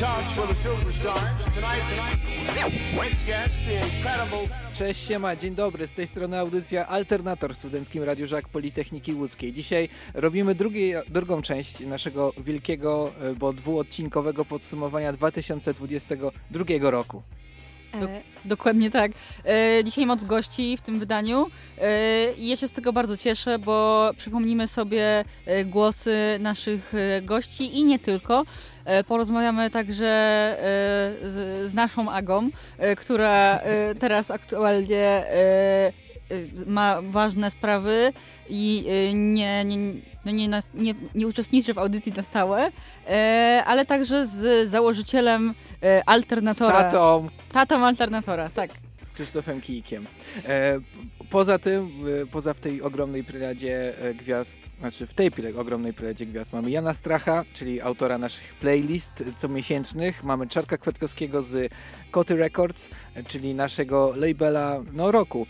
talks 0.00 0.32
for 0.34 0.46
the 0.46 0.54
superstars. 0.54 1.54
Tonight, 1.54 1.82
tonight, 1.90 3.16
guest, 3.26 3.50
the 3.66 3.96
incredible... 3.96 4.56
Cześć, 4.74 5.06
siema, 5.06 5.36
dzień 5.36 5.54
dobry. 5.54 5.86
Z 5.86 5.92
tej 5.92 6.06
strony 6.06 6.38
audycja 6.38 6.86
Alternator 6.86 7.54
w 7.54 7.58
Studenckim 7.58 8.02
Radiu 8.02 8.26
Żak 8.26 8.48
Politechniki 8.48 9.14
Łódzkiej. 9.14 9.52
Dzisiaj 9.52 9.88
robimy 10.14 10.54
drugi, 10.54 10.92
drugą 11.08 11.42
część 11.42 11.80
naszego 11.80 12.32
wielkiego, 12.38 13.12
e, 13.20 13.34
bo 13.34 13.52
dwuodcinkowego 13.52 14.44
podsumowania 14.44 15.12
2022 15.12 16.90
roku. 16.90 17.22
Do, 18.00 18.08
dokładnie 18.44 18.90
tak. 18.90 19.12
E, 19.44 19.84
dzisiaj 19.84 20.06
moc 20.06 20.24
gości 20.24 20.76
w 20.76 20.80
tym 20.80 20.98
wydaniu 20.98 21.46
e, 21.78 22.32
i 22.32 22.48
ja 22.48 22.56
się 22.56 22.68
z 22.68 22.72
tego 22.72 22.92
bardzo 22.92 23.16
cieszę, 23.16 23.58
bo 23.58 24.10
przypomnimy 24.16 24.68
sobie 24.68 25.24
e, 25.46 25.64
głosy 25.64 26.16
naszych 26.40 26.94
e, 26.94 27.22
gości 27.22 27.78
i 27.78 27.84
nie 27.84 27.98
tylko. 27.98 28.44
E, 28.86 29.04
porozmawiamy 29.04 29.70
także 29.70 30.06
e, 30.06 31.28
z, 31.28 31.68
z, 31.70 31.74
naszą 31.74 32.10
Agą, 32.10 32.50
która 32.96 33.60
teraz 33.98 34.30
aktualnie 34.30 35.24
ma 36.66 37.02
ważne 37.02 37.50
sprawy 37.50 38.12
i 38.48 38.84
nie, 39.14 39.64
nie 39.64 39.78
no 40.26 40.32
nie, 40.32 40.48
nie, 40.74 40.94
nie 41.14 41.26
uczestniczy 41.26 41.74
w 41.74 41.78
audycji 41.78 42.12
na 42.12 42.22
stałe, 42.22 42.70
e, 43.08 43.62
ale 43.66 43.86
także 43.86 44.26
z 44.26 44.68
założycielem 44.68 45.54
e, 45.82 46.02
Alternatora. 46.06 46.80
Z 46.80 46.84
tatą. 46.84 47.28
Tatą 47.52 47.86
Alternatora, 47.86 48.48
tak. 48.48 48.70
Z 49.02 49.12
Krzysztofem 49.12 49.60
Kijkiem. 49.60 50.06
E, 51.26 51.30
poza 51.30 51.58
tym, 51.58 51.90
e, 52.22 52.26
poza 52.26 52.54
w 52.54 52.60
tej 52.60 52.82
ogromnej 52.82 53.24
plejadzie 53.24 54.02
e, 54.02 54.14
gwiazd, 54.14 54.58
znaczy 54.80 55.06
w 55.06 55.14
tej 55.14 55.30
ogromnej 55.58 55.92
plejadzie 55.92 56.26
gwiazd 56.26 56.52
mamy 56.52 56.70
Jana 56.70 56.94
Stracha, 56.94 57.44
czyli 57.54 57.80
autora 57.80 58.18
naszych 58.18 58.54
playlist 58.54 59.24
comiesięcznych. 59.36 60.24
Mamy 60.24 60.46
Czarka 60.46 60.78
Kwiatkowskiego 60.78 61.42
z 61.42 61.72
Koty 62.10 62.36
Records, 62.36 62.90
czyli 63.26 63.54
naszego 63.54 64.12
labela 64.16 64.82
no, 64.92 65.12
roku. 65.12 65.46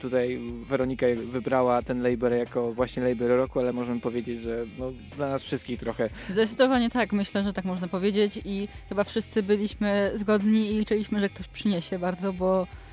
Tutaj 0.00 0.40
Weronika 0.68 1.06
wybrała 1.32 1.82
ten 1.82 2.02
label 2.02 2.38
jako 2.38 2.72
właśnie 2.72 3.02
label 3.02 3.28
roku, 3.28 3.60
ale 3.60 3.72
możemy 3.72 4.00
powiedzieć, 4.00 4.40
że 4.40 4.64
no, 4.78 4.92
dla 5.16 5.30
nas 5.30 5.42
wszystkich 5.42 5.80
trochę. 5.80 6.10
Zdecydowanie 6.30 6.90
tak, 6.90 7.12
myślę, 7.12 7.44
że 7.44 7.52
tak 7.52 7.64
można 7.64 7.88
powiedzieć 7.88 8.40
i 8.44 8.68
chyba 8.88 9.04
wszyscy 9.04 9.42
byliśmy 9.42 10.12
zgodni 10.14 10.70
i 10.70 10.78
liczyliśmy, 10.78 11.20
że 11.20 11.28
ktoś 11.28 11.48
przyniesie 11.48 11.98
bardzo, 11.98 12.32
bo 12.32 12.66
E, 12.66 12.89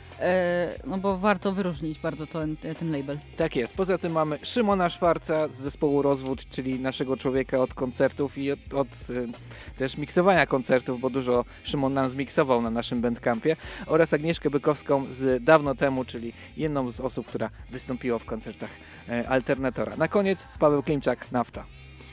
no 0.88 0.98
bo 0.98 1.18
warto 1.18 1.52
wyróżnić 1.52 2.00
bardzo 2.00 2.28
ten, 2.28 2.58
ten 2.58 2.92
label. 2.92 3.20
Tak 3.38 3.56
jest. 3.56 3.76
Poza 3.76 3.98
tym 3.98 4.12
mamy 4.12 4.40
Szymona 4.44 4.90
Szwarca 4.90 5.48
z 5.48 5.56
zespołu 5.56 6.02
Rozwód, 6.02 6.50
czyli 6.50 6.80
naszego 6.80 7.18
człowieka 7.18 7.58
od 7.58 7.74
koncertów 7.74 8.38
i 8.38 8.52
od, 8.52 8.60
od 8.74 8.88
e, 8.88 9.78
też 9.78 9.98
miksowania 9.98 10.46
koncertów, 10.46 11.00
bo 11.00 11.10
dużo 11.10 11.46
Szymon 11.64 11.94
nam 11.94 12.10
zmiksował 12.10 12.62
na 12.62 12.70
naszym 12.70 13.02
bandcampie 13.02 13.56
oraz 13.86 14.14
Agnieszkę 14.14 14.50
Bykowską 14.50 15.06
z 15.12 15.44
dawno 15.44 15.76
temu, 15.76 16.06
czyli 16.06 16.34
jedną 16.58 16.92
z 16.92 17.02
osób, 17.02 17.28
która 17.28 17.50
wystąpiła 17.72 18.20
w 18.20 18.26
koncertach 18.26 18.70
e, 19.10 19.30
Alternatora. 19.30 19.96
Na 19.96 20.08
koniec 20.08 20.48
Paweł 20.60 20.84
Klimczak, 20.84 21.32
Nafta. 21.32 21.64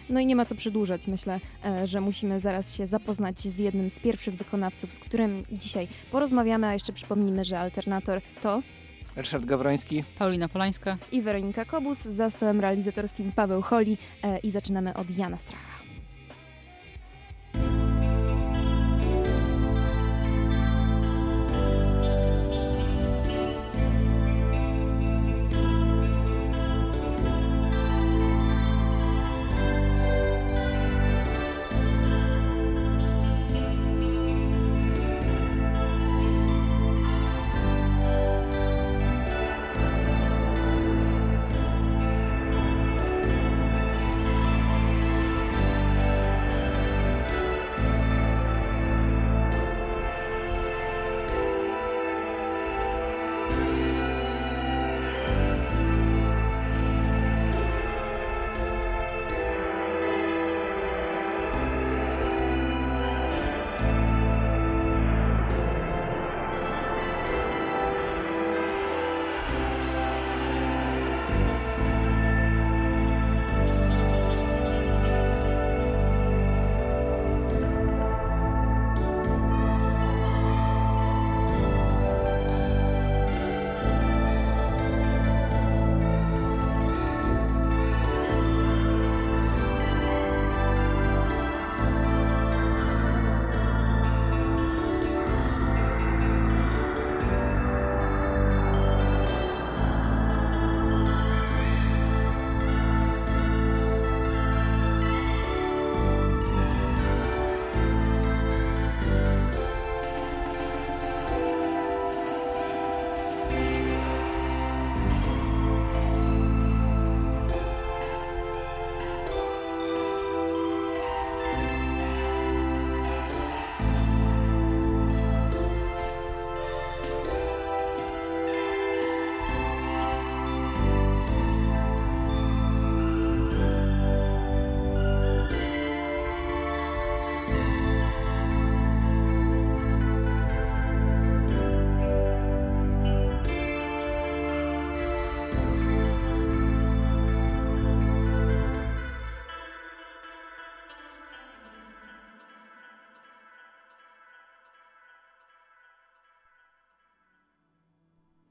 No 0.09 0.21
i 0.21 0.27
nie 0.27 0.37
ma 0.37 0.45
co 0.45 0.55
przedłużać. 0.55 1.07
Myślę, 1.07 1.41
e, 1.65 1.87
że 1.87 2.01
musimy 2.01 2.41
zaraz 2.41 2.77
się 2.77 2.87
zapoznać 2.87 3.41
z 3.41 3.59
jednym 3.59 3.91
z 3.91 4.01
pierwszych 4.01 4.35
wykonawców, 4.35 4.93
z 4.95 4.99
którym 4.99 5.43
dzisiaj 5.53 5.89
porozmawiamy, 6.13 6.67
a 6.67 6.73
jeszcze 6.73 6.93
przypomnimy, 6.93 7.45
że 7.45 7.59
alternator 7.59 8.21
to 8.43 8.63
Ryszard 9.17 9.45
Gawroński, 9.45 10.05
Paulina 10.19 10.49
Polańska 10.49 10.97
i 11.13 11.23
Weronika 11.23 11.65
Kobus. 11.65 11.99
Za 11.99 12.31
stołem 12.31 12.61
realizatorskim 12.61 13.33
Paweł 13.33 13.63
Holi 13.63 13.99
e, 14.23 14.39
i 14.39 14.51
zaczynamy 14.51 14.95
od 14.95 15.11
Jana 15.19 15.39
Stracha. 15.39 15.84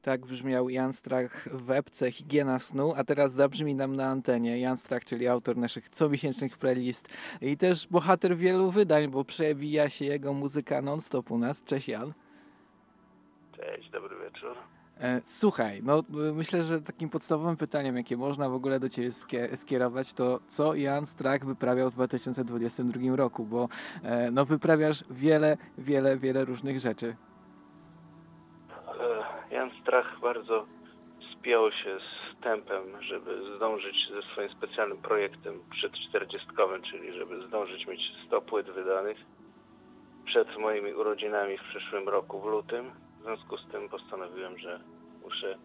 Tak 0.04 0.26
brzmiał 0.26 0.70
Jan 0.70 0.94
Strach 0.94 1.50
w 1.52 1.72
epce 1.72 2.12
Higiena 2.12 2.60
Snu, 2.60 2.94
a 2.96 3.04
teraz 3.04 3.34
zabrzmi 3.34 3.76
nam 3.76 3.96
na 3.96 4.06
antenie. 4.06 4.60
Jan 4.60 4.78
Strach, 4.78 5.06
czyli 5.06 5.28
autor 5.28 5.58
naszych 5.58 5.90
comiesięcznych 5.90 6.58
playlist 6.58 7.08
i 7.42 7.58
też 7.58 7.88
bohater 7.88 8.38
wielu 8.38 8.72
wydań, 8.72 9.08
bo 9.08 9.26
przewija 9.26 9.90
się 9.90 10.06
jego 10.06 10.34
muzyka 10.34 10.82
non-stop 10.82 11.32
u 11.32 11.38
nas. 11.38 11.64
Cześć 11.64 11.88
Jan. 11.88 12.14
Cześć, 13.58 13.90
dobry 13.90 14.16
wieczór. 14.24 14.58
E, 15.00 15.22
słuchaj, 15.26 15.82
no 15.84 16.04
myślę, 16.34 16.64
że 16.64 16.82
takim 16.82 17.10
podstawowym 17.10 17.56
pytaniem, 17.56 17.98
jakie 17.98 18.18
można 18.18 18.50
w 18.50 18.54
ogóle 18.54 18.80
do 18.80 18.90
Ciebie 18.90 19.12
skierować, 19.56 20.14
to 20.14 20.40
co 20.48 20.76
Jan 20.76 21.06
Strach 21.06 21.46
wyprawiał 21.46 21.92
w 21.92 21.94
2022 21.94 23.16
roku, 23.16 23.46
bo 23.46 23.70
e, 24.04 24.32
no 24.32 24.46
wyprawiasz 24.46 25.04
wiele, 25.10 25.58
wiele, 25.78 26.18
wiele 26.18 26.46
różnych 26.46 26.80
rzeczy. 26.80 27.16
Jan 29.64 29.82
Strach 29.82 30.20
bardzo 30.20 30.66
wbijało 31.38 31.72
się 31.72 31.98
z 32.00 32.44
tempem, 32.44 32.84
żeby 33.02 33.56
zdążyć 33.56 33.96
ze 34.14 34.22
swoim 34.22 34.50
specjalnym 34.50 34.98
projektem 34.98 35.60
przed 35.72 35.94
40, 36.10 36.48
czyli 36.92 37.14
żeby 37.14 37.48
zdążyć 37.48 37.88
mieć 37.88 38.02
100 38.28 38.42
płyt 38.42 38.70
wydanych 38.70 39.18
przed 40.26 40.58
moimi 40.58 40.94
urodzinami 40.94 41.58
w 41.58 41.62
przyszłym 41.62 42.10
roku, 42.10 42.42
w 42.42 42.46
lutym. 42.46 42.92
W 43.20 43.24
związku 43.24 43.58
z 43.58 43.68
tym 43.72 43.90
postanowiłem, 43.90 44.58
że 44.58 44.80
muszę 45.24 45.58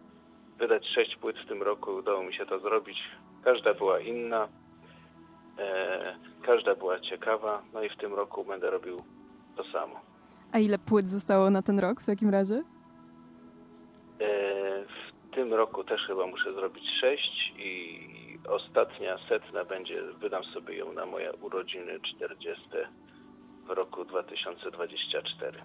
wydać 0.58 0.86
6 0.94 1.16
płyt 1.16 1.36
w 1.38 1.48
tym 1.48 1.62
roku. 1.62 1.90
Udało 1.90 2.22
mi 2.22 2.34
się 2.34 2.46
to 2.46 2.58
zrobić. 2.58 2.98
Każda 3.44 3.74
była 3.74 4.00
inna, 4.00 4.48
e, 5.58 6.16
każda 6.42 6.74
była 6.74 7.00
ciekawa, 7.00 7.62
no 7.72 7.82
i 7.82 7.88
w 7.88 7.96
tym 7.96 8.14
roku 8.14 8.44
będę 8.44 8.70
robił 8.70 8.96
to 9.56 9.64
samo. 9.64 10.00
A 10.52 10.58
ile 10.58 10.78
płyt 10.78 11.08
zostało 11.08 11.50
na 11.50 11.62
ten 11.62 11.78
rok 11.78 12.00
w 12.00 12.06
takim 12.06 12.30
razie? 12.30 12.62
E, 14.20 14.26
w 14.84 15.34
tym 15.34 15.54
roku 15.54 15.84
też 15.84 16.00
chyba 16.06 16.26
muszę 16.26 16.52
zrobić 16.52 16.84
6 17.00 17.52
i 17.58 18.08
ostatnia 18.48 19.18
setna 19.28 19.64
będzie, 19.64 20.02
wydam 20.02 20.44
sobie 20.44 20.76
ją 20.76 20.92
na 20.92 21.06
moje 21.06 21.32
urodziny 21.32 22.00
40 22.00 22.62
w 23.66 23.70
roku 23.70 24.04
2024. 24.04 25.58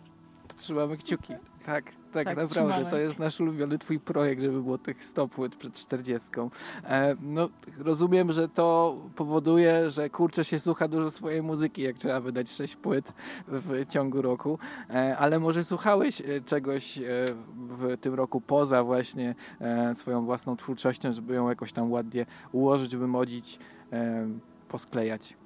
To 0.47 0.55
trzymamy 0.57 0.97
kciuki. 0.97 1.33
Tak, 1.65 1.83
tak, 1.85 1.93
Tak, 2.13 2.25
naprawdę. 2.25 2.47
trzymamy. 2.47 2.85
To 2.89 2.97
jest 2.97 3.19
nasz 3.19 3.39
ulubiony 3.39 3.77
twój 3.77 3.99
projekt, 3.99 4.41
żeby 4.41 4.61
było 4.61 4.77
tych 4.77 5.03
100 5.03 5.27
płyt 5.27 5.55
przed 5.55 5.73
40. 5.73 6.29
E, 6.83 7.15
no, 7.21 7.49
rozumiem, 7.77 8.31
że 8.31 8.49
to 8.49 8.97
powoduje, 9.15 9.89
że 9.89 10.09
kurczę 10.09 10.45
się 10.45 10.59
słucha 10.59 10.87
dużo 10.87 11.11
swojej 11.11 11.41
muzyki, 11.43 11.81
jak 11.81 11.95
trzeba 11.95 12.19
wydać 12.19 12.51
6 12.51 12.75
płyt 12.75 13.13
w 13.47 13.85
ciągu 13.89 14.21
roku. 14.21 14.59
E, 14.89 15.17
ale 15.17 15.39
może 15.39 15.63
słuchałeś 15.63 16.21
e, 16.21 16.41
czegoś 16.41 16.97
e, 16.97 17.01
w 17.57 17.97
tym 18.01 18.13
roku 18.13 18.41
poza 18.41 18.83
właśnie 18.83 19.35
e, 19.59 19.95
swoją 19.95 20.25
własną 20.25 20.57
twórczością, 20.57 21.11
żeby 21.11 21.33
ją 21.33 21.49
jakoś 21.49 21.71
tam 21.73 21.91
ładnie 21.91 22.25
ułożyć, 22.51 22.95
wymodzić, 22.95 23.59
posklejać. 24.67 25.37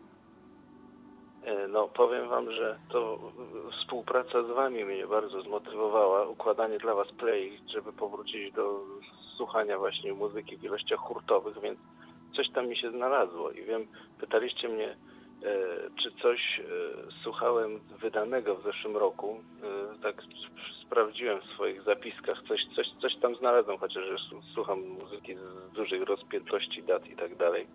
E, 1.48 1.68
No 1.68 1.88
powiem 1.88 2.30
Wam, 2.30 2.52
że 2.52 2.78
to 2.90 3.20
współpraca 3.72 4.44
z 4.44 4.48
Wami 4.48 4.86
mnie 4.86 5.08
bardzo 5.08 5.42
zmotywowała. 5.42 6.28
Układanie 6.28 6.78
dla 6.78 6.96
Was 6.96 7.12
play, 7.12 7.60
żeby 7.74 7.94
powrócić 7.94 8.54
do 8.54 8.80
słuchania 9.38 9.78
właśnie 9.78 10.14
muzyki 10.14 10.58
w 10.58 10.64
ilościach 10.64 11.00
hurtowych, 11.00 11.60
więc 11.62 11.80
coś 12.36 12.50
tam 12.50 12.68
mi 12.68 12.78
się 12.78 12.92
znalazło. 12.92 13.52
I 13.52 13.62
wiem, 13.64 13.88
pytaliście 14.20 14.70
mnie, 14.70 14.88
e, 14.90 14.96
czy 16.04 16.12
coś 16.22 16.60
e, 16.60 16.64
słuchałem 17.24 17.80
wydanego 18.00 18.56
w 18.56 18.64
zeszłym 18.64 18.98
roku. 18.98 19.40
Tak 20.04 20.16
sp- 20.34 20.58
sprawdziłem 20.86 21.42
w 21.42 21.46
swoich 21.54 21.82
zapiskach, 21.84 22.42
coś, 22.48 22.62
coś, 22.76 22.88
coś 23.02 23.16
tam 23.16 23.36
znalazłem, 23.36 23.78
chociaż 23.78 24.04
słucham 24.54 24.80
muzyki 24.82 25.36
z 25.36 25.72
dużych 25.74 26.02
rozpiętości 26.04 26.84
dat 26.84 27.08
i 27.08 27.16
tak 27.16 27.36
dalej. 27.36 27.68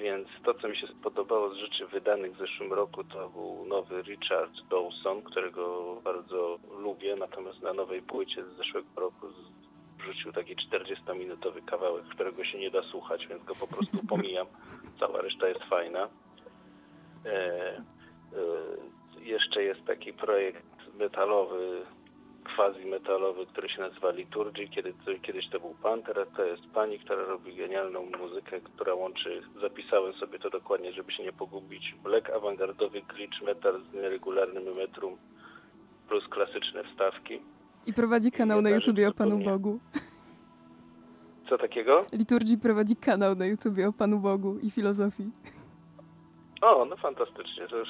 Więc 0.00 0.28
to, 0.44 0.54
co 0.54 0.68
mi 0.68 0.76
się 0.76 0.86
spodobało 0.86 1.54
z 1.54 1.56
rzeczy 1.56 1.86
wydanych 1.86 2.34
w 2.34 2.38
zeszłym 2.38 2.72
roku, 2.72 3.04
to 3.04 3.28
był 3.28 3.66
nowy 3.66 4.02
Richard 4.02 4.52
Dawson, 4.70 5.22
którego 5.22 5.94
bardzo 6.04 6.58
lubię, 6.78 7.16
natomiast 7.16 7.62
na 7.62 7.72
nowej 7.72 8.02
płycie 8.02 8.44
z 8.44 8.56
zeszłego 8.56 8.88
roku 8.96 9.26
wrzucił 9.98 10.32
taki 10.32 10.56
40-minutowy 10.56 11.64
kawałek, 11.64 12.04
którego 12.04 12.44
się 12.44 12.58
nie 12.58 12.70
da 12.70 12.82
słuchać, 12.82 13.26
więc 13.26 13.44
go 13.44 13.54
po 13.54 13.66
prostu 13.66 14.06
pomijam. 14.16 14.46
Cała 15.00 15.20
reszta 15.20 15.48
jest 15.48 15.64
fajna. 15.64 16.08
E, 17.26 17.76
e, 17.76 17.82
jeszcze 19.20 19.62
jest 19.62 19.84
taki 19.84 20.12
projekt 20.12 20.94
metalowy, 20.98 21.86
quasi-metalowy, 22.56 23.46
który 23.46 23.68
się 23.68 23.80
nazywa 23.80 24.10
Liturgy. 24.10 24.68
Kiedy, 24.68 24.94
kiedyś 25.22 25.48
to 25.48 25.60
był 25.60 25.74
Panther, 25.82 26.20
a 26.20 26.26
to 26.36 26.44
jest 26.44 26.62
pani, 26.74 26.98
która 26.98 27.24
robi 27.24 27.56
genialną 27.56 28.02
muzykę, 28.18 28.60
która 28.60 28.94
łączy, 28.94 29.42
zapisałem 29.60 30.12
sobie 30.12 30.38
to 30.38 30.50
dokładnie, 30.50 30.92
żeby 30.92 31.12
się 31.12 31.22
nie 31.22 31.32
pogubić, 31.32 31.94
black 32.04 32.30
awangardowy 32.30 33.02
glitch 33.02 33.42
metal 33.42 33.80
z 33.90 33.94
nieregularnym 33.94 34.64
metrum 34.76 35.16
plus 36.08 36.28
klasyczne 36.28 36.84
wstawki. 36.84 37.40
I 37.86 37.92
prowadzi 37.92 38.32
kanał 38.32 38.62
na 38.62 38.68
jedna 38.68 38.80
rzecz 38.80 38.86
YouTubie 38.86 39.08
o 39.08 39.12
Panu. 39.12 39.38
Bogu. 39.38 39.80
Co 41.48 41.58
takiego? 41.58 42.06
Liturgii 42.12 42.58
prowadzi 42.58 42.96
kanał 42.96 43.34
na 43.34 43.46
YouTubie 43.46 43.88
o 43.88 43.92
Panu 43.92 44.18
Bogu 44.18 44.58
i 44.58 44.70
filozofii. 44.70 45.30
O, 46.60 46.84
no 46.84 46.96
fantastycznie. 46.96 47.68
To 47.68 47.76
już, 47.76 47.88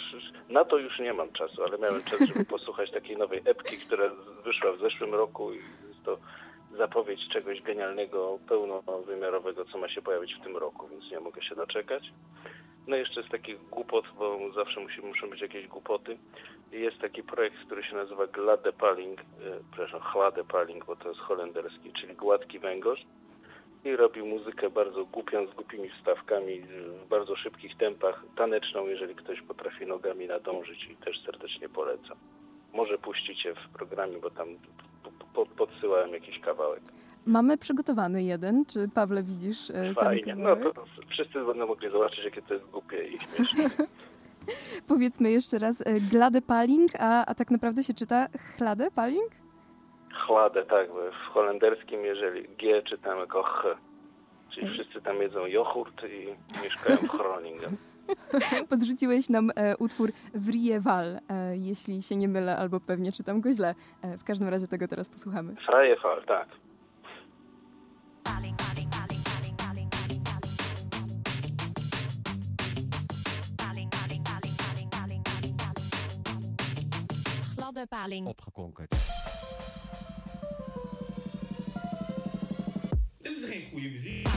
na 0.49 0.65
to 0.65 0.79
już 0.79 0.99
nie 0.99 1.13
mam 1.13 1.33
czasu, 1.33 1.65
ale 1.65 1.79
miałem 1.79 2.03
czas, 2.03 2.21
żeby 2.21 2.45
posłuchać 2.57 2.91
takiej 2.91 3.17
nowej 3.17 3.41
epki, 3.45 3.77
która 3.79 4.11
wyszła 4.45 4.73
w 4.73 4.81
zeszłym 4.81 5.15
roku 5.15 5.53
i 5.53 5.57
jest 5.57 6.05
to 6.05 6.19
zapowiedź 6.77 7.29
czegoś 7.33 7.63
genialnego, 7.63 8.39
pełnowymiarowego, 8.49 9.65
co 9.65 9.79
ma 9.79 9.89
się 9.89 10.03
pojawić 10.03 10.35
w 10.35 10.45
tym 10.45 10.57
roku, 10.57 10.89
więc 10.89 11.11
nie 11.11 11.21
mogę 11.21 11.43
się 11.43 11.55
doczekać. 11.55 12.03
No 12.87 12.97
i 12.97 12.99
jeszcze 12.99 13.23
z 13.23 13.29
takich 13.29 13.69
głupot, 13.69 14.05
bo 14.19 14.39
zawsze 14.55 14.81
musi, 14.81 15.01
muszą 15.01 15.31
być 15.31 15.41
jakieś 15.41 15.67
głupoty. 15.67 16.19
Jest 16.73 16.99
taki 16.99 17.23
projekt, 17.23 17.57
który 17.67 17.85
się 17.85 17.97
nazywa 17.97 18.27
Gladepaling, 18.27 19.21
e, 19.21 19.25
przepraszam, 19.73 20.01
Chladepaling, 20.01 20.85
bo 20.85 20.97
to 20.97 21.09
jest 21.09 21.21
holenderski, 21.21 21.93
czyli 21.93 22.15
gładki 22.15 22.59
węgorz 22.59 23.01
i 23.85 23.97
robi 23.97 24.23
muzykę 24.23 24.71
bardzo 24.71 25.05
głupią, 25.05 25.47
z 25.47 25.55
głupimi 25.55 25.91
wstawkami, 25.91 26.61
w 27.05 27.09
bardzo 27.09 27.37
szybkich 27.37 27.77
tempach, 27.77 28.25
taneczną, 28.37 28.87
jeżeli 28.87 29.15
ktoś 29.15 29.43
potrafi 29.43 29.87
nogami 29.87 30.27
nadążyć 30.27 30.85
i 30.85 30.97
też 30.97 31.25
serdecznie 31.27 31.69
polecam. 31.69 32.17
Może 32.73 32.99
puścicie 32.99 33.55
w 33.55 33.69
programie, 33.77 34.19
bo 34.19 34.31
tam 34.31 34.49
po, 35.03 35.11
po, 35.35 35.47
podsyłałem 35.47 36.13
jakiś 36.13 36.41
kawałek. 36.41 36.83
Mamy 37.27 37.59
przygotowany 37.59 38.23
jeden. 38.23 38.65
Czy 38.67 38.89
Pawle 38.95 39.23
widzisz 39.23 39.71
e, 39.71 39.73
ten 39.73 39.95
Fajnie. 39.95 40.35
No 40.35 40.57
kawałek? 40.57 40.75
to 40.75 40.85
wszyscy 41.09 41.45
będą 41.45 41.67
mogli 41.67 41.91
zobaczyć, 41.91 42.25
jakie 42.25 42.43
to 42.43 42.55
jest 42.55 42.67
głupie 42.67 43.03
i 43.03 43.19
śmieszne. 43.19 43.71
Powiedzmy 44.89 45.31
jeszcze 45.31 45.59
raz, 45.59 45.81
e, 45.87 46.01
Gladepaling, 46.01 46.91
a, 46.99 47.27
a 47.27 47.35
tak 47.35 47.51
naprawdę 47.51 47.83
się 47.83 47.95
czyta 47.95 48.27
Chladepaling? 48.57 49.31
Chladę, 50.27 50.63
tak, 50.67 50.89
bo 50.89 51.11
w 51.11 51.33
holenderskim, 51.33 52.05
jeżeli 52.05 52.49
G 52.49 52.83
czytamy 52.83 53.21
jako 53.21 53.43
H, 53.43 53.69
czyli 54.51 54.71
wszyscy 54.71 55.01
tam 55.03 55.23
jedzą 55.23 55.47
joghurt 55.47 56.03
i 56.05 56.35
mieszkają 56.63 56.97
w 56.97 57.17
Groningen. 57.17 57.77
Podrzuciłeś 58.71 59.29
nam 59.29 59.51
e, 59.57 59.77
utwór 59.77 60.13
Vrieval, 60.35 61.19
e, 61.29 61.57
jeśli 61.57 62.03
się 62.03 62.17
nie 62.17 62.29
mylę, 62.29 62.57
albo 62.57 62.81
pewnie 62.81 63.13
czytam 63.13 63.41
go 63.41 63.53
źle. 63.53 63.75
E, 64.03 64.19
w 64.19 64.25
każdym 64.25 64.49
razie 64.49 64.67
tego 64.67 64.89
teraz 64.89 65.09
posłuchamy. 65.09 65.55
Freie 65.57 65.97
Fall, 65.97 66.25
tak. 66.25 66.49
Opgekonkerd. 78.27 79.28
Dit 83.29 83.37
is 83.37 83.49
geen 83.49 83.65
goede 83.71 83.89
muziek. 83.89 84.29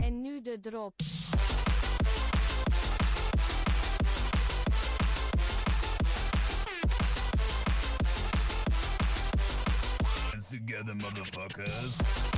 En 0.00 0.20
nu 0.20 0.42
de 0.42 0.60
drop. 0.60 0.94
Together, 10.50 10.96
motherfuckers. 10.96 12.31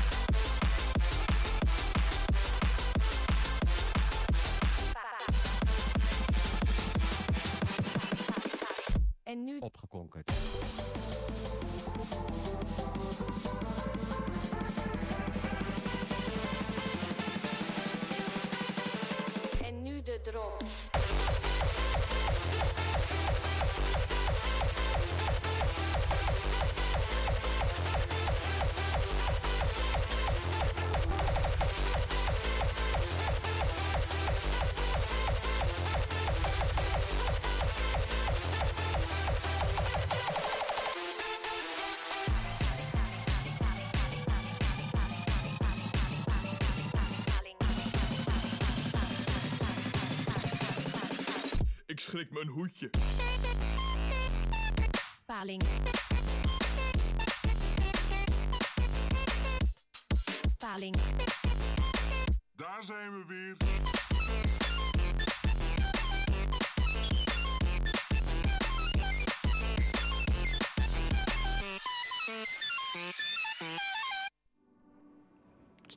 En 9.34 9.44
nu 9.44 9.58
Opgekonkerd. 9.58 10.32
en 19.64 19.82
nu 19.82 20.02
de 20.02 20.20
drop. 20.22 20.62
een 52.44 52.50
hoedje. 52.50 52.90
Paling. 55.26 55.62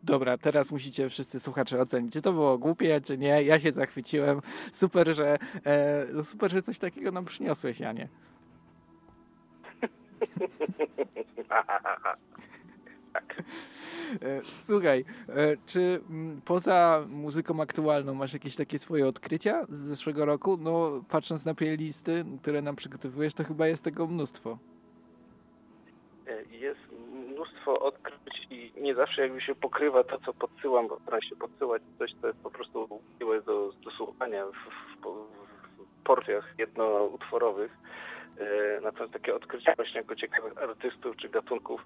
Dobra, 0.07 0.37
teraz 0.37 0.71
musicie 0.71 1.09
wszyscy 1.09 1.39
słuchacze 1.39 1.79
ocenić, 1.79 2.13
czy 2.13 2.21
to 2.21 2.33
było 2.33 2.57
głupie, 2.57 3.01
czy 3.01 3.17
nie. 3.17 3.43
Ja 3.43 3.59
się 3.59 3.71
zachwyciłem. 3.71 4.41
Super, 4.71 5.15
że, 5.15 5.37
e, 5.65 6.05
no 6.13 6.23
super, 6.23 6.51
że 6.51 6.61
coś 6.61 6.79
takiego 6.79 7.11
nam 7.11 7.25
przyniosłeś, 7.25 7.79
Janie. 7.79 8.09
E, 14.21 14.41
Słuchaj, 14.43 15.05
e, 15.29 15.57
czy 15.65 16.01
mm, 16.09 16.41
poza 16.41 17.05
muzyką 17.09 17.61
aktualną 17.61 18.13
masz 18.13 18.33
jakieś 18.33 18.55
takie 18.55 18.79
swoje 18.79 19.07
odkrycia 19.07 19.65
z 19.69 19.77
zeszłego 19.77 20.25
roku? 20.25 20.57
No, 20.57 21.03
patrząc 21.09 21.45
na 21.45 21.53
playlisty, 21.53 22.25
które 22.41 22.61
nam 22.61 22.75
przygotowujesz, 22.75 23.33
to 23.33 23.43
chyba 23.43 23.67
jest 23.67 23.83
tego 23.83 24.07
mnóstwo. 24.07 24.57
E, 26.27 26.55
Jest 26.55 26.86
mnóstwo 27.67 27.85
odkryć 27.85 28.47
i 28.49 28.71
nie 28.81 28.95
zawsze 28.95 29.21
jakby 29.21 29.41
się 29.41 29.55
pokrywa 29.55 30.03
to, 30.03 30.19
co 30.25 30.33
podsyłam, 30.33 30.87
bo 30.87 30.99
staram 30.99 31.21
się 31.21 31.35
podsyłać 31.35 31.81
coś, 31.99 32.11
co 32.21 32.27
jest 32.27 32.39
po 32.39 32.51
prostu 32.51 33.01
miłe 33.19 33.41
do, 33.41 33.71
do 33.83 33.91
słuchania 33.91 34.45
w, 34.45 34.51
w, 34.51 35.07
w 36.01 36.03
porcjach 36.03 36.53
jednoutworowych. 36.57 37.71
E, 38.39 38.81
Natomiast 38.81 39.13
takie 39.13 39.35
odkrycia 39.35 39.73
właśnie 39.75 39.97
jako 40.01 40.15
ciekawych 40.15 40.57
artystów 40.57 41.15
czy 41.15 41.29
gatunków 41.29 41.81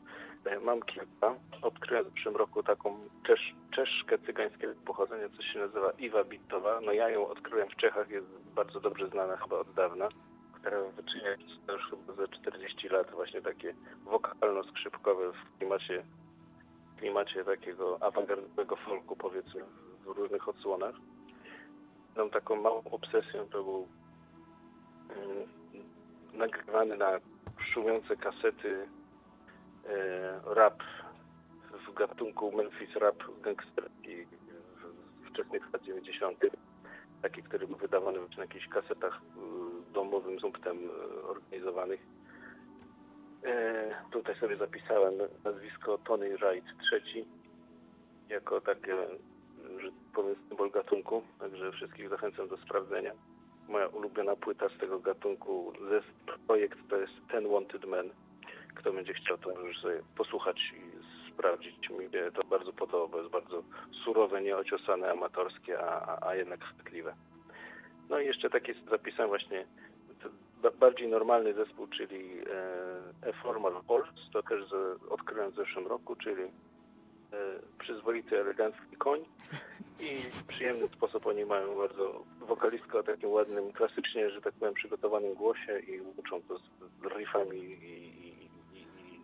e, 0.46 0.60
mam 0.60 0.82
kilka. 0.82 1.36
Odkryłem 1.62 2.06
w 2.06 2.14
zeszłym 2.14 2.36
roku 2.36 2.64
taką 2.64 3.00
czesz, 3.28 3.56
czeszkę 3.72 4.18
cygańskiego 4.20 4.74
pochodzenia, 4.86 5.30
co 5.38 5.44
się 5.44 5.60
nazywa 5.60 5.92
Iwa 5.92 6.24
Bitowa. 6.24 6.82
No 6.82 6.92
ja 6.92 7.10
ją 7.10 7.28
odkryłem 7.28 7.70
w 7.70 7.76
Czechach, 7.76 8.10
jest 8.10 8.28
bardzo 8.56 8.80
dobrze 8.80 9.08
znana 9.08 9.38
chyba 9.38 9.60
od 9.60 9.74
dawna 9.74 10.10
która 10.62 10.77
wyczynia 10.82 11.30
już 11.70 11.89
chyba 11.89 12.13
za 12.13 12.27
40 12.27 12.89
lat 12.89 13.12
właśnie 13.12 13.41
takie 13.41 13.74
wokalno-skrzypkowe 14.06 15.32
w 15.34 15.58
klimacie, 15.58 16.03
klimacie 16.98 17.46
takiego 17.46 17.98
awangardowego 18.01 18.75
folku 18.75 19.15
powiedzmy 19.15 19.62
w 20.03 20.08
różnych 20.08 20.50
odsłonach. 20.50 20.96
Mam 22.18 22.30
taką 22.30 22.56
małą 22.56 22.84
obsesję, 22.91 23.46
to 23.51 23.63
był 23.63 23.88
mm, 25.10 25.48
nagrywany 26.34 26.98
na 26.98 27.20
szumiące 27.74 28.15
kasety 28.15 28.88
e, 29.86 30.39
rap 30.46 30.84
w 31.88 31.94
gatunku 31.94 32.51
Memphis 32.51 32.96
rap 32.96 33.24
gangsterski 33.41 34.25
w 35.24 35.30
wczesnych 35.30 35.74
lat 35.74 35.84
90 35.84 36.39
taki, 37.22 37.44
który 37.44 37.68
był 37.68 37.77
wydawany 37.77 38.20
na 38.38 38.44
jakichś 38.44 38.68
kasetach 38.68 39.22
y, 39.22 39.71
domowym 39.91 40.39
zumptem 40.39 40.77
y, 40.89 41.24
organizowanych. 41.24 42.00
E, 43.45 43.95
tutaj 44.12 44.36
sobie 44.36 44.55
zapisałem 44.57 45.13
nazwisko 45.43 45.98
Tony 45.98 46.38
Wright 46.38 46.67
III 46.91 47.25
jako 48.29 48.62
takie, 48.62 48.95
że 49.79 49.89
powiem, 50.13 50.36
symbol 50.50 50.71
gatunku, 50.71 51.24
także 51.39 51.71
wszystkich 51.71 52.10
zachęcam 52.10 52.48
do 52.48 52.57
sprawdzenia. 52.57 53.12
Moja 53.67 53.88
ulubiona 53.88 54.36
płyta 54.36 54.69
z 54.69 54.77
tego 54.79 55.00
gatunku, 55.00 55.74
zes- 55.89 56.36
projekt 56.48 56.79
to 56.89 56.98
jest 56.98 57.13
Ten 57.31 57.48
Wanted 57.50 57.86
Men. 57.86 58.10
Kto 58.75 58.93
będzie 58.93 59.13
chciał, 59.13 59.38
to 59.38 59.50
może 59.55 59.81
sobie 59.81 60.01
posłuchać 60.17 60.74
i 60.77 60.91
sprawdzić. 61.33 61.89
Mi 61.89 62.10
to 62.33 62.43
bardzo 62.43 62.74
podoba, 62.74 63.07
bo 63.07 63.17
jest 63.17 63.31
bardzo 63.31 63.63
surowe, 64.05 64.41
nieociosane, 64.41 65.12
amatorskie, 65.12 65.79
a, 65.79 66.27
a 66.27 66.36
jednak 66.36 66.63
chwytliwe. 66.63 67.13
No 68.12 68.20
i 68.20 68.25
jeszcze 68.25 68.50
taki 68.50 68.74
zapisałem 68.89 69.30
właśnie 69.30 69.65
bardziej 70.80 71.08
normalny 71.08 71.53
zespół, 71.53 71.88
czyli 71.88 72.39
e, 72.39 73.30
A 73.30 73.44
Formal 73.44 73.74
Horse, 73.88 74.12
to 74.34 74.44
też 74.44 74.70
z, 74.70 75.03
odkryłem 75.10 75.51
w 75.51 75.56
zeszłym 75.56 75.88
roku, 75.88 76.15
czyli 76.15 76.44
e, 76.44 76.50
przyzwoity, 77.80 78.39
elegancki 78.39 78.98
koń 78.98 79.25
i 80.00 80.15
w 80.18 80.44
przyjemny 80.44 80.88
sposób 80.88 81.27
oni 81.27 81.46
mają 81.46 81.75
bardzo 81.75 82.24
wokalistkę 82.39 83.00
o 83.00 83.03
takim 83.03 83.30
ładnym, 83.30 83.72
klasycznie, 83.72 84.30
że 84.30 84.41
tak 84.41 84.53
powiem, 84.53 84.74
przygotowanym 84.74 85.34
głosie 85.34 85.80
i 85.80 86.01
łączą 86.01 86.41
to 86.48 86.58
z, 86.58 86.62
z 87.01 87.18
riffami 87.18 87.58
i, 87.58 87.72
i, 87.72 88.27
i, 88.74 88.82
i 88.82 89.22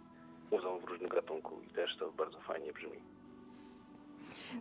muzą 0.52 0.80
w 0.80 0.84
różnym 0.84 1.10
gatunku 1.10 1.62
i 1.72 1.74
też 1.74 1.98
to 1.98 2.12
bardzo 2.12 2.40
fajnie 2.40 2.74
brzmi. 2.74 3.17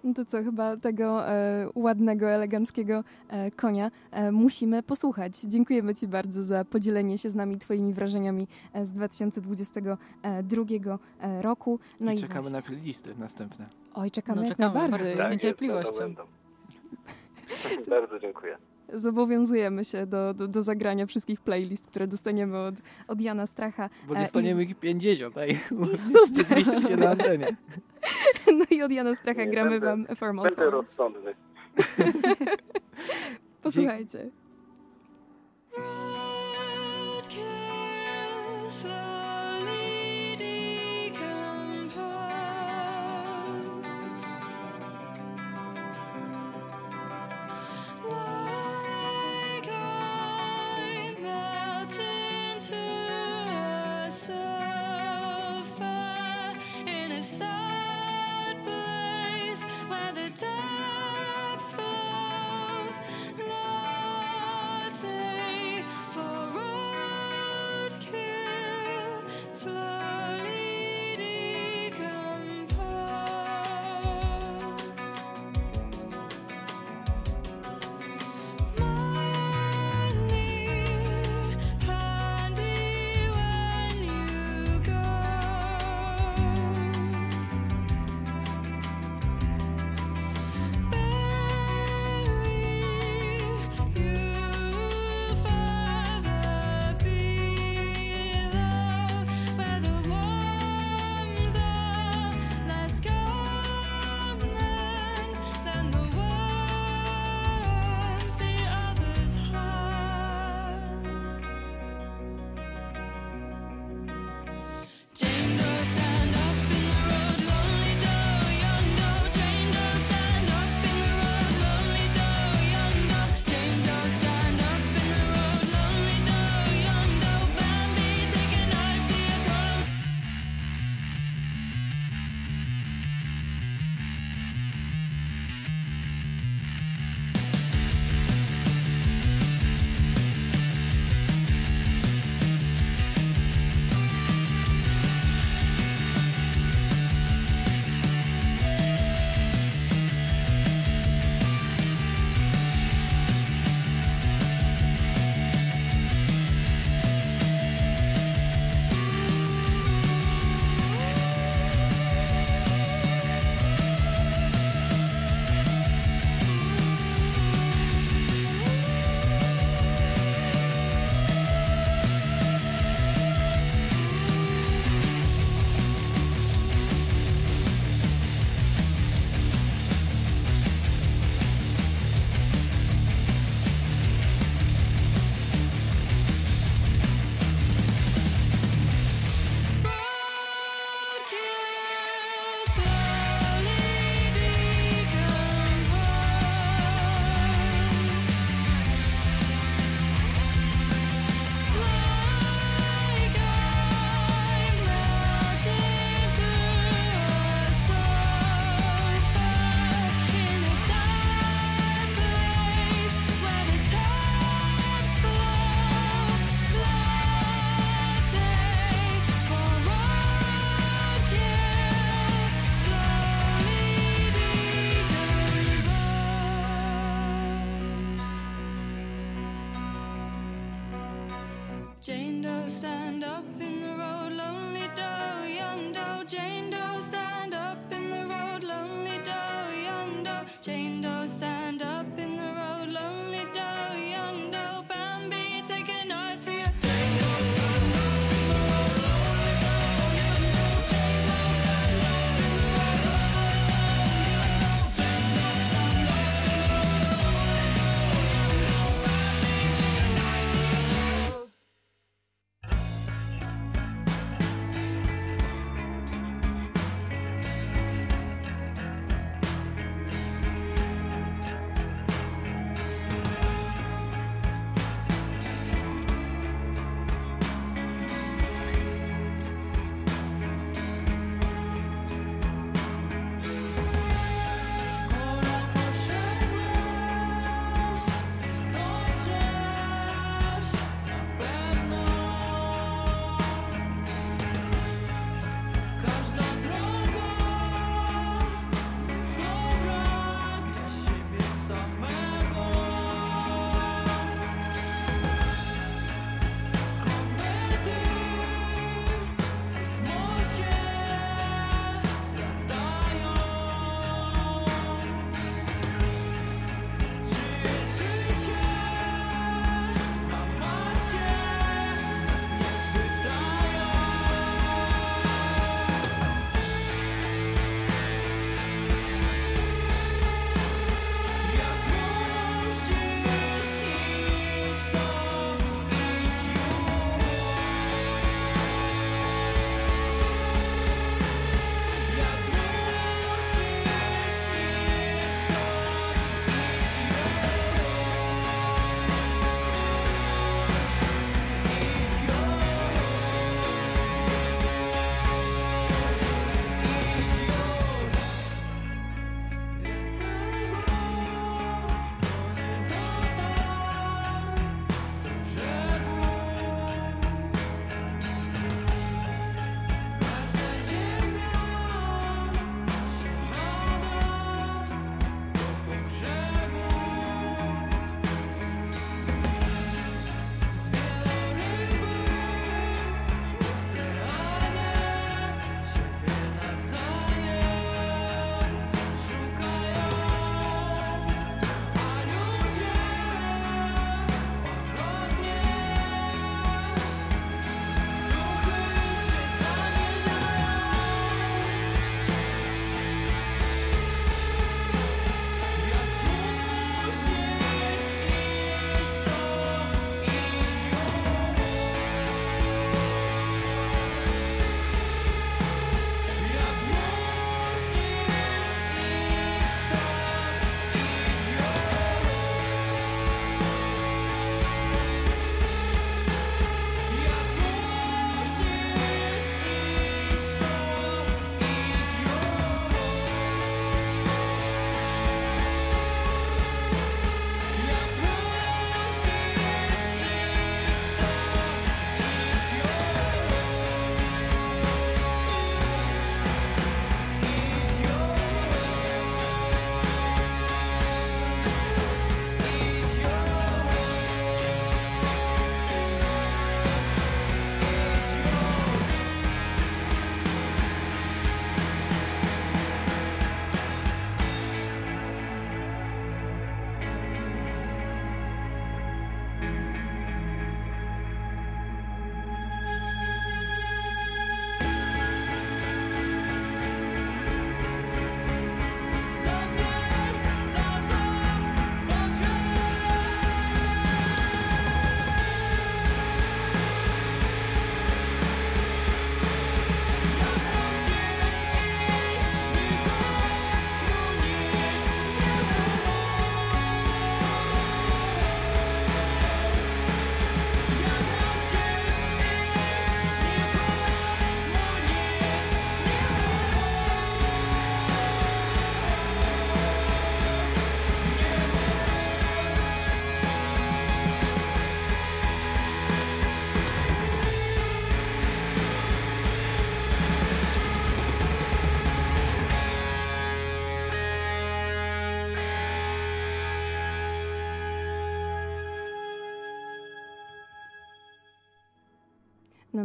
No 0.05 0.15
to 0.15 0.25
co, 0.25 0.43
chyba 0.43 0.77
tego 0.77 1.29
e, 1.29 1.69
ładnego, 1.75 2.31
eleganckiego 2.31 3.05
e, 3.29 3.51
konia 3.51 3.91
e, 4.11 4.33
musimy 4.33 4.83
posłuchać. 4.83 5.41
Dziękujemy 5.41 5.95
Ci 5.95 6.09
bardzo 6.09 6.45
za 6.45 6.65
podzielenie 6.65 7.19
się 7.19 7.31
z 7.31 7.35
nami 7.35 7.59
Twoimi 7.59 7.95
wrażeniami 7.95 8.49
e, 8.73 8.87
z 8.87 8.93
2022 8.93 10.65
e, 11.21 11.43
roku. 11.43 11.79
No 12.01 12.13
I 12.13 12.15
i 12.15 12.19
czekamy 12.19 12.41
właśnie. 12.41 12.57
na 12.59 12.63
playlisty 12.63 13.15
następne. 13.19 13.67
Oj, 13.95 14.11
czekamy, 14.11 14.41
No, 14.41 14.47
jak 14.49 14.57
czekamy 14.57 14.75
najbardziej. 14.75 14.99
bardzo. 15.07 15.17
Z 15.17 15.19
jest, 15.19 15.31
niecierpliwością. 15.31 16.15
bardzo 17.91 18.19
dziękuję. 18.19 18.59
Zobowiązujemy 18.93 19.85
się 19.85 20.07
do, 20.07 20.35
do, 20.35 20.49
do 20.49 20.63
zagrania 20.63 21.07
wszystkich 21.07 21.41
playlist, 21.41 21.87
które 21.87 22.07
dostaniemy 22.07 22.59
od, 22.59 22.75
od 23.09 23.21
Jana 23.21 23.47
Stracha. 23.47 23.91
Bo 24.09 24.17
E, 24.17 24.21
dostaniemy 24.21 24.65
ich 24.65 24.79
50, 24.79 25.39
ej. 25.39 25.51
I 25.93 25.97
super. 26.13 26.37
Nie 26.37 26.45
zmieści 26.65 26.83
się 26.89 26.97
na 26.97 27.11
antenie. 27.11 27.47
No 28.59 28.65
i 28.71 28.83
od 28.83 28.93
Jana 28.93 29.15
Stracha 29.15 29.41
Nie, 29.45 29.51
gramy 29.51 29.71
będę- 29.71 29.87
Wam 30.07 30.17
Formal 30.17 30.45
Będę 30.45 30.71
rozsądny. 30.71 31.35
Posłuchajcie. 33.63 34.31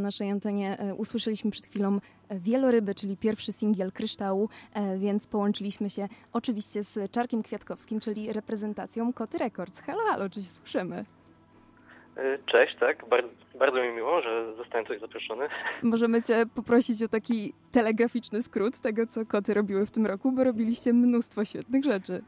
Naszej 0.01 0.31
antenie 0.31 0.77
e, 0.79 0.95
usłyszeliśmy 0.95 1.51
przed 1.51 1.67
chwilą 1.67 1.99
e, 2.29 2.39
Wieloryby, 2.39 2.95
czyli 2.95 3.17
pierwszy 3.17 3.51
singiel 3.51 3.91
Kryształu, 3.91 4.49
e, 4.73 4.97
więc 4.97 5.27
połączyliśmy 5.27 5.89
się 5.89 6.07
oczywiście 6.33 6.83
z 6.83 7.11
Czarkiem 7.11 7.43
Kwiatkowskim, 7.43 7.99
czyli 7.99 8.33
reprezentacją 8.33 9.13
Koty 9.13 9.37
Records. 9.37 9.81
Halo, 9.81 10.03
halo, 10.03 10.29
czy 10.29 10.41
się 10.41 10.49
słyszymy? 10.49 11.05
Cześć, 12.45 12.75
tak. 12.79 13.09
Bardzo, 13.09 13.29
bardzo 13.59 13.81
mi 13.81 13.91
miło, 13.91 14.21
że 14.21 14.55
zostałem 14.55 14.85
tutaj 14.85 14.99
zaproszony. 14.99 15.47
Możemy 15.83 16.21
Cię 16.21 16.45
poprosić 16.55 17.03
o 17.03 17.07
taki 17.07 17.53
telegraficzny 17.71 18.41
skrót 18.41 18.79
tego, 18.79 19.07
co 19.07 19.25
koty 19.25 19.53
robiły 19.53 19.85
w 19.85 19.91
tym 19.91 20.05
roku, 20.05 20.31
bo 20.31 20.43
robiliście 20.43 20.93
mnóstwo 20.93 21.45
świetnych 21.45 21.83
rzeczy. 21.83 22.21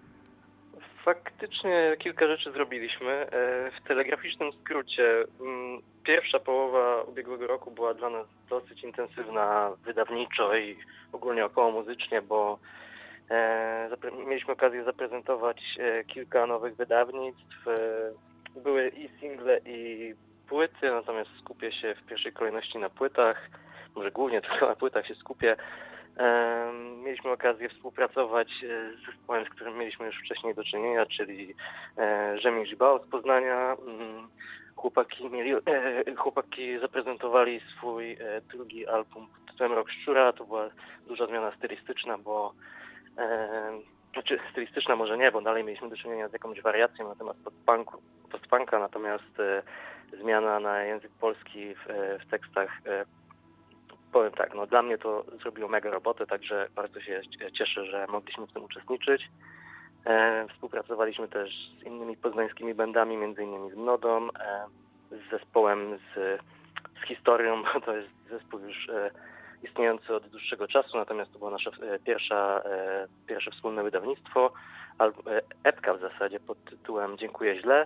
Faktycznie 1.04 1.96
kilka 2.00 2.28
rzeczy 2.28 2.52
zrobiliśmy. 2.52 3.12
E, 3.12 3.28
W 3.72 3.88
telegraficznym 3.88 4.52
skrócie 4.62 5.24
mm, 5.42 5.82
pierwsza 6.04 6.40
połowa 6.40 7.02
ubiegłego 7.02 7.48
roku 7.48 7.72
była 7.72 7.94
dla 7.94 8.10
nas 8.10 8.28
dosyć 8.50 8.84
intensywna 8.84 9.72
wydawniczo 9.86 10.56
i 10.56 10.78
ogólnie 11.12 11.46
około 11.46 11.72
muzycznie, 11.72 12.22
bo 12.22 12.60
e, 13.30 13.90
mieliśmy 14.28 14.54
okazję 14.54 14.84
zaprezentować 14.84 15.62
e, 15.80 16.04
kilka 16.04 16.48
nowych 16.48 16.76
wydawnictw. 16.76 17.66
Były 18.56 18.90
i 18.90 19.10
single 19.20 19.60
i 19.66 20.14
płyty, 20.50 20.90
natomiast 20.92 21.30
skupię 21.40 21.72
się 21.72 21.96
w 21.96 22.06
pierwszej 22.06 22.34
kolejności 22.34 22.78
na 22.80 22.90
płytach. 22.90 23.50
Może 23.96 24.12
głównie 24.12 24.42
tylko 24.42 24.68
na 24.68 24.76
płytach 24.76 25.08
się 25.08 25.16
skupię. 25.16 25.56
Mieliśmy 27.04 27.32
okazję 27.32 27.70
współpracować 27.70 28.48
e, 28.48 28.98
z 28.98 29.06
zespołem, 29.06 29.46
z 29.46 29.50
którym 29.50 29.78
mieliśmy 29.78 30.06
już 30.06 30.20
wcześniej 30.20 30.56
do 30.56 30.64
czynienia, 30.64 31.06
czyli 31.06 31.56
e, 31.98 32.40
Rzemi 32.40 32.68
Żibao 32.68 33.00
z 33.00 33.08
Poznania. 33.08 33.78
Mm, 33.88 34.28
Chłopaki, 34.76 35.30
mieli, 35.30 35.54
e, 35.54 36.16
chłopaki 36.16 36.80
zaprezentowali 36.80 37.62
swój 37.78 38.18
drugi 38.52 38.88
album 38.88 39.28
pod 39.28 39.52
tytułem 39.52 39.74
Rok 39.74 39.90
Szczura. 39.90 40.34
To 40.34 40.46
była 40.46 40.70
duża 41.08 41.28
zmiana 41.28 41.52
stylistyczna, 41.58 42.18
bo 42.18 42.54
znaczy 44.14 44.40
stylistyczna 44.52 44.96
może 44.96 45.18
nie, 45.18 45.32
bo 45.32 45.42
dalej 45.42 45.64
mieliśmy 45.64 45.90
do 45.90 45.98
czynienia 45.98 46.30
z 46.30 46.34
jakąś 46.34 46.62
wariacją 46.62 47.08
na 47.08 47.16
temat 47.16 47.38
postpunku, 47.38 48.02
postpunka, 48.32 48.80
natomiast 48.80 49.38
zmiana 50.22 50.60
na 50.60 50.84
język 50.84 51.12
polski 51.12 51.76
w, 51.76 51.86
w 52.26 52.30
tekstach 52.30 52.82
powiem 54.14 54.32
tak, 54.32 54.56
no 54.56 54.68
dla 54.68 54.82
mnie 54.82 54.98
to 54.98 55.26
zrobiło 55.42 55.70
mega 55.70 55.90
robotę, 55.90 56.26
także 56.26 56.68
bardzo 56.76 57.02
się 57.02 57.22
cieszę, 57.54 57.86
że 57.86 58.06
mogliśmy 58.10 58.48
w 58.48 58.54
tym 58.54 58.64
uczestniczyć. 58.64 59.30
E, 60.06 60.46
współpracowaliśmy 60.54 61.28
też 61.28 61.72
z 61.80 61.84
innymi 61.84 62.18
poznańskimi 62.18 62.74
bandami, 62.74 63.18
między 63.18 63.44
innymi 63.44 63.72
z 63.72 63.78
Nodą, 63.78 64.28
e, 64.40 64.66
z 65.12 65.32
zespołem 65.32 65.98
z, 65.98 66.42
z 67.02 67.08
historią, 67.08 67.64
to 67.86 67.96
jest 67.96 68.10
zespół 68.30 68.60
już 68.60 68.90
e, 68.90 69.12
istniejący 69.64 70.16
od 70.16 70.28
dłuższego 70.28 70.68
czasu, 70.68 70.98
natomiast 70.98 71.34
to 71.34 71.40
była 71.40 71.52
nasza 71.52 71.70
e, 71.70 72.00
pierwsza, 72.00 72.62
e, 72.66 73.08
pierwsze 73.28 73.52
wspólne 73.52 73.84
wydawnictwo, 73.84 74.54
albo 74.98 75.32
e, 75.32 75.42
epka 75.64 75.94
w 75.94 76.02
zasadzie 76.02 76.40
pod 76.40 76.64
tytułem 76.66 77.18
Dziękuję 77.18 77.62
źle. 77.62 77.86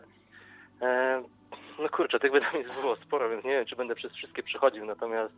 E, 0.81 1.23
no 1.79 1.89
kurczę, 1.89 2.19
tych 2.19 2.31
wydawnictw 2.31 2.81
było 2.81 2.95
sporo, 2.95 3.29
więc 3.29 3.43
nie 3.43 3.51
wiem, 3.51 3.65
czy 3.65 3.75
będę 3.75 3.95
przez 3.95 4.13
wszystkie 4.13 4.43
przechodził, 4.43 4.85
natomiast 4.85 5.33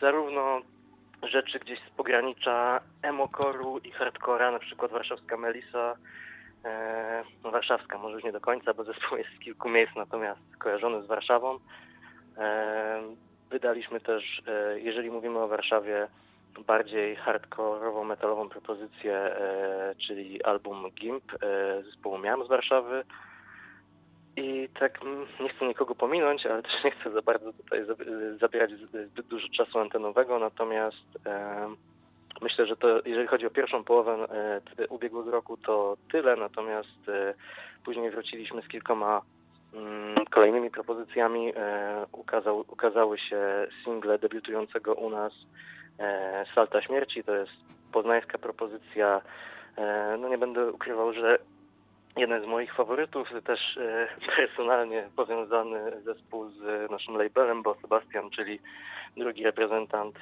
zarówno 0.00 0.60
rzeczy 1.22 1.58
gdzieś 1.58 1.78
z 1.80 1.90
pogranicza 1.90 2.80
emokoru 3.02 3.78
i 3.78 3.90
hardcora, 3.90 4.50
na 4.50 4.58
przykład 4.58 4.90
warszawska 4.90 5.36
Melisa, 5.36 5.96
e, 6.64 7.24
no 7.44 7.50
warszawska 7.50 7.98
może 7.98 8.14
już 8.14 8.24
nie 8.24 8.32
do 8.32 8.40
końca, 8.40 8.74
bo 8.74 8.84
zespół 8.84 9.18
jest 9.18 9.30
z 9.36 9.38
kilku 9.38 9.68
miejsc, 9.68 9.94
natomiast 9.96 10.40
kojarzony 10.58 11.02
z 11.02 11.06
Warszawą. 11.06 11.58
Wydaliśmy 13.50 14.00
też, 14.00 14.42
e, 14.46 14.80
jeżeli 14.80 15.10
mówimy 15.10 15.38
o 15.38 15.48
Warszawie, 15.48 16.08
bardziej 16.66 17.16
hardkorową, 17.16 18.04
metalową 18.04 18.48
propozycję, 18.48 19.14
e, 19.14 19.94
czyli 20.06 20.44
album 20.44 20.90
GIMP 20.90 21.32
zespołu 21.84 22.18
Miam 22.18 22.44
z 22.44 22.48
Warszawy. 22.48 23.04
I 24.36 24.68
tak 24.80 25.02
mm, 25.02 25.26
nie 25.40 25.48
chcę 25.48 25.66
nikogo 25.66 25.94
pominąć, 25.94 26.46
ale 26.46 26.62
też 26.62 26.84
nie 26.84 26.90
chcę 26.90 27.10
za 27.10 27.22
bardzo 27.22 27.52
tutaj 27.52 27.84
zab- 27.84 28.38
zabierać 28.40 28.70
zbyt 28.70 29.26
dużo 29.26 29.48
czasu 29.48 29.78
antenowego, 29.78 30.38
natomiast 30.38 31.26
e, 31.26 31.66
myślę, 32.42 32.66
że 32.66 32.76
to 32.76 33.00
jeżeli 33.04 33.26
chodzi 33.26 33.46
o 33.46 33.50
pierwszą 33.50 33.84
połowę 33.84 34.12
e, 34.78 34.88
ubiegłego 34.88 35.30
roku 35.30 35.56
to 35.56 35.96
tyle, 36.12 36.36
natomiast 36.36 37.08
e, 37.08 37.34
później 37.84 38.10
wróciliśmy 38.10 38.62
z 38.62 38.68
kilkoma 38.68 39.22
mm, 39.74 40.24
kolejnymi 40.30 40.70
propozycjami. 40.70 41.52
E, 41.56 42.06
ukazał, 42.12 42.64
ukazały 42.68 43.18
się 43.18 43.66
single 43.84 44.18
debiutującego 44.18 44.94
u 44.94 45.10
nas 45.10 45.32
e, 45.98 46.44
Salta 46.54 46.82
Śmierci, 46.82 47.24
to 47.24 47.34
jest 47.34 47.52
poznańska 47.92 48.38
propozycja. 48.38 49.20
E, 49.76 50.16
no 50.20 50.28
nie 50.28 50.38
będę 50.38 50.72
ukrywał, 50.72 51.12
że 51.12 51.38
jeden 52.16 52.42
z 52.42 52.46
moich 52.46 52.74
faworytów, 52.74 53.28
też 53.44 53.76
e, 53.76 54.08
personalnie 54.36 55.08
powiązany 55.16 56.02
zespół 56.04 56.50
z 56.50 56.90
naszym 56.90 57.16
labelem, 57.16 57.62
bo 57.62 57.74
Sebastian, 57.74 58.30
czyli 58.30 58.60
drugi 59.16 59.44
reprezentant 59.44 60.16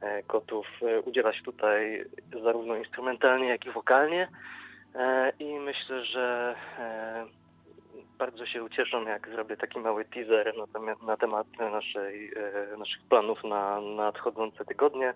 e, 0.00 0.22
Kotów, 0.22 0.66
e, 0.82 1.00
udziela 1.00 1.32
się 1.32 1.42
tutaj 1.42 2.04
zarówno 2.42 2.76
instrumentalnie, 2.76 3.48
jak 3.48 3.66
i 3.66 3.70
wokalnie 3.70 4.28
e, 4.94 5.32
i 5.38 5.58
myślę, 5.58 6.04
że 6.04 6.54
e, 6.78 7.26
bardzo 8.18 8.46
się 8.46 8.64
ucieszą, 8.64 9.04
jak 9.06 9.28
zrobię 9.28 9.56
taki 9.56 9.78
mały 9.78 10.04
teaser 10.04 10.56
na 10.58 10.66
temat, 10.66 11.02
na 11.02 11.16
temat 11.16 11.46
naszej, 11.58 12.32
e, 12.72 12.76
naszych 12.76 13.02
planów 13.08 13.44
na 13.44 13.80
nadchodzące 13.80 14.64
tygodnie. 14.64 15.14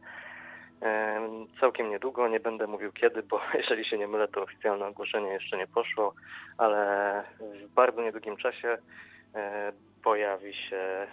Całkiem 1.61 1.91
niedługo, 1.91 2.29
nie 2.29 2.41
będę 2.41 2.67
mówił 2.67 2.93
kiedy, 2.93 3.23
bo 3.23 3.41
jeżeli 3.61 3.85
się 3.85 3.99
nie 3.99 4.09
mylę, 4.09 4.29
to 4.29 4.43
oficjalne 4.43 4.87
ogłoszenie 4.87 5.29
jeszcze 5.29 5.57
nie 5.57 5.67
poszło, 5.67 6.15
ale 6.59 7.25
w 7.39 7.75
bardzo 7.75 8.03
niedługim 8.03 8.37
czasie 8.37 8.79
e, 9.35 9.73
pojawi 10.05 10.55
się 10.55 10.77
e, 10.77 11.07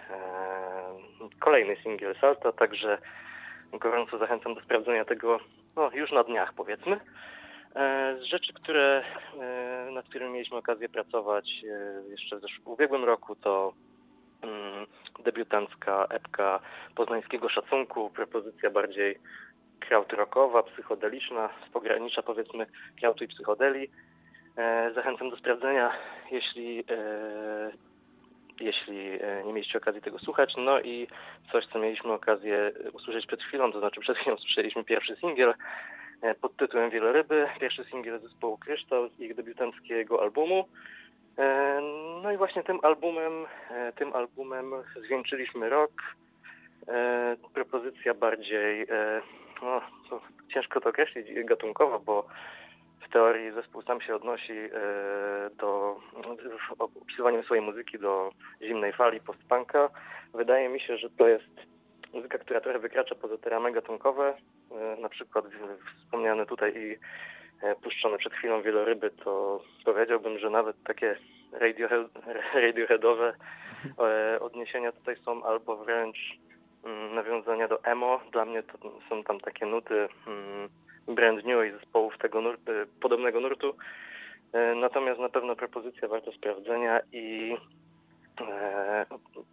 kolejny 1.40 1.76
singiel 1.76 2.14
Salta, 2.20 2.52
także 2.52 2.98
gorąco 3.72 4.18
zachęcam 4.18 4.54
do 4.54 4.60
sprawdzenia 4.60 5.04
tego 5.04 5.40
no, 5.76 5.90
już 5.94 6.12
na 6.12 6.24
dniach 6.24 6.52
powiedzmy. 6.54 7.00
E, 7.74 8.16
Z 8.20 8.22
rzeczy, 8.22 8.52
które, 8.52 9.04
nad 9.92 10.08
którymi 10.08 10.32
mieliśmy 10.32 10.56
okazję 10.56 10.88
pracować 10.88 11.64
jeszcze 12.08 12.40
w 12.64 12.68
ubiegłym 12.68 13.04
roku, 13.04 13.36
to 13.36 13.72
mm, 14.42 14.86
debiutancka 15.24 16.06
epka 16.10 16.60
poznańskiego 16.94 17.48
szacunku, 17.48 18.10
propozycja 18.10 18.70
bardziej 18.70 19.18
krautrockowa, 19.88 20.62
psychodeliczna, 20.62 21.48
z 21.68 21.72
pogranicza 21.72 22.22
powiedzmy 22.22 22.66
krautu 22.98 23.24
i 23.24 23.28
psychodeli. 23.28 23.90
E, 24.56 24.92
Zachęcam 24.94 25.30
do 25.30 25.36
sprawdzenia, 25.36 25.92
jeśli, 26.30 26.84
e, 26.90 27.70
jeśli 28.60 29.08
e, 29.22 29.44
nie 29.44 29.52
mieliście 29.52 29.78
okazji 29.78 30.02
tego 30.02 30.18
słuchać. 30.18 30.54
No 30.56 30.80
i 30.80 31.06
coś, 31.52 31.66
co 31.66 31.78
mieliśmy 31.78 32.12
okazję 32.12 32.72
usłyszeć 32.92 33.26
przed 33.26 33.42
chwilą, 33.42 33.72
to 33.72 33.78
znaczy 33.78 34.00
przed 34.00 34.18
chwilą 34.18 34.36
słyszeliśmy 34.42 34.84
pierwszy 34.84 35.16
singiel 35.16 35.54
pod 36.40 36.56
tytułem 36.56 36.90
Wieloryby, 36.90 37.48
pierwszy 37.60 37.84
singiel 37.84 38.20
zespołu 38.20 38.58
Kryształ 38.58 39.08
z 39.08 39.20
ich 39.20 39.34
debiutanckiego 39.34 40.22
albumu. 40.22 40.68
No 42.22 42.32
i 42.32 42.36
właśnie 42.36 42.62
tym 42.62 42.78
albumem, 42.82 43.32
tym 43.96 44.12
albumem 44.12 44.72
zwieńczyliśmy 45.04 45.68
rok. 45.68 45.92
Propozycja 47.54 48.14
bardziej, 48.14 48.86
no, 49.62 49.80
to 50.10 50.20
ciężko 50.54 50.80
to 50.80 50.88
określić 50.90 51.44
gatunkowo, 51.44 52.00
bo 52.00 52.26
w 53.00 53.08
teorii 53.12 53.52
zespół 53.52 53.82
sam 53.82 54.00
się 54.00 54.14
odnosi 54.14 54.52
e, 54.52 54.70
do 55.56 56.00
w 56.68 56.80
opisywaniu 57.02 57.42
swojej 57.42 57.64
muzyki 57.64 57.98
do 57.98 58.30
zimnej 58.62 58.92
fali 58.92 59.20
post-punka. 59.20 59.88
Wydaje 60.34 60.68
mi 60.68 60.80
się, 60.80 60.96
że 60.96 61.10
to 61.10 61.28
jest 61.28 61.50
muzyka, 62.12 62.38
która 62.38 62.60
trochę 62.60 62.78
wykracza 62.78 63.14
poza 63.14 63.38
te 63.38 63.50
ramy 63.50 63.72
gatunkowe. 63.72 64.34
E, 64.70 64.96
Na 65.00 65.08
przykład 65.08 65.44
wspomniane 66.04 66.46
tutaj 66.46 66.72
i 66.76 66.96
e, 67.62 67.74
puszczone 67.74 68.18
przed 68.18 68.32
chwilą 68.32 68.62
wieloryby, 68.62 69.10
to 69.10 69.60
powiedziałbym, 69.84 70.38
że 70.38 70.50
nawet 70.50 70.76
takie 70.84 71.16
radiohead, 71.52 72.06
radioheadowe 72.54 73.32
odniesienia 74.40 74.92
tutaj 74.92 75.16
są 75.16 75.44
albo 75.44 75.76
wręcz 75.76 76.18
nawiązania 77.14 77.68
do 77.68 77.84
emo. 77.84 78.20
Dla 78.32 78.44
mnie 78.44 78.62
to 78.62 78.78
są 79.08 79.24
tam 79.24 79.40
takie 79.40 79.66
nuty 79.66 80.08
mm, 80.26 80.68
brand 81.08 81.44
new 81.44 81.66
i 81.66 81.70
zespołów 81.70 82.18
tego 82.18 82.40
e, 82.40 82.54
podobnego 83.00 83.40
nurtu. 83.40 83.74
E, 84.52 84.74
Natomiast 84.74 85.20
na 85.20 85.28
pewno 85.28 85.56
propozycja 85.56 86.08
warta 86.08 86.32
sprawdzenia 86.32 87.00
i 87.12 87.56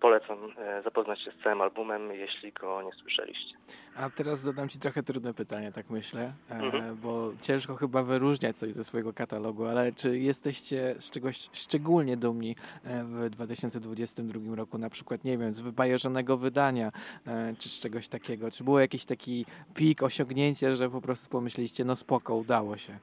polecam 0.01 0.37
e, 0.57 0.81
zapoznać 0.83 1.21
się 1.23 1.31
z 1.31 1.43
całym 1.43 1.61
albumem, 1.61 2.11
jeśli 2.13 2.51
go 2.53 2.81
nie 2.81 2.91
słyszeliście. 3.01 3.55
A 3.97 4.09
teraz 4.09 4.39
zadam 4.39 4.69
Ci 4.69 4.79
trochę 4.79 5.03
trudne 5.03 5.33
pytanie, 5.33 5.71
tak 5.71 5.89
myślę, 5.89 6.33
e, 6.51 6.55
Mhm. 6.55 6.97
bo 6.97 7.31
ciężko 7.41 7.75
chyba 7.75 8.03
wyróżniać 8.03 8.55
coś 8.57 8.73
ze 8.73 8.83
swojego 8.83 9.13
katalogu, 9.13 9.65
ale 9.65 9.91
czy 9.91 10.19
jesteście 10.19 10.95
z 10.99 11.11
czegoś 11.11 11.49
szczególnie 11.53 12.17
dumni 12.17 12.55
e, 12.83 13.03
w 13.03 13.29
2022 13.29 14.55
roku, 14.55 14.77
na 14.77 14.89
przykład, 14.89 15.23
nie 15.23 15.37
wiem, 15.37 15.53
z 15.53 15.59
wybajerzonego 15.59 16.37
wydania, 16.37 16.91
e, 17.27 17.53
czy 17.59 17.69
z 17.69 17.79
czegoś 17.79 18.07
takiego? 18.07 18.51
Czy 18.51 18.63
było 18.63 18.79
jakiś 18.79 19.05
taki 19.05 19.45
pik, 19.73 20.03
osiągnięcie, 20.03 20.75
że 20.75 20.89
po 20.89 21.01
prostu 21.01 21.29
pomyśleliście, 21.29 21.85
no 21.85 21.95
spoko, 21.95 22.35
udało 22.35 22.77
się? 22.77 22.99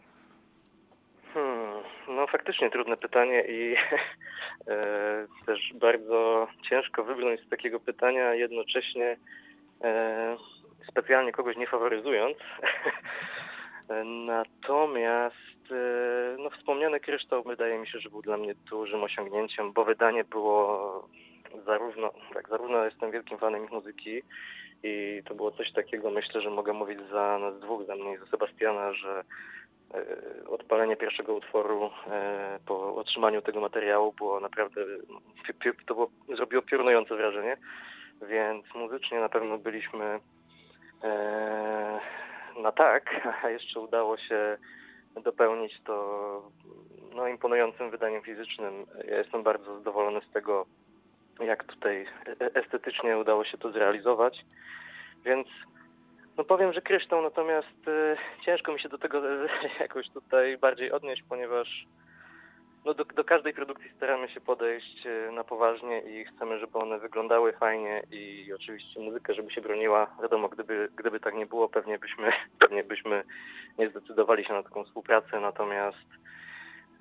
No 2.26 2.32
faktycznie 2.32 2.70
trudne 2.70 2.96
pytanie 2.96 3.44
i 3.48 3.74
e, 4.68 5.26
też 5.46 5.72
bardzo 5.74 6.48
ciężko 6.68 7.04
wybrnąć 7.04 7.40
z 7.40 7.48
takiego 7.48 7.80
pytania, 7.80 8.34
jednocześnie 8.34 9.16
e, 9.84 10.36
specjalnie 10.88 11.32
kogoś 11.32 11.56
nie 11.56 11.66
faworyzując. 11.66 12.36
Natomiast 14.26 15.70
e, 15.70 16.36
no, 16.38 16.50
wspomniany 16.50 17.00
kryształ 17.00 17.42
wydaje 17.42 17.78
mi 17.78 17.88
się, 17.88 17.98
że 17.98 18.10
był 18.10 18.22
dla 18.22 18.36
mnie 18.36 18.54
dużym 18.54 19.04
osiągnięciem, 19.04 19.72
bo 19.72 19.84
wydanie 19.84 20.24
było 20.24 21.08
zarówno, 21.66 22.10
tak, 22.34 22.48
zarówno 22.48 22.84
jestem 22.84 23.10
wielkim 23.10 23.38
fanem 23.38 23.64
ich 23.64 23.72
muzyki 23.72 24.22
i 24.82 25.22
to 25.24 25.34
było 25.34 25.50
coś 25.50 25.72
takiego, 25.72 26.10
myślę, 26.10 26.40
że 26.40 26.50
mogę 26.50 26.72
mówić 26.72 26.98
za 27.10 27.38
nas 27.38 27.60
dwóch, 27.60 27.86
za 27.86 27.96
mnie 27.96 28.14
i 28.14 28.18
za 28.18 28.26
Sebastiana, 28.26 28.92
że 28.92 29.24
odpalenie 30.48 30.96
pierwszego 30.96 31.34
utworu 31.34 31.90
e, 32.10 32.58
po 32.66 32.94
otrzymaniu 32.96 33.42
tego 33.42 33.60
materiału 33.60 34.12
było 34.12 34.40
naprawdę, 34.40 34.80
to 35.86 35.94
było, 35.94 36.10
zrobiło 36.36 36.62
piorunujące 36.62 37.16
wrażenie, 37.16 37.56
więc 38.22 38.74
muzycznie 38.74 39.20
na 39.20 39.28
pewno 39.28 39.58
byliśmy 39.58 40.20
e, 41.02 42.00
na 42.62 42.72
tak, 42.72 43.26
a 43.42 43.48
jeszcze 43.48 43.80
udało 43.80 44.16
się 44.16 44.58
dopełnić 45.22 45.80
to 45.84 46.50
no, 47.14 47.28
imponującym 47.28 47.90
wydaniem 47.90 48.22
fizycznym. 48.22 48.86
Ja 49.08 49.18
jestem 49.18 49.42
bardzo 49.42 49.76
zadowolony 49.78 50.20
z 50.20 50.32
tego, 50.32 50.66
jak 51.40 51.64
tutaj 51.64 52.06
e- 52.26 52.54
estetycznie 52.54 53.18
udało 53.18 53.44
się 53.44 53.58
to 53.58 53.72
zrealizować, 53.72 54.44
więc 55.24 55.48
no 56.36 56.44
powiem, 56.44 56.72
że 56.72 56.82
kryształ, 56.82 57.22
natomiast 57.22 57.88
e, 57.88 58.16
ciężko 58.44 58.72
mi 58.72 58.80
się 58.80 58.88
do 58.88 58.98
tego 58.98 59.22
jakoś 59.80 60.10
tutaj 60.10 60.58
bardziej 60.58 60.92
odnieść, 60.92 61.22
ponieważ 61.28 61.86
no 62.84 62.94
do, 62.94 63.04
do 63.04 63.24
każdej 63.24 63.54
produkcji 63.54 63.90
staramy 63.96 64.28
się 64.28 64.40
podejść 64.40 65.06
e, 65.06 65.32
na 65.32 65.44
poważnie 65.44 66.00
i 66.00 66.24
chcemy, 66.24 66.58
żeby 66.58 66.78
one 66.78 66.98
wyglądały 66.98 67.52
fajnie 67.52 68.02
i 68.10 68.52
oczywiście 68.54 69.00
muzyka, 69.00 69.34
żeby 69.34 69.50
się 69.50 69.60
broniła. 69.60 70.16
Wiadomo, 70.22 70.48
gdyby, 70.48 70.88
gdyby 70.96 71.20
tak 71.20 71.34
nie 71.34 71.46
było, 71.46 71.68
pewnie 71.68 71.98
byśmy, 71.98 72.32
pewnie 72.60 72.84
byśmy 72.84 73.22
nie 73.78 73.90
zdecydowali 73.90 74.44
się 74.44 74.52
na 74.52 74.62
taką 74.62 74.84
współpracę, 74.84 75.40
natomiast 75.40 76.08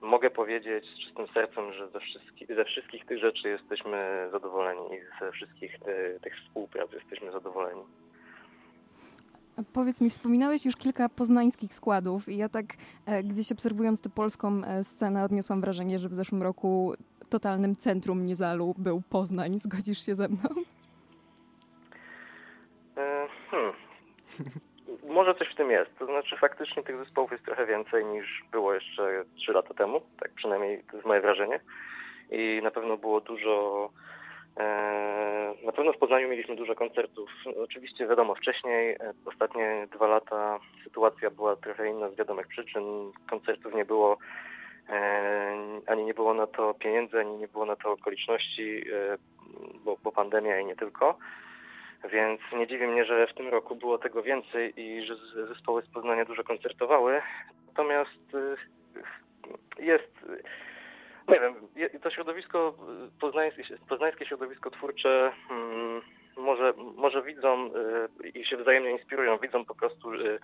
mogę 0.01 0.29
powiedzieć 0.29 0.85
z 0.85 1.05
czystym 1.05 1.27
sercem, 1.27 1.73
że 1.73 1.87
ze, 1.89 1.99
wszystkich 1.99 2.55
ze 2.55 2.65
wszystkich 2.65 3.05
tych 3.05 3.19
rzeczy 3.19 3.49
jesteśmy 3.49 4.27
zadowoleni 4.31 4.95
i 4.95 4.99
ze 5.19 5.31
wszystkich 5.31 5.75
e, 5.75 6.19
tych 6.19 6.35
współprac 6.37 6.91
jesteśmy 6.91 7.31
zadowoleni. 7.31 7.83
Powiedz 9.73 10.01
mi, 10.01 10.09
wspominałeś 10.09 10.65
już 10.65 10.75
kilka 10.75 11.09
poznańskich 11.09 11.73
składów 11.73 12.29
i 12.29 12.37
ja 12.37 12.49
tak 12.49 12.65
e, 13.05 13.23
gdzieś 13.23 13.51
obserwując 13.51 14.01
tę 14.01 14.09
polską 14.09 14.61
e, 14.63 14.83
scenę 14.83 15.23
odniosłam 15.23 15.61
wrażenie, 15.61 15.99
że 15.99 16.09
w 16.09 16.13
zeszłym 16.13 16.43
roku 16.43 16.93
totalnym 17.29 17.75
centrum 17.75 18.25
Niezalu 18.25 18.75
był 18.77 19.01
Poznań. 19.09 19.59
Zgodzisz 19.59 20.05
się 20.05 20.15
ze 20.15 20.27
mną? 20.27 20.49
E, 22.97 23.27
Hmm. 23.51 23.73
Może 25.07 25.35
coś 25.35 25.47
w 25.53 25.55
tym 25.55 25.71
jest. 25.71 25.97
To 25.99 26.05
znaczy 26.05 26.37
faktycznie 26.37 26.83
tych 26.83 26.97
zespołów 26.97 27.31
jest 27.31 27.45
trochę 27.45 27.65
więcej 27.65 28.05
niż 28.05 28.43
było 28.51 28.73
jeszcze 28.73 29.25
3 29.35 29.51
lata 29.51 29.73
temu. 29.73 30.01
Tak 30.19 30.31
przynajmniej 30.31 30.83
to 30.83 30.97
jest 30.97 31.07
moje 31.07 31.21
wrażenie. 31.21 31.59
I 32.31 32.59
na 32.63 32.71
pewno 32.71 32.97
było 32.97 33.21
dużo... 33.21 33.89
E, 34.59 35.53
na 35.65 35.71
pewno 35.71 35.93
w 35.93 35.97
Poznaniu 35.97 36.29
mieliśmy 36.29 36.55
dużo 36.55 36.75
koncertów. 36.75 37.29
Oczywiście 37.63 38.07
wiadomo, 38.07 38.35
wcześniej, 38.35 38.91
e, 38.91 39.13
ostatnie 39.25 39.87
dwa 39.91 40.07
lata 40.07 40.59
sytuacja 40.83 41.29
była 41.29 41.55
trochę 41.55 41.89
inna 41.89 42.09
z 42.09 42.15
wiadomych 42.15 42.47
przyczyn. 42.47 42.83
Koncertów 43.29 43.75
nie 43.75 43.85
było, 43.85 44.17
e, 44.89 45.81
ani 45.87 46.05
nie 46.05 46.13
było 46.13 46.33
na 46.33 46.47
to 46.47 46.73
pieniędzy, 46.73 47.19
ani 47.19 47.37
nie 47.37 47.47
było 47.47 47.65
na 47.65 47.75
to 47.75 47.91
okoliczności, 47.91 48.83
bo, 49.85 49.97
bo 50.03 50.11
pandemia 50.11 50.59
i 50.59 50.65
nie 50.65 50.75
tylko. 50.75 51.17
Więc 52.11 52.41
nie 52.57 52.67
dziwi 52.67 52.87
mnie, 52.87 53.05
że 53.05 53.27
w 53.27 53.33
tym 53.33 53.47
roku 53.47 53.75
było 53.75 53.97
tego 53.97 54.23
więcej 54.23 54.73
i 54.81 55.05
że 55.05 55.15
zespoły 55.47 55.81
z 55.81 55.93
Poznania 55.93 56.25
dużo 56.25 56.43
koncertowały. 56.43 57.21
Natomiast 57.67 58.37
jest, 59.79 60.11
nie 61.27 61.39
wiem, 61.39 61.55
to 62.01 62.09
środowisko 62.09 62.75
y, 63.15 63.19
poznańskie, 63.19 63.63
poznańskie 63.89 64.25
środowisko 64.25 64.71
twórcze 64.71 65.31
mm, 65.51 66.01
może, 66.37 66.73
może 66.95 67.23
widzą 67.23 67.71
y, 68.23 68.29
i 68.29 68.45
się 68.45 68.57
wzajemnie 68.57 68.91
inspirują, 68.91 69.37
widzą 69.37 69.65
po 69.65 69.75
prostu 69.75 70.13
y, 70.13 70.39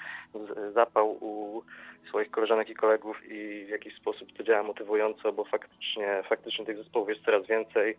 zapał 0.74 1.12
u 1.12 1.64
swoich 2.10 2.32
koleżanek 2.32 2.70
i 2.70 2.76
kolegów 2.76 3.18
i 3.26 3.66
w 3.66 3.70
jakiś 3.70 3.96
sposób 3.96 4.38
to 4.38 4.44
działa 4.44 4.64
motywująco, 4.64 5.34
bo 5.34 5.46
faktycznie, 5.46 6.24
faktycznie 6.30 6.66
tych 6.66 6.78
zespołów 6.78 7.10
jest 7.10 7.26
coraz 7.26 7.48
więcej. 7.48 7.98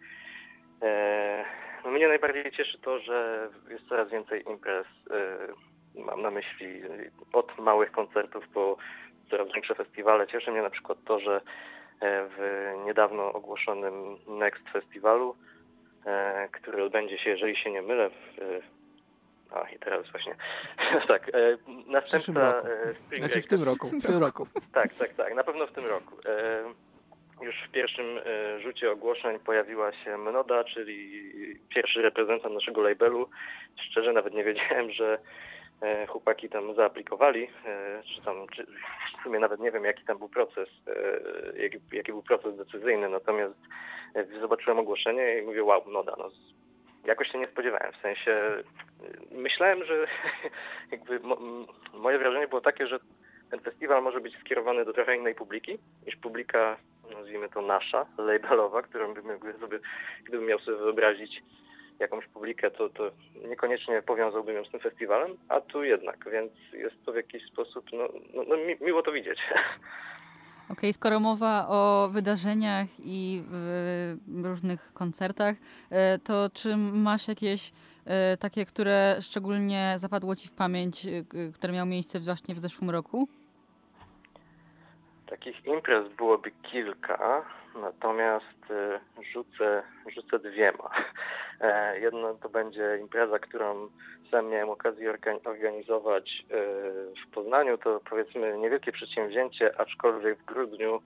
E, 0.82 1.44
no 1.84 1.90
mnie 1.90 2.08
najbardziej 2.08 2.52
cieszy 2.52 2.78
to, 2.78 2.98
że 2.98 3.48
jest 3.70 3.88
coraz 3.88 4.10
więcej 4.10 4.50
imprez. 4.50 4.86
e, 5.10 5.48
Mam 5.94 6.22
na 6.22 6.30
myśli 6.30 6.82
od 7.32 7.58
małych 7.58 7.90
koncertów 7.92 8.48
po 8.48 8.76
coraz 9.30 9.52
większe 9.52 9.74
festiwale. 9.74 10.26
Cieszy 10.26 10.50
mnie 10.52 10.62
na 10.62 10.70
przykład 10.70 10.98
to, 11.04 11.20
że 11.20 11.40
w 12.02 12.72
niedawno 12.84 13.32
ogłoszonym 13.32 14.16
Next 14.28 14.68
Festiwalu, 14.72 15.36
e, 16.06 16.48
który 16.52 16.84
odbędzie 16.84 17.18
się, 17.18 17.30
jeżeli 17.30 17.56
się 17.56 17.70
nie 17.70 17.82
mylę, 17.82 18.10
w, 18.10 18.38
e, 18.38 18.82
a 19.50 19.68
i 19.70 19.78
teraz 19.78 20.10
właśnie, 20.10 20.34
tak, 21.08 21.28
e, 21.28 21.58
e, 22.58 22.94
Spring 22.94 23.24
Znaczy 23.24 23.42
w 23.42 23.46
tym 23.46 23.62
roku, 23.62 23.86
w 23.86 24.06
tym 24.06 24.18
roku. 24.18 24.46
tak, 24.74 24.94
tak, 24.94 25.08
tak. 25.08 25.34
Na 25.34 25.44
pewno 25.44 25.66
w 25.66 25.72
tym 25.72 25.84
roku. 25.86 26.16
E, 26.26 26.64
już 27.44 27.54
w 27.68 27.70
pierwszym 27.70 28.18
e, 28.18 28.60
rzucie 28.60 28.90
ogłoszeń 28.90 29.38
pojawiła 29.38 29.92
się 29.92 30.18
Mnoda, 30.18 30.64
czyli 30.64 31.22
pierwszy 31.68 32.02
reprezentant 32.02 32.54
naszego 32.54 32.80
labelu. 32.82 33.28
Szczerze 33.90 34.12
nawet 34.12 34.34
nie 34.34 34.44
wiedziałem, 34.44 34.90
że 34.90 35.14
e, 35.14 35.18
chłopaki 36.08 36.48
tam 36.48 36.74
zaaplikowali, 36.74 37.48
e, 37.66 38.02
czy 38.14 38.22
tam, 38.22 38.46
czy, 38.48 38.66
w 39.20 39.22
sumie 39.22 39.38
nawet 39.38 39.60
nie 39.60 39.70
wiem 39.70 39.84
jaki 39.84 40.04
tam 40.04 40.18
był 40.18 40.28
proces, 40.28 40.68
e, 40.86 41.62
jaki, 41.62 41.78
jaki 41.92 42.12
był 42.12 42.22
proces 42.22 42.56
decyzyjny, 42.56 43.08
natomiast 43.08 43.54
e, 44.14 44.40
zobaczyłem 44.40 44.78
ogłoszenie 44.78 45.38
i 45.38 45.42
mówię 45.42 45.64
wow, 45.64 45.82
no 45.88 46.02
z- 46.30 47.06
jakoś 47.06 47.28
się 47.28 47.38
nie 47.38 47.46
spodziewałem, 47.46 47.92
w 47.92 48.02
sensie 48.02 48.32
e, 48.32 48.62
myślałem, 49.30 49.84
że 49.84 50.06
jakby 50.92 51.20
mo, 51.20 51.36
moje 51.94 52.18
wrażenie 52.18 52.48
było 52.48 52.60
takie, 52.60 52.86
że 52.86 52.98
ten 53.50 53.60
festiwal 53.60 54.02
może 54.02 54.20
być 54.20 54.38
skierowany 54.40 54.84
do 54.84 54.92
trochę 54.92 55.16
innej 55.16 55.34
publiki 55.34 55.78
niż 56.06 56.16
publika, 56.16 56.76
nazwijmy 57.14 57.48
to 57.48 57.62
nasza, 57.62 58.06
labelowa, 58.18 58.82
którą 58.82 59.14
bym 59.14 59.28
jakby 59.28 59.52
sobie, 59.52 59.78
gdybym 60.24 60.46
miał 60.46 60.58
sobie 60.58 60.76
wyobrazić 60.78 61.42
jakąś 62.02 62.26
publikę, 62.26 62.70
to, 62.70 62.88
to 62.88 63.10
niekoniecznie 63.48 64.02
powiązałbym 64.02 64.56
ją 64.56 64.64
z 64.64 64.70
tym 64.70 64.80
festiwalem, 64.80 65.36
a 65.48 65.60
tu 65.60 65.84
jednak, 65.84 66.30
więc 66.32 66.52
jest 66.72 67.04
to 67.06 67.12
w 67.12 67.16
jakiś 67.16 67.46
sposób, 67.46 67.86
no, 67.92 68.08
no, 68.34 68.42
no 68.48 68.56
mi, 68.56 68.76
miło 68.80 69.02
to 69.02 69.12
widzieć. 69.12 69.38
Okej, 70.72 70.92
skoro 70.92 71.20
mowa 71.20 71.66
o 71.68 72.08
wydarzeniach 72.12 72.86
i 73.04 73.42
y, 74.42 74.48
różnych 74.48 74.92
koncertach, 74.92 75.56
y, 75.56 76.18
to 76.18 76.50
czy 76.54 76.76
masz 76.76 77.28
jakieś 77.28 77.68
y, 77.68 78.36
takie, 78.36 78.64
które 78.64 79.16
szczególnie 79.20 79.94
zapadło 79.98 80.36
Ci 80.36 80.48
w 80.48 80.52
pamięć, 80.52 81.06
y, 81.06 81.52
które 81.54 81.72
miały 81.72 81.88
miejsce 81.88 82.20
właśnie 82.20 82.54
w 82.54 82.58
zeszłym 82.58 82.90
roku? 82.90 83.28
Takich 85.26 85.66
imprez 85.66 86.08
byłoby 86.12 86.50
kilka, 86.50 87.44
natomiast 87.74 88.70
e, 88.70 89.00
rzucę, 89.32 89.82
rzucę 90.14 90.38
dwiema. 90.38 90.90
E, 91.60 92.00
Jedna 92.00 92.34
to 92.34 92.48
będzie 92.48 92.98
impreza, 93.00 93.38
którą 93.38 93.88
sam 94.30 94.48
miałem 94.48 94.70
okazję 94.70 95.12
organ- 95.12 95.48
organizować 95.48 96.44
e, 96.50 96.54
w 97.26 97.30
Poznaniu. 97.34 97.78
To 97.78 98.00
powiedzmy 98.10 98.58
niewielkie 98.58 98.92
przedsięwzięcie, 98.92 99.80
aczkolwiek 99.80 100.38
w 100.38 100.44
grudniu, 100.44 101.02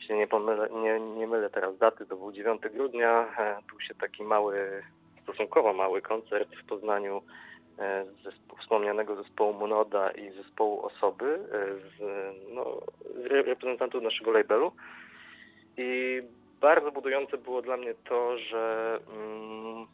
jeśli 0.00 0.14
nie, 0.14 0.26
pomylę, 0.26 0.68
nie, 0.70 1.00
nie 1.00 1.26
mylę 1.26 1.50
teraz 1.50 1.78
daty, 1.78 2.06
to 2.06 2.16
był 2.16 2.32
9 2.32 2.62
grudnia, 2.62 3.26
był 3.68 3.80
się 3.80 3.94
taki 3.94 4.22
mały, 4.24 4.82
stosunkowo 5.22 5.72
mały 5.72 6.02
koncert 6.02 6.48
w 6.56 6.64
Poznaniu 6.66 7.22
zespo- 8.24 8.60
wspomnianego 8.60 9.16
zespołu 9.22 9.52
Monoda 9.52 10.10
i 10.10 10.30
zespołu 10.30 10.86
Osoby, 10.86 11.38
z, 11.98 12.00
no, 12.54 12.80
z 13.22 13.26
re- 13.26 13.42
reprezentantów 13.42 14.02
naszego 14.02 14.30
labelu. 14.30 14.72
I 15.76 16.22
bardzo 16.60 16.92
budujące 16.92 17.38
było 17.38 17.62
dla 17.62 17.76
mnie 17.76 17.94
to, 18.08 18.38
że 18.38 18.98
mm, 19.12 19.86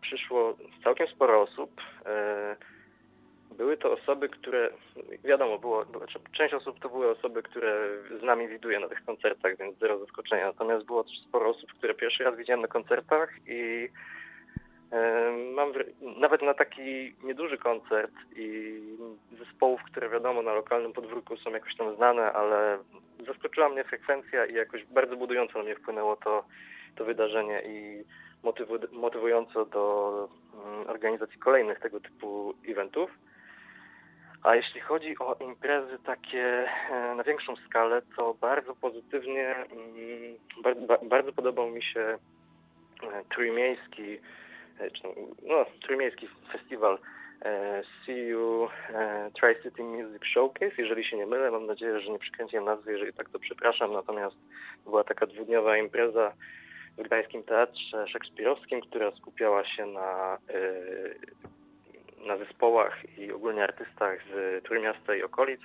przyszło 0.00 0.56
całkiem 0.84 1.06
sporo 1.08 1.42
osób. 1.42 1.80
E, 2.06 2.56
były 3.56 3.76
to 3.76 3.92
osoby, 3.92 4.28
które, 4.28 4.70
wiadomo, 5.24 5.58
było, 5.58 5.84
część 6.32 6.54
osób 6.54 6.80
to 6.80 6.88
były 6.88 7.10
osoby, 7.10 7.42
które 7.42 7.88
z 8.20 8.22
nami 8.22 8.48
widuję 8.48 8.80
na 8.80 8.88
tych 8.88 9.04
koncertach, 9.04 9.56
więc 9.56 9.78
zero 9.78 9.98
zaskoczenia. 9.98 10.46
Natomiast 10.46 10.86
było 10.86 11.04
też 11.04 11.20
sporo 11.28 11.50
osób, 11.50 11.72
które 11.72 11.94
pierwszy 11.94 12.24
raz 12.24 12.36
widziałem 12.36 12.60
na 12.62 12.68
koncertach 12.68 13.30
i 13.46 13.88
mam 15.54 15.72
nawet 16.20 16.42
na 16.42 16.54
taki 16.54 17.14
nieduży 17.24 17.58
koncert 17.58 18.12
i 18.36 18.80
zespołów, 19.38 19.80
które 19.82 20.08
wiadomo 20.08 20.42
na 20.42 20.52
lokalnym 20.54 20.92
podwórku 20.92 21.36
są 21.36 21.50
jakoś 21.50 21.76
tam 21.76 21.96
znane, 21.96 22.32
ale 22.32 22.78
zaskoczyła 23.26 23.68
mnie 23.68 23.84
frekwencja 23.84 24.46
i 24.46 24.54
jakoś 24.54 24.84
bardzo 24.84 25.16
budująco 25.16 25.58
na 25.58 25.64
mnie 25.64 25.76
wpłynęło 25.76 26.16
to, 26.16 26.44
to 26.96 27.04
wydarzenie 27.04 27.62
i 27.66 28.04
motywu- 28.44 28.92
motywująco 28.92 29.64
do 29.64 30.28
mm, 30.66 30.90
organizacji 30.90 31.38
kolejnych 31.38 31.80
tego 31.80 32.00
typu 32.00 32.54
eventów. 32.68 33.10
A 34.42 34.54
jeśli 34.54 34.80
chodzi 34.80 35.18
o 35.18 35.36
imprezy 35.40 35.98
takie 36.04 36.68
e, 36.90 37.14
na 37.14 37.22
większą 37.24 37.56
skalę, 37.56 38.02
to 38.16 38.34
bardzo 38.34 38.74
pozytywnie, 38.74 39.54
mm, 39.56 40.36
bar- 40.62 40.86
ba- 40.86 41.08
bardzo 41.08 41.32
podobał 41.32 41.70
mi 41.70 41.82
się 41.82 42.00
e, 42.00 42.18
trójmiejski, 43.28 44.18
no, 45.42 45.66
trójmiejski 45.82 46.28
festiwal 46.52 46.98
e, 47.42 47.82
CU 48.06 48.68
e, 48.94 49.30
Tri-City 49.40 49.82
Music 49.82 50.24
Showcase, 50.32 50.74
jeżeli 50.78 51.04
się 51.04 51.16
nie 51.16 51.26
mylę, 51.26 51.50
mam 51.50 51.66
nadzieję, 51.66 52.00
że 52.00 52.10
nie 52.10 52.18
przekręciłem 52.18 52.64
nazwy, 52.64 52.92
jeżeli 52.92 53.12
tak 53.12 53.28
to 53.30 53.38
przepraszam, 53.38 53.92
natomiast 53.92 54.36
była 54.84 55.04
taka 55.04 55.26
dwudniowa 55.26 55.76
impreza 55.76 56.32
w 56.98 57.02
Gdańskim 57.02 57.42
Teatrze 57.42 58.08
Szekspirowskim, 58.08 58.80
która 58.80 59.10
skupiała 59.10 59.64
się 59.64 59.86
na, 59.86 60.38
e, 60.48 62.26
na 62.26 62.36
zespołach 62.36 63.18
i 63.18 63.32
ogólnie 63.32 63.64
artystach 63.64 64.18
z 64.34 64.64
Trójmiasta 64.64 65.14
i 65.14 65.22
okolic. 65.22 65.60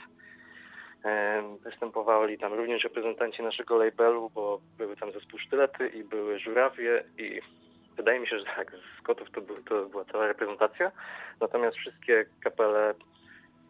E, 1.05 1.43
Występowali 1.63 2.37
tam 2.37 2.53
również 2.53 2.83
reprezentanci 2.83 3.43
naszego 3.43 3.77
labelu, 3.77 4.29
bo 4.29 4.61
były 4.77 4.95
tam 4.95 5.11
zespół 5.11 5.39
Sztylety 5.39 5.87
i 5.87 6.03
były 6.03 6.39
żurawie 6.39 7.03
i 7.17 7.41
wydaje 8.01 8.19
mi 8.19 8.27
się, 8.27 8.39
że 8.39 8.45
tak, 8.45 8.71
z 8.99 9.01
Kotów 9.01 9.31
to, 9.31 9.41
był, 9.41 9.55
to 9.55 9.85
była 9.85 10.05
cała 10.05 10.27
reprezentacja. 10.27 10.91
Natomiast 11.41 11.77
wszystkie 11.77 12.25
kapele 12.43 12.93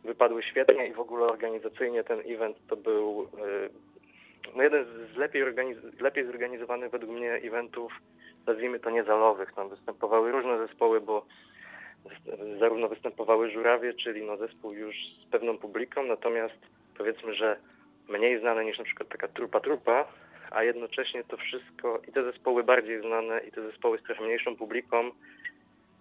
wypadły 0.03 0.43
świetnie 0.43 0.87
i 0.87 0.93
w 0.93 0.99
ogóle 0.99 1.25
organizacyjnie 1.25 2.03
ten 2.03 2.19
event 2.25 2.57
to 2.67 2.75
był 2.75 3.29
e, 3.37 3.69
no 4.55 4.63
jeden 4.63 4.85
z 5.13 5.17
lepiej, 5.17 5.43
organiz- 5.43 6.01
lepiej 6.01 6.25
zorganizowanych 6.25 6.91
według 6.91 7.11
mnie 7.11 7.33
eventów, 7.33 7.93
nazwijmy 8.47 8.79
to 8.79 8.89
niezalowych. 8.89 9.53
Tam 9.53 9.69
występowały 9.69 10.31
różne 10.31 10.67
zespoły, 10.67 11.01
bo 11.01 11.25
zarówno 12.59 12.87
występowały 12.87 13.51
żurawie, 13.51 13.93
czyli 13.93 14.25
no 14.25 14.37
zespół 14.37 14.73
już 14.73 14.95
z 15.27 15.31
pewną 15.31 15.57
publiką, 15.57 16.03
natomiast 16.03 16.57
powiedzmy, 16.97 17.33
że 17.35 17.57
mniej 18.09 18.39
znane 18.39 18.65
niż 18.65 18.77
na 18.77 18.83
przykład 18.83 19.09
taka 19.09 19.27
trupa 19.27 19.59
trupa, 19.59 20.05
a 20.51 20.63
jednocześnie 20.63 21.23
to 21.23 21.37
wszystko 21.37 22.01
i 22.07 22.11
te 22.11 22.23
zespoły 22.23 22.63
bardziej 22.63 23.01
znane 23.01 23.39
i 23.39 23.51
te 23.51 23.61
zespoły 23.61 23.97
z 23.97 24.03
trochę 24.03 24.23
mniejszą 24.23 24.55
publiką 24.55 25.11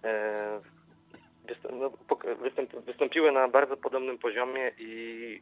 e, 0.03 0.59
no, 1.71 1.91
wystąpiły 2.85 3.31
na 3.31 3.47
bardzo 3.47 3.77
podobnym 3.77 4.17
poziomie 4.17 4.71
i 4.79 5.41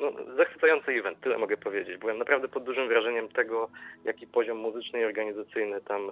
no, 0.00 0.34
zachwycający 0.36 0.92
event, 0.92 1.20
tyle 1.20 1.38
mogę 1.38 1.56
powiedzieć. 1.56 1.96
Byłem 1.96 2.18
naprawdę 2.18 2.48
pod 2.48 2.64
dużym 2.64 2.88
wrażeniem 2.88 3.28
tego, 3.28 3.68
jaki 4.04 4.26
poziom 4.26 4.58
muzyczny 4.58 5.00
i 5.00 5.04
organizacyjny 5.04 5.80
tam 5.80 6.10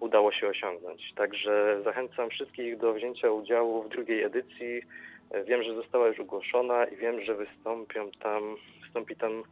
udało 0.00 0.32
się 0.32 0.48
osiągnąć. 0.48 1.12
Także 1.14 1.80
zachęcam 1.84 2.30
wszystkich 2.30 2.78
do 2.78 2.92
wzięcia 2.92 3.30
udziału 3.30 3.82
w 3.82 3.88
drugiej 3.88 4.22
edycji. 4.22 4.82
E, 5.30 5.44
Wiem, 5.44 5.62
że 5.62 5.74
została 5.74 6.08
już 6.08 6.20
ogłoszona 6.20 6.84
i 6.84 6.96
wiem, 6.96 7.20
że 7.24 7.34
wystąpią 7.34 8.10
tam, 8.22 8.56
wystąpi 8.82 9.16
tam 9.16 9.42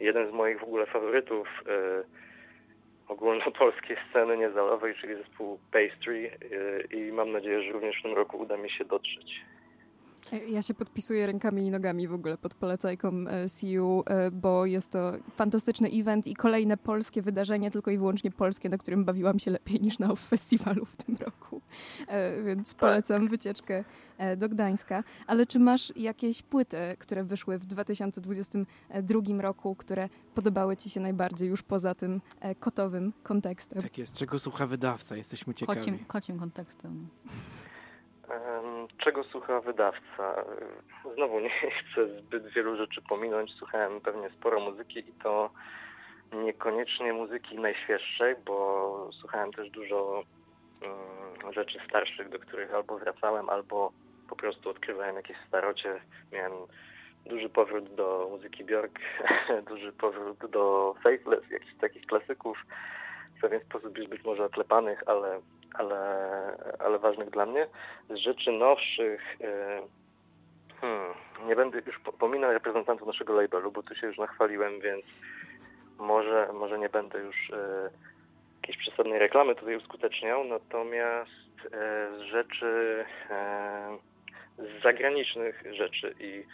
jeden 0.00 0.30
z 0.30 0.32
moich 0.32 0.60
w 0.60 0.62
ogóle 0.62 0.86
faworytów 0.86 1.48
e, 1.68 2.04
ogólnopolskiej 3.08 3.96
sceny 4.10 4.36
niezalowej, 4.36 4.94
czyli 4.94 5.14
zespół 5.14 5.58
Pastry 5.72 6.30
e, 6.90 6.96
i 6.96 7.12
mam 7.12 7.32
nadzieję, 7.32 7.62
że 7.62 7.72
również 7.72 7.98
w 7.98 8.02
tym 8.02 8.14
roku 8.14 8.38
uda 8.38 8.56
mi 8.56 8.70
się 8.70 8.84
dotrzeć. 8.84 9.40
Ja 10.48 10.62
się 10.62 10.74
podpisuję 10.74 11.26
rękami 11.26 11.66
i 11.66 11.70
nogami 11.70 12.08
w 12.08 12.14
ogóle 12.14 12.38
pod 12.38 12.54
polecajką 12.54 13.08
e, 13.28 13.48
CU, 13.48 14.04
e, 14.06 14.30
bo 14.30 14.66
jest 14.66 14.90
to 14.90 15.12
fantastyczny 15.36 15.88
event 15.88 16.26
i 16.26 16.34
kolejne 16.34 16.76
polskie 16.76 17.22
wydarzenie, 17.22 17.70
tylko 17.70 17.90
i 17.90 17.98
wyłącznie 17.98 18.30
polskie, 18.30 18.68
na 18.68 18.78
którym 18.78 19.04
bawiłam 19.04 19.38
się 19.38 19.50
lepiej 19.50 19.80
niż 19.80 19.98
na 19.98 20.14
festiwalu 20.16 20.84
w 20.84 20.96
tym 20.96 21.16
roku. 21.20 21.60
E, 22.08 22.42
Więc 22.42 22.74
polecam 22.74 23.28
wycieczkę 23.28 23.84
e, 24.18 24.36
do 24.36 24.48
Gdańska. 24.48 25.04
Ale 25.26 25.46
czy 25.46 25.58
masz 25.58 25.96
jakieś 25.96 26.42
płyty, 26.42 26.76
które 26.98 27.24
wyszły 27.24 27.58
w 27.58 27.66
2022 27.66 29.20
roku, 29.42 29.74
które 29.74 30.08
podobały 30.34 30.76
ci 30.76 30.90
się 30.90 31.00
najbardziej 31.00 31.48
już 31.48 31.62
poza 31.62 31.94
tym 31.94 32.20
e, 32.40 32.54
kotowym 32.54 33.12
kontekstem? 33.22 33.82
Tak 33.82 33.98
jest. 33.98 34.12
Czego 34.12 34.38
słucha 34.38 34.66
wydawca? 34.66 35.16
Jesteśmy 35.16 35.54
ciekawi. 35.54 35.78
Kocim, 35.78 35.98
kocim 36.06 36.38
kontekstem. 36.38 37.08
Czego 39.06 39.24
słucha 39.24 39.60
wydawca? 39.60 40.44
Znowu 41.14 41.40
nie 41.40 41.50
chcę 41.78 42.18
zbyt 42.18 42.46
wielu 42.48 42.76
rzeczy 42.76 43.02
pominąć. 43.02 43.52
Słuchałem 43.58 44.00
pewnie 44.00 44.30
sporo 44.30 44.60
muzyki 44.60 44.98
i 44.98 45.12
to 45.22 45.50
niekoniecznie 46.32 47.12
muzyki 47.12 47.58
najświeższej, 47.58 48.34
bo 48.46 49.10
słuchałem 49.20 49.52
też 49.52 49.70
dużo 49.70 50.22
mm, 50.82 51.52
rzeczy 51.52 51.78
starszych, 51.88 52.28
do 52.28 52.38
których 52.38 52.74
albo 52.74 52.98
wracałem, 52.98 53.48
albo 53.48 53.92
po 54.28 54.36
prostu 54.36 54.70
odkrywałem 54.70 55.16
jakieś 55.16 55.36
starocie. 55.48 56.00
Miałem 56.32 56.52
duży 57.26 57.48
powrót 57.48 57.94
do 57.94 58.28
muzyki 58.30 58.64
Björk, 58.64 58.98
duży 59.70 59.92
powrót 59.92 60.50
do 60.50 60.94
Faithless, 61.02 61.50
jakichś 61.50 61.74
takich 61.80 62.06
klasyków, 62.06 62.58
w 63.36 63.40
pewien 63.40 63.60
sposób 63.60 63.98
już 63.98 64.08
być 64.08 64.24
może 64.24 64.44
oklepanych, 64.44 65.02
ale, 65.06 65.40
ale, 65.74 65.98
ale 66.78 66.98
ważnych 66.98 67.30
dla 67.30 67.46
mnie. 67.46 67.66
Z 68.10 68.14
rzeczy 68.14 68.52
nowszych 68.52 69.36
e, 69.40 69.82
hmm, 70.80 71.14
nie 71.46 71.56
będę 71.56 71.82
już 71.86 71.98
po- 71.98 72.12
pominał 72.12 72.52
reprezentantów 72.52 73.06
naszego 73.06 73.32
labelu, 73.32 73.72
bo 73.72 73.82
tu 73.82 73.94
się 73.94 74.06
już 74.06 74.18
nachwaliłem, 74.18 74.80
więc 74.80 75.04
może, 75.98 76.48
może 76.52 76.78
nie 76.78 76.88
będę 76.88 77.18
już 77.18 77.50
e, 77.50 77.90
jakiejś 78.62 78.78
przesadnej 78.78 79.18
reklamy 79.18 79.54
tutaj 79.54 79.76
uskuteczniał, 79.76 80.44
natomiast 80.44 81.30
e, 81.72 82.08
z 82.18 82.20
rzeczy 82.20 83.04
z 84.58 84.82
zagranicznych 84.82 85.62
rzeczy 85.72 86.14
i 86.20 86.44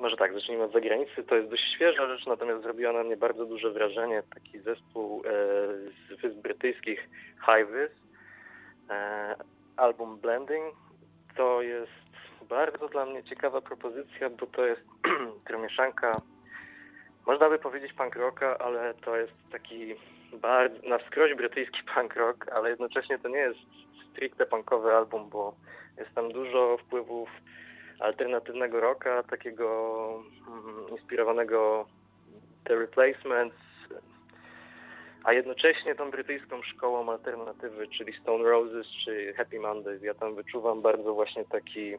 może 0.00 0.16
tak, 0.16 0.34
zacznijmy 0.34 0.64
od 0.64 0.72
zagranicy. 0.72 1.24
To 1.24 1.34
jest 1.34 1.50
dość 1.50 1.74
świeża 1.74 2.06
rzecz, 2.06 2.26
natomiast 2.26 2.62
zrobiła 2.62 2.92
na 2.92 3.04
mnie 3.04 3.16
bardzo 3.16 3.46
duże 3.46 3.70
wrażenie. 3.70 4.22
Taki 4.34 4.58
zespół 4.58 5.22
e, 5.24 5.30
z 6.16 6.20
Wysp 6.20 6.36
Brytyjskich 6.36 7.08
High 7.46 7.68
Vis, 7.68 7.90
e, 8.90 9.34
album 9.76 10.18
Blending. 10.18 10.74
To 11.36 11.62
jest 11.62 12.08
bardzo 12.48 12.88
dla 12.88 13.06
mnie 13.06 13.24
ciekawa 13.24 13.60
propozycja, 13.60 14.30
bo 14.30 14.46
to 14.46 14.66
jest 14.66 14.82
mieszanka, 15.62 16.20
można 17.26 17.48
by 17.48 17.58
powiedzieć 17.58 17.92
punk 17.92 18.16
rocka, 18.16 18.58
ale 18.58 18.94
to 18.94 19.16
jest 19.16 19.32
taki 19.52 19.94
bardzo, 20.32 20.88
na 20.88 20.98
wskroś 20.98 21.34
brytyjski 21.34 21.78
punk 21.94 22.16
rock, 22.16 22.48
ale 22.52 22.70
jednocześnie 22.70 23.18
to 23.18 23.28
nie 23.28 23.38
jest 23.38 23.58
stricte 24.10 24.46
punkowy 24.46 24.92
album, 24.92 25.30
bo 25.30 25.54
jest 25.98 26.14
tam 26.14 26.32
dużo 26.32 26.76
wpływów 26.76 27.28
alternatywnego 28.00 28.80
rocka, 28.80 29.22
takiego 29.22 30.22
mm, 30.48 30.88
inspirowanego 30.90 31.86
The 32.64 32.76
Replacements, 32.76 33.56
a 35.24 35.32
jednocześnie 35.32 35.94
tą 35.94 36.10
brytyjską 36.10 36.62
szkołą 36.62 37.10
alternatywy, 37.10 37.88
czyli 37.88 38.12
Stone 38.12 38.44
Roses 38.44 38.86
czy 39.04 39.34
Happy 39.36 39.60
Mondays. 39.60 40.02
Ja 40.02 40.14
tam 40.14 40.34
wyczuwam 40.34 40.82
bardzo 40.82 41.14
właśnie 41.14 41.44
taki 41.44 41.94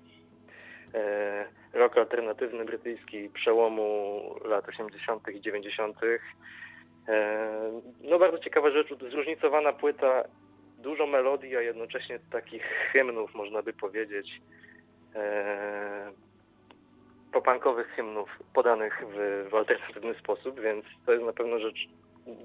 e, 0.93 1.45
rock 1.73 1.97
alternatywny 1.97 2.65
brytyjski 2.65 3.29
przełomu 3.29 4.21
lat 4.45 4.69
80. 4.69 5.27
i 5.29 5.41
90. 5.41 5.97
E, 6.03 6.19
no 8.01 8.19
bardzo 8.19 8.39
ciekawa 8.39 8.71
rzecz, 8.71 8.87
zróżnicowana 9.11 9.73
płyta, 9.73 10.23
dużo 10.77 11.07
melodii, 11.07 11.55
a 11.55 11.61
jednocześnie 11.61 12.19
takich 12.31 12.63
hymnów, 12.91 13.35
można 13.35 13.61
by 13.61 13.73
powiedzieć, 13.73 14.41
popankowych 17.31 17.87
hymnów 17.87 18.29
podanych 18.53 19.03
w, 19.13 19.47
w 19.49 19.55
alternatywny 19.55 20.13
sposób, 20.13 20.59
więc 20.59 20.85
to 21.05 21.11
jest 21.11 21.25
na 21.25 21.33
pewno 21.33 21.59
rzecz 21.59 21.87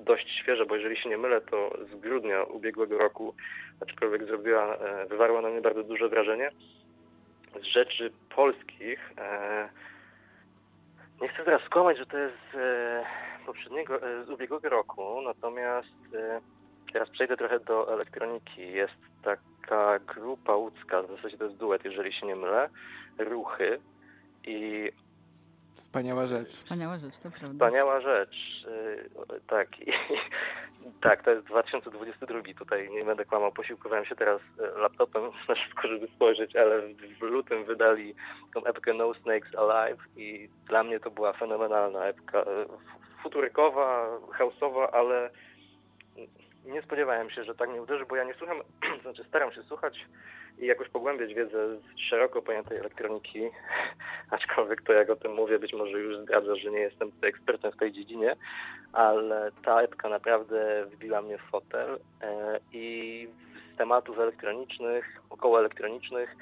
dość 0.04 0.30
świeża, 0.40 0.64
bo 0.64 0.76
jeżeli 0.76 0.96
się 0.96 1.08
nie 1.08 1.18
mylę, 1.18 1.40
to 1.40 1.78
z 1.92 2.00
grudnia 2.00 2.42
ubiegłego 2.42 2.98
roku, 2.98 3.34
aczkolwiek 3.80 4.24
zrobiła, 4.24 4.76
e, 4.76 5.06
wywarła 5.06 5.40
na 5.40 5.48
mnie 5.48 5.60
bardzo 5.60 5.82
duże 5.82 6.08
wrażenie. 6.08 6.50
Z 7.60 7.64
rzeczy 7.64 8.12
polskich, 8.36 9.12
e, 9.18 9.68
Nie 11.20 11.28
chcę 11.28 11.44
teraz 11.44 11.62
skłamać, 11.62 11.98
że 11.98 12.06
to 12.06 12.18
jest 12.18 12.36
z 12.52 12.56
e, 12.56 13.04
poprzedniego, 13.46 14.02
e, 14.02 14.24
z 14.24 14.30
ubiegłego 14.30 14.68
roku, 14.68 15.22
natomiast 15.22 15.88
e, 16.14 16.40
teraz 16.94 17.10
przejdę 17.10 17.36
trochę 17.36 17.60
do 17.60 17.94
elektroniki. 17.94 18.72
Jest 18.72 18.94
taka 19.22 19.98
grupa 19.98 20.56
łódzka, 20.56 21.02
w 21.02 21.10
zasadzie 21.16 21.38
to 21.38 21.44
jest 21.44 21.56
duet, 21.56 21.84
jeżeli 21.84 22.12
się 22.12 22.26
nie 22.26 22.36
mylę, 22.36 22.68
Ruchy 23.18 23.80
i 24.46 24.90
Wspaniała 25.72 26.26
rzecz. 26.26 26.48
Wspaniała 26.48 26.98
rzecz, 26.98 27.18
to 27.18 27.30
prawda. 27.30 27.50
Wspaniała 27.66 28.00
rzecz. 28.00 28.64
Yy, 29.30 29.40
tak, 29.46 29.80
i, 29.80 29.92
tak, 31.06 31.22
to 31.22 31.30
jest 31.30 31.46
2022. 31.46 32.40
Tutaj 32.58 32.90
nie 32.90 33.04
będę 33.04 33.24
kłamał, 33.24 33.52
posiłkowałem 33.52 34.04
się 34.04 34.16
teraz 34.16 34.40
e, 34.60 34.78
laptopem 34.78 35.22
na 35.48 35.56
szybko, 35.56 35.88
żeby 35.88 36.06
spojrzeć, 36.16 36.56
ale 36.56 36.80
w, 37.20 37.22
lutym 37.22 37.64
wydali 37.64 38.14
tą 38.54 38.64
epkę 38.64 38.94
No 38.94 39.14
Snakes 39.14 39.54
Alive 39.54 40.00
i 40.16 40.48
dla 40.68 40.84
mnie 40.84 41.00
to 41.00 41.10
była 41.10 41.32
fenomenalna 41.32 42.04
epka. 42.04 42.38
f- 42.40 42.68
Futurykowa, 43.22 44.08
houseowa, 44.38 44.90
ale 44.90 45.30
nie 46.66 46.82
spodziewałem 46.82 47.30
się, 47.30 47.44
że 47.44 47.54
tak 47.54 47.70
mnie 47.70 47.82
uderzy, 47.82 48.06
bo 48.06 48.16
ja 48.16 48.24
nie 48.24 48.34
słucham, 48.34 48.56
znaczy 49.02 49.24
staram 49.24 49.52
się 49.52 49.62
słuchać 49.62 50.06
i 50.58 50.66
jakoś 50.66 50.88
pogłębiać 50.88 51.34
wiedzę 51.34 51.76
z 51.76 51.98
szeroko 52.10 52.42
pojętej 52.42 52.78
elektroniki, 52.78 53.40
aczkolwiek 54.30 54.82
to 54.82 54.92
jak 54.92 55.10
o 55.10 55.16
tym 55.16 55.34
mówię, 55.34 55.58
być 55.58 55.72
może 55.72 55.98
już 55.98 56.18
zdradza, 56.18 56.56
że 56.56 56.70
nie 56.70 56.80
jestem 56.80 57.12
ekspertem 57.22 57.72
w 57.72 57.76
tej 57.76 57.92
dziedzinie, 57.92 58.36
ale 58.92 59.50
ta 59.64 59.82
epka 59.82 60.08
naprawdę 60.08 60.86
wbiła 60.86 61.22
mnie 61.22 61.38
w 61.38 61.50
fotel 61.50 61.98
e, 62.20 62.60
i 62.72 63.28
z 63.74 63.76
tematów 63.76 64.18
elektronicznych, 64.18 65.04
około 65.30 65.58
elektronicznych, 65.58 66.36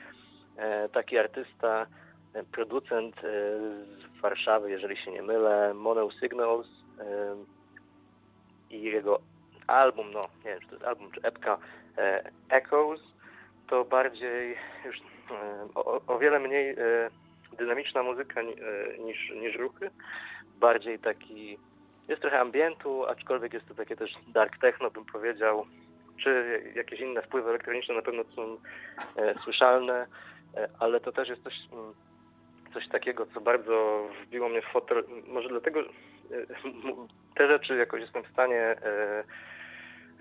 e, 0.56 0.88
taki 0.88 1.18
artysta, 1.18 1.86
e, 2.34 2.44
producent 2.44 3.16
z 3.20 4.20
Warszawy, 4.20 4.70
jeżeli 4.70 4.96
się 4.96 5.10
nie 5.12 5.22
mylę, 5.22 5.74
Mono 5.74 6.10
Signals 6.10 6.66
i 8.70 8.82
jego 8.82 9.20
album, 9.66 10.12
no 10.12 10.20
nie 10.44 10.50
wiem 10.50 10.60
czy 10.60 10.66
to 10.66 10.74
jest 10.74 10.86
album 10.86 11.10
czy 11.10 11.20
epka 11.22 11.58
e, 11.98 12.30
Echoes, 12.50 13.00
to 13.66 13.84
bardziej 13.84 14.56
już 14.84 14.96
e, 14.96 15.68
o, 15.74 16.00
o 16.06 16.18
wiele 16.18 16.40
mniej 16.40 16.70
e, 16.70 16.76
dynamiczna 17.58 18.02
muzyka 18.02 18.40
e, 18.40 18.44
niż, 18.98 19.30
niż 19.30 19.56
ruchy, 19.56 19.90
bardziej 20.60 20.98
taki, 20.98 21.58
jest 22.08 22.22
trochę 22.22 22.40
ambientu, 22.40 23.06
aczkolwiek 23.06 23.52
jest 23.52 23.68
to 23.68 23.74
takie 23.74 23.96
też 23.96 24.10
dark 24.28 24.58
techno 24.58 24.90
bym 24.90 25.04
powiedział, 25.04 25.66
czy 26.22 26.62
jakieś 26.74 27.00
inne 27.00 27.22
wpływy 27.22 27.50
elektroniczne 27.50 27.94
na 27.94 28.02
pewno 28.02 28.24
są 28.36 28.56
e, 29.16 29.34
słyszalne, 29.44 30.06
e, 30.56 30.68
ale 30.78 31.00
to 31.00 31.12
też 31.12 31.28
jest 31.28 31.42
coś, 31.42 31.54
mm, 31.72 31.94
coś 32.74 32.88
takiego, 32.88 33.26
co 33.34 33.40
bardzo 33.40 34.06
wbiło 34.22 34.48
mnie 34.48 34.62
w 34.62 34.72
fotel, 34.72 35.04
może 35.26 35.48
dlatego, 35.48 35.80
te 37.36 37.48
rzeczy 37.48 37.76
jakoś 37.76 38.00
jestem 38.00 38.22
w 38.22 38.32
stanie 38.32 38.60
e, 38.60 39.24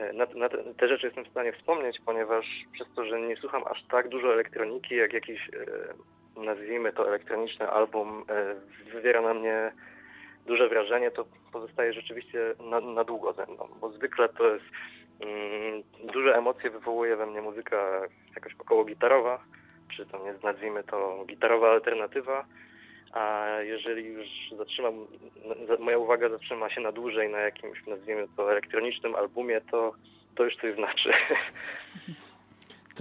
E, 0.02 0.14
Na, 0.14 0.26
na 0.36 0.50
te, 0.50 0.58
te 0.74 0.88
rzeczy 0.88 1.06
jestem 1.06 1.26
w 1.26 1.30
stanie 1.30 1.54
wspomnieć, 1.54 2.00
ponieważ 2.06 2.46
przez 2.74 2.88
to, 2.96 3.06
że 3.06 3.22
nie 3.22 3.36
słucham 3.38 3.64
aż 3.68 3.84
tak 3.84 4.10
dużo 4.10 4.34
elektroniki, 4.34 4.96
jak 4.96 5.14
jakiś, 5.14 5.50
e, 5.50 6.42
nazwijmy 6.42 6.94
to 6.94 7.08
elektroniczny 7.08 7.70
album, 7.70 8.26
wywiera 8.94 9.22
na 9.22 9.34
mnie 9.34 9.72
duże 10.46 10.70
wrażenie, 10.70 11.12
to 11.12 11.26
pozostaje 11.52 11.94
rzeczywiście 11.94 12.40
na, 12.70 12.80
na 12.80 13.04
długo 13.04 13.34
ze 13.34 13.46
mną, 13.46 13.68
bo 13.82 13.92
zwykle 13.92 14.30
to 14.30 14.54
jest 14.54 14.66
mm, 15.20 15.84
duże 16.14 16.36
emocje 16.36 16.70
wywołuje 16.70 17.16
we 17.16 17.26
mnie 17.26 17.42
muzyka 17.42 18.02
jakoś 18.36 18.54
około 18.60 18.86
gitarowa, 18.86 19.44
czy 19.96 20.06
tam 20.06 20.26
jest, 20.26 20.44
nazwijmy 20.44 20.84
to 20.84 21.26
gitarowa 21.28 21.72
alternatywa, 21.72 22.46
a 23.14 23.48
jeżeli 23.62 24.06
już 24.06 24.28
zatrzymam, 24.58 24.94
za- 25.68 25.78
moja 25.84 25.98
uwaga 25.98 26.30
zatrzyma 26.30 26.70
się 26.70 26.82
na 26.82 26.92
dłużej 26.92 27.30
na 27.30 27.40
jakimś, 27.40 27.88
nazwijmy 27.88 28.28
to, 28.38 28.52
elektronicznym 28.52 29.16
albumie, 29.16 29.62
to, 29.72 29.94
to 30.36 30.44
już 30.44 30.56
coś 30.56 30.76
znaczy. 30.76 31.12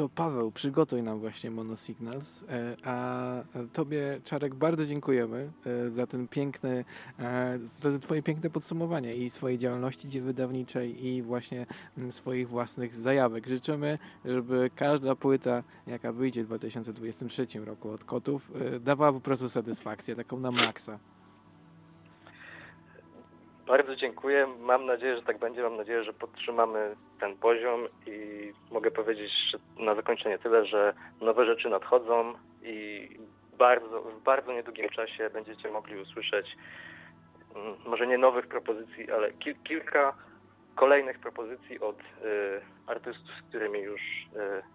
To 0.00 0.08
Paweł, 0.08 0.50
przygotuj 0.50 1.02
nam 1.02 1.20
właśnie 1.20 1.50
Monosignals, 1.50 2.44
e, 2.48 2.76
a 2.84 3.42
Tobie, 3.72 4.20
Czarek, 4.24 4.54
bardzo 4.54 4.86
dziękujemy 4.86 5.52
e, 5.66 5.90
za 5.90 6.06
ten 6.06 6.28
piękny, 6.28 6.84
e, 7.18 7.58
za 7.62 7.98
Twoje 7.98 8.22
piękne 8.22 8.50
podsumowanie 8.50 9.16
i 9.16 9.30
swojej 9.30 9.58
działalności 9.58 10.20
wydawniczej 10.20 11.06
i 11.06 11.22
właśnie 11.22 11.66
mm, 11.98 12.12
swoich 12.12 12.48
własnych 12.48 12.94
zajawek. 12.94 13.46
Życzymy, 13.46 13.98
żeby 14.24 14.70
każda 14.74 15.14
płyta, 15.14 15.62
jaka 15.86 16.12
wyjdzie 16.12 16.44
w 16.44 16.46
2023 16.46 17.46
roku 17.64 17.90
od 17.90 18.04
Kotów, 18.04 18.52
dawała 18.80 19.12
po 19.12 19.20
prostu 19.20 19.48
satysfakcję, 19.48 20.16
taką 20.16 20.40
na 20.40 20.50
maksa. 20.50 20.98
Bardzo 23.70 23.96
dziękuję. 23.96 24.46
Mam 24.60 24.86
nadzieję, 24.86 25.16
że 25.16 25.22
tak 25.22 25.38
będzie. 25.38 25.62
Mam 25.62 25.76
nadzieję, 25.76 26.04
że 26.04 26.12
podtrzymamy 26.12 26.96
ten 27.20 27.36
poziom 27.36 27.88
i 28.06 28.52
mogę 28.70 28.90
powiedzieć 28.90 29.32
na 29.78 29.94
zakończenie 29.94 30.38
tyle, 30.38 30.66
że 30.66 30.94
nowe 31.20 31.46
rzeczy 31.46 31.68
nadchodzą 31.68 32.34
i 32.62 33.08
bardzo, 33.58 34.02
w 34.02 34.22
bardzo 34.22 34.52
niedługim 34.52 34.88
czasie 34.88 35.30
będziecie 35.30 35.70
mogli 35.70 36.00
usłyszeć 36.00 36.56
mm, 37.56 37.76
może 37.86 38.06
nie 38.06 38.18
nowych 38.18 38.46
propozycji, 38.46 39.10
ale 39.10 39.32
kil, 39.32 39.54
kilka 39.64 40.14
kolejnych 40.80 41.18
propozycji 41.18 41.80
od 41.80 42.00
y, 42.00 42.04
artystów, 42.86 43.30
z 43.40 43.48
którymi 43.48 43.78
już 43.78 44.00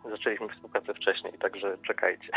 y, 0.06 0.10
zaczęliśmy 0.10 0.49
współpracę 0.49 0.93
wcześniej, 0.93 1.34
także 1.34 1.78
czekajcie. 1.88 2.30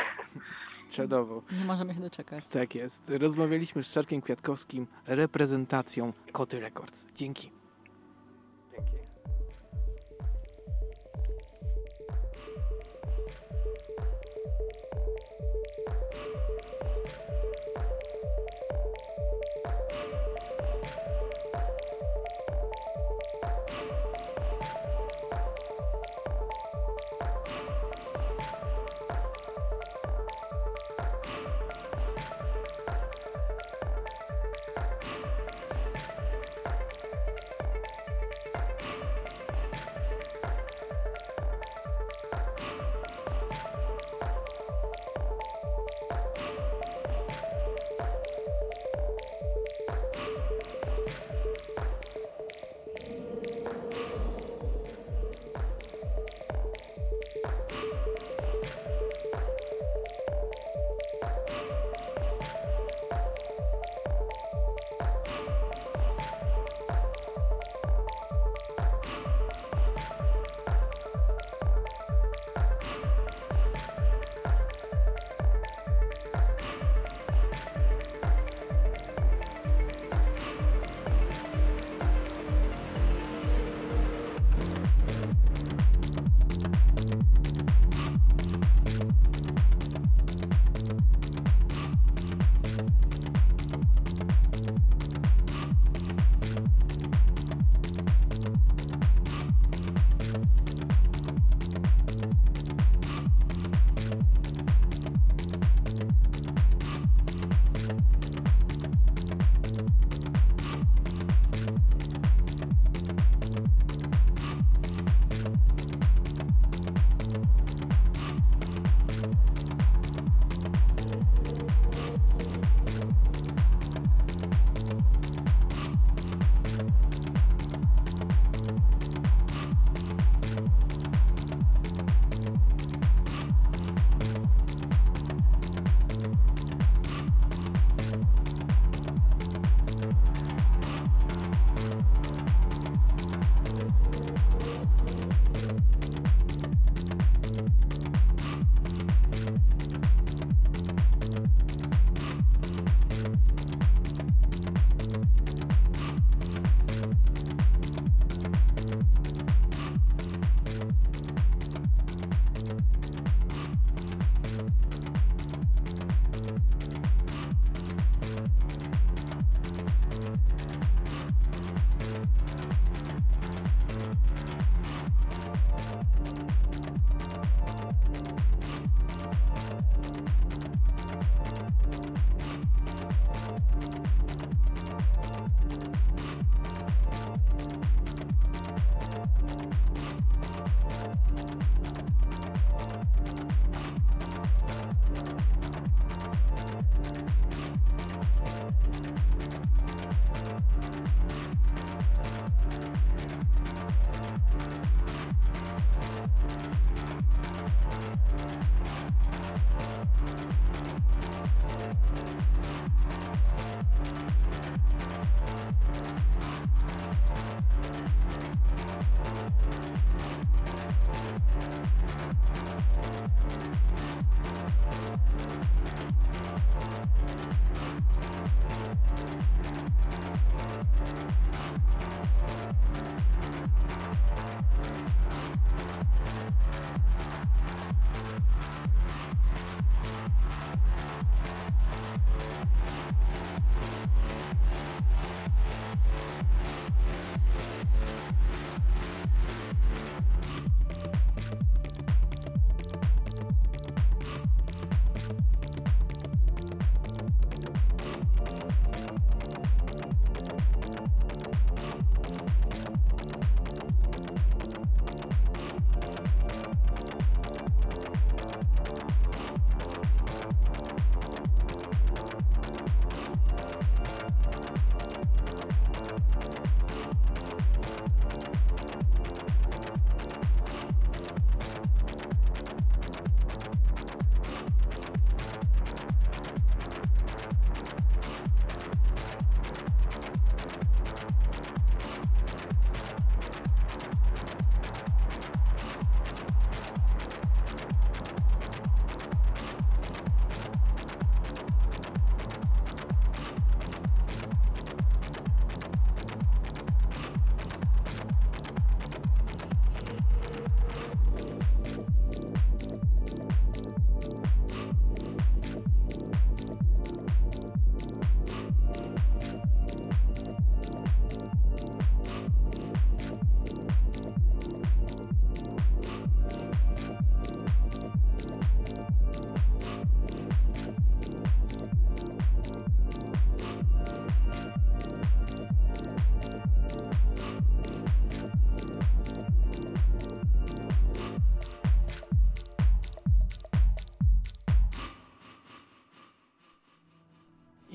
Czadowo. 0.96 1.42
Nie 1.60 1.66
możemy 1.66 1.94
się 1.94 2.00
doczekać. 2.00 2.44
Tak 2.46 2.74
jest. 2.74 3.12
Rozmawialiśmy 3.20 3.82
z 3.82 3.92
Czarkiem 3.92 4.22
Kwiatkowskim, 4.22 4.86
reprezentacją 5.06 6.12
Koty 6.32 6.60
Records. 6.60 7.06
Dzięki. 7.14 7.42
Dzięki. 7.42 7.57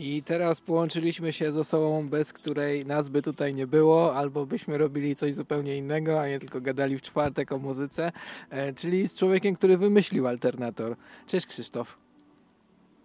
I 0.05 0.23
teraz 0.23 0.61
połączyliśmy 0.61 1.33
się 1.33 1.51
z 1.51 1.57
osobą, 1.57 2.09
bez 2.09 2.33
której 2.33 2.85
nas 2.85 3.09
by 3.09 3.21
tutaj 3.21 3.53
nie 3.53 3.67
było, 3.67 4.15
albo 4.15 4.45
byśmy 4.45 4.77
robili 4.77 5.15
coś 5.15 5.35
zupełnie 5.35 5.77
innego, 5.77 6.21
a 6.21 6.27
nie 6.27 6.39
tylko 6.39 6.61
gadali 6.61 6.97
w 6.97 7.01
czwartek 7.01 7.51
o 7.51 7.57
muzyce, 7.57 8.11
e, 8.49 8.73
czyli 8.73 9.07
z 9.07 9.15
człowiekiem, 9.15 9.55
który 9.55 9.77
wymyślił 9.77 10.27
alternator. 10.27 10.95
Cześć 11.27 11.45
Krzysztof. 11.45 11.97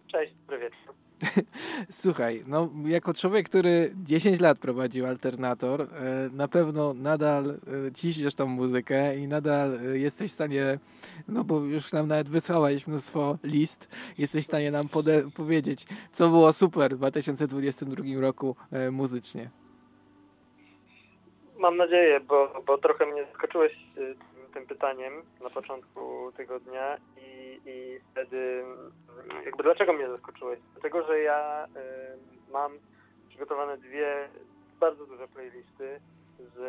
Cześć, 0.06 0.34
dobry 0.34 0.58
wieczór. 0.58 0.94
Słuchaj, 1.90 2.42
no 2.46 2.70
jako 2.84 3.14
człowiek, 3.14 3.48
który 3.48 3.90
10 3.96 4.40
lat 4.40 4.58
prowadził 4.58 5.06
alternator, 5.06 5.82
e, 5.82 5.86
na 6.32 6.48
pewno 6.48 6.94
nadal 6.94 7.44
e, 7.50 7.92
ciśniesz 7.92 8.34
tą 8.34 8.46
muzykę 8.46 9.16
i 9.16 9.28
nadal 9.28 9.78
e, 9.78 9.98
jesteś 9.98 10.30
w 10.30 10.34
stanie, 10.34 10.78
no 11.28 11.44
bo 11.44 11.60
już 11.60 11.92
nam 11.92 12.08
nawet 12.08 12.28
wysłałeś 12.28 12.86
mnóstwo 12.86 13.38
list, 13.44 13.88
jesteś 14.18 14.44
w 14.44 14.48
stanie 14.48 14.70
nam 14.70 14.84
powiedzieć, 15.34 15.86
co 16.12 16.28
było 16.28 16.52
super 16.52 16.94
w 16.94 16.98
2022 16.98 18.04
roku 18.20 18.56
muzycznie. 18.92 19.50
Mam 21.58 21.76
nadzieję, 21.76 22.20
bo, 22.20 22.62
bo 22.66 22.78
trochę 22.78 23.06
mnie 23.06 23.24
zaskoczyłeś 23.24 23.72
tym, 24.58 24.66
pytaniem 24.66 25.22
na 25.42 25.50
początku 25.50 26.32
tego 26.36 26.60
dnia 26.60 26.96
i, 27.16 27.60
i 27.66 28.00
wtedy 28.12 28.64
mm, 28.64 29.44
jakby 29.44 29.62
dlaczego 29.62 29.92
mnie 29.92 30.08
zaskoczyłeś? 30.08 30.60
Dlatego, 30.72 31.06
że 31.06 31.20
ja 31.20 31.66
y, 31.66 32.52
mam 32.52 32.72
przygotowane 33.28 33.78
dwie 33.78 34.28
bardzo 34.80 35.06
duże 35.06 35.28
playlisty 35.28 36.00
z 36.38 36.60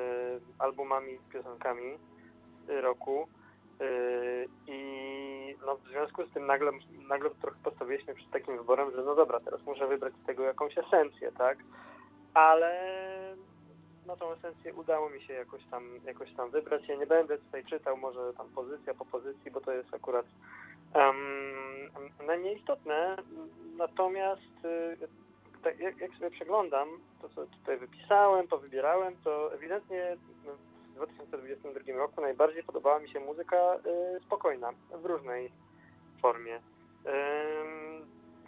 albumami, 0.59 1.19
piosenkami 1.33 1.97
roku 2.67 3.27
y, 3.81 4.47
i 4.67 5.55
no, 5.65 5.77
w 5.77 5.87
związku 5.87 6.25
z 6.25 6.33
tym 6.33 6.45
nagle, 6.45 6.71
nagle 7.07 7.29
trochę 7.29 7.57
postawiliśmy 7.63 8.13
przed 8.15 8.31
takim 8.31 8.57
wyborem, 8.57 8.91
że 8.91 9.03
no 9.03 9.15
dobra, 9.15 9.39
teraz 9.39 9.61
muszę 9.65 9.87
wybrać 9.87 10.13
z 10.23 10.25
tego 10.25 10.43
jakąś 10.43 10.77
esencję, 10.77 11.31
tak? 11.31 11.57
Ale 12.33 12.71
no 14.09 14.17
tą 14.17 14.31
esencję 14.31 14.73
udało 14.73 15.09
mi 15.09 15.21
się 15.21 15.33
jakoś 15.33 15.61
tam, 15.71 15.83
jakoś 16.05 16.33
tam 16.33 16.49
wybrać. 16.49 16.87
Ja 16.87 16.95
nie 16.95 17.07
będę 17.07 17.37
tutaj 17.37 17.65
czytał 17.65 17.97
może 17.97 18.33
tam 18.33 18.49
pozycja 18.49 18.93
po 18.93 19.05
pozycji, 19.05 19.51
bo 19.51 19.61
to 19.61 19.71
jest 19.71 19.93
akurat 19.93 20.25
um, 20.95 22.27
najmniej 22.27 22.57
istotne. 22.57 23.17
Natomiast 23.77 24.65
y, 24.65 25.07
tak, 25.63 25.79
jak, 25.79 25.97
jak 25.97 26.11
sobie 26.11 26.31
przeglądam 26.31 26.89
to, 27.21 27.29
co 27.29 27.45
tutaj 27.45 27.77
wypisałem, 27.77 28.47
powybierałem, 28.47 29.15
to 29.23 29.53
ewidentnie 29.53 30.17
w 30.91 30.95
2022 30.95 31.97
roku 31.97 32.21
najbardziej 32.21 32.63
podobała 32.63 32.99
mi 32.99 33.09
się 33.09 33.19
muzyka 33.19 33.75
y, 33.75 34.19
spokojna, 34.25 34.71
w 35.01 35.05
różnej 35.05 35.51
formie. 36.21 36.59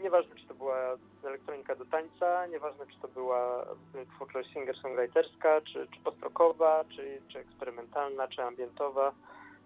Nieważne, 0.02 0.36
czy 0.36 0.48
to 0.48 0.54
była 0.54 0.76
elektronika 1.24 1.76
do 1.76 1.86
tańca, 1.86 2.46
nieważne, 2.46 2.86
czy 2.88 3.00
to 3.00 3.08
była 3.08 3.64
y, 3.64 4.06
twórczość 4.16 4.54
singer-songwriterska, 4.54 5.62
czy, 5.64 5.88
czy 5.92 6.00
postrockowa, 6.04 6.84
czy, 6.90 7.22
czy 7.28 7.40
eksperymentalna, 7.40 8.28
czy 8.28 8.44
ambientowa, 8.44 9.14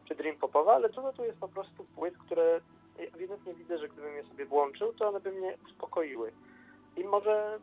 czy 0.06 0.16
dream 0.16 0.38
popowa, 0.38 0.76
ale 0.76 0.90
dużo 0.90 1.14
tu 1.14 1.24
jest 1.24 1.40
po 1.40 1.48
prostu 1.48 1.84
płyt, 1.96 2.18
które 2.18 2.62
ewidentnie 2.98 3.54
widzę, 3.54 3.78
że 3.78 3.90
gdybym 3.90 4.16
je 4.16 4.24
sobie 4.24 4.46
włączył, 4.46 4.94
to 4.94 5.10
one 5.10 5.20
by 5.20 5.32
mnie 5.32 5.58
uspokoiły. 5.66 6.32
I 6.98 7.04
może, 7.04 7.60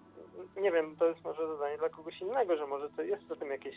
nie 0.56 0.72
wiem, 0.72 0.96
to 0.96 1.06
jest 1.06 1.24
może 1.24 1.48
zadanie 1.48 1.78
dla 1.78 1.88
kogoś 1.88 2.20
innego, 2.20 2.56
że 2.56 2.66
może 2.66 2.90
to 2.90 3.02
jest 3.02 3.28
za 3.28 3.36
tym 3.36 3.50
jakieś 3.50 3.76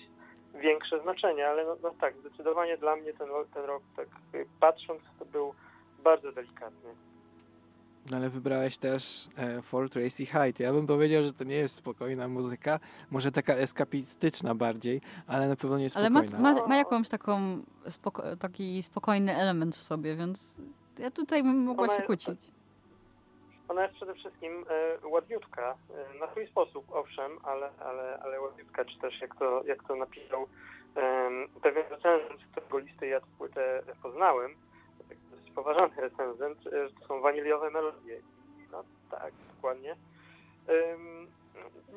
większe 0.56 1.02
znaczenie, 1.02 1.48
ale 1.48 1.66
no, 1.66 1.76
no 1.84 1.91
tak, 2.02 2.18
zdecydowanie 2.18 2.78
dla 2.78 2.96
mnie 2.96 3.14
ten, 3.14 3.30
ten 3.54 3.66
rok, 3.66 3.84
tak 3.96 4.08
y, 4.36 4.46
patrząc, 4.60 5.02
to 5.20 5.26
był 5.26 5.54
bardzo 6.04 6.32
delikatny. 6.32 6.96
No 8.12 8.18
ale 8.18 8.30
wybrałeś 8.30 8.78
też 8.78 9.28
e, 9.38 9.62
For 9.62 9.89
Tracy 9.89 10.26
Height. 10.26 10.60
Ja 10.60 10.74
bym 10.74 10.88
powiedział, 10.88 11.24
że 11.24 11.34
to 11.34 11.43
nie 11.43 11.56
jest 11.56 11.76
spokojna 11.76 12.28
muzyka, 12.28 12.80
może 13.12 13.32
taka 13.32 13.53
eskapistyczna 13.53 14.56
bardziej, 14.56 15.01
ale 15.28 15.47
na 15.49 15.56
pewno 15.56 15.78
nie 15.78 15.88
Ale 15.95 16.10
ma, 16.10 16.20
spokojna. 16.22 16.53
ma, 16.53 16.68
ma 16.68 16.78
jakąś 16.78 17.10
taką 17.10 17.62
spoko 17.89 18.36
taki 18.38 18.84
spokojny 18.84 19.36
element 19.36 19.76
w 19.76 19.82
sobie, 19.84 20.16
więc 20.16 20.62
ja 20.99 21.12
tutaj 21.12 21.43
bym 21.43 21.64
mogła 21.64 21.84
Ona 21.84 21.93
się 21.93 21.95
jest- 21.95 22.06
kłócić. 22.08 22.51
Ona 23.68 23.84
jest 23.84 23.95
przede 23.95 24.14
wszystkim 24.14 24.66
e, 25.03 25.08
ładniutka, 25.08 25.76
e, 26.16 26.20
na 26.20 26.32
swój 26.32 26.47
sposób, 26.47 26.86
owszem, 26.91 27.32
ale, 27.43 27.70
ale, 27.80 28.20
ale 28.24 28.41
ładniutka, 28.41 28.86
czy 28.86 28.99
też 28.99 29.22
jak 29.22 29.36
to, 29.39 29.64
jak 29.64 29.84
to 29.88 29.95
napisał 29.95 30.47
em, 30.95 31.47
pewien 31.64 31.84
recenzent, 31.89 32.41
którego 32.51 32.78
listy 32.78 33.08
ja 33.08 33.20
tę 33.20 33.26
płytę 33.38 33.84
poznałem, 34.03 34.51
poważany 35.56 35.95
recenzent, 35.97 36.58
że 36.64 36.89
to 36.99 37.08
są 37.08 37.22
waniliowe 37.22 37.70
melodie. 37.70 38.22
No 38.72 38.84
tak, 39.12 39.34
dokładnie. 39.56 39.95
Em, 40.68 41.28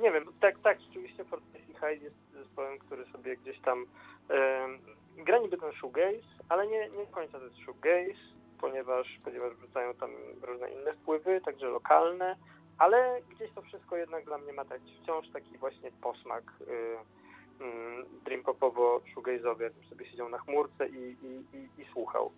nie 0.00 0.12
wiem, 0.12 0.24
tak, 0.40 0.58
tak, 0.58 0.80
rzeczywiście 0.80 1.24
Fortress 1.24 1.62
High 1.66 2.02
jest 2.02 2.16
zespołem, 2.32 2.78
który 2.78 3.04
sobie 3.06 3.36
gdzieś 3.36 3.60
tam 3.60 3.86
em, 4.28 4.78
gra 5.16 5.38
niby 5.38 5.56
ten 5.58 5.72
shoegaze, 5.72 6.28
ale 6.48 6.66
nie, 6.66 6.88
nie 6.90 7.06
do 7.06 7.12
końca 7.12 7.38
to 7.38 7.44
jest 7.44 7.56
shoegaze, 7.56 8.20
ponieważ, 8.60 9.20
ponieważ 9.24 9.54
wrzucają 9.54 9.94
tam 9.94 10.10
różne 10.42 10.70
inne 10.70 10.92
wpływy, 10.92 11.40
także 11.40 11.68
lokalne, 11.68 12.36
ale 12.78 13.20
gdzieś 13.30 13.52
to 13.52 13.62
wszystko 13.62 13.96
jednak 13.96 14.24
dla 14.24 14.38
mnie 14.38 14.52
ma 14.52 14.64
tak 14.64 14.80
wciąż 15.02 15.28
taki 15.28 15.58
właśnie 15.58 15.90
posmak 16.00 16.44
y, 16.60 17.64
mm, 17.64 18.04
dream 18.24 18.42
popowo 18.42 19.00
shoegaze'owy, 19.14 19.62
jakbym 19.62 19.84
sobie 19.84 20.06
siedział 20.06 20.28
na 20.28 20.38
chmurce 20.38 20.88
i, 20.88 21.16
i, 21.22 21.56
i, 21.56 21.82
i 21.82 21.86
słuchał. 21.92 22.32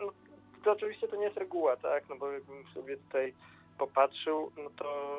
No, 0.00 0.12
to 0.64 0.72
oczywiście 0.72 1.08
to 1.08 1.16
nie 1.16 1.24
jest 1.24 1.36
reguła, 1.36 1.76
tak, 1.76 2.08
no 2.08 2.16
bo 2.16 2.30
jakbym 2.30 2.64
sobie 2.74 2.96
tutaj 2.96 3.34
popatrzył, 3.78 4.52
no 4.56 4.70
to 4.76 5.14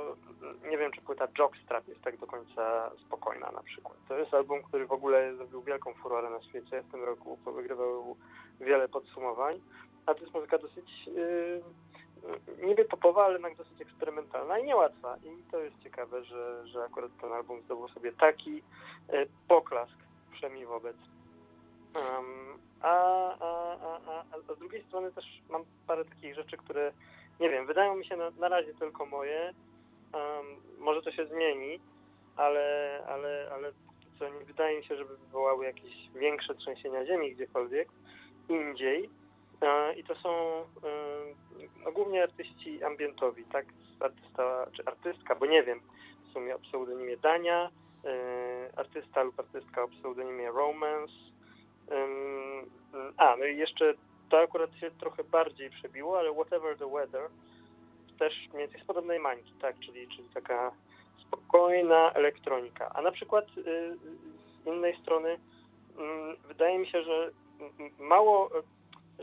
nie 0.70 0.78
wiem, 0.78 0.92
czy 0.92 1.02
płyta 1.02 1.28
Jockstrap 1.40 1.88
jest 1.88 2.02
tak 2.02 2.18
do 2.18 2.28
końca 2.28 2.92
spokojna 3.06 3.52
na 3.52 3.64
przykład. 3.64 3.98
To 4.08 4.18
jest 4.18 4.34
album, 4.34 4.64
który 4.64 4.88
w 4.88 4.92
ogóle 4.92 5.36
zrobił 5.36 5.62
wielką 5.62 5.94
furorę 5.94 6.30
na 6.30 6.42
świecie 6.42 6.82
w 6.82 6.92
tym 6.92 7.04
roku, 7.04 7.38
powygrywał 7.46 8.16
wiele 8.60 8.88
podsumowań, 8.88 9.62
a 10.06 10.14
to 10.14 10.22
jest 10.22 10.34
muzyka 10.34 10.58
dosyć 10.58 11.08
yy, 11.08 11.62
niby 12.68 12.86
popowa, 12.86 13.24
ale 13.24 13.34
jednak 13.34 13.56
dosyć 13.56 13.82
eksperymentalna 13.82 14.60
i 14.60 14.64
niełatwa. 14.64 15.18
I 15.18 15.52
to 15.52 15.60
jest 15.60 15.80
ciekawe, 15.84 16.24
że, 16.24 16.68
że 16.68 16.84
akurat 16.84 17.12
ten 17.22 17.34
album 17.34 17.62
zdobył 17.62 17.88
sobie 17.90 18.12
taki 18.12 18.56
yy, 18.56 19.28
poklask, 19.48 19.98
przynajmniej 20.32 20.66
wobec. 20.66 20.98
Um, 21.96 22.60
a, 22.82 22.94
a, 23.40 23.78
a, 24.08 24.24
a, 24.32 24.56
z 24.56 24.60
drugiej 24.60 24.84
strony 24.84 25.12
też 25.12 25.26
mam 25.50 25.64
parę 25.88 26.06
takich 26.06 26.36
rzeczy, 26.36 26.58
które 26.58 26.92
nie 27.40 27.50
wiem, 27.50 27.66
wydają 27.66 27.96
mi 27.96 28.06
się 28.06 28.18
na, 28.18 28.30
na 28.30 28.48
razie 28.48 28.74
tylko 28.74 29.06
moje. 29.06 29.54
Um, 30.14 30.46
może 30.80 31.02
to 31.02 31.12
się 31.12 31.26
zmieni, 31.26 31.80
ale, 32.36 33.00
ale, 33.08 33.50
ale 33.54 33.72
co 34.20 34.30
nie 34.30 34.46
wydaje 34.46 34.78
mi 34.78 34.86
się, 34.86 34.96
żeby 34.96 35.18
wywołały 35.18 35.66
jakieś 35.66 36.10
większe 36.16 36.56
trzęsienia 36.56 37.06
ziemi 37.06 37.36
gdziekolwiek 37.36 37.90
indziej. 38.50 39.10
E, 39.62 39.94
I 39.94 40.04
to 40.04 40.16
są 40.16 40.30
no, 41.86 41.92
głównie 41.92 42.24
artyści 42.24 42.84
ambientowi, 42.84 43.44
tak? 43.44 43.66
Artysta 44.00 44.68
czy 44.76 44.84
artystka, 44.86 45.36
bo 45.36 45.46
nie 45.46 45.64
wiem, 45.64 45.82
w 46.30 46.34
sumie 46.34 46.56
o 46.56 46.60
pseudonimie 46.60 47.18
Dania, 47.18 47.70
e, 48.06 48.70
artysta 48.76 49.24
lub 49.24 49.40
artystka 49.40 49.84
o 49.84 49.88
pseudonimie 49.88 50.48
Romance. 50.48 51.14
A, 53.18 53.36
no 53.36 53.46
i 53.46 53.58
jeszcze 53.58 53.94
to 54.30 54.40
akurat 54.40 54.76
się 54.76 54.92
trochę 54.92 55.24
bardziej 55.24 55.70
przebiło, 55.70 56.20
ale 56.20 56.34
Whatever 56.34 56.78
the 56.78 56.90
Weather 56.90 57.30
też 58.20 58.34
mniej 58.54 58.60
więcej 58.68 58.82
z 58.82 58.86
podobnej 58.86 59.20
mańki, 59.20 59.54
tak, 59.62 59.80
czyli, 59.80 60.08
czyli 60.08 60.30
taka 60.34 60.72
spokojna 61.28 62.12
elektronika. 62.14 62.92
A 62.96 63.02
na 63.02 63.12
przykład 63.12 63.46
y, 63.58 63.98
z 64.64 64.68
innej 64.68 64.98
strony 65.02 65.38
mm, 65.98 66.38
wydaje 66.48 66.80
mi 66.80 66.88
się, 66.88 67.04
że 67.04 67.32
mało, 68.00 68.60
y, 68.60 68.64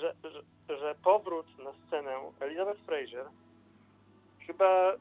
że, 0.00 0.14
że, 0.24 0.42
że 0.78 0.94
powrót 1.04 1.46
na 1.58 1.72
scenę 1.86 2.10
Elizabeth 2.40 2.80
Fraser 2.80 3.26
chyba 4.46 4.92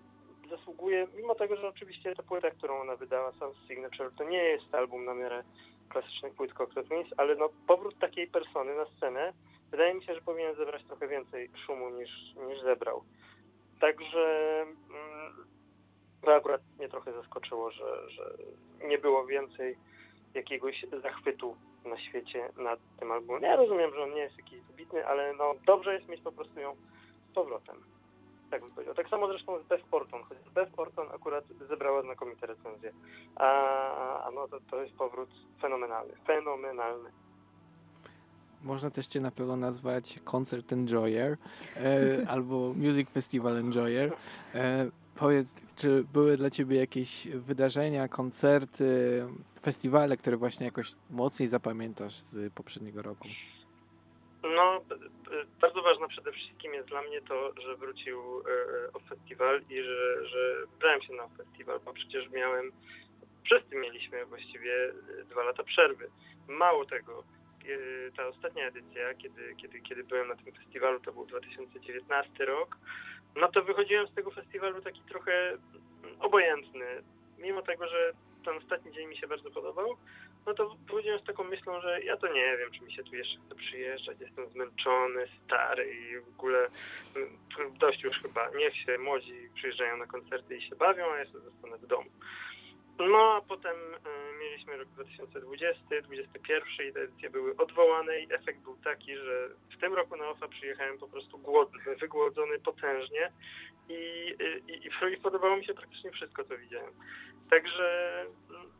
zasługuje, 0.49 1.07
mimo 1.17 1.35
tego, 1.35 1.55
że 1.55 1.67
oczywiście 1.67 2.15
ta 2.15 2.23
płyta, 2.23 2.51
którą 2.51 2.81
ona 2.81 2.95
wydała, 2.95 3.31
Sound 3.31 3.57
Signature, 3.67 4.11
to 4.17 4.23
nie 4.23 4.43
jest 4.43 4.75
album 4.75 5.05
na 5.05 5.13
miarę 5.13 5.43
klasycznych 5.89 6.33
płyt 6.33 6.53
Cocktail 6.53 6.87
Twins, 6.87 7.07
ale 7.17 7.35
no 7.35 7.49
powrót 7.67 7.99
takiej 7.99 8.27
persony 8.27 8.75
na 8.75 8.85
scenę 8.85 9.33
wydaje 9.71 9.93
mi 9.93 10.03
się, 10.03 10.15
że 10.15 10.21
powinien 10.21 10.55
zebrać 10.55 10.83
trochę 10.83 11.07
więcej 11.07 11.49
szumu 11.65 11.89
niż, 11.89 12.09
niż 12.47 12.61
zebrał. 12.61 13.03
Także 13.79 14.61
mm, 14.61 15.45
to 16.21 16.35
akurat 16.35 16.61
mnie 16.77 16.89
trochę 16.89 17.13
zaskoczyło, 17.13 17.71
że, 17.71 18.09
że 18.09 18.37
nie 18.87 18.97
było 18.97 19.25
więcej 19.25 19.77
jakiegoś 20.33 20.85
zachwytu 21.01 21.55
na 21.85 21.99
świecie 21.99 22.49
nad 22.57 22.79
tym 22.99 23.11
albumem. 23.11 23.43
Ja 23.43 23.55
rozumiem, 23.55 23.91
że 23.93 24.03
on 24.03 24.13
nie 24.13 24.21
jest 24.21 24.37
jakiś 24.37 24.61
wybitny, 24.61 25.07
ale 25.07 25.33
no 25.33 25.53
dobrze 25.65 25.93
jest 25.93 26.07
mieć 26.07 26.21
po 26.21 26.31
prostu 26.31 26.59
ją 26.59 26.75
z 27.31 27.33
powrotem. 27.33 27.94
Tak 28.55 28.61
bym 28.61 28.71
powiedział. 28.71 28.95
Tak 28.95 29.09
samo 29.09 29.27
zresztą 29.27 29.59
z 29.59 29.67
Beth 29.67 29.83
Orton, 29.91 30.23
chociaż 30.23 30.49
Beth 30.49 30.79
Orton 30.79 31.07
akurat 31.15 31.43
zebrała 31.69 32.01
znakomite 32.01 32.47
recenzje. 32.47 32.91
A, 33.35 34.23
a 34.23 34.31
no 34.31 34.47
to, 34.47 34.59
to 34.71 34.81
jest 34.81 34.95
powrót 34.95 35.29
fenomenalny. 35.61 36.13
Fenomenalny. 36.27 37.09
Można 38.63 38.89
też 38.89 39.07
cię 39.07 39.19
na 39.21 39.31
pewno 39.31 39.55
nazwać 39.55 40.19
Concert 40.23 40.73
Enjoyer 40.73 41.37
e, 41.77 41.87
albo 42.33 42.73
Music 42.73 43.09
Festival 43.09 43.57
Enjoyer. 43.57 44.13
E, 44.55 44.85
Powiedz, 45.15 45.55
czy 45.75 46.03
były 46.13 46.37
dla 46.37 46.49
ciebie 46.49 46.77
jakieś 46.77 47.27
wydarzenia, 47.27 48.07
koncerty, 48.07 49.23
festiwale, 49.61 50.17
które 50.17 50.37
właśnie 50.37 50.65
jakoś 50.65 50.95
mocniej 51.09 51.47
zapamiętasz 51.47 52.15
z 52.15 52.53
poprzedniego 52.53 53.01
roku? 53.01 53.27
No, 54.53 54.81
bardzo 55.61 55.81
ważne 55.81 56.07
przede 56.07 56.31
wszystkim 56.31 56.73
jest 56.73 56.87
dla 56.87 57.01
mnie 57.01 57.21
to, 57.21 57.61
że 57.61 57.75
wrócił 57.75 58.19
e, 58.39 58.43
o 58.93 58.99
festiwal 58.99 59.61
i 59.69 59.83
że, 59.83 60.27
że 60.27 60.65
się 61.07 61.13
na 61.13 61.27
festiwal, 61.27 61.79
bo 61.85 61.93
przecież 61.93 62.29
miałem, 62.29 62.71
wszyscy 63.43 63.75
mieliśmy 63.75 64.25
właściwie 64.25 64.73
e, 64.85 65.23
dwa 65.23 65.43
lata 65.43 65.63
przerwy. 65.63 66.09
Mało 66.47 66.85
tego, 66.85 67.23
e, 67.65 68.11
ta 68.11 68.27
ostatnia 68.27 68.67
edycja, 68.67 69.13
kiedy, 69.13 69.55
kiedy, 69.55 69.81
kiedy 69.81 70.03
byłem 70.03 70.27
na 70.27 70.35
tym 70.35 70.53
festiwalu, 70.53 70.99
to 70.99 71.13
był 71.13 71.25
2019 71.25 72.45
rok, 72.45 72.77
no 73.35 73.47
to 73.47 73.63
wychodziłem 73.63 74.07
z 74.07 74.13
tego 74.13 74.31
festiwalu 74.31 74.81
taki 74.81 75.01
trochę 75.01 75.57
obojętny. 76.19 76.85
Mimo 77.37 77.61
tego, 77.61 77.87
że 77.87 78.13
ten 78.45 78.57
ostatni 78.57 78.91
dzień 78.91 79.07
mi 79.07 79.17
się 79.17 79.27
bardzo 79.27 79.51
podobał, 79.51 79.97
no 80.45 80.53
to 80.53 80.75
wychodziłem 80.85 81.19
z 81.19 81.23
taką 81.23 81.43
myślą, 81.43 81.81
że 81.81 82.01
ja 82.01 82.17
to 82.17 82.27
nie 82.27 82.57
wiem, 82.57 82.71
czy 82.71 82.83
mi 82.83 82.93
się 82.93 83.03
tu 83.03 83.15
jeszcze 83.15 83.37
chce 83.45 83.55
przyjeżdżać, 83.55 84.17
jestem 84.19 84.49
zmęczony, 84.49 85.27
stary 85.45 85.93
i 85.93 86.19
w 86.19 86.29
ogóle 86.29 86.67
mm, 87.15 87.77
dość 87.77 88.03
już 88.03 88.21
chyba, 88.21 88.49
niech 88.49 88.77
się 88.77 88.97
młodzi 88.97 89.49
przyjeżdżają 89.55 89.97
na 89.97 90.07
koncerty 90.07 90.57
i 90.57 90.61
się 90.61 90.75
bawią, 90.75 91.11
a 91.11 91.17
ja 91.17 91.25
sobie 91.25 91.39
zostanę 91.39 91.77
w 91.77 91.87
domu. 91.87 92.09
No 92.99 93.33
a 93.33 93.41
potem 93.41 93.75
y, 93.75 94.39
mieliśmy 94.39 94.77
rok 94.77 94.87
2020, 94.87 95.83
2021 95.83 96.87
i 96.89 96.93
te 96.93 97.01
edycje 97.01 97.29
były 97.29 97.57
odwołane 97.57 98.19
i 98.19 98.33
efekt 98.33 98.59
był 98.59 98.77
taki, 98.77 99.15
że 99.17 99.49
w 99.77 99.81
tym 99.81 99.93
roku 99.93 100.15
na 100.15 100.29
OFA 100.29 100.47
przyjechałem 100.47 100.97
po 100.97 101.07
prostu 101.07 101.37
głodny, 101.37 101.95
wygłodzony 102.01 102.59
potężnie 102.59 103.31
i, 103.89 104.35
i, 104.67 104.73
i, 104.73 105.13
i 105.13 105.17
podobało 105.17 105.57
mi 105.57 105.65
się 105.65 105.73
praktycznie 105.73 106.11
wszystko, 106.11 106.43
co 106.43 106.57
widziałem. 106.57 106.93
Także 107.49 108.21
mm, 108.49 108.74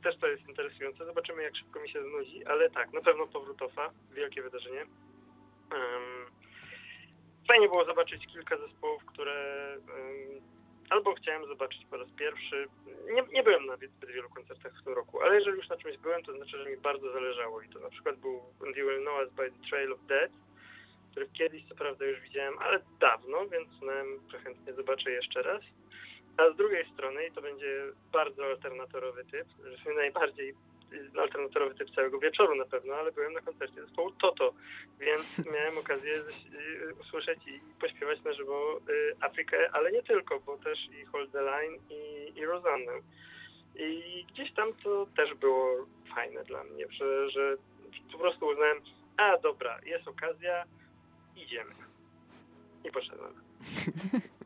też 0.00 0.16
to 0.16 0.26
jest 0.26 0.48
interesujące. 0.48 1.06
Zobaczymy, 1.06 1.42
jak 1.42 1.56
szybko 1.56 1.80
mi 1.80 1.90
się 1.90 2.02
znudzi, 2.02 2.46
ale 2.46 2.70
tak, 2.70 2.92
na 2.92 3.00
pewno 3.00 3.26
powrót 3.26 3.62
OFA, 3.62 3.90
wielkie 4.12 4.42
wydarzenie. 4.42 4.80
Em, 4.80 6.26
fajnie 7.48 7.68
było 7.68 7.84
zobaczyć 7.84 8.26
kilka 8.26 8.56
zespołów, 8.56 9.04
które 9.04 9.72
em, 9.74 10.40
albo 10.90 11.14
chciałem 11.14 11.46
zobaczyć 11.46 11.86
po 11.90 11.96
raz 11.96 12.08
pierwszy. 12.10 12.68
Nie, 13.14 13.22
nie 13.32 13.42
byłem 13.42 13.66
na 13.66 13.76
zbyt 13.76 13.90
wielu 14.06 14.30
koncertach 14.30 14.72
w 14.80 14.84
tym 14.84 14.94
roku, 14.94 15.22
ale 15.22 15.34
jeżeli 15.34 15.56
już 15.56 15.68
na 15.68 15.76
czymś 15.76 15.96
byłem, 15.96 16.22
to 16.22 16.36
znaczy, 16.36 16.58
że 16.58 16.70
mi 16.70 16.76
bardzo 16.76 17.12
zależało 17.12 17.62
i 17.62 17.68
to 17.68 17.78
na 17.78 17.90
przykład 17.90 18.16
był 18.16 18.40
And 18.66 18.76
You 18.76 18.88
Will 18.88 19.00
Know 19.00 19.18
Us 19.20 19.30
by 19.32 19.50
the 19.50 19.68
Trail 19.68 19.92
of 19.92 20.00
Death, 20.06 20.34
który 21.10 21.28
kiedyś 21.28 21.68
co 21.68 21.74
prawda 21.74 22.04
już 22.04 22.20
widziałem, 22.20 22.58
ale 22.58 22.80
dawno, 23.00 23.48
więc 23.48 23.68
że 24.30 24.38
chętnie 24.38 24.72
zobaczę 24.74 25.10
jeszcze 25.10 25.42
raz. 25.42 25.62
A 26.40 26.52
z 26.52 26.56
drugiej 26.56 26.86
strony, 26.92 27.26
i 27.26 27.32
to 27.32 27.42
będzie 27.42 27.82
bardzo 28.12 28.44
alternatorowy 28.44 29.24
typ, 29.24 29.46
że 29.84 29.94
najbardziej 29.94 30.54
alternatorowy 31.18 31.74
typ 31.74 31.90
całego 31.94 32.18
wieczoru 32.18 32.54
na 32.54 32.64
pewno, 32.64 32.94
ale 32.94 33.12
byłem 33.12 33.32
na 33.32 33.40
koncercie 33.40 33.82
zespołu 33.82 34.10
Toto, 34.10 34.52
więc 35.00 35.38
miałem 35.54 35.78
okazję 35.78 36.12
y, 36.14 36.94
usłyszeć 37.00 37.38
i 37.46 37.60
pośpiewać 37.80 38.22
na 38.24 38.32
żywo 38.32 38.78
y, 38.78 39.16
Afrykę, 39.20 39.70
ale 39.72 39.92
nie 39.92 40.02
tylko, 40.02 40.40
bo 40.40 40.58
też 40.58 40.78
i 41.02 41.04
Hold 41.04 41.32
the 41.32 41.42
Line 41.42 41.78
i, 41.90 42.32
i 42.38 42.44
Rozannę. 42.44 42.92
I 43.76 44.24
gdzieś 44.32 44.52
tam 44.52 44.72
to 44.84 45.06
też 45.16 45.34
było 45.34 45.86
fajne 46.14 46.44
dla 46.44 46.64
mnie, 46.64 46.86
że, 46.90 47.30
że 47.30 47.56
po 48.12 48.18
prostu 48.18 48.46
uznałem, 48.46 48.80
a 49.16 49.38
dobra, 49.38 49.80
jest 49.86 50.08
okazja, 50.08 50.64
idziemy. 51.36 51.74
I 52.84 52.90
poszedłem. 52.90 53.32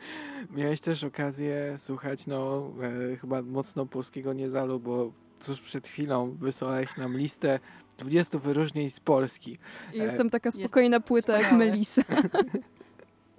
Miałeś 0.56 0.80
też 0.80 1.04
okazję 1.04 1.74
słuchać, 1.78 2.26
no 2.26 2.70
e, 3.12 3.16
chyba 3.16 3.42
mocno 3.42 3.86
polskiego 3.86 4.32
niezalu, 4.32 4.80
bo 4.80 5.12
tuż 5.46 5.60
przed 5.60 5.88
chwilą 5.88 6.36
wysłałeś 6.40 6.96
nam 6.96 7.16
listę 7.16 7.60
20 7.98 8.38
wyróżnień 8.38 8.90
z 8.90 9.00
Polski. 9.00 9.58
Jestem 9.92 10.30
taka 10.30 10.50
spokojna 10.50 11.00
płyta 11.00 11.40
jak. 11.40 11.52
Melisa. 11.52 12.02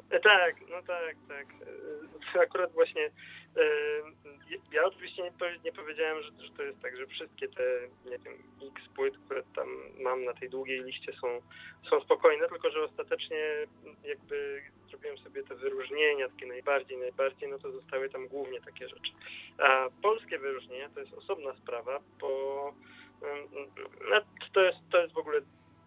Tak, 0.09 0.55
no 0.69 0.81
tak, 0.87 1.15
tak. 1.27 1.47
E, 2.35 2.41
Akurat 2.41 2.73
właśnie 2.73 3.05
e, 3.05 3.61
ja 4.71 4.85
oczywiście 4.85 5.23
nie, 5.23 5.31
nie 5.65 5.71
powiedziałem, 5.71 6.23
że, 6.23 6.31
że 6.45 6.51
to 6.57 6.63
jest 6.63 6.81
tak, 6.81 6.97
że 6.97 7.07
wszystkie 7.07 7.47
te, 7.47 7.63
nie 8.05 8.17
wiem, 8.17 8.33
x 8.75 8.87
płyt, 8.95 9.17
które 9.25 9.43
tam 9.55 9.67
mam 9.99 10.25
na 10.25 10.33
tej 10.33 10.49
długiej 10.49 10.83
liście 10.83 11.13
są, 11.13 11.41
są 11.89 12.01
spokojne, 12.01 12.49
tylko 12.49 12.69
że 12.71 12.83
ostatecznie 12.83 13.67
jakby 14.03 14.61
zrobiłem 14.89 15.17
sobie 15.17 15.43
te 15.43 15.55
wyróżnienia, 15.55 16.29
takie 16.29 16.45
najbardziej, 16.45 16.97
najbardziej, 16.97 17.49
no 17.49 17.59
to 17.59 17.71
zostały 17.71 18.09
tam 18.09 18.27
głównie 18.27 18.61
takie 18.61 18.87
rzeczy. 18.87 19.11
A 19.57 19.89
polskie 20.01 20.39
wyróżnienia 20.39 20.89
to 20.89 20.99
jest 20.99 21.13
osobna 21.13 21.55
sprawa, 21.55 21.99
bo 22.19 22.73
no, 24.11 24.21
to, 24.53 24.61
jest, 24.61 24.77
to 24.91 25.01
jest 25.01 25.13
w 25.13 25.17
ogóle 25.17 25.41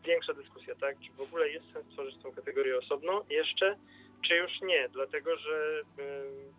większa 0.05 0.35
dyskusja, 0.35 0.75
tak? 0.75 0.97
Czy 1.01 1.13
w 1.13 1.21
ogóle 1.21 1.49
jest 1.49 1.73
sens 1.73 1.87
tworzyć 1.93 2.23
tą 2.23 2.33
kategorię 2.33 2.79
osobno 2.79 3.25
jeszcze, 3.31 3.77
czy 4.29 4.37
już 4.37 4.61
nie? 4.61 4.89
Dlatego, 4.89 5.37
że 5.37 5.83
ym, 5.99 6.53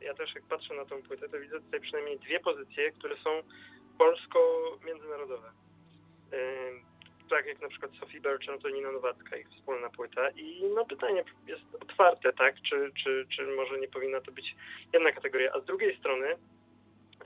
ja 0.00 0.14
też 0.14 0.34
jak 0.34 0.44
patrzę 0.44 0.74
na 0.74 0.84
tą 0.84 1.02
płytę, 1.02 1.28
to 1.28 1.40
widzę 1.40 1.60
tutaj 1.60 1.80
przynajmniej 1.80 2.18
dwie 2.18 2.40
pozycje, 2.40 2.92
które 2.92 3.16
są 3.16 3.30
polsko-międzynarodowe. 3.98 5.52
Ym, 6.32 6.92
tak 7.30 7.46
jak 7.46 7.60
na 7.60 7.68
przykład 7.68 7.92
Sophie 8.00 8.20
Birch, 8.20 8.48
Antonina 8.48 8.92
Nowacka, 8.92 9.36
ich 9.36 9.48
wspólna 9.48 9.90
płyta. 9.90 10.30
I 10.30 10.62
no 10.74 10.84
pytanie 10.86 11.24
jest 11.46 11.62
otwarte, 11.80 12.32
tak? 12.32 12.54
Czy, 12.62 12.90
czy, 13.04 13.26
czy 13.36 13.46
może 13.46 13.78
nie 13.78 13.88
powinna 13.88 14.20
to 14.20 14.32
być 14.32 14.56
jedna 14.92 15.12
kategoria? 15.12 15.52
A 15.52 15.60
z 15.60 15.64
drugiej 15.64 15.98
strony 15.98 16.36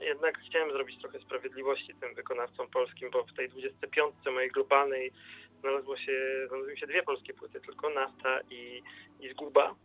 jednak 0.01 0.39
chciałem 0.39 0.71
zrobić 0.71 1.01
trochę 1.01 1.19
sprawiedliwości 1.19 1.95
tym 2.01 2.15
wykonawcom 2.15 2.67
polskim, 2.67 3.09
bo 3.11 3.23
w 3.23 3.33
tej 3.33 3.49
25 3.49 4.13
mojej 4.33 4.51
globalnej 4.51 5.11
znalazło 5.59 5.97
się, 5.97 6.45
znalazły 6.47 6.77
się 6.77 6.87
dwie 6.87 7.03
polskie 7.03 7.33
płyty, 7.33 7.61
tylko 7.61 7.89
Nafta 7.89 8.39
i, 8.49 8.83
i 9.19 9.29
Zguba. 9.29 9.75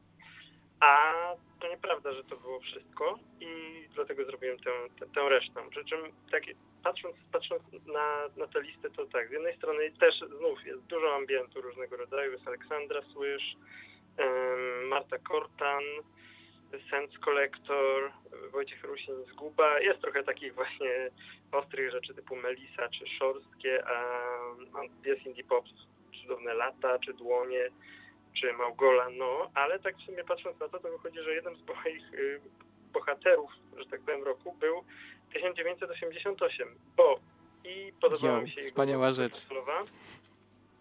A 0.80 1.12
to 1.60 1.68
nieprawda, 1.68 2.12
że 2.12 2.24
to 2.24 2.36
było 2.36 2.60
wszystko 2.60 3.18
i 3.40 3.48
dlatego 3.94 4.24
zrobiłem 4.24 4.58
tę, 4.58 4.70
tę, 5.00 5.06
tę 5.14 5.28
resztę. 5.28 5.70
Przy 5.70 5.84
czym 5.84 6.00
tak, 6.30 6.42
patrząc, 6.84 7.16
patrząc 7.32 7.62
na, 7.86 8.28
na 8.36 8.46
tę 8.46 8.60
listę, 8.60 8.90
to 8.90 9.06
tak, 9.06 9.28
z 9.28 9.32
jednej 9.32 9.56
strony 9.56 9.92
też 10.00 10.14
znów 10.38 10.66
jest 10.66 10.82
dużo 10.82 11.14
ambientu 11.14 11.60
różnego 11.60 11.96
rodzaju. 11.96 12.32
Jest 12.32 12.48
Aleksandra 12.48 13.02
Słysz, 13.12 13.56
Marta 14.88 15.18
Kortan, 15.18 15.82
Sense 16.90 17.18
Collector, 17.18 18.12
Wojciech 18.52 18.84
Rusin 18.84 19.14
Zguba. 19.32 19.80
Jest 19.80 20.00
trochę 20.00 20.24
takich 20.24 20.54
właśnie 20.54 21.10
ostrych 21.52 21.90
rzeczy 21.90 22.14
typu 22.14 22.36
Melisa 22.36 22.88
czy 22.88 23.06
Szorstkie, 23.06 23.84
a 23.86 24.28
jest 25.04 25.26
Indie 25.26 25.44
Pop, 25.44 25.64
Cudowne 26.22 26.54
Lata, 26.54 26.98
czy 26.98 27.14
Dłonie, 27.14 27.70
czy 28.40 28.52
Małgola, 28.52 29.08
no, 29.10 29.50
ale 29.54 29.78
tak 29.78 29.96
w 29.96 30.02
sumie 30.02 30.24
patrząc 30.24 30.60
na 30.60 30.68
to, 30.68 30.78
to 30.78 30.90
wychodzi, 30.90 31.22
że 31.22 31.34
jeden 31.34 31.56
z 31.56 31.62
moich 31.66 32.14
y, 32.14 32.40
bohaterów, 32.92 33.50
że 33.76 33.86
tak 33.86 34.00
powiem, 34.00 34.22
roku 34.22 34.52
był 34.52 34.84
1988, 35.32 36.68
bo 36.96 37.20
i 37.64 37.92
podobała 38.00 38.40
mi 38.40 38.50
się 38.50 38.56
jego 38.56 38.68
wspaniała 38.68 39.06
płyta 39.06 39.22
rzecz. 39.22 39.36
Solowa, 39.36 39.84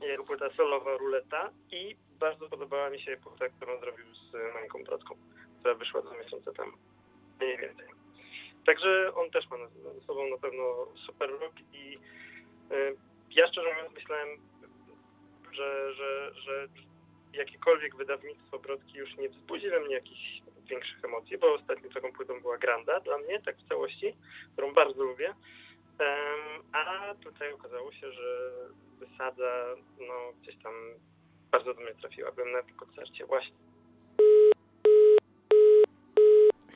jego 0.02 0.24
płyta 0.24 0.50
solowa 0.50 0.98
Ruleta 0.98 1.50
i 1.72 1.96
bardzo 2.20 2.50
podobała 2.50 2.90
mi 2.90 3.02
się 3.02 3.18
płyta, 3.18 3.50
którą 3.50 3.80
zrobił 3.80 4.06
z 4.16 4.54
Mańką 4.54 4.84
Brodką, 4.84 5.16
która 5.62 5.76
wyszła 5.76 6.02
dwa 6.02 6.18
miesiące 6.18 6.54
temu, 6.54 6.72
mniej 7.40 7.58
więcej. 7.58 7.88
Także 8.66 9.12
on 9.16 9.32
też 9.32 9.50
ma 9.50 9.58
ze 9.94 10.02
sobą 10.02 10.30
na 10.30 10.38
pewno 10.38 10.88
super 11.06 11.30
rok 11.30 11.54
i 11.74 11.98
y, 12.72 12.96
ja 13.30 13.48
szczerze 13.48 13.70
mówiąc 13.70 13.94
myślałem, 13.94 14.30
że, 15.52 15.94
że, 15.94 16.32
że 16.34 16.68
jakiekolwiek 17.34 17.96
wydawnictwo 17.96 18.60
Brodki 18.60 18.98
już 18.98 19.18
nie 19.18 19.30
wzbudzi 19.30 19.70
we 19.70 19.80
mnie 19.80 19.96
jakichś 19.96 20.42
większych 20.66 21.06
emocji, 21.06 21.38
bo 21.38 21.54
ostatnią 21.54 21.90
taką 21.90 22.12
płytą 22.12 22.42
była 22.42 22.58
Granda 22.58 23.00
dla 23.00 23.18
mnie, 23.18 23.42
tak 23.42 23.58
w 23.58 23.68
całości, 23.68 24.16
którą 24.54 24.74
bardzo 24.74 25.04
lubię. 25.04 25.36
A 26.72 27.14
tutaj 27.24 27.54
okazało 27.54 27.92
się, 27.92 28.12
że 28.12 28.52
wysada 29.00 29.76
no, 30.00 30.34
gdzieś 30.42 30.56
tam 30.64 30.74
bardzo 31.52 31.74
do 31.74 31.82
mnie 31.82 31.96
trafiła. 31.96 32.32
Byłem 32.32 32.52
na 32.52 32.62
koncercie 32.62 33.26
właśnie. 33.26 33.71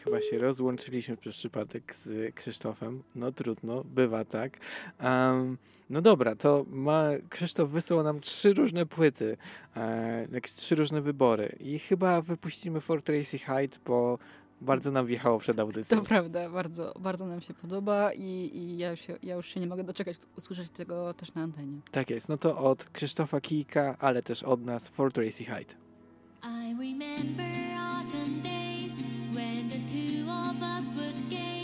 Chyba 0.06 0.22
się 0.22 0.38
rozłączyliśmy 0.38 1.18
przez 1.18 1.36
przypadek 1.36 1.95
z 1.95 2.36
Krzysztofem. 2.36 3.03
No 3.16 3.32
trudno, 3.32 3.84
bywa 3.84 4.26
tak. 4.26 4.58
Em, 4.99 5.58
no 5.89 6.01
dobra, 6.01 6.36
to 6.36 6.66
ma, 6.70 7.03
Krzysztof 7.30 7.70
wysłał 7.70 8.03
nam 8.03 8.20
trzy 8.20 8.53
różne 8.53 8.86
płyty, 8.86 9.38
e, 9.76 10.28
jakieś 10.32 10.53
trzy 10.53 10.76
różne 10.76 11.01
wybory 11.01 11.56
i 11.60 11.80
chyba 11.80 12.22
wypuścimy 12.22 12.82
Fort 12.82 13.06
Tracy 13.06 13.39
Height, 13.39 13.80
bo 13.86 14.20
bardzo 14.62 14.91
nam 14.91 15.06
wjechało 15.06 15.39
przed 15.39 15.60
audycją. 15.60 15.97
To 15.97 16.03
prawda, 16.03 16.49
bardzo, 16.49 16.93
bardzo 16.99 17.26
nam 17.26 17.41
się 17.41 17.53
podoba 17.53 18.14
i, 18.14 18.51
i 18.53 18.78
ja, 18.78 18.95
się, 18.95 19.18
ja 19.24 19.36
już 19.36 19.47
się 19.47 19.60
nie 19.60 19.68
mogę 19.68 19.84
doczekać 19.84 20.18
usłyszeć 20.38 20.70
tego 20.70 21.14
też 21.14 21.34
na 21.34 21.41
antenie. 21.41 21.78
Tak 21.91 22.10
jest, 22.10 22.30
no 22.30 22.38
to 22.38 22.58
od 22.58 22.84
Krzysztofa 22.84 23.41
Kijka, 23.41 23.95
ale 23.99 24.24
też 24.24 24.43
od 24.43 24.66
nas 24.66 24.88
Fort 24.88 25.16
Tracy 25.16 25.43
Height. 25.43 25.78
I 26.43 26.76
remember 26.80 27.78
autumn 27.78 28.45
would 30.94 31.30
gain. 31.30 31.55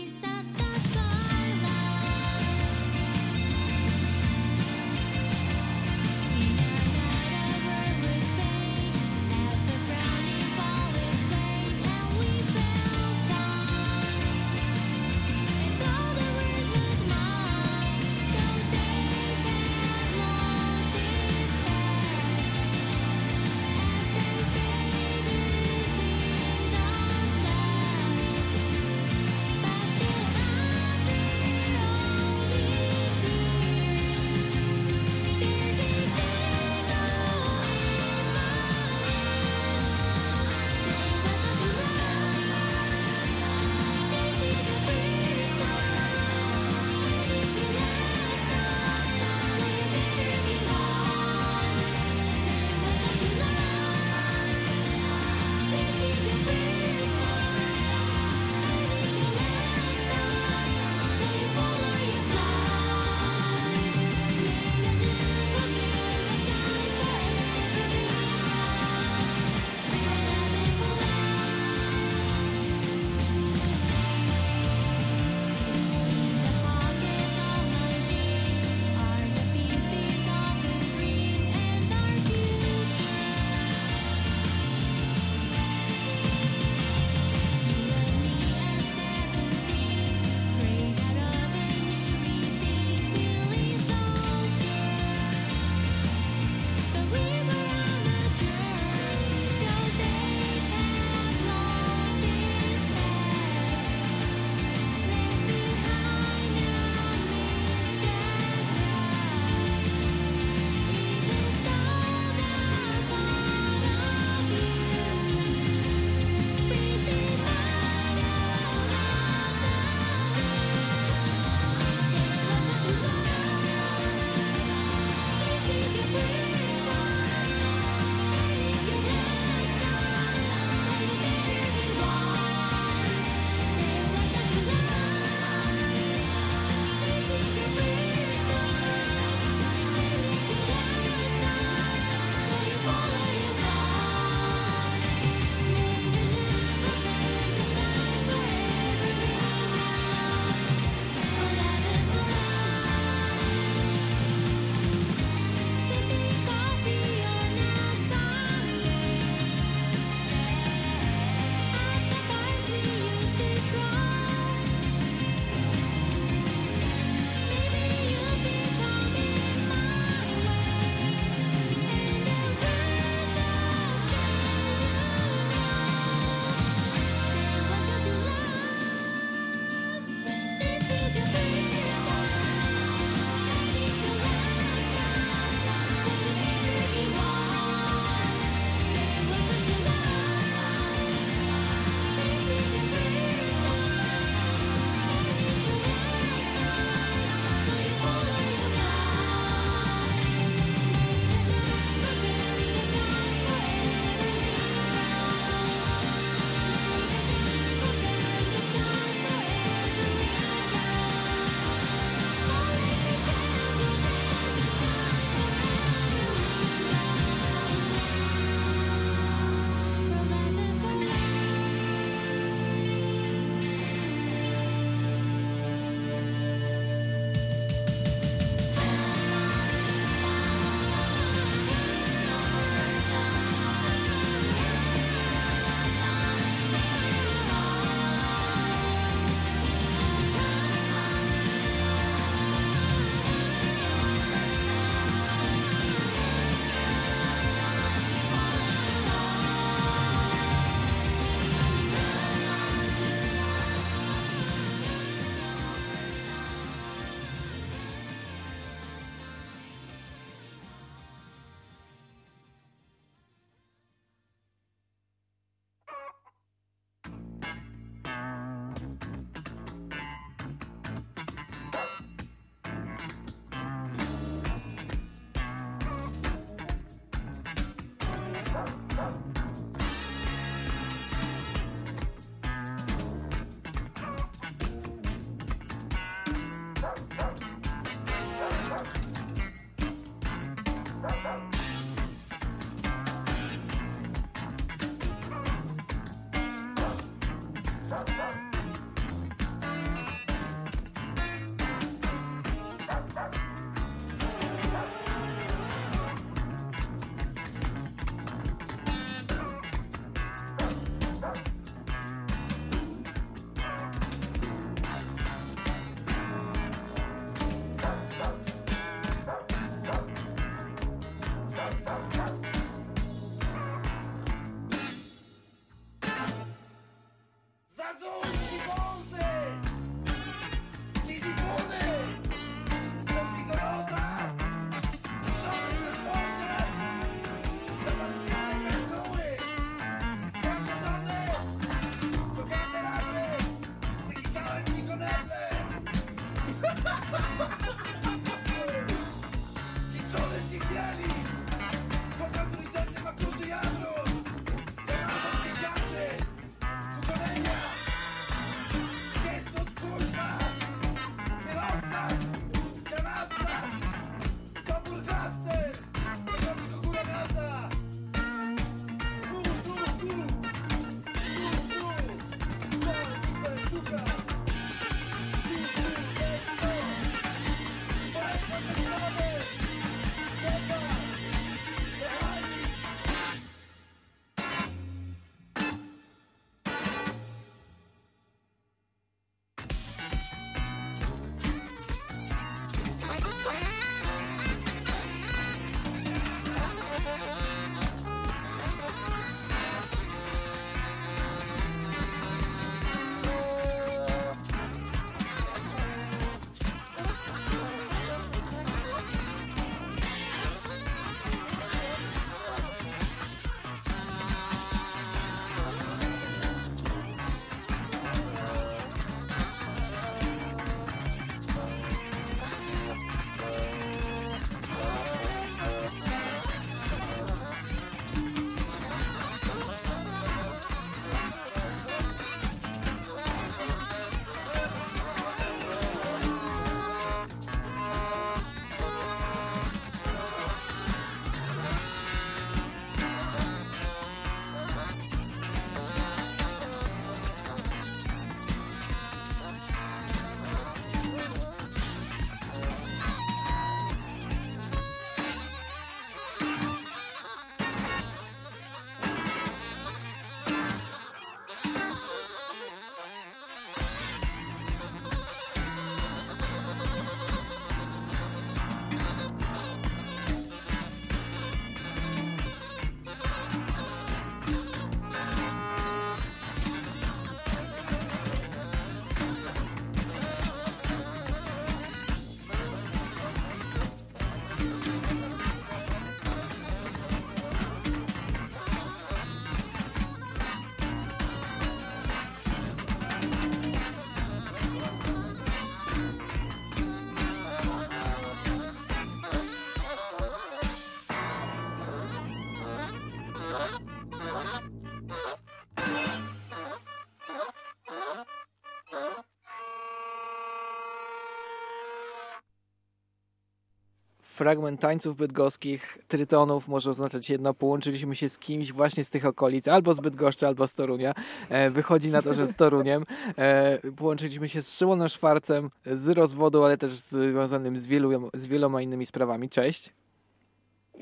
Fragment 514.41 514.81
tańców 514.81 515.15
bydgoskich, 515.15 515.97
trytonów 516.07 516.67
może 516.67 516.89
oznaczać 516.89 517.29
jedno. 517.29 517.53
Połączyliśmy 517.53 518.15
się 518.15 518.29
z 518.29 518.37
kimś 518.37 518.71
właśnie 518.71 519.03
z 519.03 519.09
tych 519.09 519.25
okolic, 519.25 519.67
albo 519.67 519.93
z 519.93 519.99
Bydgoszczy, 519.99 520.47
albo 520.47 520.67
z 520.67 520.75
Torunia. 520.75 521.13
E, 521.49 521.69
wychodzi 521.69 522.11
na 522.11 522.21
to, 522.21 522.33
że 522.33 522.47
z 522.47 522.55
Toruniem. 522.55 523.03
E, 523.37 523.79
połączyliśmy 523.97 524.49
się 524.49 524.61
z 524.61 524.77
Szymonem 524.77 525.07
Szwarcem 525.07 525.69
z 525.85 526.09
rozwodu, 526.09 526.63
ale 526.63 526.77
też 526.77 526.91
związanym 526.91 527.77
z, 527.77 527.87
wielu, 527.87 528.29
z 528.33 528.45
wieloma 528.45 528.81
innymi 528.81 529.05
sprawami. 529.05 529.49
Cześć. 529.49 529.93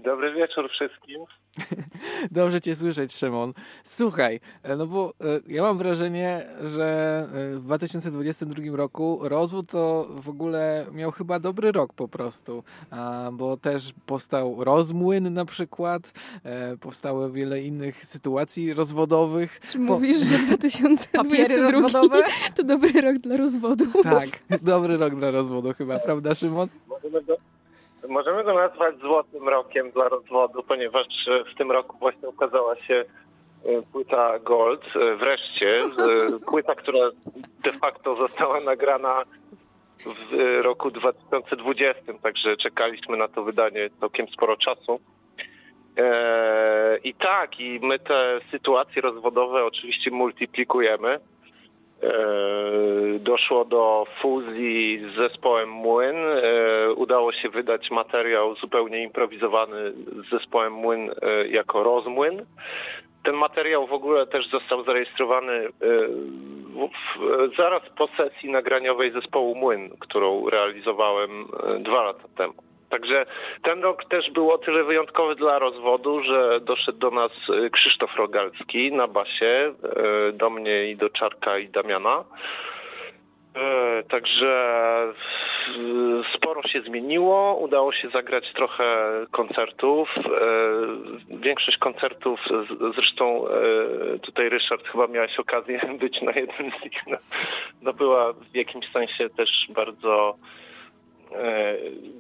Dobry 0.03 0.33
wieczór 0.33 0.69
wszystkim. 0.69 1.25
Dobrze 2.31 2.61
Cię 2.61 2.75
słyszeć, 2.75 3.13
Szymon. 3.13 3.53
Słuchaj, 3.83 4.39
e, 4.63 4.75
no 4.75 4.87
bo 4.87 5.13
e, 5.21 5.39
ja 5.47 5.61
mam 5.61 5.77
wrażenie, 5.77 6.45
że 6.63 7.19
e, 7.55 7.59
w 7.59 7.63
2022 7.63 8.77
roku 8.77 9.19
rozwód 9.21 9.71
to 9.71 10.07
w 10.09 10.29
ogóle 10.29 10.85
miał 10.91 11.11
chyba 11.11 11.39
dobry 11.39 11.71
rok 11.71 11.93
po 11.93 12.07
prostu, 12.07 12.63
bo 13.31 13.57
też 13.57 13.93
powstał 14.05 14.63
rozmłyn 14.63 15.33
na 15.33 15.45
przykład, 15.45 16.11
powstało 16.81 17.29
wiele 17.29 17.61
innych 17.61 18.05
sytuacji 18.05 18.73
rozwodowych. 18.73 19.59
Czy 19.69 19.79
mówisz, 19.79 20.17
że 20.17 20.37
2022 20.47 21.71
rozwodowe? 21.71 22.23
to 22.55 22.63
dobry 22.63 23.01
rok 23.01 23.17
dla 23.17 23.37
rozwodu? 23.37 23.85
Tak, 24.03 24.29
dobry 24.61 24.97
rok 24.97 25.15
dla 25.15 25.31
rozwodu 25.31 25.73
chyba, 25.73 25.99
prawda 25.99 26.35
Szymon? 26.35 26.69
Możemy 26.87 27.23
go, 27.23 27.37
możemy 28.10 28.43
go 28.43 28.53
nazwać 28.53 28.99
złotym 28.99 29.49
rokiem 29.49 29.91
dla 29.91 30.10
rozwodu, 30.10 30.64
ponieważ 30.64 31.07
e, 31.28 31.43
w 31.43 31.57
tym 31.57 31.72
roku 31.72 31.97
właśnie 31.97 32.30
ukazała 32.30 32.76
się 32.76 33.05
e, 33.66 33.82
płyta 33.91 34.39
Gold, 34.39 34.84
e, 34.95 35.16
wreszcie, 35.16 35.82
płyta, 36.51 36.76
która 36.76 36.99
de 37.64 37.72
facto 37.72 38.16
została 38.16 38.60
nagrana 38.60 39.24
w 40.05 40.62
roku 40.62 40.91
2020, 40.91 42.01
także 42.24 42.57
czekaliśmy 42.57 43.18
na 43.18 43.28
to 43.28 43.43
wydanie 43.43 43.89
całkiem 43.99 44.28
sporo 44.28 44.57
czasu. 44.57 44.99
I 47.03 47.14
tak, 47.14 47.60
i 47.60 47.80
my 47.84 47.99
te 47.99 48.39
sytuacje 48.51 49.01
rozwodowe 49.01 49.66
oczywiście 49.66 50.12
multiplikujemy. 50.12 51.20
E, 52.03 53.19
Doszło 53.19 53.65
do 53.65 54.05
fuzji 54.21 55.01
z 55.11 55.15
zespołem 55.15 55.69
Młyn. 55.69 56.15
E, 56.15 56.93
Udało 56.93 57.31
się 57.31 57.49
wydać 57.49 57.91
materiał 57.91 58.55
zupełnie 58.55 59.03
improwizowany 59.03 59.91
z 59.91 60.29
zespołem 60.29 60.73
Młyn 60.73 61.11
e, 61.21 61.47
jako 61.47 61.83
rozmłyn. 61.83 62.45
Ten 63.23 63.35
materiał 63.35 63.87
w 63.87 63.93
ogóle 63.93 64.27
też 64.27 64.49
został 64.49 64.83
zarejestrowany 64.83 65.67
zaraz 67.57 67.81
po 67.97 68.07
sesji 68.07 68.51
nagraniowej 68.51 69.11
zespołu 69.11 69.55
Młyn, 69.55 69.89
którą 69.99 70.49
realizowałem 70.49 71.47
dwa 71.79 72.03
lata 72.03 72.27
temu. 72.37 72.68
Także 72.89 73.25
ten 73.63 73.81
rok 73.81 74.05
też 74.05 74.31
był 74.31 74.51
o 74.51 74.57
tyle 74.57 74.83
wyjątkowy 74.83 75.35
dla 75.35 75.59
rozwodu, 75.59 76.23
że 76.23 76.59
doszedł 76.61 76.97
do 76.97 77.11
nas 77.11 77.31
e, 77.49 77.69
Krzysztof 77.69 78.15
Rogalski 78.15 78.91
na 78.91 79.07
basie, 79.07 79.73
e, 80.25 80.31
do 80.31 80.49
mnie 80.49 80.91
i 80.91 80.95
do 80.95 81.09
Czarka 81.09 81.57
i 81.57 81.69
Damiana. 81.69 82.23
E, 83.55 84.03
Także 84.03 84.79
sporo 86.35 86.63
się 86.63 86.81
zmieniło, 86.81 87.55
udało 87.55 87.91
się 87.91 88.09
zagrać 88.09 88.53
trochę 88.53 89.11
koncertów. 89.31 90.15
Większość 91.29 91.77
koncertów, 91.77 92.39
zresztą 92.95 93.45
tutaj 94.21 94.49
Ryszard 94.49 94.87
chyba 94.87 95.07
miałeś 95.07 95.39
okazję 95.39 95.81
być 96.01 96.21
na 96.21 96.31
jednym 96.31 96.71
z 96.79 96.83
nich, 96.83 97.07
no, 97.07 97.17
no 97.81 97.93
była 97.93 98.33
w 98.33 98.55
jakimś 98.55 98.91
sensie 98.91 99.29
też 99.29 99.67
bardzo 99.69 100.35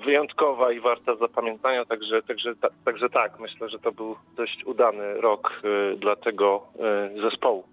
wyjątkowa 0.05 0.71
i 0.71 0.79
warta 0.79 1.15
zapamiętania, 1.15 1.85
także, 1.85 2.21
także, 2.21 2.55
ta, 2.55 2.67
także 2.85 3.09
tak, 3.09 3.39
myślę, 3.39 3.69
że 3.69 3.79
to 3.79 3.91
był 3.91 4.15
dość 4.35 4.65
udany 4.65 5.21
rok 5.21 5.61
e, 5.63 5.95
dla 5.95 6.15
tego 6.15 6.67
e, 6.79 7.21
zespołu. 7.21 7.63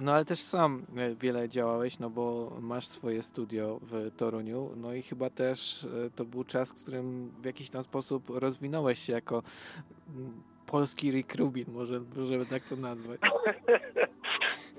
No 0.00 0.12
ale 0.12 0.24
też 0.24 0.38
sam 0.38 0.82
e, 0.96 1.14
wiele 1.14 1.48
działałeś, 1.48 1.98
no 1.98 2.10
bo 2.10 2.52
masz 2.60 2.86
swoje 2.86 3.22
studio 3.22 3.78
w 3.82 4.16
Toruniu, 4.16 4.70
no 4.76 4.94
i 4.94 5.02
chyba 5.02 5.30
też 5.30 5.84
e, 5.84 6.10
to 6.16 6.24
był 6.24 6.44
czas, 6.44 6.72
w 6.72 6.82
którym 6.82 7.32
w 7.40 7.44
jakiś 7.44 7.70
tam 7.70 7.82
sposób 7.82 8.30
rozwinąłeś 8.30 8.98
się 8.98 9.12
jako 9.12 9.42
mm, 10.16 10.42
polski 10.66 11.10
Rick 11.10 11.34
Rubin, 11.34 11.64
może 11.68 12.00
możemy 12.16 12.46
tak 12.46 12.62
to 12.62 12.76
nazwać. 12.76 13.20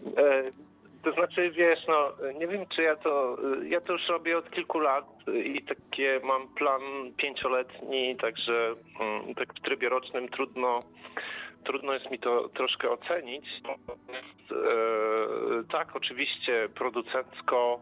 To 1.04 1.12
znaczy, 1.12 1.52
wiesz, 1.52 1.80
no, 1.88 2.12
nie 2.40 2.48
wiem, 2.48 2.66
czy 2.76 2.82
ja 2.82 2.96
to, 2.96 3.38
ja 3.64 3.82
to 3.82 3.94
już 3.94 4.08
robię 4.08 4.38
od 4.38 4.52
kilku 4.52 4.80
lat 4.80 5.06
i 5.44 5.62
takie 5.64 6.20
mam 6.24 6.48
plan 6.48 6.82
pięcioletni, 7.18 8.16
także 8.16 8.76
mm, 9.00 9.36
tak 9.36 9.54
w 9.54 9.62
trybie 9.62 9.90
rocznym 9.90 10.30
trudno, 10.30 10.80
trudno 11.64 11.94
jest 11.94 12.12
mi 12.12 12.20
to 12.20 12.50
troszkę 12.50 12.90
ocenić. 12.90 13.46
E, 14.52 14.56
tak, 15.72 15.96
oczywiście 15.96 16.70
producencko, 16.76 17.80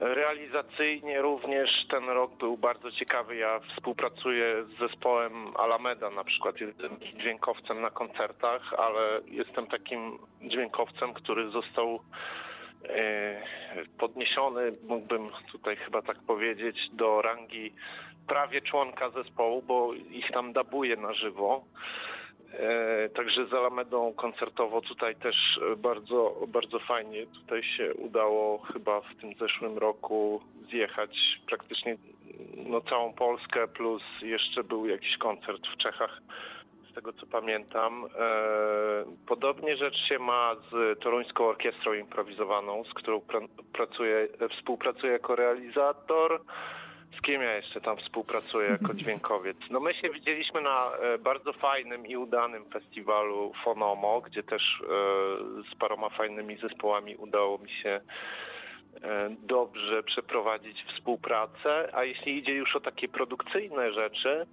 Realizacyjnie 0.00 1.22
również 1.22 1.70
ten 1.90 2.08
rok 2.08 2.34
był 2.34 2.56
bardzo 2.56 2.90
ciekawy. 2.90 3.36
Ja 3.36 3.60
współpracuję 3.60 4.64
z 4.64 4.78
zespołem 4.78 5.56
Alameda 5.56 6.10
na 6.10 6.24
przykład. 6.24 6.60
Jestem 6.60 6.98
dźwiękowcem 7.20 7.80
na 7.80 7.90
koncertach, 7.90 8.74
ale 8.74 9.20
jestem 9.26 9.66
takim 9.66 10.18
dźwiękowcem, 10.42 11.14
który 11.14 11.50
został 11.50 12.00
e, 12.84 13.42
podniesiony, 13.98 14.72
mógłbym 14.88 15.30
tutaj 15.52 15.76
chyba 15.76 16.02
tak 16.02 16.18
powiedzieć, 16.18 16.76
do 16.92 17.22
rangi 17.22 17.72
prawie 18.28 18.62
członka 18.62 19.10
zespołu, 19.10 19.62
bo 19.62 19.94
ich 19.94 20.30
tam 20.30 20.52
dabuję 20.52 20.96
na 20.96 21.12
żywo. 21.12 21.64
E, 22.52 23.08
Także 23.08 23.46
z 23.46 23.54
Alamedą 23.54 24.12
koncertowo 24.14 24.80
tutaj 24.80 25.16
też 25.16 25.60
e, 25.72 25.76
bardzo, 25.76 26.36
bardzo 26.48 26.78
fajnie 26.78 27.26
tutaj 27.26 27.62
się 27.62 27.94
udało 27.94 28.58
chyba 28.58 29.00
w 29.00 29.14
tym 29.20 29.34
zeszłym 29.34 29.78
roku 29.78 30.40
zjechać 30.70 31.40
praktycznie 31.46 31.96
no, 32.56 32.80
całą 32.80 33.12
Polskę 33.12 33.68
plus 33.68 34.02
jeszcze 34.22 34.64
był 34.64 34.86
jakiś 34.86 35.16
koncert 35.18 35.66
w 35.66 35.76
Czechach 35.76 36.20
z 36.90 36.94
tego 36.94 37.12
co 37.12 37.26
pamiętam. 37.26 38.04
E, 38.04 38.08
Podobnie 39.26 39.76
rzecz 39.76 39.96
się 40.08 40.18
ma 40.18 40.54
z 40.70 40.98
Toruńską 41.00 41.44
Orkiestrą 41.46 41.92
Improwizowaną, 41.92 42.84
z 42.84 42.94
którą 42.94 43.18
pra- 43.18 43.48
pracuję, 43.72 44.28
współpracuję 44.58 45.12
jako 45.12 45.36
realizator. 45.36 46.40
Z 47.16 47.20
kim 47.20 47.42
ja 47.42 47.56
jeszcze 47.56 47.80
tam 47.80 47.96
współpracuję 47.96 48.68
jako 48.68 48.94
dźwiękowiec? 49.00 49.56
No 49.70 49.80
my 49.80 49.94
się 49.94 50.10
widzieliśmy 50.10 50.60
na 50.60 50.90
e, 50.90 51.18
bardzo 51.18 51.52
fajnym 51.52 52.06
i 52.06 52.16
udanym 52.16 52.64
festiwalu 52.64 53.52
Fonomo, 53.64 54.20
gdzie 54.20 54.42
też 54.42 54.62
e, 54.62 54.86
z 55.72 55.74
paroma 55.78 56.08
fajnymi 56.08 56.56
zespołami 56.56 57.16
udało 57.16 57.58
mi 57.58 57.70
się 57.70 58.00
e, 59.02 59.34
dobrze 59.42 60.02
przeprowadzić 60.02 60.84
współpracę, 60.84 61.88
a 61.92 62.04
jeśli 62.04 62.38
idzie 62.38 62.52
już 62.52 62.76
o 62.76 62.80
takie 62.80 63.08
produkcyjne 63.08 63.92
rzeczy, 63.92 64.46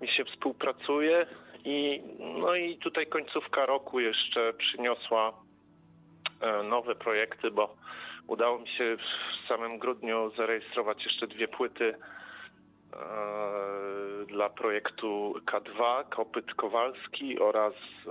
mi 0.00 0.08
się 0.08 0.24
współpracuje 0.24 1.26
i 1.64 2.02
no 2.40 2.54
i 2.54 2.76
tutaj 2.76 3.06
końcówka 3.06 3.66
roku 3.66 4.00
jeszcze 4.00 4.52
przyniosła 4.52 5.32
e, 6.40 6.62
nowe 6.62 6.94
projekty, 6.94 7.50
bo 7.50 7.76
udało 8.26 8.58
mi 8.58 8.68
się 8.68 8.96
w 8.96 9.48
samym 9.48 9.78
grudniu 9.78 10.30
zarejestrować 10.36 11.04
jeszcze 11.04 11.26
dwie 11.26 11.48
płyty 11.48 11.94
e, 11.94 11.96
dla 14.26 14.50
projektu 14.50 15.34
K2 15.46 16.04
Kopyt 16.08 16.54
Kowalski 16.54 17.38
oraz 17.38 17.74
e, 17.74 18.10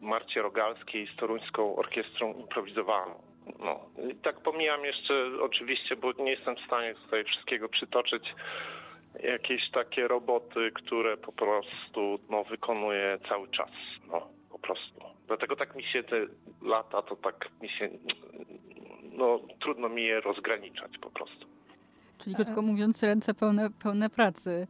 Marcie 0.00 0.42
Rogalskiej 0.42 1.08
z 1.14 1.16
Toruńską 1.16 1.76
Orkiestrą 1.76 2.34
Improwizowaną. 2.34 3.22
No. 3.58 3.80
Tak 4.22 4.40
pomijam 4.40 4.84
jeszcze 4.84 5.14
oczywiście, 5.40 5.96
bo 5.96 6.12
nie 6.12 6.30
jestem 6.30 6.56
w 6.56 6.66
stanie 6.66 6.94
tutaj 6.94 7.24
wszystkiego 7.24 7.68
przytoczyć, 7.68 8.34
jakieś 9.22 9.70
takie 9.70 10.08
roboty, 10.08 10.70
które 10.74 11.16
po 11.16 11.32
prostu 11.32 12.18
no, 12.30 12.44
wykonuję 12.44 13.18
cały 13.28 13.48
czas. 13.48 13.70
No, 14.08 14.28
po 14.50 14.58
prostu. 14.58 15.00
Dlatego 15.26 15.56
tak 15.56 15.76
mi 15.76 15.84
się 15.84 16.02
te 16.02 16.26
lata, 16.62 17.02
to 17.02 17.16
tak 17.16 17.48
mi 17.62 17.68
się, 17.68 17.88
no 19.12 19.40
trudno 19.60 19.88
mi 19.88 20.04
je 20.04 20.20
rozgraniczać 20.20 20.98
po 20.98 21.10
prostu. 21.10 21.46
Czyli 22.18 22.36
krótko 22.36 22.62
mówiąc, 22.62 23.02
ręce 23.02 23.34
pełne, 23.34 23.70
pełne 23.82 24.10
pracy. 24.10 24.66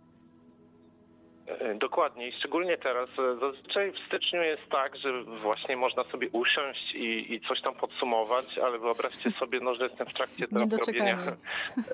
E, 1.49 1.75
Dokładnie 1.75 2.29
i 2.29 2.33
szczególnie 2.33 2.79
teraz. 2.79 3.09
e, 3.19 3.39
Zazwyczaj 3.41 3.93
w 3.93 4.07
styczniu 4.07 4.43
jest 4.43 4.63
tak, 4.71 4.97
że 4.97 5.23
właśnie 5.23 5.77
można 5.77 6.05
sobie 6.05 6.29
usiąść 6.33 6.95
i, 6.95 7.35
i 7.35 7.41
coś 7.41 7.63
tam 7.63 7.75
podsumować, 7.75 8.59
ale 8.59 8.79
wyobraźcie 8.79 9.31
sobie, 9.31 9.61
no, 9.61 9.75
że 9.75 9.85
jestem 9.85 10.07
w 10.07 10.15
trakcie 10.15 10.47
robienia 10.87 11.19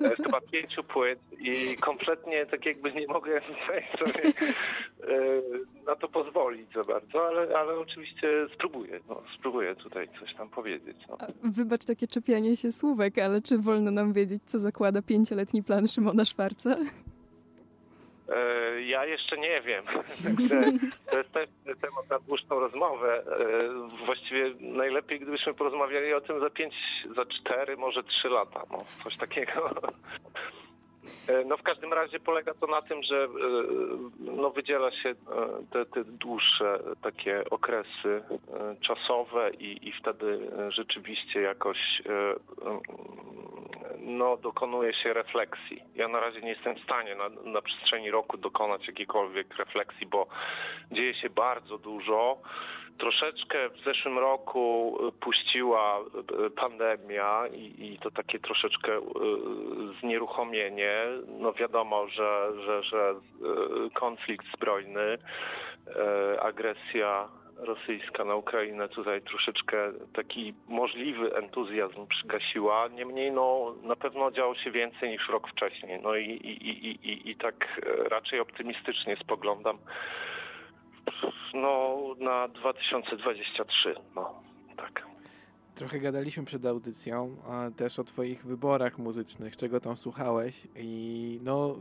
e, 0.01 0.09
chyba 0.23 0.41
pięciu 0.41 0.83
płyt 0.83 1.19
i 1.39 1.77
kompletnie 1.77 2.45
tak 2.45 2.65
jakby 2.65 2.91
nie 2.91 3.07
mogę 3.07 3.41
sobie 3.99 4.33
na 5.87 5.95
to 5.95 6.07
pozwolić 6.07 6.73
za 6.73 6.83
bardzo, 6.83 7.27
ale, 7.27 7.57
ale 7.57 7.79
oczywiście 7.79 8.27
spróbuję, 8.53 8.99
no, 9.09 9.21
spróbuję 9.39 9.75
tutaj 9.75 10.09
coś 10.19 10.33
tam 10.33 10.49
powiedzieć. 10.49 10.97
No. 11.09 11.17
Wybacz 11.43 11.85
takie 11.85 12.07
czepianie 12.07 12.55
się 12.55 12.71
słówek, 12.71 13.17
ale 13.17 13.41
czy 13.41 13.57
wolno 13.57 13.91
nam 13.91 14.13
wiedzieć, 14.13 14.41
co 14.45 14.59
zakłada 14.59 15.01
pięcioletni 15.01 15.63
plan 15.63 15.87
Szymona 15.87 16.25
Szwarca? 16.25 16.75
E, 18.29 18.81
Ja 18.81 19.05
jeszcze 19.05 19.37
nie 19.37 19.61
wiem. 19.61 19.85
To 21.11 21.17
jest 21.17 21.33
temat 21.81 22.09
na 22.09 22.19
dłuższą 22.19 22.59
rozmowę. 22.59 23.23
E, 23.23 24.05
Właściwie 24.05 24.53
najlepiej, 24.59 25.19
gdybyśmy 25.19 25.53
porozmawiali 25.53 26.13
o 26.13 26.21
tym 26.21 26.39
za 26.39 26.49
pięć, 26.49 26.73
za 27.15 27.25
cztery, 27.25 27.77
może 27.77 28.03
trzy 28.03 28.29
lata. 28.29 28.63
No, 28.71 28.85
coś 29.03 29.17
takiego. 29.17 29.69
E, 31.27 31.45
No 31.45 31.57
w 31.57 31.63
każdym 31.63 31.93
razie 31.93 32.19
polega 32.19 32.53
to 32.53 32.67
na 32.67 32.81
tym, 32.81 33.03
że 33.03 33.23
e, 33.23 33.27
no, 34.19 34.49
wydziela 34.49 34.91
się 34.91 35.09
e, 35.09 35.15
te, 35.71 35.85
te 35.85 36.03
dłuższe 36.03 36.79
takie 37.01 37.49
okresy 37.49 38.23
czasowe 38.81 39.51
i, 39.59 39.87
i 39.87 39.91
wtedy 39.91 40.51
rzeczywiście 40.69 41.41
jakoś 41.41 41.77
mm, 42.05 42.79
no, 43.99 44.37
dokonuje 44.37 44.93
się 44.93 45.13
refleksji. 45.13 45.83
Ja 45.95 46.07
na 46.07 46.19
razie 46.19 46.41
nie 46.41 46.49
jestem 46.49 46.75
w 46.75 46.83
stanie 46.83 47.15
na, 47.15 47.29
na 47.51 47.61
przestrzeni 47.61 48.11
roku 48.11 48.37
dokonać 48.37 48.87
jakiejkolwiek 48.87 49.57
refleksji, 49.57 50.07
bo 50.07 50.27
dzieje 50.91 51.13
się 51.13 51.29
bardzo 51.29 51.77
dużo. 51.77 52.41
Troszeczkę 52.97 53.69
w 53.69 53.83
zeszłym 53.83 54.19
roku 54.19 54.97
e, 55.07 55.11
puściła 55.11 55.99
e, 55.99 56.49
pandemia 56.49 57.47
i, 57.47 57.93
i 57.93 57.99
to 57.99 58.11
takie 58.11 58.39
troszeczkę 58.39 59.01
znieruchomienie. 60.01 61.05
No 61.39 61.53
wiadomo, 61.53 62.07
że, 62.07 62.51
że, 62.65 62.83
że 62.83 63.15
konflikt 63.93 64.45
zbrojny, 64.55 65.17
agresja 66.41 67.27
rosyjska 67.57 68.25
na 68.25 68.35
Ukrainę 68.35 68.89
tutaj 68.89 69.21
troszeczkę 69.21 69.91
taki 70.13 70.53
możliwy 70.67 71.35
entuzjazm 71.35 72.07
przygasiła. 72.07 72.87
Niemniej 72.87 73.31
no, 73.31 73.75
na 73.83 73.95
pewno 73.95 74.31
działo 74.31 74.55
się 74.55 74.71
więcej 74.71 75.09
niż 75.09 75.29
rok 75.29 75.49
wcześniej. 75.49 75.99
No 76.01 76.15
i, 76.15 76.29
i, 76.29 76.67
i, 76.69 77.09
i, 77.09 77.29
i 77.29 77.35
tak 77.35 77.81
raczej 78.09 78.39
optymistycznie 78.39 79.17
spoglądam 79.17 79.77
no, 81.53 81.97
na 82.19 82.47
2023. 82.47 83.95
No, 84.15 84.41
tak. 84.77 85.05
Trochę 85.75 85.99
gadaliśmy 85.99 86.45
przed 86.45 86.65
audycją 86.65 87.37
też 87.75 87.99
o 87.99 88.03
twoich 88.03 88.45
wyborach 88.45 88.97
muzycznych, 88.97 89.57
czego 89.57 89.79
tam 89.79 89.97
słuchałeś 89.97 90.67
i 90.75 91.39
no, 91.43 91.75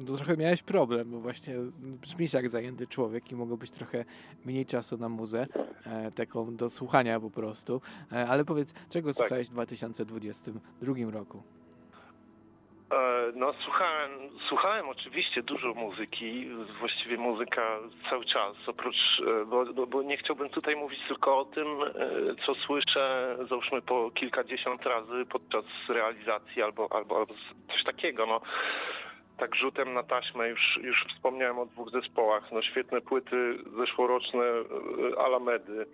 y, 0.00 0.04
no 0.08 0.16
trochę 0.16 0.36
miałeś 0.36 0.62
problem, 0.62 1.10
bo 1.10 1.20
właśnie 1.20 1.54
brzmisz 1.80 2.32
jak 2.32 2.48
zajęty 2.48 2.86
człowiek 2.86 3.32
i 3.32 3.36
mogło 3.36 3.56
być 3.56 3.70
trochę 3.70 4.04
mniej 4.44 4.66
czasu 4.66 4.96
na 4.96 5.08
muzę, 5.08 5.46
e, 5.86 6.10
taką 6.10 6.56
do 6.56 6.70
słuchania 6.70 7.20
po 7.20 7.30
prostu. 7.30 7.80
E, 8.12 8.28
ale 8.28 8.44
powiedz, 8.44 8.74
czego 8.88 9.14
słuchałeś 9.14 9.48
w 9.48 9.50
2022 9.50 11.10
roku? 11.10 11.42
E, 12.92 13.32
No 13.34 13.52
słuchałem, 13.64 14.10
słuchałem 14.48 14.88
oczywiście 14.88 15.42
dużo 15.42 15.74
muzyki, 15.74 16.48
właściwie 16.78 17.16
muzyka 17.16 17.78
cały 18.10 18.24
czas, 18.24 18.56
oprócz, 18.66 18.96
e, 19.42 19.44
bo, 19.44 19.86
bo, 19.86 20.02
nie 20.02 20.16
chciałbym 20.16 20.48
tutaj 20.48 20.76
mówić 20.76 21.00
tylko 21.08 21.38
o 21.38 21.44
tym, 21.44 21.66
e, 21.82 21.92
co 22.46 22.54
słyszę 22.54 23.36
załóżmy 23.48 23.82
po 23.82 24.10
kilkadziesiąt 24.10 24.86
razy 24.86 25.26
podczas 25.30 25.64
realizacji 25.88 26.62
albo, 26.62 26.88
albo, 26.92 27.18
albo 27.18 27.34
coś 27.72 27.84
takiego, 27.84 28.26
no. 28.26 28.40
Tak 29.38 29.54
rzutem 29.56 29.94
na 29.94 30.02
taśmę 30.02 30.48
już, 30.48 30.78
już 30.82 31.06
wspomniałem 31.14 31.58
o 31.58 31.66
dwóch 31.66 31.90
zespołach, 31.90 32.52
no 32.52 32.62
świetne 32.62 33.00
płyty 33.00 33.58
zeszłoroczne 33.78 34.44
Alamedy, 35.18 35.86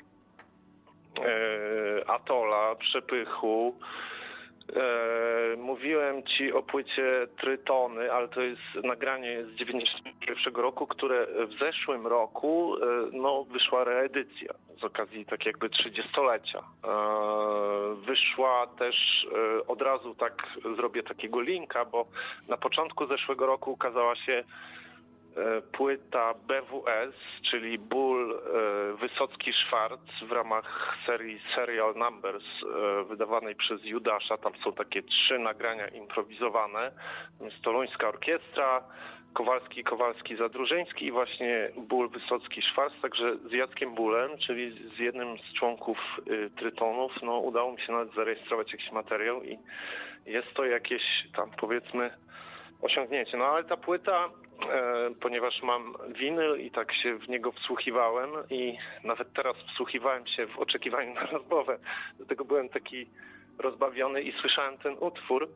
e, 1.19 2.11
Atola, 2.11 2.75
Przepychu, 2.75 3.75
E, 4.77 5.57
mówiłem 5.57 6.23
ci 6.23 6.53
o 6.53 6.63
płycie 6.63 7.27
Trytony, 7.41 8.13
ale 8.13 8.29
to 8.29 8.41
jest 8.41 8.63
nagranie 8.85 9.45
z 9.45 9.55
91 9.55 10.55
roku, 10.55 10.87
które 10.87 11.27
w 11.47 11.59
zeszłym 11.59 12.07
roku 12.07 12.77
e, 12.77 12.87
no, 13.13 13.45
wyszła 13.45 13.85
reedycja 13.85 14.55
z 14.81 14.85
okazji 14.85 15.27
tak 15.27 15.47
jakby 15.47 15.69
30-lecia. 15.69 16.59
E, 16.59 16.95
wyszła 17.95 18.67
też 18.67 19.27
e, 19.61 19.67
od 19.67 19.83
razu 19.83 20.15
tak 20.15 20.47
zrobię 20.77 21.03
takiego 21.03 21.41
linka, 21.41 21.85
bo 21.85 22.07
na 22.49 22.57
początku 22.57 23.07
zeszłego 23.07 23.47
roku 23.47 23.73
ukazała 23.73 24.17
się 24.17 24.45
płyta 25.73 26.35
BWS, 26.35 27.15
czyli 27.51 27.79
Ból 27.79 28.33
e, 28.33 28.97
Wysocki-Szwarc 28.97 30.27
w 30.29 30.33
ramach 30.33 30.97
serii 31.07 31.41
Serial 31.55 31.95
Numbers 31.95 32.45
e, 32.45 33.05
wydawanej 33.05 33.55
przez 33.55 33.85
Judasza. 33.85 34.37
Tam 34.37 34.53
są 34.65 34.73
takie 34.73 35.03
trzy 35.03 35.39
nagrania 35.39 35.89
improwizowane. 35.89 36.93
Jest 37.41 37.63
Toruńska 37.63 38.09
Orkiestra, 38.09 38.83
Kowalski, 39.33 39.85
Kowalski, 39.85 40.37
Zadróżeński 40.37 41.07
i 41.07 41.13
właśnie 41.13 41.71
Ból 41.77 42.09
Wysocki-Szwarc. 42.09 42.93
Także 43.03 43.37
z 43.37 43.53
Jackiem 43.53 43.95
Bólem, 43.95 44.39
czyli 44.39 44.91
z 44.97 44.99
jednym 44.99 45.39
z 45.39 45.53
członków 45.59 45.99
y, 46.29 46.51
Trytonów, 46.51 47.13
no 47.23 47.39
udało 47.39 47.73
mi 47.73 47.81
się 47.81 47.93
nawet 47.93 48.15
zarejestrować 48.15 48.73
jakiś 48.73 48.93
materiał 48.93 49.43
i 49.43 49.59
jest 50.27 50.55
to 50.55 50.65
jakieś 50.65 51.03
tam 51.37 51.51
powiedzmy 51.61 52.11
osiągnięcie. 52.83 53.37
No 53.37 53.45
ale 53.45 53.65
ta 53.65 53.77
płyta, 53.77 54.25
e, 54.25 54.46
ponieważ 55.21 55.63
mam 55.63 55.95
winyl 56.09 56.61
i 56.61 56.71
tak 56.71 56.95
się 56.95 57.19
w 57.19 57.29
niego 57.29 57.53
wsłuchiwałem 57.53 58.31
i 58.51 58.79
nawet 59.05 59.33
teraz 59.33 59.57
wsłuchiwałem 59.57 60.27
się 60.27 60.47
w 60.47 60.59
oczekiwaniu 60.59 61.15
na 61.15 61.27
rozmowę, 61.27 61.79
dlatego 62.17 62.45
byłem 62.45 62.69
taki 62.69 63.07
rozbawiony 63.59 64.23
i 64.23 64.33
słyszałem 64.41 64.79
ten 64.79 64.97
utwór, 65.01 65.49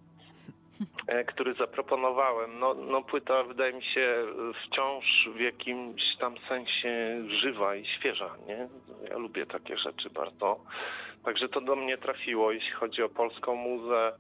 e, 1.07 1.25
który 1.25 1.55
zaproponowałem. 1.55 2.59
No, 2.59 2.75
no 2.75 3.03
płyta 3.03 3.43
wydaje 3.43 3.73
mi 3.73 3.85
się 3.85 4.25
wciąż 4.65 5.29
w 5.37 5.41
jakimś 5.41 6.17
tam 6.17 6.35
sensie 6.49 7.23
żywa 7.29 7.77
i 7.77 7.87
świeża, 7.87 8.37
nie? 8.47 8.69
Ja 9.11 9.19
lubię 9.19 9.47
takie 9.47 9.77
rzeczy 9.77 10.11
bardzo. 10.11 10.61
Także 11.25 11.49
to 11.49 11.61
do 11.61 11.77
mnie 11.77 11.99
trafiło, 11.99 12.53
jeśli 12.53 12.73
chodzi 12.73 13.03
o 13.03 13.09
polską 13.09 13.55
muzę. 13.55 14.13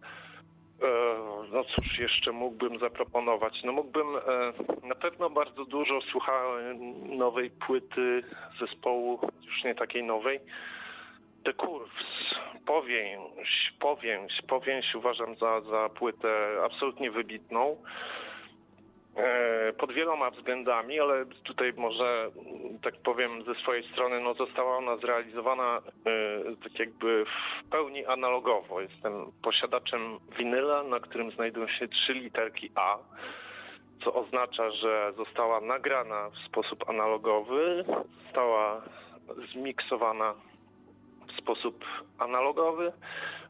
E, 0.82 1.30
No 1.52 1.64
cóż 1.64 1.98
jeszcze 1.98 2.32
mógłbym 2.32 2.78
zaproponować? 2.78 3.62
No 3.64 3.72
mógłbym, 3.72 4.06
e, 4.16 4.86
na 4.86 4.94
pewno 4.94 5.30
bardzo 5.30 5.64
dużo 5.64 6.00
słuchałem 6.00 6.76
nowej 7.18 7.50
płyty 7.50 8.22
zespołu, 8.60 9.20
już 9.46 9.64
nie 9.64 9.74
takiej 9.74 10.02
nowej, 10.04 10.40
The 11.44 11.52
Curves, 11.52 12.34
Powięź, 12.66 13.72
Powięź, 13.80 14.42
Powięź 14.48 14.94
uważam 14.94 15.36
za, 15.36 15.60
za 15.60 15.88
płytę 15.88 16.62
absolutnie 16.64 17.10
wybitną. 17.10 17.76
E, 19.16 19.72
Pod 19.72 19.92
wieloma 19.92 20.30
względami, 20.30 21.00
ale 21.00 21.26
tutaj 21.44 21.72
może, 21.76 22.30
m, 22.36 22.78
tak 22.82 22.94
powiem 22.96 23.44
ze 23.44 23.54
swojej 23.54 23.84
strony, 23.92 24.20
no 24.20 24.34
została 24.34 24.76
ona 24.76 24.96
zrealizowana 24.96 25.78
e, 26.06 26.56
tak 26.62 26.78
jakby 26.78 27.24
w 27.24 27.68
pełni 27.70 28.06
analogowo. 28.06 28.80
Jestem 28.80 29.12
posiadaczem 29.42 30.18
winyla, 30.38 30.82
na 30.82 31.00
którym 31.00 31.30
znajdują 31.30 31.68
się 31.68 31.88
trzy 31.88 32.12
literki 32.14 32.70
A, 32.74 32.98
co 34.04 34.14
oznacza, 34.14 34.70
że 34.70 35.12
została 35.16 35.60
nagrana 35.60 36.30
w 36.30 36.38
sposób 36.48 36.88
analogowy, 36.90 37.84
została 38.24 38.82
zmiksowana 39.52 40.34
w 41.40 41.42
sposób 41.42 41.84
analogowy 42.18 42.92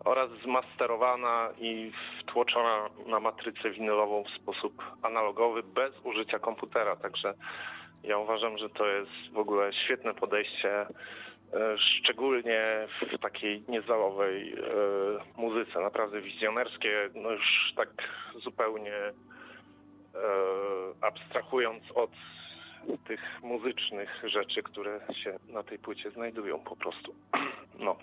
oraz 0.05 0.31
zmasterowana 0.45 1.49
i 1.59 1.93
wtłoczona 2.21 2.91
na 3.07 3.21
matrycę 3.21 3.71
winylową 3.71 4.25
w 4.25 4.43
sposób 4.43 4.83
analogowy 5.03 5.63
bez 5.63 5.93
użycia 6.05 6.39
komputera. 6.39 6.97
Także 6.97 7.35
ja 8.05 8.19
uważam, 8.19 8.59
że 8.59 8.69
to 8.69 8.87
jest 8.87 9.33
w 9.33 9.39
ogóle 9.39 9.73
świetne 9.73 10.15
podejście, 10.15 10.81
e, 10.81 10.87
szczególnie 11.79 12.89
w 13.01 13.19
takiej 13.19 13.63
niezalowej 13.69 14.53
e, 14.53 14.57
muzyce, 15.37 15.81
naprawdę 15.81 16.21
wizjonerskie, 16.21 17.11
no 17.15 17.31
już 17.31 17.73
tak 17.77 17.89
zupełnie 18.43 18.95
e, 18.95 19.13
abstrahując 21.01 21.83
od 21.95 22.11
tych 23.05 23.21
muzycznych 23.43 24.23
rzeczy, 24.25 24.63
które 24.63 25.01
się 25.13 25.39
na 25.49 25.63
tej 25.63 25.79
płycie 25.79 26.11
znajdują 26.11 26.59
po 26.59 26.77
prostu. 26.77 27.15
No. 27.79 27.97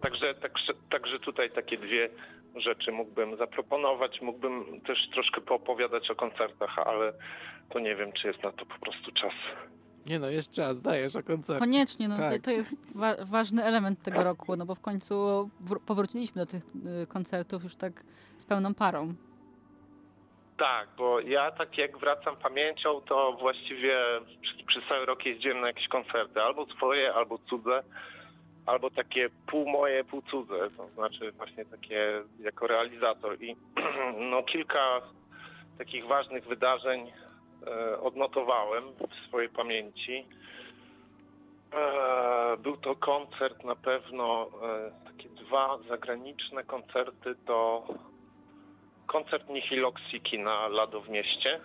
Także, 0.00 0.34
także, 0.34 0.72
także 0.90 1.18
tutaj 1.18 1.50
takie 1.50 1.78
dwie 1.78 2.10
rzeczy 2.56 2.92
mógłbym 2.92 3.36
zaproponować. 3.36 4.20
Mógłbym 4.22 4.80
też 4.80 5.08
troszkę 5.14 5.40
poopowiadać 5.40 6.10
o 6.10 6.14
koncertach, 6.14 6.78
ale 6.78 7.12
to 7.70 7.78
nie 7.80 7.96
wiem, 7.96 8.12
czy 8.12 8.28
jest 8.28 8.42
na 8.42 8.52
to 8.52 8.66
po 8.66 8.78
prostu 8.78 9.12
czas. 9.12 9.32
Nie 10.06 10.18
no, 10.18 10.30
jest 10.30 10.54
czas, 10.54 10.80
dajesz 10.82 11.16
o 11.16 11.22
koncert. 11.22 11.58
Koniecznie, 11.58 12.08
no 12.08 12.16
Tak. 12.16 12.42
to 12.42 12.50
jest 12.50 12.96
wa 12.96 13.14
ważny 13.24 13.64
element 13.64 14.02
tego 14.02 14.24
roku, 14.24 14.56
no 14.56 14.66
bo 14.66 14.74
w 14.74 14.80
końcu 14.80 15.14
wr- 15.64 15.80
powróciliśmy 15.86 16.42
do 16.42 16.46
tych 16.46 16.62
y, 17.02 17.06
koncertów 17.06 17.64
już 17.64 17.76
tak 17.76 18.04
z 18.38 18.46
pełną 18.46 18.74
parą. 18.74 19.14
Tak, 20.58 20.88
bo 20.96 21.20
ja 21.20 21.50
tak 21.50 21.78
jak 21.78 21.98
wracam 21.98 22.36
pamięcią, 22.36 23.00
to 23.00 23.32
właściwie 23.32 23.98
przez, 24.42 24.66
przez 24.66 24.84
cały 24.88 25.06
rok 25.06 25.26
jeździłem 25.26 25.60
na 25.60 25.66
jakieś 25.66 25.88
koncerty, 25.88 26.42
albo 26.42 26.66
swoje, 26.66 27.14
albo 27.14 27.38
cudze, 27.38 27.82
albo 28.66 28.90
takie 28.90 29.28
pół 29.46 29.68
moje, 29.68 30.04
pół 30.04 30.22
cudze, 30.22 30.70
to 30.76 30.88
znaczy 30.88 31.32
właśnie 31.32 31.64
takie 31.64 32.22
jako 32.40 32.66
realizator. 32.66 33.42
I 33.42 33.56
no 34.30 34.42
kilka 34.42 35.00
takich 35.78 36.06
ważnych 36.06 36.44
wydarzeń 36.44 37.12
e, 37.66 38.00
odnotowałem 38.00 38.84
w 38.84 39.28
swojej 39.28 39.48
pamięci. 39.48 40.26
E, 41.72 42.56
był 42.56 42.76
to 42.76 42.96
koncert 42.96 43.64
na 43.64 43.76
pewno, 43.76 44.48
e, 44.62 44.90
takie 45.12 45.28
dwa 45.28 45.78
zagraniczne 45.88 46.64
koncerty 46.64 47.34
to 47.46 47.86
koncert 49.08 49.48
Nihiloxiki 49.48 50.38
na 50.38 50.68
Lado 50.68 51.00
w 51.00 51.08
mieście. 51.08 51.60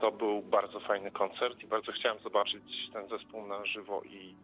To 0.00 0.12
był 0.12 0.42
bardzo 0.42 0.80
fajny 0.80 1.10
koncert 1.10 1.62
i 1.62 1.66
bardzo 1.66 1.92
chciałem 1.92 2.18
zobaczyć 2.18 2.62
ten 2.92 3.08
zespół 3.08 3.46
na 3.46 3.64
żywo 3.64 4.02
i 4.02 4.34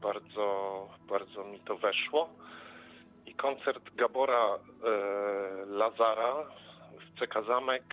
bardzo, 0.00 0.88
bardzo 1.08 1.44
mi 1.44 1.60
to 1.60 1.76
weszło. 1.76 2.28
I 3.26 3.34
koncert 3.34 3.94
Gabora 3.94 4.44
e, 4.44 4.58
Lazara 5.66 6.34
w 6.90 7.20
CK 7.20 7.46
Zamek 7.46 7.84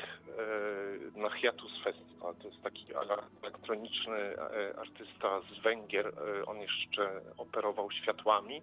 e, 1.15 1.19
na 1.19 1.29
Hiatus 1.29 1.83
Festival. 1.83 2.35
To 2.35 2.47
jest 2.47 2.63
taki 2.63 2.85
ele- 2.93 3.23
elektroniczny 3.43 4.17
e, 4.17 4.79
artysta 4.79 5.41
z 5.41 5.59
Węgier. 5.63 6.07
E, 6.07 6.45
on 6.45 6.57
jeszcze 6.59 7.21
operował 7.37 7.91
światłami 7.91 8.61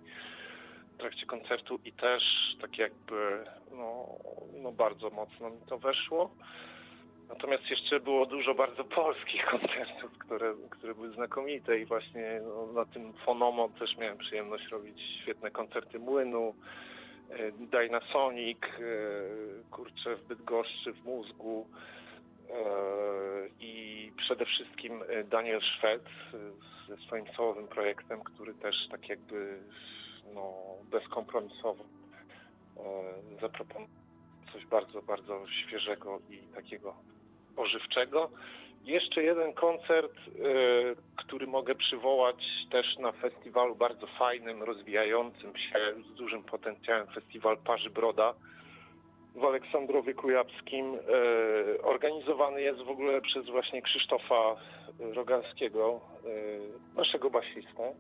w 0.97 0.99
trakcie 0.99 1.27
koncertu 1.27 1.79
i 1.85 1.93
też 1.93 2.23
tak 2.61 2.79
jakby 2.79 3.45
no, 3.71 4.07
no 4.63 4.73
bardzo 4.73 5.11
mocno 5.11 5.51
mi 5.51 5.61
to 5.69 5.79
weszło. 5.79 6.31
Natomiast 7.29 7.71
jeszcze 7.71 8.01
było 8.01 8.27
dużo 8.27 8.55
bardzo 8.55 8.85
polskich 9.03 9.45
koncertów, 9.45 10.19
które, 10.19 10.55
które 10.71 10.95
były 10.95 11.13
znakomite 11.13 11.79
i 11.79 11.85
właśnie 11.85 12.41
no, 12.45 12.73
na 12.73 12.85
tym 12.85 13.13
Fonomo 13.13 13.69
też 13.69 13.97
miałem 13.97 14.19
przyjemność 14.19 14.69
robić 14.69 15.01
świetne 15.23 15.51
koncerty 15.51 15.99
Młynu, 15.99 16.55
e, 17.31 17.53
Dynasonic, 17.53 18.59
e, 18.65 18.71
kurczę 19.71 20.17
w 20.17 20.27
Bydgoszczy, 20.27 20.93
w 20.93 21.05
Mózgu 21.05 21.67
e, 22.51 22.55
i 23.61 24.13
przede 24.17 24.45
wszystkim 24.45 25.03
Daniel 25.25 25.61
Szwed 25.61 26.03
ze 26.89 26.97
swoim 26.97 27.25
solowym 27.37 27.69
projektem, 27.69 28.25
który 28.25 28.55
też 28.55 28.75
tak 28.91 29.09
jakby 29.09 29.59
no, 30.35 30.53
bezkompromisowo 30.91 31.85
e, 32.77 32.83
zaproponował 33.41 33.89
coś 34.53 34.67
bardzo, 34.67 35.03
bardzo 35.03 35.47
świeżego 35.49 36.19
i 36.31 36.39
takiego 36.55 36.95
ożywczego. 37.57 38.31
Jeszcze 38.85 39.23
jeden 39.23 39.53
koncert, 39.53 40.13
e, 40.13 40.23
który 41.17 41.47
mogę 41.47 41.75
przywołać 41.75 42.45
też 42.71 42.99
na 42.99 43.13
festiwalu 43.13 43.77
bardzo 43.77 44.07
fajnym, 44.07 44.63
rozwijającym 44.63 45.57
się, 45.57 45.79
z 46.13 46.15
dużym 46.15 46.43
potencjałem, 46.43 47.07
festiwal 47.07 47.57
Parzy 47.57 47.91
Broda 47.91 48.35
w 49.35 49.45
Aleksandrowie 49.45 50.15
Kujawskim. 50.15 50.95
E, 50.95 51.83
Organizowany 51.83 52.63
jest 52.63 52.83
w 52.83 52.91
ogóle 52.91 53.21
przez 53.21 53.47
właśnie 53.47 53.83
Krzysztofa 53.83 54.57
Rogalskiego, 54.99 56.01
e, 56.25 56.97
naszego 56.97 57.31
basistę. 57.31 57.95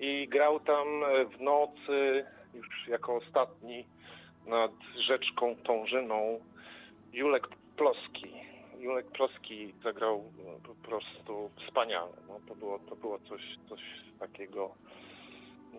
I 0.00 0.28
grał 0.28 0.60
tam 0.60 1.04
e, 1.04 1.24
w 1.24 1.40
nocy, 1.40 2.24
już 2.54 2.88
jako 2.88 3.16
ostatni, 3.16 3.86
nad 4.46 4.72
rzeczką 5.08 5.56
Tążyną, 5.56 6.40
Julek 7.12 7.48
Ploski. 7.76 8.32
Julek 8.78 9.06
Ploski 9.06 9.74
zagrał 9.84 10.24
no, 10.44 10.74
po 10.74 10.88
prostu 10.88 11.50
wspaniale. 11.66 12.12
No, 12.28 12.40
to, 12.48 12.54
było, 12.54 12.78
to 12.78 12.96
było 12.96 13.18
coś, 13.18 13.42
coś 13.68 13.80
takiego, 14.18 14.74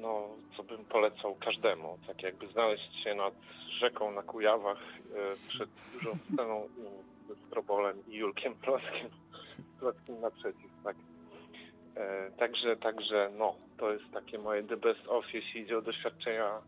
no, 0.02 0.28
co 0.58 0.64
bym 0.64 0.86
polecał 0.86 1.36
każdemu. 1.36 1.98
Tak 2.08 2.24
jakby 2.24 2.48
znaleźć 2.48 3.04
się 3.04 3.16
nad 3.16 3.34
rzeką 3.80 4.12
na 4.12 4.24
Kujawach 4.24 4.78
e, 4.78 5.36
przed 5.48 5.70
dużą 5.94 6.18
sceną 6.34 6.70
ze 7.28 7.36
Strobolem 7.48 8.04
i 8.08 8.16
Julkiem 8.16 8.56
Ploskim, 8.56 9.10
Ploskim 9.80 10.22
naprzeciw. 10.22 10.72
Tak. 10.84 10.96
E, 11.96 12.32
Także, 12.38 12.76
także 12.78 13.30
no, 13.38 13.56
to 13.78 13.92
jest 13.92 14.06
takie 14.14 14.38
moje 14.40 14.64
the 14.64 14.78
best 14.78 15.08
of, 15.08 15.34
jeśli 15.34 15.62
idzie 15.62 15.78
o 15.78 15.82
doświadczenia 15.82 16.46
e, 16.48 16.62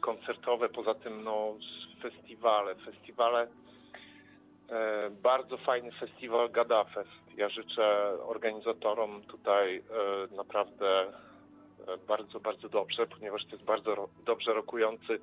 koncertowe. 0.00 0.68
Poza 0.68 0.94
tym 0.94 1.24
no, 1.24 1.54
festiwale. 2.02 2.74
Festiwale, 2.74 3.46
e, 4.70 5.10
bardzo 5.10 5.56
fajny 5.56 5.92
festiwal 5.92 6.50
Gadafest. 6.50 7.10
Ja 7.36 7.48
życzę 7.48 8.12
organizatorom 8.26 9.22
tutaj 9.22 9.82
naprawdę 10.36 11.06
bardzo, 12.08 12.40
bardzo 12.40 12.68
dobrze, 12.68 13.06
ponieważ 13.06 13.44
to 13.44 13.50
jest 13.50 13.64
bardzo 13.64 14.08
dobrze 14.24 14.52
rokujący 14.54 15.18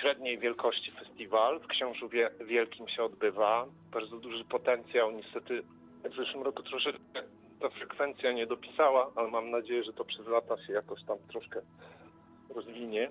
średniej 0.00 0.38
wielkości 0.38 0.90
festiwal. 0.92 1.60
W 1.60 1.66
Książu 1.66 2.08
Wie- 2.08 2.30
Wielkim 2.40 2.88
się 2.88 3.04
odbywa. 3.04 3.66
Bardzo 3.92 4.16
duży 4.16 4.44
potencjał. 4.44 5.10
Niestety 5.10 5.62
w 6.04 6.16
zeszłym 6.16 6.42
roku 6.42 6.62
troszeczkę 6.62 7.22
ta 7.60 7.68
frekwencja 7.68 8.32
nie 8.32 8.46
dopisała, 8.46 9.10
ale 9.14 9.30
mam 9.30 9.50
nadzieję, 9.50 9.84
że 9.84 9.92
to 9.92 10.04
przez 10.04 10.26
lata 10.26 10.66
się 10.66 10.72
jakoś 10.72 11.04
tam 11.04 11.18
troszkę 11.28 11.60
rozwinie. 12.54 13.10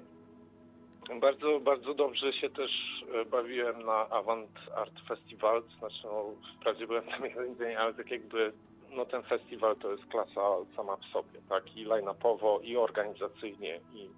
Bardzo, 1.22 1.60
bardzo 1.60 1.94
dobrze 1.94 2.34
się 2.34 2.50
też 2.50 2.72
e, 3.14 3.26
bawiłem 3.26 3.86
na 3.86 4.10
Avant 4.10 4.50
Art 4.76 5.00
Festival, 5.08 5.64
znaczy 5.80 6.04
no, 6.04 6.26
wprawdzie 6.60 6.88
byłem 6.88 7.04
tam 7.04 7.26
jeden 7.30 7.56
dzień, 7.58 7.76
ale 7.76 7.94
tak 7.94 8.12
jakby 8.12 8.54
no 8.96 9.06
ten 9.06 9.24
festiwal 9.24 9.76
to 9.76 9.92
jest 9.92 10.06
klasa 10.06 10.42
sama 10.76 10.98
w 10.98 11.06
sobie, 11.06 11.40
tak? 11.50 11.78
I 11.78 11.86
line-upowo, 11.86 12.60
i 12.64 12.78
organizacyjnie, 12.78 13.80
i, 13.94 14.10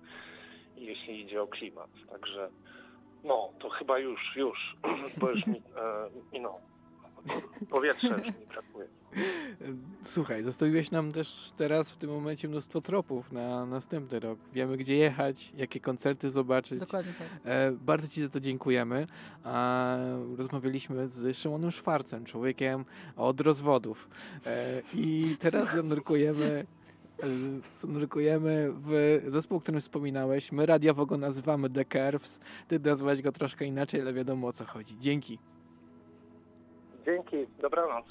i 0.78 0.86
jeśli 0.86 1.22
idzie 1.22 1.42
o 1.42 1.48
klimat. 1.48 1.90
Także 2.12 2.50
no, 3.24 3.50
to 3.60 3.70
chyba 3.70 4.00
już, 4.00 4.36
już, 4.36 4.76
bo 5.20 5.30
już 5.30 5.48
mi, 5.48 5.62
e, 6.34 6.40
no, 6.40 6.60
powietrza 7.70 8.08
już 8.08 8.26
mi 8.26 8.46
brakuje. 8.50 8.88
Słuchaj, 10.02 10.44
zostawiłeś 10.44 10.92
nam 10.92 11.12
też 11.12 11.52
teraz 11.58 11.92
w 11.92 11.98
tym 11.98 12.10
momencie 12.10 12.48
mnóstwo 12.48 12.82
tropów 12.82 13.32
na 13.32 13.66
następny 13.66 14.20
rok. 14.20 14.40
Wiemy, 14.54 14.78
gdzie 14.78 14.96
jechać, 14.96 15.52
jakie 15.58 15.80
koncerty 15.80 16.30
zobaczyć. 16.30 16.80
Dokładnie 16.80 17.14
tak. 17.20 17.28
E, 17.46 17.72
bardzo 17.72 18.08
Ci 18.08 18.22
za 18.22 18.30
to 18.30 18.40
dziękujemy. 18.40 19.08
A, 19.44 19.98
rozmawialiśmy 20.38 21.08
z 21.08 21.38
Szymonem 21.38 21.72
Szwarcem, 21.72 22.26
człowiekiem 22.26 22.86
od 23.16 23.42
rozwodów. 23.42 24.10
E, 24.46 24.82
I 24.94 25.38
teraz 25.40 25.74
zanurkujemy, 25.74 26.66
e, 27.24 27.28
zanurkujemy 27.78 28.74
w 28.74 29.22
zespół, 29.28 29.58
o 29.58 29.62
którym 29.62 29.82
wspominałeś. 29.82 30.52
My 30.52 30.66
radiowo 30.66 31.06
go 31.06 31.18
nazywamy 31.18 31.70
The 31.70 31.86
Curves. 31.86 32.40
Ty 32.68 32.80
nazwałeś 32.80 33.22
go 33.22 33.32
troszkę 33.32 33.66
inaczej, 33.66 34.02
ale 34.02 34.14
wiadomo 34.14 34.48
o 34.48 34.54
co 34.54 34.66
chodzi. 34.66 35.00
Dzięki. 35.00 35.40
Dzięki, 37.06 37.48
dobranoc. 37.62 38.06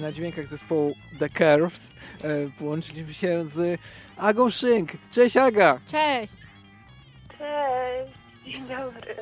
I 0.00 0.02
na 0.02 0.12
dźwiękach 0.12 0.46
zespołu 0.46 0.94
The 1.18 1.28
Curves 1.28 1.90
e, 2.22 2.50
połączyliśmy 2.58 3.14
się 3.14 3.48
z 3.48 3.80
Agą 4.16 4.50
Szynk. 4.50 4.92
Cześć 5.10 5.36
Aga! 5.36 5.80
Cześć! 5.86 6.34
Cześć, 7.38 8.12
dzień 8.44 8.68
dobry. 8.68 9.16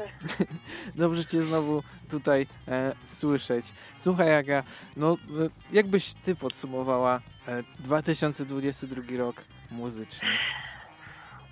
Dobrze 0.95 1.25
Cię 1.25 1.43
znowu 1.43 1.83
tutaj 2.11 2.47
e, 2.69 2.95
słyszeć. 3.05 3.67
Słuchaj 3.97 4.35
Aga, 4.35 4.63
no 4.97 5.13
e, 5.13 5.17
jakbyś 5.77 6.15
Ty 6.15 6.35
podsumowała 6.35 7.21
e, 7.49 7.63
2022 7.79 9.03
rok 9.17 9.45
muzycznie? 9.71 10.29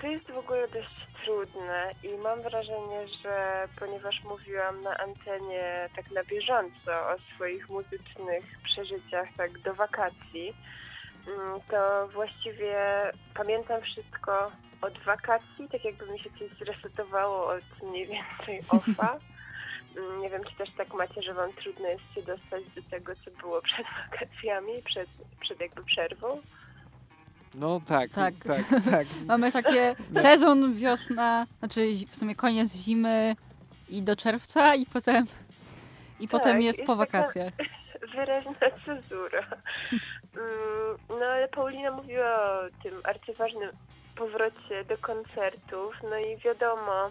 To 0.00 0.06
jest 0.06 0.26
w 0.26 0.38
ogóle 0.38 0.68
dość 0.68 1.05
trudne 1.26 1.94
i 2.02 2.18
mam 2.18 2.42
wrażenie, 2.42 3.08
że 3.22 3.68
ponieważ 3.78 4.24
mówiłam 4.24 4.82
na 4.82 4.96
antenie 4.98 5.88
tak 5.96 6.10
na 6.10 6.24
bieżąco 6.24 6.92
o 6.92 7.16
swoich 7.34 7.68
muzycznych 7.68 8.44
przeżyciach 8.64 9.28
tak 9.36 9.58
do 9.58 9.74
wakacji, 9.74 10.54
mm, 11.26 11.60
to 11.70 12.08
właściwie 12.08 12.76
pamiętam 13.34 13.82
wszystko 13.82 14.52
od 14.82 14.98
wakacji, 14.98 15.68
tak 15.72 15.84
jakby 15.84 16.06
mi 16.06 16.18
się 16.20 16.30
coś 16.30 16.58
zresetowało 16.58 17.46
od 17.46 17.82
mniej 17.90 18.06
więcej 18.06 18.60
OFA. 18.76 19.18
Mm, 19.96 20.20
Nie 20.20 20.30
wiem, 20.30 20.44
czy 20.44 20.56
też 20.56 20.68
tak 20.76 20.94
macie, 20.94 21.22
że 21.22 21.34
wam 21.34 21.52
trudno 21.52 21.88
jest 21.88 22.14
się 22.14 22.22
dostać 22.22 22.64
do 22.76 22.82
tego, 22.90 23.12
co 23.24 23.30
było 23.40 23.62
przed 23.62 23.86
wakacjami, 24.10 24.82
przed, 24.82 25.08
przed 25.40 25.60
jakby 25.60 25.84
przerwą. 25.84 26.40
No 27.56 27.80
tak, 27.86 28.10
Tak. 28.10 28.34
tak, 28.46 28.62
tak. 28.90 29.06
Mamy 29.26 29.52
takie 29.52 29.94
sezon, 30.14 30.74
wiosna, 30.74 31.46
znaczy 31.58 31.80
w 32.10 32.16
sumie 32.16 32.34
koniec 32.34 32.74
zimy 32.74 33.36
i 33.88 34.02
do 34.02 34.16
czerwca 34.16 34.74
i 34.74 34.86
potem 34.86 35.24
i 36.20 36.28
potem 36.28 36.52
Tak, 36.52 36.62
jest 36.62 36.78
jest 36.78 36.86
po 36.86 36.96
taka- 36.96 37.18
wakacjach. 37.18 37.52
wyraźna 38.14 38.52
cezura. 38.86 39.46
Mm, 40.36 40.96
No 41.08 41.26
ale 41.26 41.48
Paulina 41.48 41.90
mówiła 41.90 42.50
o 42.60 42.82
tym 42.82 43.00
arcyważnym 43.04 43.70
powrocie 44.16 44.84
do 44.88 44.98
koncertów, 44.98 45.94
no 46.10 46.18
i 46.18 46.36
wiadomo, 46.36 47.10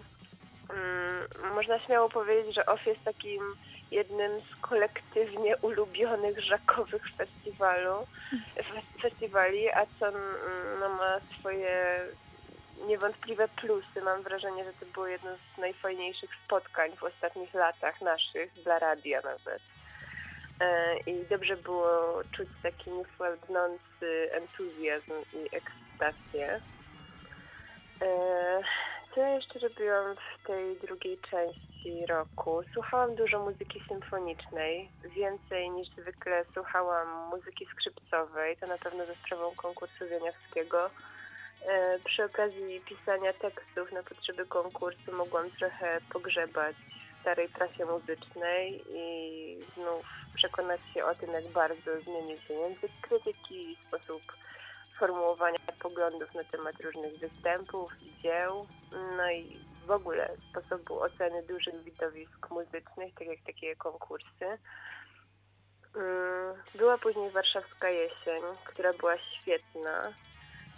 mm, 0.70 1.54
można 1.54 1.78
śmiało 1.80 2.08
powiedzieć, 2.08 2.54
że 2.54 2.66
OFF 2.66 2.86
jest 2.86 3.04
takim 3.04 3.42
jednym 3.90 4.40
z 4.40 4.60
kolektywnie 4.60 5.56
ulubionych 5.56 6.40
żakowych 6.40 7.02
festiwalu, 7.16 8.06
fes- 8.56 9.02
festiwali, 9.02 9.70
a 9.70 9.86
co 10.00 10.08
mm, 10.08 10.20
no, 10.80 10.88
ma 10.88 11.20
swoje 11.38 12.06
niewątpliwe 12.86 13.48
plusy. 13.48 14.02
Mam 14.02 14.22
wrażenie, 14.22 14.64
że 14.64 14.72
to 14.72 14.86
było 14.86 15.06
jedno 15.06 15.30
z 15.36 15.58
najfajniejszych 15.58 16.30
spotkań 16.44 16.96
w 16.96 17.02
ostatnich 17.02 17.54
latach 17.54 18.00
naszych, 18.00 18.52
dla 18.64 18.78
radia 18.78 19.20
nawet. 19.20 19.62
E, 20.60 20.96
I 20.98 21.26
dobrze 21.26 21.56
było 21.56 22.22
czuć 22.32 22.48
taki 22.62 22.90
niesłabnący 22.90 24.30
entuzjazm 24.32 25.12
i 25.32 25.56
ekscytację. 25.56 26.60
E, 28.02 28.60
Co 29.14 29.20
ja 29.20 29.28
jeszcze 29.28 29.58
robiłam 29.58 30.16
w 30.16 30.46
tej 30.46 30.76
drugiej 30.76 31.18
części 31.30 31.75
roku? 32.08 32.62
Słuchałam 32.72 33.14
dużo 33.14 33.38
muzyki 33.38 33.82
symfonicznej, 33.88 34.90
więcej 35.16 35.70
niż 35.70 35.88
zwykle 35.88 36.44
słuchałam 36.54 37.28
muzyki 37.30 37.66
skrzypcowej, 37.66 38.56
to 38.56 38.66
na 38.66 38.78
pewno 38.78 39.06
ze 39.06 39.14
sprawą 39.14 39.54
konkursu 39.56 40.08
wieniawskiego. 40.10 40.90
E, 41.68 41.98
Przy 42.04 42.24
okazji 42.24 42.80
pisania 42.80 43.32
tekstów 43.32 43.92
na 43.92 44.02
potrzeby 44.02 44.46
konkursu 44.46 45.12
mogłam 45.12 45.50
trochę 45.50 46.00
pogrzebać 46.12 46.76
w 46.76 47.20
starej 47.20 47.48
prasie 47.48 47.84
muzycznej 47.84 48.84
i 48.88 49.58
znów 49.74 50.06
przekonać 50.34 50.80
się 50.94 51.04
o 51.04 51.14
tym, 51.14 51.30
jak 51.32 51.48
bardzo 51.48 52.00
zmienił 52.00 52.38
się 52.40 52.54
język 52.54 52.90
krytyki 53.02 53.72
i 53.72 53.78
sposób 53.86 54.22
formułowania 54.98 55.58
poglądów 55.82 56.34
na 56.34 56.44
temat 56.44 56.80
różnych 56.80 57.18
występów 57.18 57.92
i 58.02 58.22
dzieł, 58.22 58.66
no 59.16 59.30
i 59.30 59.58
w 59.86 59.90
ogóle 59.90 60.30
sposobu 60.50 61.00
oceny 61.02 61.42
dużych 61.42 61.82
widowisk 61.84 62.50
muzycznych, 62.50 63.14
tak 63.18 63.28
jak 63.28 63.38
takie 63.46 63.76
konkursy. 63.76 64.58
Mm, 65.96 66.54
Była 66.74 66.98
później 66.98 67.30
warszawska 67.30 67.90
jesień, 67.90 68.42
która 68.64 68.92
była 68.92 69.18
świetna 69.18 70.12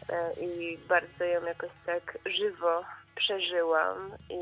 e, 0.08 0.32
i 0.32 0.78
bardzo 0.78 1.24
ją 1.24 1.44
jakoś 1.44 1.70
tak 1.86 2.18
żywo 2.26 2.84
przeżyłam 3.16 4.12
i 4.30 4.38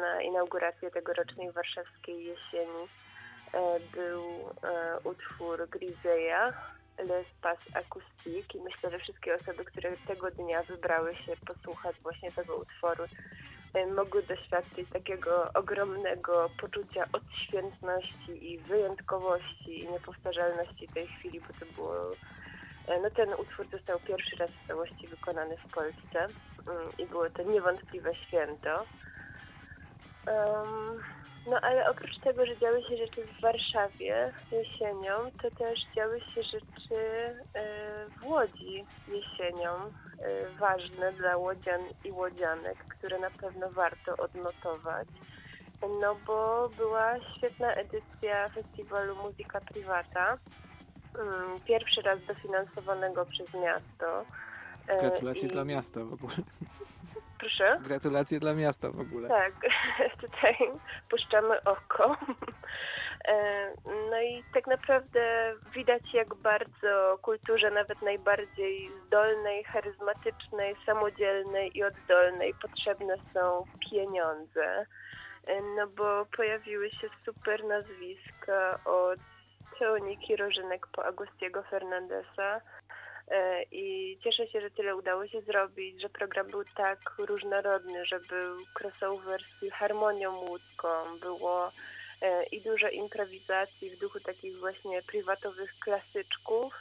na 0.00 0.22
inaugurację 0.22 0.90
tegorocznej 0.90 1.52
warszawskiej 1.52 2.24
jesieni 2.24 2.88
e, 3.52 3.80
był 3.80 4.22
e, 4.62 4.98
utwór 5.04 5.68
Griseya 5.68 6.52
L'Espace 6.98 7.74
Acoustique 7.74 8.54
i 8.54 8.60
myślę, 8.60 8.90
że 8.90 8.98
wszystkie 8.98 9.34
osoby, 9.34 9.64
które 9.64 9.96
tego 10.06 10.30
dnia 10.30 10.62
wybrały 10.62 11.16
się 11.16 11.36
posłuchać 11.46 11.96
właśnie 12.02 12.32
tego 12.32 12.56
utworu 12.56 13.04
mogły 13.94 14.22
doświadczyć 14.22 14.90
takiego 14.92 15.52
ogromnego 15.54 16.50
poczucia 16.60 17.04
odświętności 17.12 18.52
i 18.52 18.58
wyjątkowości 18.58 19.80
i 19.80 19.88
niepowtarzalności 19.88 20.88
tej 20.88 21.06
chwili, 21.06 21.40
bo 21.40 21.66
to 21.66 21.72
było 21.72 22.14
E, 22.88 23.00
No 23.00 23.10
ten 23.10 23.28
utwór 23.34 23.66
został 23.72 24.00
pierwszy 24.00 24.36
raz 24.36 24.50
w 24.50 24.68
całości 24.68 25.08
wykonany 25.08 25.56
w 25.56 25.74
Polsce 25.74 26.18
mm, 26.18 26.92
i 26.98 27.06
było 27.06 27.30
to 27.30 27.42
niewątpliwe 27.42 28.14
święto. 28.14 28.84
Em, 30.26 31.02
no 31.46 31.60
ale 31.62 31.90
oprócz 31.90 32.18
tego, 32.18 32.46
że 32.46 32.58
działy 32.58 32.82
się 32.82 32.96
rzeczy 32.96 33.24
w 33.24 33.40
Warszawie 33.40 34.32
jesienią, 34.52 35.30
to 35.42 35.50
też 35.50 35.78
działy 35.96 36.20
się 36.20 36.42
rzeczy 36.42 36.96
e, 37.54 38.06
w 38.20 38.26
Łodzi 38.26 38.84
jesienią, 39.08 39.70
ważne 40.58 41.12
dla 41.12 41.36
łodzian 41.36 41.80
i 42.04 42.10
łodzianek, 42.12 42.78
które 42.88 43.18
na 43.18 43.30
pewno 43.30 43.70
warto 43.70 44.16
odnotować. 44.16 45.08
No 46.00 46.14
bo 46.26 46.68
była 46.76 47.14
świetna 47.36 47.74
edycja 47.74 48.48
festiwalu 48.48 49.16
Muzyka 49.16 49.60
Privata, 49.60 50.38
mm, 51.18 51.60
pierwszy 51.60 52.02
raz 52.02 52.18
dofinansowanego 52.26 53.26
przez 53.26 53.54
miasto. 53.54 54.24
E, 54.88 55.00
Gratulacje 55.00 55.48
i- 55.48 55.52
dla 55.52 55.64
miasta 55.64 56.00
w 56.04 56.12
ogóle. 56.12 56.34
Proszę? 57.38 57.78
Gratulacje 57.82 58.40
dla 58.40 58.54
miasta 58.54 58.90
w 58.90 59.00
ogóle. 59.00 59.28
Tak, 59.28 59.52
tutaj 60.22 60.56
puszczamy 61.10 61.62
oko. 61.64 62.16
E, 63.28 63.70
No 64.10 64.20
i 64.20 64.44
tak 64.54 64.66
naprawdę 64.66 65.54
widać, 65.74 66.14
jak 66.14 66.34
bardzo 66.34 67.18
kulturze 67.22 67.70
nawet 67.70 68.02
najbardziej 68.02 68.90
zdolnej, 69.06 69.64
charyzmatycznej, 69.64 70.76
samodzielnej 70.86 71.78
i 71.78 71.84
oddolnej 71.84 72.54
potrzebne 72.62 73.16
są 73.34 73.64
pieniądze. 73.90 74.86
E, 75.46 75.62
No 75.76 75.86
bo 75.86 76.26
pojawiły 76.36 76.90
się 76.90 77.08
super 77.24 77.64
nazwiska 77.64 78.80
od 78.84 79.20
Teoniki 79.78 80.36
Rożynek 80.36 80.86
po 80.86 81.04
Agustiego 81.04 81.62
Fernandesa. 81.62 82.60
E, 83.28 83.62
I 83.62 84.18
cieszę 84.24 84.46
się, 84.46 84.60
że 84.60 84.70
tyle 84.70 84.96
udało 84.96 85.26
się 85.26 85.40
zrobić, 85.40 86.02
że 86.02 86.08
program 86.08 86.46
był 86.46 86.64
tak 86.76 86.98
różnorodny, 87.18 88.06
że 88.06 88.20
był 88.20 88.56
crossover 88.80 89.40
z 89.42 89.60
Filharmonią 89.60 90.36
Łódzką, 90.36 91.18
było 91.20 91.72
i 92.52 92.60
dużo 92.60 92.88
improwizacji 92.88 93.90
w 93.90 93.98
duchu 93.98 94.20
takich 94.20 94.58
właśnie 94.58 95.02
prywatowych 95.02 95.70
klasyczków 95.78 96.74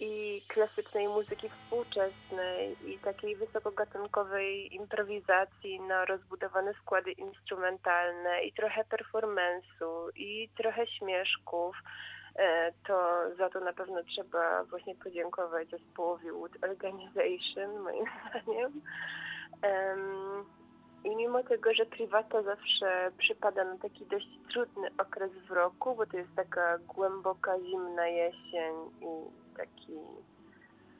i 0.00 0.42
klasycznej 0.48 1.08
muzyki 1.08 1.48
współczesnej 1.48 2.76
i 2.86 2.98
takiej 2.98 3.36
wysokogatunkowej 3.36 4.74
improwizacji 4.74 5.80
na 5.80 6.04
rozbudowane 6.04 6.74
składy 6.74 7.12
instrumentalne 7.12 8.42
i 8.42 8.52
trochę 8.52 8.84
performance'u 8.84 10.10
i 10.16 10.48
trochę 10.56 10.86
śmieszków. 10.86 11.76
E, 12.36 12.72
to 12.86 13.20
za 13.38 13.48
to 13.48 13.60
na 13.60 13.72
pewno 13.72 14.02
trzeba 14.02 14.64
właśnie 14.64 14.94
podziękować 14.94 15.68
zespołowi 15.68 16.30
Wood 16.30 16.64
Organization, 16.64 17.78
moim 17.78 18.04
zdaniem. 18.30 18.80
Em, 19.62 20.44
I 21.04 21.16
mimo 21.16 21.42
tego, 21.42 21.74
że 21.74 21.86
prywata 21.86 22.42
zawsze 22.42 23.10
przypada 23.18 23.64
na 23.64 23.78
taki 23.78 24.06
dość 24.06 24.28
trudny 24.52 24.88
okres 24.98 25.30
w 25.48 25.50
roku, 25.50 25.94
bo 25.94 26.06
to 26.06 26.16
jest 26.16 26.34
taka 26.36 26.78
głęboka, 26.78 27.58
zimna 27.60 28.06
jesień 28.06 28.74
i 29.00 29.06
taki 29.56 29.98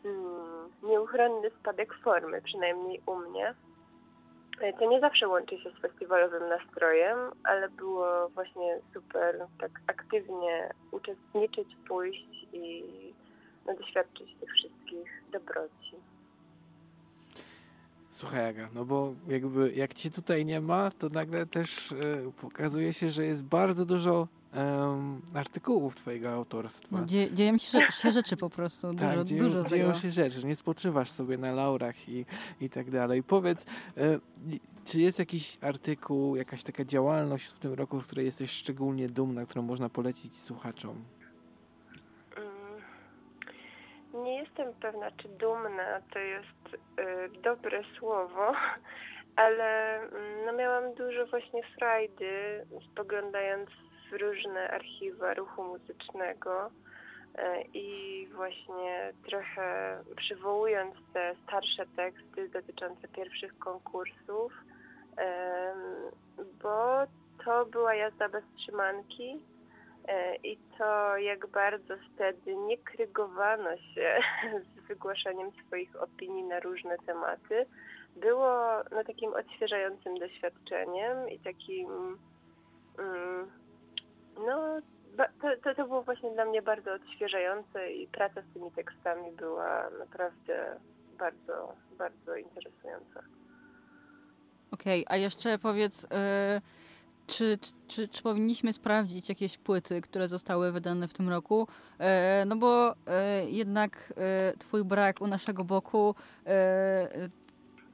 mm, 0.05 0.71
nieuchronny 0.83 1.51
spadek 1.61 1.95
formy, 1.95 2.43
przynajmniej 2.43 3.01
u 3.07 3.17
mnie, 3.17 3.55
E, 4.63 4.73
to 4.73 4.87
nie 4.87 5.01
zawsze 5.01 5.29
łączy 5.29 5.59
się 5.59 5.71
z 5.71 5.81
festiwalowym 5.81 6.49
nastrojem, 6.49 7.19
ale 7.45 7.69
było 7.69 8.29
właśnie 8.29 8.81
super 8.95 9.47
tak 9.61 9.71
aktywnie 9.87 10.75
uczestniczyć, 10.91 11.69
pójść 11.89 12.47
i 12.53 12.85
no, 13.67 13.75
doświadczyć 13.75 14.37
tych 14.41 14.53
wszystkich 14.53 14.82
Słuchaj 18.23 18.47
Aga, 18.49 18.69
no 18.75 18.85
bo 18.85 19.15
jakby 19.29 19.73
jak 19.73 19.95
ci 19.95 20.11
tutaj 20.11 20.45
nie 20.47 20.61
ma, 20.61 20.91
to 20.91 21.09
nagle 21.09 21.47
też 21.47 21.93
e, 21.93 21.97
pokazuje 22.41 22.93
się, 22.93 23.11
że 23.11 23.25
jest 23.25 23.45
bardzo 23.45 23.85
dużo 23.87 24.29
em, 24.53 25.21
artykułów 25.35 25.95
twojego 25.97 26.31
autorstwa. 26.33 26.89
No, 27.01 27.07
dzie, 27.07 27.33
dzieją 27.35 27.59
się, 27.59 27.79
się 28.03 28.13
rzeczy 28.13 28.37
po 28.37 28.51
prostu, 28.51 28.93
dużo, 28.93 29.05
tak, 29.05 29.25
dzieją, 29.25 29.43
dużo 29.45 29.65
dzieją 29.65 29.87
tego. 29.89 29.99
się 30.01 30.11
rzeczy, 30.11 30.47
nie 30.47 30.57
spoczywasz 30.57 31.11
sobie 31.11 31.39
na 31.39 31.53
laurach 31.53 32.09
i, 32.09 32.25
i 32.61 32.71
tak 32.71 32.91
dalej. 32.91 33.23
Powiedz, 33.23 33.67
i- 34.53 34.61
czy 34.85 35.01
jest 35.01 35.19
jakiś 35.19 35.59
artykuł, 35.61 36.37
jakaś 36.37 36.63
taka 36.63 36.85
działalność 36.85 37.47
w 37.47 37.59
tym 37.59 37.73
roku, 37.75 38.03
z 38.03 38.07
której 38.07 38.27
jesteś 38.27 38.51
szczególnie 38.51 39.09
dumna, 39.09 39.47
którą 39.47 39.63
można 39.63 39.89
polecić 39.89 40.39
słuchaczom? 40.39 40.97
Mm, 42.37 44.12
Nie 44.23 44.39
jestem 44.39 44.75
pewna, 44.75 45.11
czy 45.11 45.29
dumna 45.29 46.01
to 46.13 46.19
jest 46.19 46.75
y, 46.75 47.41
dobre 47.43 47.83
słowo, 47.99 48.53
ale 49.45 50.01
mm, 50.01 50.47
no, 50.47 50.53
miałam 50.53 50.95
dużo 50.95 51.27
właśnie 51.27 51.63
frajdy 51.79 52.65
spoglądając 52.93 53.71
w 54.11 54.21
różne 54.21 54.71
archiwa 54.71 55.35
ruchu 55.35 55.65
muzycznego 55.65 56.67
y, 56.67 57.41
i 57.75 58.29
właśnie 58.35 59.13
trochę 59.27 59.99
przywołując 60.17 60.95
te 61.13 61.35
starsze 61.47 61.87
teksty 61.97 62.49
dotyczące 62.49 63.09
pierwszych 63.09 63.59
konkursów, 63.59 64.53
bo 66.63 67.07
to 67.45 67.67
była 67.67 67.95
jazda 67.95 68.29
bez 68.29 68.45
trzymanki 68.57 69.52
I 70.45 70.59
to, 70.79 71.17
jak 71.17 71.47
bardzo 71.47 71.95
wtedy 72.15 72.57
nie 72.57 72.79
krygowano 72.79 73.77
się 73.77 74.19
z 74.67 74.89
wygłaszaniem 74.89 75.51
swoich 75.67 76.03
opinii 76.03 76.45
na 76.45 76.61
różne 76.61 76.97
tematy, 77.07 77.67
było 78.17 78.83
no, 78.91 79.05
takim 79.05 79.35
odświeżającym 79.35 80.19
doświadczeniem 80.19 81.29
i 81.29 81.39
takim, 81.39 82.19
mm, 82.99 83.51
no, 84.47 84.81
to, 85.17 85.49
to, 85.65 85.75
to 85.75 85.85
było 85.85 86.03
właśnie 86.03 86.31
dla 86.31 86.45
mnie 86.45 86.63
bardzo 86.63 86.93
odświeżające 86.93 87.93
i 87.93 88.07
praca 88.07 88.43
z 88.43 88.55
tymi 88.55 88.71
tekstami 88.71 89.33
była 89.33 89.91
naprawdę 89.99 90.77
bardzo, 91.19 91.75
bardzo 91.99 92.37
interesująca. 92.37 93.23
Okej, 94.71 95.05
a 95.09 95.17
jeszcze 95.17 95.59
powiedz, 95.59 96.07
e, 96.13 96.61
czy, 97.33 97.59
czy, 97.89 98.09
czy 98.09 98.23
powinniśmy 98.23 98.73
sprawdzić 98.73 99.29
jakieś 99.29 99.59
płyty, 99.59 100.01
które 100.01 100.29
zostały 100.29 100.73
wydane 100.73 101.09
w 101.09 101.13
tym 101.13 101.29
roku? 101.29 101.69
E, 101.99 102.45
no 102.47 102.57
bo 102.57 102.95
e, 103.07 103.51
jednak 103.51 104.13
e, 104.17 104.53
twój 104.59 104.85
brak 104.85 105.21
u 105.21 105.27
naszego 105.27 105.65
boku 105.65 106.15
e, 106.47 107.29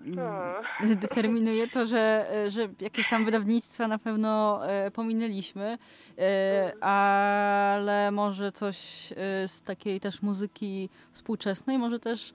mm, 0.01 0.97
determinuje 1.01 1.69
to, 1.69 1.87
że, 1.87 2.33
że 2.49 2.69
jakieś 2.81 3.09
tam 3.09 3.25
wydawnictwa 3.25 3.89
na 3.89 3.99
pewno 3.99 4.61
e, 4.69 4.91
pominęliśmy, 4.91 5.79
e, 6.19 6.85
ale 6.85 8.11
może 8.11 8.53
coś 8.53 8.77
z 9.47 9.63
takiej 9.63 10.01
też 10.01 10.23
muzyki 10.23 10.89
współczesnej 11.13 11.79
może 11.79 11.99
też 11.99 12.35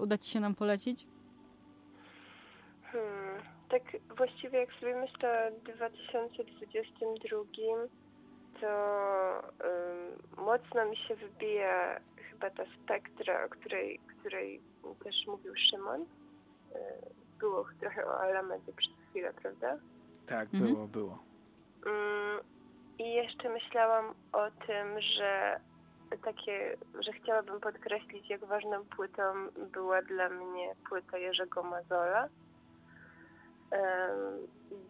uda 0.00 0.18
ci 0.18 0.30
się 0.30 0.40
nam 0.40 0.54
polecić? 0.54 1.11
Tak 3.72 3.82
właściwie 4.16 4.58
jak 4.58 4.72
sobie 4.72 4.94
myślę 4.96 5.48
o 5.48 5.60
2022, 5.72 7.38
to 8.60 8.68
ym, 9.66 10.44
mocno 10.44 10.84
mi 10.90 10.96
się 10.96 11.14
wybija 11.16 12.00
chyba 12.30 12.50
ta 12.50 12.62
spektra, 12.82 13.44
o 13.44 13.48
której, 13.48 14.00
której 14.20 14.60
też 15.04 15.14
mówił 15.26 15.52
Szymon. 15.70 16.02
Y, 16.02 16.06
było 17.40 17.64
trochę 17.80 18.06
o 18.06 18.20
Alamedzie 18.20 18.72
przez 18.72 18.92
chwilę, 19.10 19.32
prawda? 19.42 19.76
Tak, 20.26 20.48
Mhm. 20.54 20.72
było, 20.74 20.86
było. 20.88 21.18
Mm, 21.86 22.40
I 22.98 23.12
jeszcze 23.14 23.48
myślałam 23.48 24.14
o 24.32 24.50
tym, 24.66 25.00
że 25.00 25.60
takie, 26.24 26.76
że 27.00 27.12
chciałabym 27.12 27.60
podkreślić, 27.60 28.30
jak 28.30 28.44
ważną 28.44 28.84
płytą 28.84 29.22
była 29.72 30.02
dla 30.02 30.28
mnie 30.28 30.74
płyta 30.88 31.18
Jerzego 31.18 31.62
Mazola, 31.62 32.28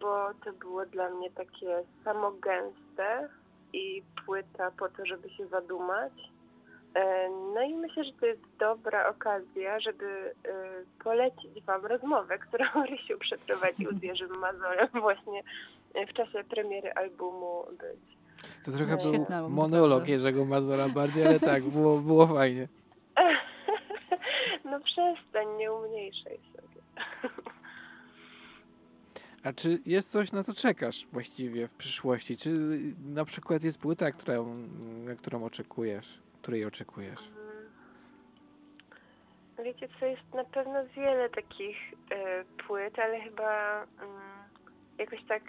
bo 0.01 0.33
to 0.45 0.53
było 0.53 0.85
dla 0.85 1.09
mnie 1.09 1.31
takie 1.31 1.83
samogęste 2.03 3.29
i 3.73 4.03
płyta 4.25 4.71
po 4.71 4.89
to, 4.89 5.05
żeby 5.05 5.29
się 5.29 5.47
zadumać. 5.47 6.13
No 7.53 7.61
i 7.61 7.75
myślę, 7.75 8.03
że 8.03 8.11
to 8.13 8.25
jest 8.25 8.41
dobra 8.59 9.09
okazja, 9.09 9.79
żeby 9.79 10.05
e, 10.05 10.53
polecić 11.03 11.63
Wam 11.65 11.85
rozmowę, 11.85 12.39
którą 12.39 12.65
Rysiu 12.89 13.17
przeprowadził 13.19 13.91
z 13.99 14.03
Jerzym 14.03 14.37
Mazolem 14.39 14.87
właśnie 15.01 15.43
w 16.09 16.13
czasie 16.13 16.43
premiery 16.43 16.93
albumu 16.93 17.65
Być. 17.71 18.17
To 18.65 18.71
trochę 18.71 18.95
No, 18.95 19.01
był 19.01 19.13
Świetna, 19.13 19.49
monolog 19.49 19.89
naprawdę. 19.89 20.11
Jerzego 20.11 20.45
Mazora 20.45 20.89
bardziej, 20.89 21.25
ale 21.27 21.39
tak, 21.39 21.63
było, 21.63 21.97
było 21.97 22.27
fajnie. 22.27 22.67
No 24.65 24.79
przestań, 24.79 25.47
nie 25.57 25.73
umniejszaj 25.73 26.39
sobie. 26.55 26.81
A 29.43 29.53
czy 29.53 29.79
jest 29.85 30.11
coś, 30.11 30.31
na 30.31 30.43
co 30.43 30.53
czekasz 30.53 31.07
właściwie 31.11 31.67
w 31.67 31.73
przyszłości? 31.73 32.37
Czy 32.37 32.49
na 33.05 33.25
przykład 33.25 33.63
jest 33.63 33.77
płyta, 33.79 34.11
którą, 34.11 34.55
na 35.05 35.15
którą 35.15 35.43
oczekujesz, 35.45 36.21
której 36.41 36.65
oczekujesz? 36.65 37.31
Wiecie 39.63 39.87
co, 39.99 40.05
jest 40.05 40.33
na 40.33 40.43
pewno 40.43 40.85
wiele 40.95 41.29
takich 41.29 41.77
e, 42.11 42.43
płyt, 42.67 42.99
ale 42.99 43.19
chyba 43.19 43.83
mm, 43.83 44.21
jakoś 44.97 45.19
tak 45.27 45.43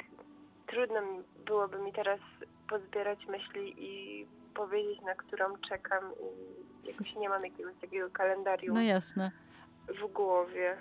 trudno 0.67 1.01
mi 1.03 1.23
byłoby 1.47 1.79
mi 1.79 1.93
teraz 1.93 2.21
pozbierać 2.69 3.27
myśli 3.27 3.75
i 3.79 4.27
powiedzieć, 4.55 5.01
na 5.01 5.15
którą 5.15 5.45
czekam 5.69 6.05
i 6.85 6.89
jakoś 6.89 7.17
nie 7.17 7.29
mam 7.29 7.43
jakiegoś 7.45 7.75
takiego 7.81 8.11
kalendarium 8.11 8.75
No 8.75 8.83
jasne. 8.83 9.31
w 9.89 10.13
głowie. 10.13 10.77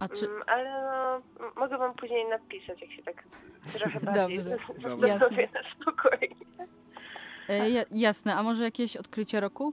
A 0.00 0.08
czy, 0.08 0.26
Mm, 0.26 0.42
ale 0.46 0.70
no, 0.82 1.22
mogę 1.56 1.78
wam 1.78 1.94
później 1.94 2.28
napisać, 2.28 2.80
jak 2.82 2.90
się 2.92 3.02
tak 3.02 3.24
trochę 3.78 4.00
bardziej 4.00 4.38
Dobrze. 4.38 4.56
Na 5.54 5.60
spokojnie. 5.82 6.36
E, 7.48 7.70
ja- 7.70 7.84
jasne, 7.90 8.34
a 8.34 8.42
może 8.42 8.64
jakieś 8.64 8.96
odkrycie 8.96 9.40
roku? 9.40 9.72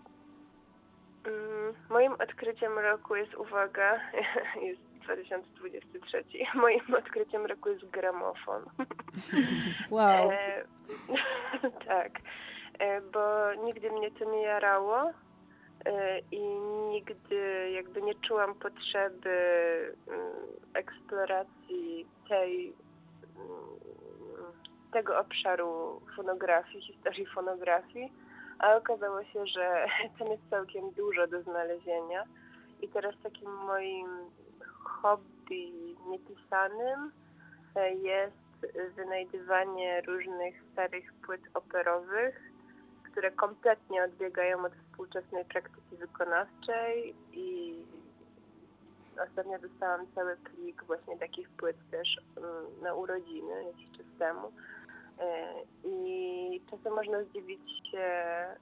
Mm, 1.25 1.73
Moim 1.89 2.13
odkryciem 2.13 2.79
roku 2.79 3.15
jest, 3.15 3.35
uwaga, 3.35 3.99
jest 4.67 4.81
2023. 5.03 6.23
Moim 6.55 6.93
odkryciem 6.97 7.45
roku 7.45 7.69
jest 7.69 7.85
gramofon. 7.89 8.63
Wow. 9.89 10.31
E, 10.31 10.63
tak, 11.87 12.11
e, 12.79 13.01
bo 13.01 13.53
nigdy 13.65 13.91
mnie 13.91 14.11
to 14.11 14.31
nie 14.31 14.41
jarało 14.41 15.11
i 16.31 16.39
nigdy 16.91 17.71
jakby 17.71 18.01
nie 18.01 18.15
czułam 18.15 18.55
potrzeby 18.55 19.29
mm, 20.07 20.21
eksploracji 20.73 22.07
tej, 22.29 22.73
mm, 23.37 24.53
tego 24.93 25.19
obszaru 25.19 26.01
fonografii, 26.15 26.81
historii 26.81 27.25
fonografii, 27.25 28.13
a 28.59 28.75
okazało 28.75 29.23
się, 29.23 29.47
że 29.47 29.85
tam 30.19 30.27
jest 30.27 30.49
całkiem 30.49 30.91
dużo 30.91 31.27
do 31.27 31.41
znalezienia. 31.43 32.23
I 32.81 32.89
teraz 32.89 33.15
takim 33.23 33.51
moim 33.51 34.07
hobby 34.83 35.95
niepisanym 36.07 37.11
e, 37.75 37.93
jest 37.93 38.43
wynajdywanie 38.95 40.01
różnych 40.01 40.55
starych 40.71 41.13
płyt 41.13 41.41
operowych, 41.53 42.52
które 43.13 43.31
kompletnie 43.31 44.03
odbiegają 44.03 44.65
od 44.65 44.73
współczesnej 44.75 45.45
praktyki 45.45 45.95
wykonawczej 45.97 47.15
i 47.33 47.75
ostatnio 49.29 49.59
dostałam 49.59 50.05
cały 50.15 50.37
plik 50.37 50.83
właśnie 50.83 51.17
takich 51.17 51.49
płyt 51.49 51.77
też 51.91 52.21
mm, 52.37 52.81
na 52.81 52.93
urodziny 52.93 53.63
jakiś 53.63 53.97
czas 53.97 54.05
temu. 54.19 54.51
E, 55.19 55.53
I 55.83 56.61
czasem 56.71 56.93
można 56.93 57.23
zdziwić 57.23 57.91
się, 57.91 57.99
e, 57.99 58.57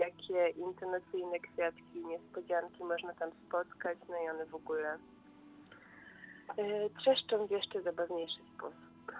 jakie 0.00 0.48
intonacyjne 0.48 1.40
kwiatki 1.40 1.98
i 1.98 2.06
niespodzianki 2.06 2.84
można 2.84 3.14
tam 3.14 3.30
spotkać, 3.48 3.98
no 4.08 4.14
i 4.24 4.28
one 4.30 4.46
w 4.46 4.54
ogóle 4.54 4.98
e, 6.56 6.90
trzeszczą 6.98 7.46
w 7.46 7.50
jeszcze 7.50 7.82
zabawniejszy 7.82 8.40
sposób. 8.56 8.83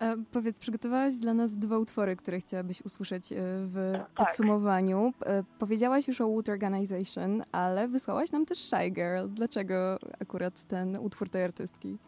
E, 0.00 0.16
powiedz, 0.32 0.58
przygotowałaś 0.58 1.14
dla 1.14 1.34
nas 1.34 1.56
dwa 1.56 1.78
utwory, 1.78 2.16
które 2.16 2.38
chciałabyś 2.40 2.82
usłyszeć 2.82 3.32
e, 3.32 3.36
w 3.40 3.92
Tak. 3.92 4.26
podsumowaniu. 4.26 5.12
E, 5.26 5.42
powiedziałaś 5.58 6.08
już 6.08 6.20
o 6.20 6.28
Wood 6.28 6.48
Organization, 6.48 7.42
ale 7.52 7.88
wysłałaś 7.88 8.32
nam 8.32 8.46
też 8.46 8.58
Shy 8.58 8.90
Girl. 8.90 9.28
Dlaczego 9.28 9.98
akurat 10.20 10.64
ten 10.64 10.96
utwór 10.96 11.30
tej 11.30 11.44
artystki? 11.44 11.98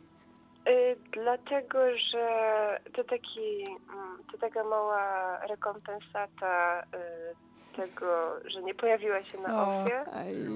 Y, 0.68 0.96
Dlatego, 1.12 1.78
że 2.12 2.26
to, 2.92 3.04
taki, 3.04 3.64
mm, 3.92 4.24
to 4.32 4.38
taka 4.38 4.64
mała 4.64 5.38
rekompensata 5.46 6.82
y, 6.82 7.76
tego, 7.76 8.40
że 8.44 8.62
nie 8.62 8.74
pojawiła 8.74 9.22
się 9.22 9.38
na 9.38 9.62
O, 9.62 9.82
ofie, 9.82 10.04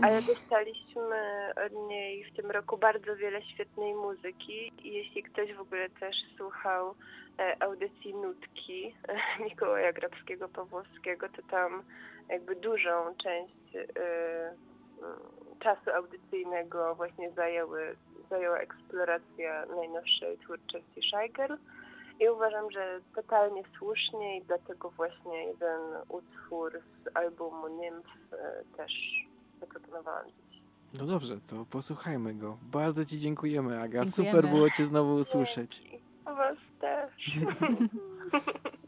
ale 0.03 0.23
dostaliśmy 0.23 1.53
od 1.67 1.89
niej 1.89 2.25
w 2.25 2.37
tym 2.37 2.51
roku 2.51 2.79
bardzo 2.79 3.17
wiele 3.17 3.43
świetnej 3.43 3.95
muzyki 3.95 4.73
i 4.83 4.93
jeśli 4.93 5.23
ktoś 5.23 5.55
w 5.55 5.61
ogóle 5.61 5.91
też 5.91 6.17
słuchał 6.37 6.95
e, 7.39 7.63
audycji 7.63 8.15
Nutki 8.15 8.95
Mikołaja 9.45 9.93
Grabskiego-Pawłowskiego, 9.93 11.29
to 11.37 11.43
tam 11.51 11.83
jakby 12.29 12.57
dużą 12.57 13.15
część 13.23 13.77
mm, 13.77 15.19
czasu 15.61 15.91
audycyjnego 15.91 16.95
właśnie 16.95 17.31
zajęły, 17.31 17.97
zajęła 18.31 18.59
eksploracja 18.59 19.67
najnowszej 19.67 20.39
twórczości 20.39 21.01
Girl. 21.37 21.55
I 22.21 22.29
uważam, 22.29 22.71
że 22.71 23.01
totalnie 23.15 23.63
słusznie 23.79 24.39
i 24.39 24.43
dlatego 24.43 24.91
właśnie 24.91 25.45
jeden 25.47 25.81
utwór 26.09 26.73
z 27.05 27.17
albumu 27.17 27.69
Nymph 27.69 28.11
e, 28.33 28.77
też 28.77 28.93
zaproponowałam 29.61 30.27
dziś. 30.27 30.61
No 30.99 31.07
dobrze, 31.07 31.41
to 31.41 31.65
posłuchajmy 31.71 32.35
go. 32.35 32.59
Bardzo 32.63 33.05
Ci 33.05 33.19
dziękujemy, 33.19 33.81
Aga. 33.81 34.05
Dziękujemy. 34.05 34.37
Super 34.37 34.51
było 34.51 34.71
Cię 34.71 34.85
znowu 34.85 35.15
usłyszeć. 35.15 35.83
A 36.25 36.35
was 36.35 36.57
też. 36.81 37.13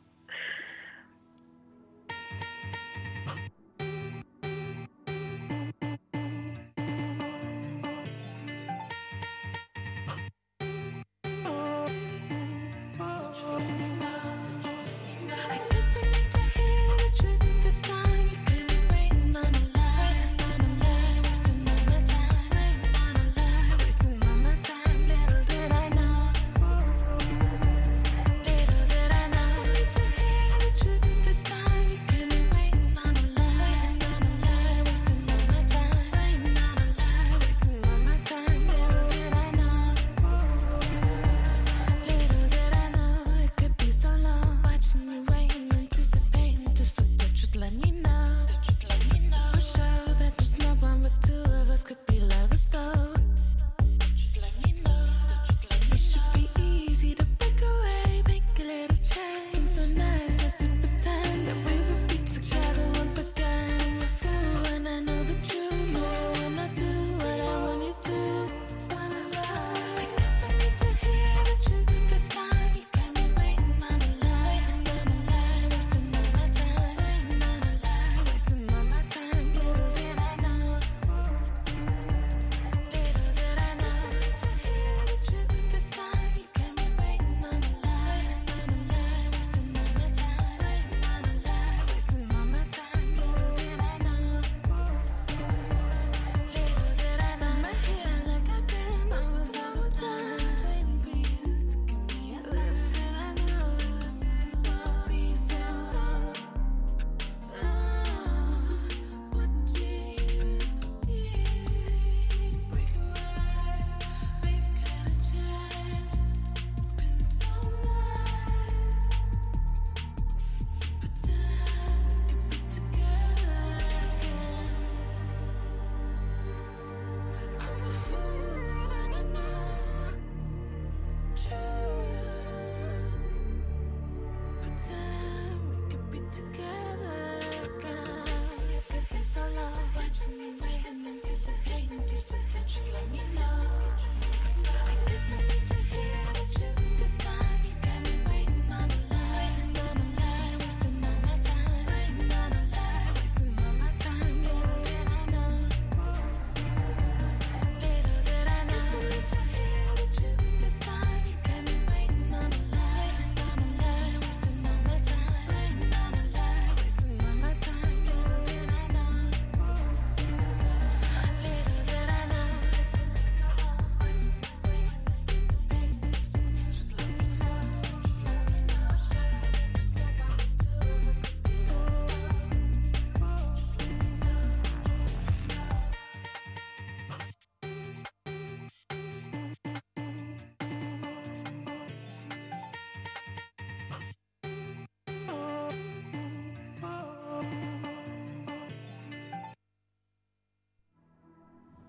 together 136.34 136.93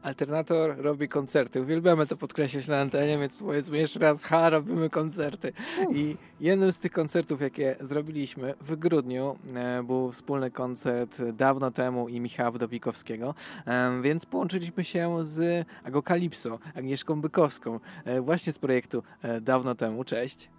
Alternator 0.05 0.75
robi 0.77 1.07
koncerty. 1.07 1.61
Uwielbiamy 1.61 2.05
to 2.05 2.17
podkreślać 2.17 2.67
na 2.67 2.79
antenie, 2.79 3.17
więc 3.17 3.35
powiedzmy 3.35 3.77
jeszcze 3.77 3.99
raz, 3.99 4.23
ha, 4.23 4.49
robimy 4.49 4.89
koncerty. 4.89 5.53
I 5.93 6.17
jednym 6.39 6.71
z 6.71 6.79
tych 6.79 6.91
koncertów, 6.91 7.41
jakie 7.41 7.75
zrobiliśmy 7.79 8.53
w 8.61 8.75
grudniu, 8.75 9.37
e, 9.55 9.83
był 9.83 10.11
wspólny 10.11 10.51
koncert 10.51 11.23
dawno 11.23 11.71
temu 11.71 12.09
i 12.09 12.19
Michała 12.19 12.51
Wdowikowskiego, 12.51 13.35
e, 13.65 14.01
więc 14.01 14.25
połączyliśmy 14.25 14.83
się 14.83 15.17
z 15.23 15.67
Agokalipso, 15.83 16.59
Agnieszką 16.75 17.21
Bykowską, 17.21 17.79
e, 18.05 18.21
właśnie 18.21 18.53
z 18.53 18.59
projektu 18.59 19.03
dawno 19.41 19.75
temu. 19.75 20.03
Cześć. 20.03 20.49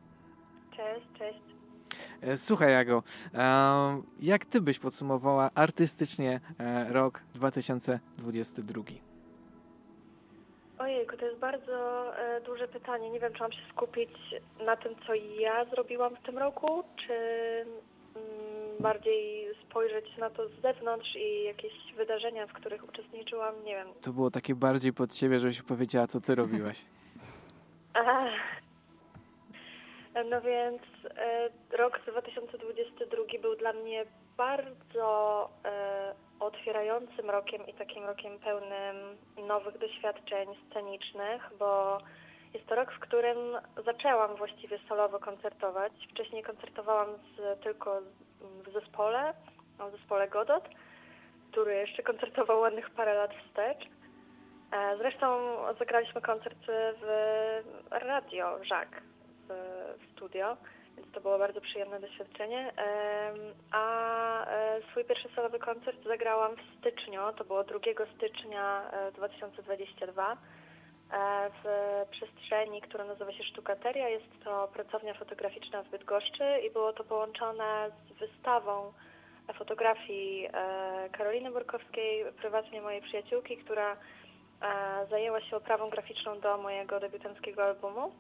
Cześć, 0.77 1.07
cześć. 1.19 1.41
Słuchaj, 2.37 2.73
Jago, 2.73 3.03
jak 4.21 4.45
ty 4.45 4.61
byś 4.61 4.79
podsumowała 4.79 5.51
artystycznie 5.55 6.41
rok 6.89 7.23
2022? 7.35 9.06
Ojejku, 10.79 11.17
to 11.17 11.27
jest 11.27 11.39
bardzo 11.39 12.13
e, 12.19 12.41
duże 12.41 12.69
pytanie. 12.69 13.11
Nie 13.11 13.21
wiem, 13.21 13.33
czy 13.33 13.41
mam 13.41 13.53
się 13.53 13.63
skupić 13.73 14.11
na 14.67 14.77
tym, 14.77 14.95
co 15.07 15.15
ja 15.15 15.65
zrobiłam 15.65 16.17
w 16.17 16.27
tym 16.27 16.39
roku, 16.39 16.85
czy 17.07 17.15
mm, 18.17 18.79
bardziej 18.81 19.55
spojrzeć 19.65 20.17
na 20.19 20.31
to 20.31 20.49
z 20.49 20.63
zewnątrz 20.63 21.17
i 21.17 21.45
jakieś 21.45 21.73
wydarzenia, 21.97 22.47
w 22.47 22.53
których 22.53 22.89
uczestniczyłam, 22.89 23.65
nie 23.65 23.75
wiem. 23.75 23.89
To 24.03 24.13
było 24.13 24.31
takie 24.31 24.55
bardziej 24.55 24.93
pod 24.93 25.15
siebie, 25.15 25.41
żebyś 25.41 25.63
powiedziała, 25.63 26.07
co 26.07 26.21
ty 26.21 26.35
robiłaś. 26.45 26.85
Aha. 27.95 28.29
No 30.31 30.41
więc 30.41 30.81
e, 31.17 31.49
rok 31.77 32.01
2022 32.07 33.23
był 33.43 33.57
dla 33.57 33.73
mnie 33.73 34.05
bardzo 34.37 35.49
e, 35.65 36.15
otwierającym 36.41 37.31
rokiem 37.31 37.67
i 37.67 37.75
takim 37.75 38.05
rokiem 38.05 38.39
pełnym 38.39 38.97
nowych 39.49 39.79
doświadczeń 39.79 40.49
scenicznych, 40.71 41.51
bo 41.59 41.99
jest 42.55 42.67
to 42.67 42.75
rok, 42.75 42.93
w 42.93 42.99
którym 42.99 43.39
zaczęłam 43.85 44.37
właściwie 44.37 44.79
solowo 44.89 45.19
koncertować. 45.19 45.93
Wcześniej 46.11 46.43
koncertowałam 46.43 47.09
z, 47.37 47.61
tylko 47.63 48.01
w 48.41 48.73
zespole, 48.73 49.35
w 49.79 49.97
zespole 49.99 50.29
Godot, 50.29 50.69
który 51.53 51.75
jeszcze 51.75 52.03
koncertował 52.03 52.61
ładnych 52.61 52.91
parę 52.91 53.15
lat 53.15 53.31
wstecz. 53.35 53.87
E, 54.73 54.97
Zresztą 54.97 55.57
zagraliśmy 55.79 56.21
koncert 56.21 56.59
w 57.03 57.07
radio 57.91 58.59
w, 58.59 59.53
w 59.99 60.13
studio, 60.13 60.57
więc 60.97 61.13
to 61.13 61.21
było 61.21 61.39
bardzo 61.39 61.61
przyjemne 61.61 62.01
doświadczenie. 62.01 62.73
A 63.73 64.47
e, 64.47 64.81
swój 64.91 65.05
pierwszy 65.05 65.29
solowy 65.37 65.59
koncert 65.59 66.05
zagrałam 66.05 66.57
w 66.57 66.79
styczniu, 66.79 67.21
to 67.37 67.45
było 67.45 67.65
2 67.65 67.79
stycznia 68.17 68.91
e, 68.91 69.13
2022 69.13 70.33
e, 70.33 71.51
w 71.65 71.67
przestrzeni, 72.11 72.83
która 72.83 73.05
nazywa 73.05 73.33
się 73.33 73.45
Sztukateria. 73.45 74.09
Jest 74.09 74.45
to 74.45 74.69
pracownia 74.69 75.15
fotograficzna 75.15 75.83
w 75.83 75.89
Bydgoszczy 75.89 76.45
i 76.67 76.71
było 76.71 76.93
to 76.93 77.05
połączone 77.05 77.91
z 78.11 78.19
wystawą 78.19 78.93
fotografii 79.55 80.49
e, 80.53 81.09
Karoliny 81.13 81.51
Borkowskiej, 81.51 82.25
prywatnie 82.33 82.83
mojej 82.83 83.03
przyjaciółki, 83.03 83.57
która 83.57 83.93
e, 83.93 83.97
zajęła 85.11 85.41
się 85.41 85.57
oprawą 85.57 85.91
graficzną 85.91 86.41
do 86.41 86.59
mojego 86.59 87.01
debiutanckiego 87.01 87.65
albumu. 87.65 88.13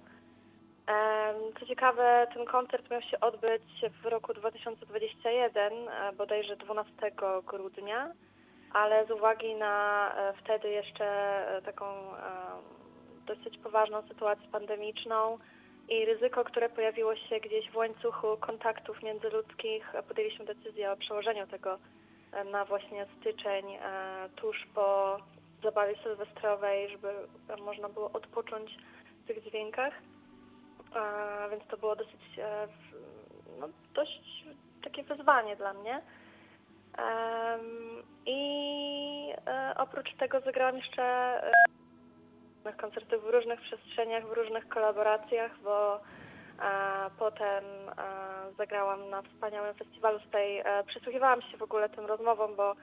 Co 1.60 1.66
ciekawe, 1.66 2.26
ten 2.34 2.44
koncert 2.44 2.90
miał 2.90 3.02
się 3.02 3.20
odbyć 3.20 3.62
w 4.02 4.06
roku 4.06 4.34
2021, 4.34 5.72
e, 5.72 6.12
bodajże 6.12 6.56
12 6.56 6.92
grudnia, 7.46 8.12
ale 8.72 9.06
z 9.06 9.10
uwagi 9.10 9.54
na 9.54 10.12
e, 10.16 10.32
wtedy 10.32 10.68
jeszcze 10.68 11.06
e, 11.56 11.62
taką 11.62 11.86
dosyć 13.26 13.58
poważną 13.58 14.02
sytuację 14.08 14.48
pandemiczną 14.52 15.38
i 15.88 16.04
ryzyko, 16.04 16.44
które 16.44 16.68
pojawiło 16.68 17.16
się 17.16 17.40
gdzieś 17.40 17.70
w 17.70 17.76
łańcuchu 17.76 18.36
kontaktów 18.40 19.02
międzyludzkich, 19.02 19.92
podjęliśmy 20.08 20.44
decyzję 20.44 20.92
o 20.92 20.96
przełożeniu 20.96 21.46
tego 21.46 21.78
na 22.52 22.64
właśnie 22.64 23.06
styczeń, 23.20 23.64
tuż 24.36 24.66
po 24.74 25.16
zabawie 25.62 25.94
sylwestrowej, 26.02 26.88
żeby 26.88 27.08
można 27.64 27.88
było 27.88 28.10
odpocząć 28.12 28.76
w 29.24 29.26
tych 29.26 29.42
dźwiękach. 29.42 29.92
Więc 31.51 31.66
to 31.66 31.77
było 31.77 31.97
dosyć, 31.97 32.39
e, 32.39 32.68
no, 33.60 33.68
dość 33.94 34.44
takie 34.82 35.02
wyzwanie 35.02 35.56
dla 35.56 35.74
mnie. 35.74 36.02
I 38.27 39.32
e, 39.47 39.74
oprócz 39.77 40.14
tego 40.14 40.40
zagrałam 40.40 40.77
jeszcze 40.77 41.02
e, 41.02 41.52
różnych 42.56 42.77
koncertów 42.77 43.24
w 43.24 43.35
różnych 43.35 43.60
przestrzeniach, 43.60 44.27
w 44.27 44.32
różnych 44.32 44.68
kolaboracjach, 44.68 45.60
bo 45.62 46.01
potem 47.18 47.64
zagrałam 48.59 49.10
na 49.10 49.23
wspaniałym 49.23 49.74
festiwalu. 49.74 50.20
Tutaj 50.20 50.59
e, 50.59 50.85
przysłuchiwałam 50.85 51.43
się 51.43 51.56
w 51.56 51.62
ogóle 51.62 51.89
tym 51.89 52.06
rozmowom, 52.06 52.56
bo 52.56 52.74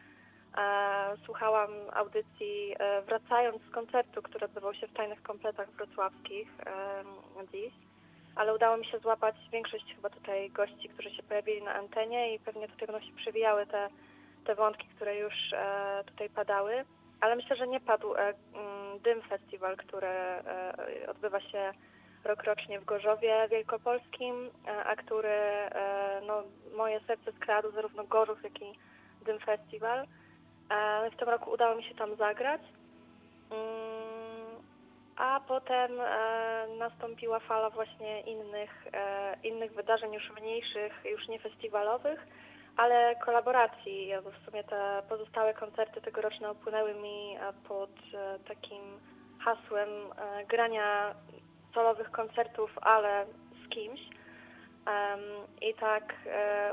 słuchałam 1.25 1.69
audycji 1.93 2.75
wracając 3.05 3.61
z 3.63 3.71
koncertu, 3.71 4.21
który 4.21 4.45
odbywał 4.45 4.73
się 4.73 4.87
w 4.87 4.93
Tajnych 4.93 5.23
Kompletach 5.23 5.71
wrocławskich 5.71 6.47
dziś. 7.51 7.73
Ale 8.35 8.55
udało 8.55 8.77
mi 8.77 8.85
się 8.85 8.99
złapać 8.99 9.35
większość 9.51 9.95
chyba 9.95 10.09
tutaj 10.09 10.49
gości, 10.49 10.89
którzy 10.89 11.09
się 11.09 11.23
pojawili 11.23 11.61
na 11.61 11.73
antenie 11.73 12.35
i 12.35 12.39
pewnie 12.39 12.67
tutaj 12.67 12.87
będą 12.87 13.05
się 13.05 13.15
przewijały 13.15 13.65
te, 13.65 13.89
te 14.45 14.55
wątki, 14.55 14.87
które 14.95 15.17
już 15.17 15.33
e, 15.53 16.03
tutaj 16.05 16.29
padały. 16.29 16.85
Ale 17.21 17.35
myślę, 17.35 17.55
że 17.55 17.67
nie 17.67 17.79
padł 17.79 18.15
e, 18.15 18.19
mm, 18.19 18.99
Dym 19.03 19.21
Festiwal, 19.21 19.77
który 19.77 20.07
e, 20.07 20.73
odbywa 21.09 21.39
się 21.39 21.73
rokrocznie 22.23 22.79
w 22.79 22.85
Gorzowie 22.85 23.47
Wielkopolskim, 23.51 24.49
e, 24.67 24.83
a 24.83 24.95
który 24.95 25.29
e, 25.29 26.21
no, 26.27 26.43
moje 26.77 26.99
serce 26.99 27.31
skradł 27.31 27.71
zarówno 27.71 28.03
Gorzów, 28.03 28.43
jak 28.43 28.61
i 28.61 28.73
Dym 29.25 29.39
Festiwal. 29.39 30.07
E, 30.69 31.09
W 31.11 31.15
tym 31.15 31.29
roku 31.29 31.51
udało 31.51 31.75
mi 31.75 31.83
się 31.83 31.95
tam 31.95 32.15
zagrać. 32.15 32.61
A 35.15 35.39
potem 35.47 36.01
e, 36.01 36.67
nastąpiła 36.77 37.39
fala 37.39 37.69
właśnie 37.69 38.21
innych, 38.21 38.87
e, 38.93 39.35
innych 39.43 39.73
wydarzeń, 39.73 40.13
już 40.13 40.31
mniejszych, 40.31 40.93
już 41.05 41.27
nie 41.27 41.39
festiwalowych, 41.39 42.27
ale 42.77 43.15
kolaboracji. 43.15 44.11
W 44.41 44.45
sumie 44.45 44.63
te 44.63 45.03
pozostałe 45.09 45.53
koncerty 45.53 46.01
tegoroczne 46.01 46.49
opłynęły 46.49 46.93
mi 46.93 47.35
e, 47.35 47.53
pod 47.67 47.89
takim 48.47 48.81
hasłem 49.39 49.89
grania 50.49 51.15
solowych 51.73 52.11
koncertów, 52.11 52.71
ale 52.81 53.25
z 53.65 53.69
kimś. 53.69 53.99
I 55.61 55.73
tak 55.73 56.15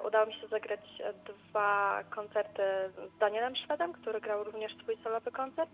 udało 0.07 0.27
mi 0.27 0.35
się 0.35 0.47
zagrać 0.49 0.81
dwa 1.27 2.01
koncerty 2.11 2.63
z 2.97 3.19
Danielem 3.19 3.57
Szwedem, 3.57 3.93
który 3.93 4.21
grał 4.21 4.45
również 4.45 4.77
swój 4.77 4.97
solowy 5.05 5.31
koncert 5.31 5.71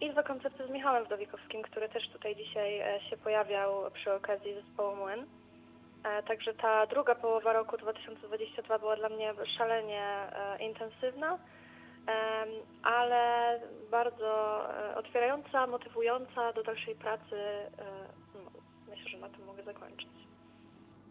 i 0.00 0.10
dwa 0.10 0.22
koncerty 0.22 0.66
z 0.66 0.70
Michałem 0.70 1.04
Wdowikowskim, 1.04 1.62
który 1.62 1.88
też 1.88 2.08
tutaj 2.08 2.36
dzisiaj 2.36 2.78
e, 2.80 3.00
się 3.10 3.16
pojawiał 3.16 3.90
przy 3.90 4.12
okazji 4.12 4.54
zespołu 4.54 4.96
Młyn. 4.96 5.26
E, 6.04 6.22
Także 6.22 6.54
ta 6.54 6.86
druga 6.86 7.14
połowa 7.14 7.52
roku 7.52 7.76
2022 7.76 8.78
była 8.78 8.96
dla 8.96 9.08
mnie 9.08 9.34
szalenie 9.58 10.02
e, 10.02 10.58
intensywna, 10.68 11.38
ale 12.82 13.60
bardzo 13.90 14.60
otwierająca, 14.96 15.66
motywująca 15.66 16.52
do 16.52 16.62
dalszej 16.62 16.94
pracy. 16.94 17.36
no, 18.34 18.50
Myślę, 18.88 19.10
że 19.10 19.18
na 19.18 19.28
tym 19.28 19.44
mogę 19.44 19.62
zakończyć 19.62 20.08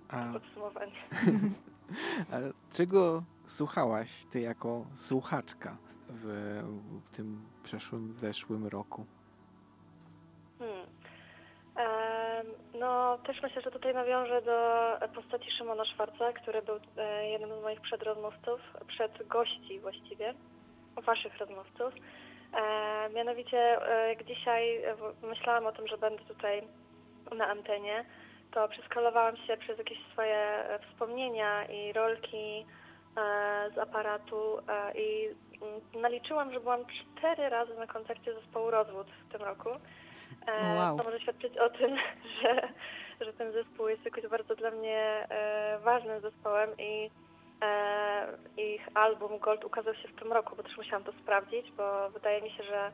A, 0.09 0.33
podsumowanie. 0.33 0.91
czego 2.77 3.23
słuchałaś 3.45 4.25
ty 4.31 4.39
jako 4.39 4.85
słuchaczka 4.95 5.77
w, 6.09 6.25
w 7.05 7.15
tym 7.15 7.41
przeszłym, 7.63 8.13
zeszłym 8.17 8.67
roku? 8.67 9.05
Hmm. 10.59 10.85
Em, 11.75 12.45
No, 12.79 13.17
też 13.17 13.41
myślę, 13.43 13.61
że 13.61 13.71
tutaj 13.71 13.93
nawiążę 13.93 14.41
do 14.41 14.59
postaci 15.15 15.51
Szymona 15.51 15.85
Szwarca, 15.85 16.33
który 16.33 16.61
był 16.61 16.75
e, 16.97 17.29
jednym 17.29 17.59
z 17.59 17.63
moich 17.63 17.81
przedrozmówców, 17.81 18.59
przed 18.87 19.27
gości 19.27 19.79
właściwie, 19.79 20.33
waszych 21.05 21.37
rozmówców. 21.37 21.93
E, 22.53 23.09
mianowicie, 23.09 23.57
e, 23.91 24.09
jak 24.09 24.23
dzisiaj 24.23 24.83
e, 24.83 24.95
w- 24.95 25.23
myślałam 25.23 25.65
o 25.65 25.71
tym, 25.71 25.87
że 25.87 25.97
będę 25.97 26.23
tutaj 26.23 26.67
na 27.37 27.47
antenie, 27.47 28.05
to 28.51 28.67
przeskalowałam 28.67 29.37
się 29.37 29.57
przez 29.57 29.77
jakieś 29.77 29.99
swoje 30.11 30.37
e, 30.37 30.79
wspomnienia 30.79 31.65
i 31.65 31.93
rolki 31.93 32.65
e, 33.17 33.71
z 33.75 33.77
aparatu 33.77 34.57
e, 34.69 34.91
i 34.97 35.35
naliczyłam, 36.01 36.53
że 36.53 36.59
byłam 36.59 36.79
cztery 36.85 37.49
razy 37.49 37.73
na 37.75 37.87
koncercie 37.87 38.33
zespołu 38.33 38.71
Rozwód 38.71 39.07
w 39.29 39.31
tym 39.31 39.41
roku. 39.41 39.69
E, 40.47 40.75
Wow. 40.75 40.97
To 40.97 41.03
może 41.03 41.19
świadczyć 41.19 41.57
o 41.57 41.69
tym, 41.69 41.97
że, 42.41 42.69
że 43.21 43.33
ten 43.33 43.51
zespół 43.51 43.87
jest 43.87 44.05
jakoś 44.05 44.27
bardzo 44.27 44.55
dla 44.55 44.71
mnie 44.71 45.27
e, 45.29 45.79
ważnym 45.79 46.21
zespołem 46.21 46.69
i 46.79 47.09
e, 47.61 48.27
ich 48.57 48.89
album 48.93 49.39
Gold 49.39 49.65
ukazał 49.65 49.95
się 49.95 50.07
w 50.07 50.19
tym 50.19 50.33
roku, 50.33 50.55
bo 50.55 50.63
też 50.63 50.77
musiałam 50.77 51.03
to 51.03 51.11
sprawdzić, 51.11 51.71
bo 51.71 52.09
wydaje 52.09 52.41
mi 52.41 52.49
się, 52.51 52.63
że 52.63 52.91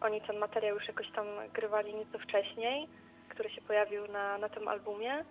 oni 0.00 0.20
ten 0.20 0.38
materiał 0.38 0.76
już 0.76 0.88
jakoś 0.88 1.10
tam 1.10 1.26
grywali 1.54 1.94
nieco 1.94 2.18
wcześniej, 2.18 2.88
który 3.28 3.50
się 3.50 3.60
pojawił 3.60 4.08
na, 4.08 4.38
na 4.38 4.48
tym 4.48 4.68
albumie, 4.68 5.24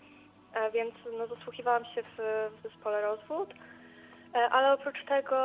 więc 0.74 0.94
no, 1.18 1.28
zasłuchiwałam 1.28 1.86
się 1.86 2.04
w, 2.04 2.18
w 2.52 2.64
zespole 2.64 3.02
Rozwód. 3.02 3.54
E, 4.36 4.50
Ale 4.50 4.74
oprócz 4.74 5.06
tego 5.06 5.38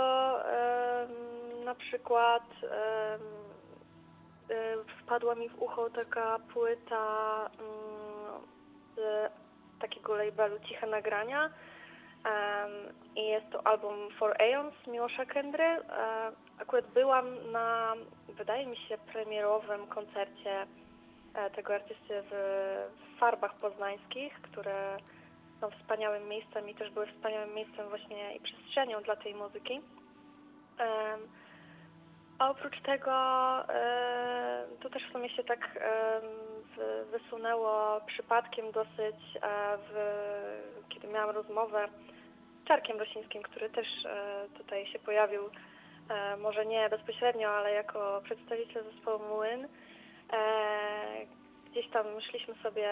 na 1.64 1.74
przykład 1.74 2.42
e, 2.62 3.18
wpadła 5.02 5.34
mi 5.34 5.48
w 5.48 5.62
ucho 5.62 5.90
taka 5.90 6.38
płyta 6.54 7.50
mm, 7.58 8.42
z 8.96 9.30
takiego 9.80 10.14
labelu 10.14 10.58
Ciche 10.60 10.86
Nagrania 10.86 11.50
i 13.16 13.26
jest 13.26 13.50
to 13.50 13.66
album 13.66 14.10
For 14.18 14.42
Aeons 14.42 14.74
Miłosza 14.86 15.26
Kendry. 15.26 15.64
E, 15.64 15.80
Akurat 16.58 16.86
byłam 16.86 17.52
na, 17.52 17.94
wydaje 18.28 18.66
mi 18.66 18.76
się, 18.76 18.98
premierowym 19.12 19.86
koncercie 19.86 20.66
e, 21.34 21.50
tego 21.50 21.74
artysty 21.74 22.22
w 22.30 22.36
Farbach 23.18 23.54
Poznańskich, 23.54 24.34
które 24.42 24.96
są 25.60 25.70
wspaniałym 25.70 26.28
miejscem 26.28 26.68
i 26.68 26.74
też 26.74 26.90
były 26.90 27.06
wspaniałym 27.06 27.54
miejscem 27.54 27.88
właśnie 27.88 28.36
i 28.36 28.40
przestrzenią 28.40 29.02
dla 29.02 29.16
tej 29.16 29.34
muzyki. 29.34 29.80
A 32.38 32.50
oprócz 32.50 32.80
tego 32.82 33.12
to 34.80 34.90
też 34.90 35.08
w 35.08 35.12
sumie 35.12 35.30
się 35.30 35.44
tak 35.44 35.78
wysunęło 37.10 38.00
przypadkiem 38.06 38.72
dosyć, 38.72 39.16
e, 39.42 39.78
w, 39.78 39.94
kiedy 40.88 41.08
miałam 41.08 41.30
rozmowę 41.30 41.88
Czarkiem 42.64 42.98
Rosińskim, 42.98 43.42
który 43.42 43.70
też 43.70 43.86
e, 44.04 44.46
tutaj 44.58 44.86
się 44.86 44.98
pojawił, 44.98 45.42
e, 46.08 46.36
może 46.36 46.66
nie 46.66 46.88
bezpośrednio, 46.88 47.48
ale 47.50 47.72
jako 47.72 48.20
przedstawiciel 48.24 48.84
zespołu 48.84 49.24
Młyn. 49.28 49.68
Gdzieś 51.70 51.90
tam 51.90 52.06
szliśmy 52.20 52.54
sobie, 52.62 52.90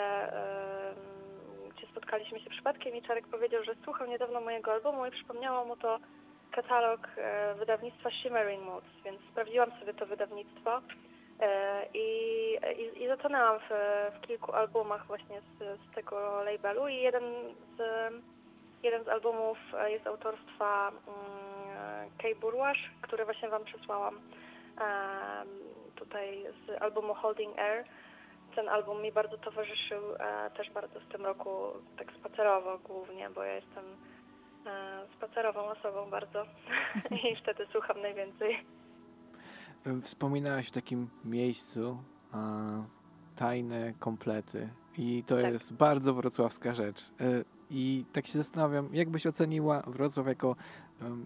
spotkaliśmy 1.94 2.40
się 2.40 2.50
przypadkiem 2.50 2.96
i 2.96 3.02
Czarek 3.02 3.26
powiedział, 3.26 3.64
że 3.64 3.74
słuchał 3.84 4.06
niedawno 4.06 4.40
mojego 4.40 4.72
albumu 4.72 5.06
i 5.06 5.10
przypomniało 5.10 5.64
mu 5.64 5.76
to 5.76 5.98
katalog 6.50 7.08
e, 7.16 7.54
wydawnictwa 7.54 8.10
Shimmering 8.10 8.64
Moods, 8.64 8.86
więc 9.04 9.20
sprawdziłam 9.30 9.70
sobie 9.80 9.94
to 9.94 10.06
wydawnictwo 10.06 10.80
e, 11.40 11.86
i, 11.94 12.08
i, 12.78 13.02
i 13.02 13.06
zatonęłam 13.06 13.58
w, 13.58 13.72
w 14.16 14.26
kilku 14.26 14.52
albumach 14.52 15.06
właśnie 15.06 15.40
z, 15.40 15.80
z 15.80 15.94
tego 15.94 16.42
labelu 16.42 16.88
i 16.88 16.96
jeden 16.96 17.24
z, 17.78 17.82
jeden 18.82 19.04
z 19.04 19.08
albumów 19.08 19.58
e, 19.78 19.90
jest 19.90 20.06
autorstwa 20.06 20.88
mm, 20.88 22.10
Kay 22.18 22.34
Burwash, 22.34 22.90
który 23.02 23.24
właśnie 23.24 23.48
Wam 23.48 23.64
przesłałam 23.64 24.14
em, 24.14 25.48
tutaj 25.96 26.46
z 26.66 26.82
albumu 26.82 27.14
Holding 27.14 27.58
Air. 27.58 27.84
Ten 28.54 28.68
album 28.68 29.02
mi 29.02 29.12
bardzo 29.12 29.38
towarzyszył 29.38 30.14
e, 30.18 30.50
też 30.50 30.70
bardzo 30.70 31.00
w 31.00 31.12
tym 31.12 31.24
roku, 31.26 31.50
tak 31.98 32.12
spacerowo 32.20 32.78
głównie, 32.78 33.30
bo 33.30 33.42
ja 33.42 33.54
jestem 33.54 33.84
e, 34.66 35.06
spacerową 35.16 35.60
osobą 35.60 36.10
bardzo 36.10 36.44
i 37.30 37.36
wtedy 37.42 37.66
słucham 37.72 38.02
najwięcej. 38.02 38.64
Wspominałaś 40.02 40.68
o 40.68 40.72
takim 40.74 41.08
miejscu, 41.24 41.98
tajne 43.36 43.92
komplety. 43.98 44.68
I 44.98 45.24
to 45.26 45.36
Tak. 45.36 45.52
jest 45.52 45.74
bardzo 45.74 46.14
wrocławska 46.14 46.74
rzecz. 46.74 47.02
E, 47.20 47.44
I 47.70 48.04
tak 48.12 48.26
się 48.26 48.32
zastanawiam, 48.32 48.88
jak 48.92 49.10
byś 49.10 49.26
oceniła 49.26 49.82
Wrocław 49.86 50.26
jako 50.26 50.56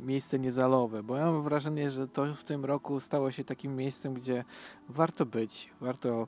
miejsce 0.00 0.38
niezalowe? 0.38 1.02
Bo 1.02 1.16
ja 1.16 1.24
mam 1.24 1.42
wrażenie, 1.42 1.90
że 1.90 2.08
to 2.08 2.34
w 2.34 2.44
tym 2.44 2.64
roku 2.64 3.00
stało 3.00 3.30
się 3.30 3.44
takim 3.44 3.76
miejscem, 3.76 4.14
gdzie 4.14 4.44
warto 4.88 5.26
być, 5.26 5.70
warto 5.80 6.26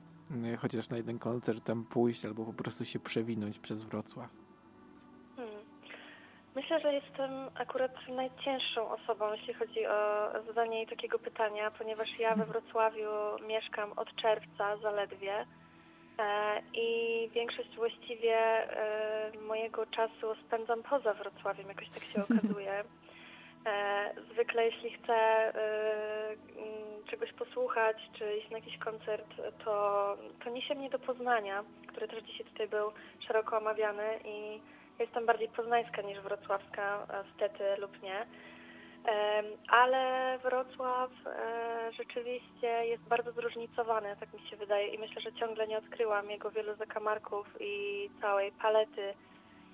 chociaż 0.57 0.89
na 0.89 0.97
jeden 0.97 1.19
koncert 1.19 1.63
tam 1.63 1.83
pójść 1.83 2.25
albo 2.25 2.45
po 2.45 2.53
prostu 2.53 2.85
się 2.85 2.99
przewinąć 2.99 3.59
przez 3.59 3.83
Wrocław. 3.83 4.29
Hmm. 5.35 5.65
Myślę, 6.55 6.79
że 6.79 6.93
jestem 6.93 7.31
akurat 7.55 7.91
najcięższą 8.15 8.89
osobą, 8.89 9.33
jeśli 9.33 9.53
chodzi 9.53 9.85
o 9.85 10.31
zadanie 10.47 10.77
jej 10.77 10.87
takiego 10.87 11.19
pytania, 11.19 11.71
ponieważ 11.71 12.19
ja 12.19 12.35
we 12.35 12.45
Wrocławiu 12.45 13.09
mieszkam 13.47 13.91
od 13.91 14.15
czerwca 14.15 14.77
zaledwie 14.77 15.45
e, 16.19 16.61
i 16.73 17.29
większość 17.29 17.75
właściwie 17.75 18.35
e, 18.37 19.31
mojego 19.47 19.85
czasu 19.85 20.35
spędzam 20.47 20.83
poza 20.83 21.13
Wrocławiem, 21.13 21.67
jakoś 21.67 21.89
tak 21.89 22.03
się 22.03 22.23
okazuje. 22.29 22.83
E, 23.65 24.13
Zwykle 24.31 24.65
jeśli 24.65 24.91
chcę 24.91 25.13
e, 25.13 25.53
mm, 26.29 27.03
czegoś 27.09 27.33
posłuchać, 27.33 27.97
czy 28.17 28.37
iść 28.37 28.49
na 28.49 28.57
jakiś 28.57 28.77
koncert, 28.77 29.27
to, 29.65 30.17
to 30.43 30.49
niesie 30.49 30.75
mnie 30.75 30.89
do 30.89 30.99
Poznania, 30.99 31.63
który 31.87 32.07
też 32.07 32.23
dzisiaj 32.23 32.45
tutaj 32.45 32.67
był 32.67 32.91
szeroko 33.27 33.57
omawiany 33.57 34.19
i 34.25 34.61
jestem 34.99 35.25
bardziej 35.25 35.47
poznańska 35.47 36.01
niż 36.01 36.19
wrocławska, 36.19 37.07
e, 37.09 37.23
stety 37.35 37.63
lub 37.77 38.01
nie. 38.03 38.25
Ale 39.67 40.37
Wrocław 40.43 41.11
e, 41.25 41.91
rzeczywiście 41.97 42.85
jest 42.85 43.03
bardzo 43.03 43.31
zróżnicowany, 43.31 44.15
tak 44.19 44.33
mi 44.33 44.49
się 44.49 44.57
wydaje 44.57 44.87
i 44.87 44.99
myślę, 44.99 45.21
że 45.21 45.33
ciągle 45.33 45.67
nie 45.67 45.77
odkryłam 45.77 46.31
jego 46.31 46.51
wielu 46.51 46.75
zakamarków 46.75 47.47
i 47.59 48.09
całej 48.21 48.51
palety 48.51 49.13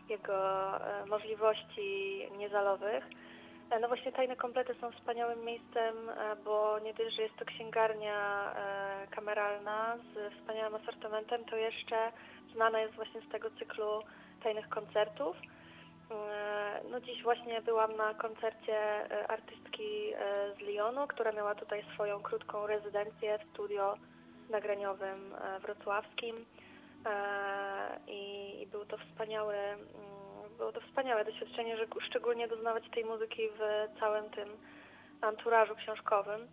jego 0.09 0.35
e, 0.77 1.05
możliwości 1.05 2.19
niezalowych. 2.38 3.03
E, 3.72 3.80
No 3.80 3.88
właśnie 3.88 4.11
Tajne 4.11 4.35
Komplety 4.35 4.76
są 4.81 4.91
wspaniałym 4.91 5.45
miejscem, 5.45 6.10
e, 6.10 6.35
bo 6.45 6.80
nie 6.80 6.94
dość, 6.94 7.15
że 7.15 7.22
jest 7.22 7.35
to 7.38 7.45
księgarnia 7.45 8.52
e, 8.56 9.07
kameralna 9.07 9.98
z 9.98 10.34
wspaniałym 10.34 10.76
asortymentem, 10.76 11.45
to 11.45 11.56
jeszcze 11.56 12.11
znana 12.53 12.80
jest 12.80 12.95
właśnie 12.95 13.22
z 13.22 13.30
tego 13.30 13.49
cyklu 13.60 14.03
tajnych 14.44 14.69
koncertów. 14.69 15.38
No 16.91 16.99
dziś 16.99 17.23
właśnie 17.23 17.61
byłam 17.61 17.95
na 17.95 18.14
koncercie 18.14 18.80
artystki 19.30 20.14
z 20.57 20.61
Lyonu, 20.61 21.07
która 21.07 21.31
miała 21.31 21.56
tutaj 21.56 21.85
swoją 21.94 22.22
krótką 22.22 22.68
rezydencję 22.68 23.39
w 23.39 23.49
studio 23.53 23.98
nagraniowym 24.49 25.35
wrocławskim 25.61 26.45
i, 28.07 28.53
i 28.61 28.68
był 28.68 28.85
to 28.85 28.98
wspaniały, 28.98 29.56
mm, 29.56 29.88
było 30.57 30.71
to 30.71 30.81
wspaniałe 30.81 31.25
doświadczenie, 31.25 31.77
że 31.77 31.85
szczególnie 32.07 32.47
doznawać 32.47 32.84
tej 32.93 33.05
muzyki 33.05 33.41
w 33.49 33.99
całym 33.99 34.29
tym 34.29 34.49
anturażu 35.21 35.75
książkowym. 35.75 36.47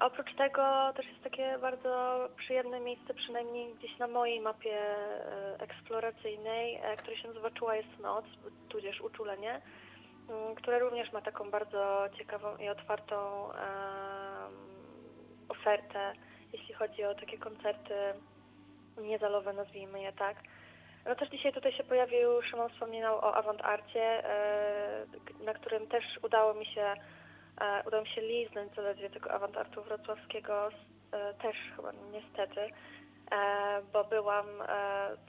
A 0.00 0.06
oprócz 0.06 0.34
tego 0.34 0.92
też 0.96 1.06
jest 1.06 1.22
takie 1.22 1.58
bardzo 1.60 2.18
przyjemne 2.36 2.80
miejsce, 2.80 3.14
przynajmniej 3.14 3.74
gdzieś 3.74 3.98
na 3.98 4.06
mojej 4.06 4.40
mapie 4.40 4.80
e, 4.80 5.58
eksploracyjnej, 5.58 6.74
e, 6.74 6.96
które 6.96 7.16
się 7.16 7.28
nazywa 7.28 7.50
Czuła 7.50 7.76
jest 7.76 7.98
noc, 8.00 8.24
tudzież 8.68 9.00
uczulenie, 9.00 9.60
m, 10.28 10.54
które 10.54 10.78
również 10.78 11.12
ma 11.12 11.20
taką 11.20 11.50
bardzo 11.50 12.04
ciekawą 12.18 12.56
i 12.56 12.68
otwartą 12.68 13.48
ofertę, 15.48 16.12
jeśli 16.52 16.74
chodzi 16.74 17.04
o 17.04 17.14
takie 17.14 17.38
koncerty 17.38 17.94
niezalowe, 19.02 19.52
nazwijmy 19.52 20.02
je 20.02 20.12
tak. 20.12 20.36
No 21.06 21.14
też 21.14 21.30
dzisiaj 21.30 21.52
tutaj 21.52 21.72
się 21.72 21.84
pojawił, 21.84 22.42
Szymon 22.42 22.70
wspominał 22.70 23.18
o 23.18 23.34
Awantarcie, 23.34 24.30
e, 24.30 25.06
na 25.44 25.54
którym 25.54 25.86
też 25.86 26.04
udało 26.22 26.54
mi 26.54 26.66
się 26.66 26.94
e, 27.60 27.82
udało 27.86 28.02
mi 28.02 28.08
się 28.08 28.20
liznąć 28.20 28.74
zaledwie 28.74 29.10
tego 29.10 29.30
awantartu 29.30 29.82
wrocławskiego, 29.82 30.68
e, 31.12 31.34
też 31.34 31.56
chyba 31.76 31.92
niestety, 32.12 32.60
bo 33.92 34.04
byłam 34.04 34.46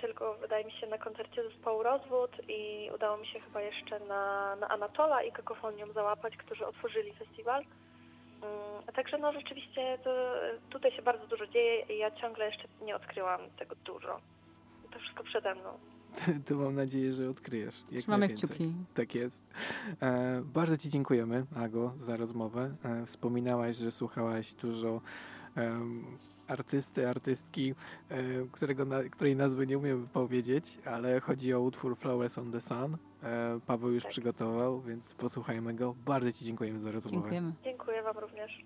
tylko, 0.02 0.34
wydaje 0.34 0.66
mi 0.66 0.72
się, 0.72 0.88
na 0.88 0.98
koncercie 0.98 1.44
zespołu 1.44 1.84
Rozwód 1.84 2.32
i 2.48 2.90
udało 2.96 3.18
mi 3.18 3.28
się 3.28 3.40
chyba 3.40 3.62
jeszcze 3.62 4.00
na, 4.00 4.56
na 4.56 4.68
Anatola 4.68 5.24
i 5.24 5.32
Kakofonium 5.32 5.94
załapać, 5.94 6.38
którzy 6.38 6.66
otworzyli 6.66 7.14
festiwal. 7.14 7.64
Mm, 8.44 8.84
Także 8.96 9.18
no 9.18 9.32
rzeczywiście 9.32 9.98
to, 10.04 10.10
tutaj 10.70 10.92
się 10.92 11.02
bardzo 11.02 11.28
dużo 11.28 11.48
dzieje 11.48 11.82
i 11.82 11.98
ja 11.98 12.12
ciągle 12.12 12.46
jeszcze 12.46 12.68
nie 12.82 12.96
odkryłam 12.96 13.42
tego 13.60 13.76
dużo. 13.76 14.20
To 14.96 15.00
wszystko 15.00 15.24
przede 15.24 15.56
mną. 15.56 15.70
To 16.46 16.56
mam 16.56 16.76
nadzieję, 16.76 17.14
że 17.14 17.30
odkryjesz. 17.30 17.84
Jak 17.92 18.02
Trzymamy 18.02 18.30
kciuki. 18.30 18.76
Tak 18.94 19.16
jest. 19.16 19.44
E, 20.02 20.42
bardzo 20.54 20.78
Ci 20.78 20.90
dziękujemy, 20.90 21.46
Ago, 21.56 21.94
za 21.98 22.18
rozmowę. 22.18 22.76
E, 22.84 23.06
wspominałaś, 23.06 23.76
że 23.76 23.92
słuchałaś 23.92 24.54
dużo 24.54 25.02
em, 25.56 26.06
artysty, 26.48 27.10
artystki, 27.10 27.74
e, 28.10 28.16
którego 28.52 28.86
na, 28.86 29.04
której 29.04 29.36
nazwy 29.36 29.68
nie 29.68 29.78
umiem 29.78 30.08
powiedzieć, 30.08 30.78
ale 30.86 31.20
chodzi 31.20 31.54
o 31.54 31.60
utwór 31.60 31.98
Flowers 31.98 32.38
on 32.38 32.52
the 32.52 32.62
Sun. 32.62 32.98
E, 33.24 33.60
Paweł 33.68 33.92
już 33.92 34.06
przygotował, 34.06 34.82
więc 34.82 35.14
posłuchajmy 35.14 35.74
go. 35.74 35.96
Bardzo 36.06 36.32
Ci 36.32 36.46
dziękujemy 36.46 36.80
za 36.80 36.92
rozmowę. 36.92 37.16
Dziękujemy. 37.16 37.54
Dziękuję 37.64 38.04
Wam 38.04 38.18
również. 38.18 38.65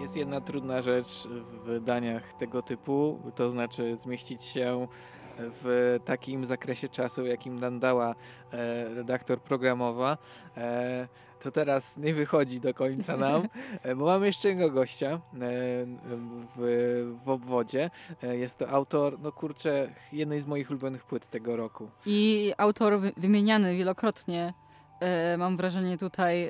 Jest 0.00 0.16
jedna 0.16 0.40
trudna 0.40 0.82
rzecz 0.82 1.28
w 1.28 1.60
wydaniach 1.64 2.32
tego 2.32 2.62
typu, 2.62 3.18
to 3.34 3.50
znaczy 3.50 3.96
zmieścić 3.96 4.44
się 4.44 4.86
w 5.38 5.98
takim 6.04 6.46
zakresie 6.46 6.88
czasu, 6.88 7.26
jakim 7.26 7.60
nam 7.60 7.78
dała 7.80 8.14
e, 8.52 8.94
redaktor 8.94 9.40
programowa. 9.42 10.18
E, 10.56 11.08
to 11.42 11.50
teraz 11.50 11.96
nie 11.96 12.14
wychodzi 12.14 12.60
do 12.60 12.74
końca 12.74 13.16
nam, 13.16 13.42
e, 13.82 13.96
bo 13.96 14.04
mamy 14.04 14.26
jeszcze 14.26 14.48
jednego 14.48 14.70
gościa 14.70 15.06
e, 15.10 15.18
w, 16.56 17.18
w 17.24 17.28
obwodzie. 17.30 17.90
E, 18.22 18.36
jest 18.36 18.58
to 18.58 18.68
autor, 18.68 19.18
no 19.20 19.32
kurczę, 19.32 19.94
jednej 20.12 20.40
z 20.40 20.46
moich 20.46 20.70
ulubionych 20.70 21.04
płyt 21.04 21.26
tego 21.26 21.56
roku. 21.56 21.90
I 22.06 22.52
autor 22.58 23.00
wy- 23.00 23.12
wymieniany 23.16 23.76
wielokrotnie, 23.76 24.54
mam 25.38 25.56
wrażenie 25.56 25.98
tutaj 25.98 26.48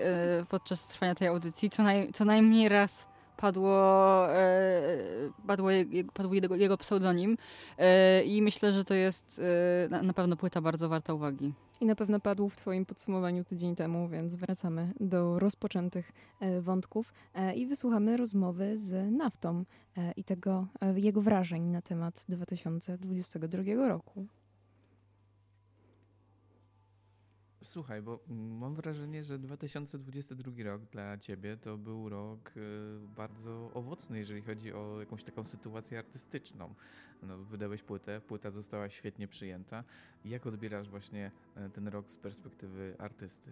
podczas 0.49 0.87
trwania 0.87 1.15
tej 1.15 1.29
audycji, 1.29 1.71
co, 1.71 1.83
naj, 1.83 2.13
co 2.13 2.25
najmniej 2.25 2.69
raz 2.69 3.10
padło, 3.41 4.35
e, 4.35 4.99
padło, 5.47 5.69
padł 6.15 6.35
jego, 6.35 6.57
jego 6.57 6.79
pseudonim 6.79 7.39
e, 7.79 8.23
i 8.25 8.43
myślę, 8.43 8.73
że 8.73 8.85
to 8.85 8.95
jest 8.95 9.41
e, 9.93 10.03
na, 10.03 10.13
pewno 10.13 10.37
płyta 10.37 10.61
bardzo 10.61 10.89
warta 10.89 11.15
uwagi. 11.15 11.53
I 11.81 11.87
na 11.87 11.95
pewno 11.95 12.21
padł 12.21 12.49
w 12.49 12.57
Twoim 12.57 12.87
podsumowaniu 12.87 13.45
tydzień 13.45 13.75
temu, 13.75 14.09
więc 14.09 14.37
wracamy 14.37 14.93
do 15.01 15.39
rozpoczętych 15.39 16.13
wątków 16.61 17.13
i 17.57 17.67
wysłuchamy 17.67 18.17
rozmowy 18.17 18.77
z 18.77 19.13
Naftą 19.13 19.65
i 20.17 20.25
tego 20.25 20.67
jego 20.95 21.23
wrażeń 21.23 21.63
na 21.63 21.83
temat 21.83 22.25
2022 22.29 23.89
roku. 23.89 24.27
Słuchaj, 27.65 28.03
bo 28.03 28.21
mam 28.61 28.75
wrażenie, 28.75 29.23
że 29.25 29.39
2022 29.39 30.65
rok 30.65 30.83
dla 30.83 31.19
ciebie 31.19 31.57
to 31.57 31.77
był 31.77 32.09
rok 32.09 32.53
y, 32.57 32.61
bardzo 33.17 33.71
owocny, 33.75 34.19
jeżeli 34.19 34.43
chodzi 34.43 34.73
o 34.73 35.01
jakąś 35.01 35.25
taką 35.25 35.45
sytuację 35.45 35.99
artystyczną. 35.99 36.75
No, 37.23 37.39
wydałeś 37.39 37.83
płytę, 37.83 38.21
płyta 38.21 38.51
została 38.51 38.89
świetnie 38.89 39.29
przyjęta. 39.29 39.85
Jak 40.25 40.47
odbierasz 40.47 40.89
właśnie 40.89 41.31
e, 41.57 41.71
ten 41.71 41.89
rok 41.89 42.11
z 42.11 42.17
perspektywy 42.17 42.95
artysty? 42.99 43.51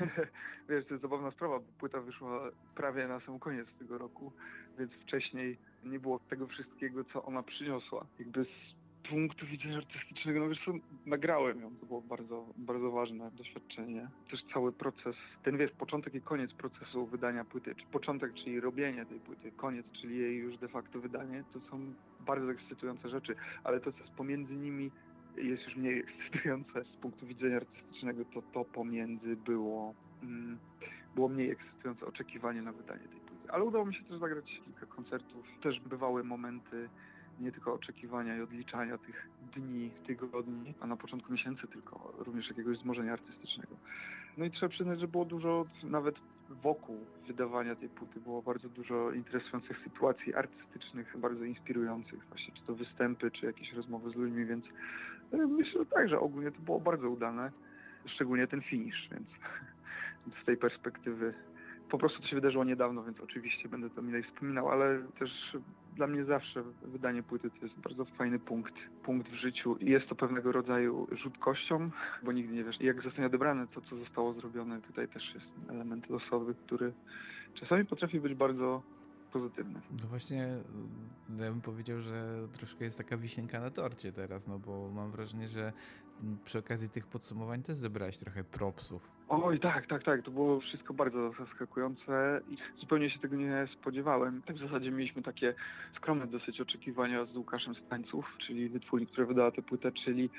Wiesz, 0.68 0.84
to 0.84 0.94
jest 0.94 1.02
zabawna 1.02 1.30
sprawa, 1.30 1.58
bo 1.58 1.72
płyta 1.78 2.00
wyszła 2.00 2.50
prawie 2.74 3.08
na 3.08 3.20
sam 3.20 3.38
koniec 3.38 3.68
tego 3.78 3.98
roku, 3.98 4.32
więc 4.78 4.92
wcześniej 4.92 5.58
nie 5.84 6.00
było 6.00 6.18
tego 6.18 6.46
wszystkiego, 6.46 7.04
co 7.04 7.24
ona 7.24 7.42
przyniosła. 7.42 8.06
Jakby 8.18 8.46
punktu 9.08 9.46
widzenia 9.46 9.76
artystycznego, 9.76 10.40
no 10.40 10.48
wiesz 10.48 10.64
co, 10.64 10.72
nagrałem 11.06 11.60
ją, 11.60 11.70
to 11.80 11.86
było 11.86 12.00
bardzo, 12.00 12.46
bardzo 12.56 12.90
ważne 12.90 13.30
doświadczenie. 13.30 14.08
Też 14.30 14.40
cały 14.52 14.72
proces, 14.72 15.16
ten 15.42 15.58
wiesz, 15.58 15.70
początek 15.70 16.14
i 16.14 16.20
koniec 16.20 16.52
procesu 16.52 17.06
wydania 17.06 17.44
płyty, 17.44 17.74
czy 17.74 17.86
początek, 17.86 18.34
czyli 18.34 18.60
robienie 18.60 19.06
tej 19.06 19.20
płyty, 19.20 19.52
koniec, 19.52 19.86
czyli 20.00 20.18
jej 20.18 20.36
już 20.36 20.58
de 20.58 20.68
facto 20.68 21.00
wydanie, 21.00 21.44
to 21.52 21.60
są 21.70 21.94
bardzo 22.20 22.52
ekscytujące 22.52 23.08
rzeczy, 23.08 23.34
ale 23.64 23.80
to, 23.80 23.92
co 23.92 23.98
jest 23.98 24.12
pomiędzy 24.12 24.56
nimi, 24.56 24.90
jest 25.36 25.62
już 25.62 25.76
mniej 25.76 25.98
ekscytujące 26.04 26.84
z 26.84 26.96
punktu 26.96 27.26
widzenia 27.26 27.56
artystycznego, 27.56 28.24
to 28.24 28.42
to 28.42 28.64
pomiędzy 28.64 29.36
było, 29.36 29.94
mm, 30.22 30.58
było 31.14 31.28
mniej 31.28 31.50
ekscytujące 31.50 32.06
oczekiwanie 32.06 32.62
na 32.62 32.72
wydanie 32.72 33.08
tej 33.08 33.20
płyty. 33.20 33.52
Ale 33.52 33.64
udało 33.64 33.86
mi 33.86 33.94
się 33.94 34.04
też 34.04 34.18
zagrać 34.18 34.60
kilka 34.64 34.86
koncertów. 34.86 35.46
Też 35.62 35.80
bywały 35.80 36.24
momenty 36.24 36.88
nie 37.40 37.52
tylko 37.52 37.74
oczekiwania 37.74 38.36
i 38.36 38.40
odliczania 38.40 38.98
tych 38.98 39.28
dni, 39.56 39.90
tygodni, 40.06 40.74
a 40.80 40.86
na 40.86 40.96
początku 40.96 41.32
miesięcy 41.32 41.66
tylko, 41.66 42.12
również 42.18 42.48
jakiegoś 42.48 42.78
wzmożenia 42.78 43.12
artystycznego. 43.12 43.76
No 44.36 44.44
i 44.44 44.50
trzeba 44.50 44.70
przyznać, 44.70 45.00
że 45.00 45.08
było 45.08 45.24
dużo 45.24 45.66
nawet 45.82 46.14
wokół 46.62 46.96
wydawania 47.26 47.74
tej 47.74 47.88
płyty 47.88 48.20
było 48.20 48.42
bardzo 48.42 48.68
dużo 48.68 49.12
interesujących 49.12 49.78
sytuacji 49.84 50.34
artystycznych, 50.34 51.16
bardzo 51.18 51.44
inspirujących, 51.44 52.26
właśnie 52.28 52.54
czy 52.54 52.62
to 52.62 52.74
występy, 52.74 53.30
czy 53.30 53.46
jakieś 53.46 53.72
rozmowy 53.72 54.10
z 54.10 54.14
ludźmi, 54.14 54.44
więc 54.46 54.64
e, 55.32 55.36
myślę 55.36 55.86
tak, 55.86 56.08
że 56.08 56.20
ogólnie 56.20 56.52
to 56.52 56.60
było 56.60 56.80
bardzo 56.80 57.10
udane, 57.10 57.50
szczególnie 58.06 58.46
ten 58.46 58.62
finish, 58.62 59.08
więc 59.12 59.28
z 60.42 60.44
tej 60.44 60.56
perspektywy 60.56 61.34
po 61.90 61.98
prostu 61.98 62.22
to 62.22 62.28
się 62.28 62.36
wydarzyło 62.36 62.64
niedawno, 62.64 63.04
więc 63.04 63.20
oczywiście 63.20 63.68
będę 63.68 63.90
to 63.90 64.02
milej 64.02 64.22
wspominał, 64.22 64.68
ale 64.68 65.02
też 65.18 65.56
dla 65.96 66.06
mnie 66.06 66.24
zawsze 66.24 66.62
wydanie 66.82 67.22
płyty 67.22 67.50
to 67.50 67.66
jest 67.66 67.80
bardzo 67.80 68.04
fajny 68.04 68.38
punkt, 68.38 68.74
punkt 69.02 69.28
w 69.28 69.34
życiu 69.34 69.76
i 69.76 69.90
jest 69.90 70.08
to 70.08 70.14
pewnego 70.14 70.52
rodzaju 70.52 71.06
rzut 71.12 71.38
kością, 71.38 71.90
bo 72.22 72.32
nigdy 72.32 72.54
nie 72.54 72.64
wiesz, 72.64 72.80
jak 72.80 73.02
zostanie 73.02 73.26
odebrane 73.26 73.66
to, 73.66 73.80
co 73.80 73.96
zostało 73.96 74.32
zrobione. 74.32 74.80
Tutaj 74.80 75.08
też 75.08 75.34
jest 75.34 75.70
element 75.70 76.10
losowy, 76.10 76.54
który 76.66 76.92
czasami 77.54 77.84
potrafi 77.84 78.20
być 78.20 78.34
bardzo 78.34 78.82
pozytywny. 79.30 79.80
No 80.02 80.08
właśnie, 80.08 80.44
mm, 80.44 80.60
ja 81.38 81.50
bym 81.50 81.60
powiedział, 81.60 82.00
że 82.00 82.48
troszkę 82.52 82.84
jest 82.84 82.98
taka 82.98 83.16
wisienka 83.16 83.60
na 83.60 83.70
torcie 83.70 84.12
teraz, 84.12 84.48
no 84.48 84.58
bo 84.58 84.90
mam 84.90 85.10
wrażenie, 85.10 85.48
że 85.48 85.72
przy 86.44 86.58
okazji 86.58 86.88
tych 86.88 87.06
podsumowań 87.06 87.62
też 87.62 87.76
zebrałeś 87.76 88.18
trochę 88.18 88.44
propsów. 88.44 89.10
Oj, 89.28 89.60
tak, 89.60 89.86
tak, 89.86 90.04
tak. 90.04 90.22
To 90.22 90.30
było 90.30 90.60
wszystko 90.60 90.94
bardzo 90.94 91.32
zaskakujące 91.38 92.40
i 92.50 92.56
zupełnie 92.80 93.10
się 93.10 93.18
tego 93.18 93.36
nie 93.36 93.68
spodziewałem. 93.80 94.42
Tak 94.42 94.56
w 94.56 94.60
zasadzie 94.60 94.90
mieliśmy 94.90 95.22
takie 95.22 95.54
skromne 95.96 96.26
dosyć 96.26 96.60
oczekiwania 96.60 97.24
z 97.24 97.36
Łukaszem 97.36 97.74
Stańców, 97.74 98.24
czyli 98.46 98.68
wytwórni, 98.68 99.06
która 99.06 99.26
wydała 99.26 99.50
tę 99.50 99.62
płytę, 99.62 99.92
czyli 99.92 100.30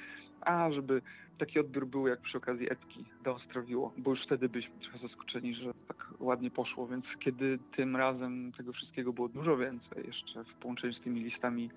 a, 0.41 0.71
żeby 0.71 1.01
taki 1.37 1.59
odbiór 1.59 1.87
był 1.87 2.07
jak 2.07 2.21
przy 2.21 2.37
okazji 2.37 2.71
epki 2.71 3.05
do 3.23 3.35
Ostrowiło, 3.35 3.93
bo 3.97 4.11
już 4.11 4.23
wtedy 4.25 4.49
byliśmy 4.49 4.79
trochę 4.79 5.07
zaskoczeni, 5.07 5.55
że 5.55 5.73
tak 5.87 6.13
ładnie 6.19 6.51
poszło, 6.51 6.87
więc 6.87 7.05
kiedy 7.19 7.59
tym 7.75 7.95
razem 7.95 8.51
tego 8.57 8.73
wszystkiego 8.73 9.13
było 9.13 9.29
dużo 9.29 9.57
więcej, 9.57 10.07
jeszcze 10.07 10.43
w 10.43 10.53
połączeniu 10.53 10.93
z 10.93 11.01
tymi 11.01 11.23
listami 11.23 11.69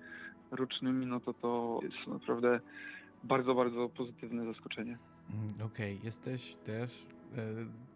rocznymi, 0.51 1.05
no 1.05 1.19
to 1.19 1.33
to 1.33 1.79
jest 1.83 2.07
naprawdę 2.07 2.59
bardzo, 3.23 3.55
bardzo 3.55 3.89
pozytywne 3.89 4.45
zaskoczenie. 4.45 4.97
Mm, 5.33 5.71
Okej, 5.71 5.99
jesteś 6.03 6.55
też, 6.55 7.05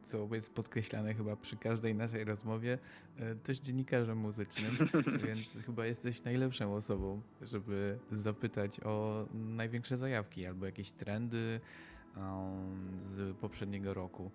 co 0.02 0.36
jest 0.36 0.54
podkreślane 0.54 1.14
chyba 1.14 1.36
przy 1.36 1.58
każdej 1.58 1.96
naszej 1.96 2.24
rozmowie, 2.24 2.78
e, 3.18 3.36
też 3.36 3.60
dziennikarzem 3.60 4.18
muzycznym, 4.18 4.78
więc 5.28 5.58
chyba 5.66 5.86
jesteś 5.86 6.24
najlepszą 6.24 6.76
osobą, 6.76 7.22
żeby 7.42 8.00
zapytać 8.12 8.80
o 8.84 9.26
największe 9.34 9.98
zajawki 9.98 10.46
albo 10.46 10.66
jakieś 10.66 10.92
trendy 10.92 11.60
z 13.02 13.38
poprzedniego 13.38 13.94
roku. 13.94 14.32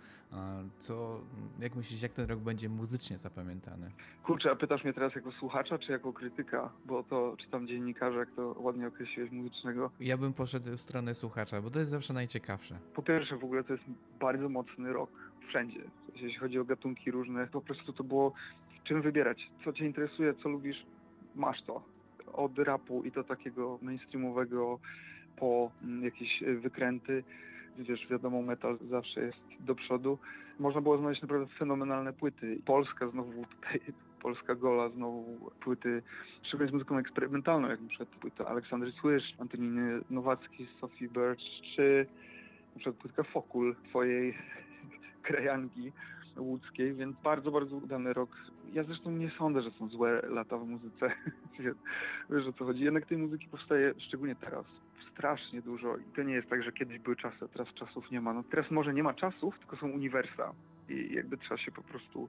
Co, 0.79 1.21
jak 1.61 1.75
myślisz, 1.75 2.03
jak 2.03 2.13
ten 2.13 2.29
rok 2.29 2.39
będzie 2.39 2.69
muzycznie 2.69 3.19
zapamiętany? 3.19 3.91
Kurczę, 4.25 4.51
a 4.51 4.57
pytasz 4.57 4.85
mnie 4.85 4.93
teraz 4.93 5.15
jako 5.15 5.33
słuchacza, 5.33 5.79
czy 5.79 5.93
jako 5.93 6.13
krytyka? 6.13 6.71
Bo 6.87 7.03
to 7.03 7.37
czytam 7.39 7.67
dziennikarza, 7.67 8.19
jak 8.19 8.31
to 8.31 8.57
ładnie 8.59 8.87
określiłeś, 8.87 9.31
muzycznego. 9.31 9.91
Ja 10.01 10.17
bym 10.17 10.33
poszedł 10.33 10.71
w 10.77 10.81
stronę 10.81 11.15
słuchacza, 11.15 11.63
bo 11.63 11.71
to 11.71 11.79
jest 11.79 11.91
zawsze 11.91 12.15
najciekawsze. 12.15 12.79
Po 12.95 13.03
pierwsze, 13.03 13.37
w 13.37 13.45
ogóle 13.45 13.65
to 13.65 13.73
jest 13.73 13.85
bardzo 14.21 14.49
mocny 14.49 14.93
rok 14.93 15.11
wszędzie. 15.49 15.81
Jeśli 16.15 16.39
chodzi 16.39 16.59
o 16.59 16.65
gatunki 16.65 17.11
różne, 17.11 17.47
po 17.47 17.61
prostu 17.61 17.93
to 17.93 18.05
było 18.05 18.33
czym 18.85 19.03
wybierać. 19.03 19.51
Co 19.65 19.73
cię 19.73 19.87
interesuje, 19.87 20.35
co 20.35 20.49
lubisz, 20.49 20.87
masz 21.35 21.63
to. 21.63 21.83
Od 22.33 22.59
rapu 22.59 23.03
i 23.05 23.13
to 23.13 23.25
takiego 23.25 23.79
mainstreamowego 23.83 24.79
po 25.37 25.71
mm, 25.83 26.05
jakieś 26.05 26.43
y, 26.43 26.59
wykręty. 26.61 27.25
Wiesz, 27.79 28.07
wiadomo, 28.11 28.43
metal 28.43 28.79
zawsze 28.91 29.21
jest 29.21 29.39
do 29.61 29.75
przodu. 29.75 30.19
Można 30.59 30.81
było 30.81 30.99
znaleźć 30.99 31.23
naprawdę 31.23 31.47
fenomenalne 31.59 32.13
płyty. 32.13 32.59
Polska 32.65 33.09
znowu 33.09 33.45
tutaj, 33.45 33.81
Polska 34.23 34.55
Gola 34.55 34.89
znowu 34.89 35.51
płyty, 35.61 36.03
szczególnie 36.43 36.71
z 36.71 36.73
muzyką 36.73 36.99
eksperymentalną, 36.99 37.69
jak 37.69 37.81
na 37.81 37.89
przykład 37.89 38.09
płyta 38.09 38.47
Aleksandry 38.47 38.93
Słysz, 38.93 39.35
Antoniny 39.39 40.01
Nowacki, 40.11 40.67
Sophie 40.81 41.09
Birch, 41.09 41.43
czy 41.77 42.07
na 42.75 42.81
przykład 42.81 42.97
płytka 42.97 43.23
Fokul 43.23 43.77
twojej 43.89 44.35
krajanki 45.27 45.93
łódzkiej, 46.37 46.95
więc 46.95 47.17
bardzo, 47.25 47.51
bardzo 47.51 47.77
udany 47.77 48.13
rok. 48.13 48.31
Ja 48.73 48.85
zresztą 48.85 49.11
nie 49.11 49.31
sądzę, 49.31 49.63
że 49.63 49.71
są 49.71 49.89
złe 49.89 50.23
lata 50.29 50.59
w 50.59 50.67
muzyce. 50.67 51.13
Wiesz 52.31 52.47
o 52.47 52.53
co 52.53 52.65
chodzi. 52.65 52.85
Jednak 52.85 53.07
tej 53.07 53.19
muzyki 53.19 53.49
powstaje, 53.49 53.95
szczególnie 53.99 54.35
teraz, 54.35 54.65
strasznie 55.15 55.63
dużo. 55.63 55.97
I 55.97 56.17
to 56.17 56.23
nie 56.23 56.35
jest 56.35 56.49
tak, 56.49 56.63
że 56.63 56.73
kiedyś 56.73 56.99
były 56.99 57.17
czasy, 57.17 57.37
a 57.45 57.49
teraz 57.49 57.75
czasów 57.75 58.11
nie 58.11 58.21
ma. 58.21 58.33
No 58.33 58.43
teraz 58.43 58.71
może 58.71 58.95
nie 58.95 59.03
ma 59.03 59.15
czasów, 59.15 59.59
tylko 59.59 59.77
są 59.77 59.91
uniwersa. 59.91 60.53
I 60.89 61.15
jakby 61.15 61.37
trzeba 61.37 61.59
się 61.59 61.73
po 61.73 61.83
prostu 61.83 62.29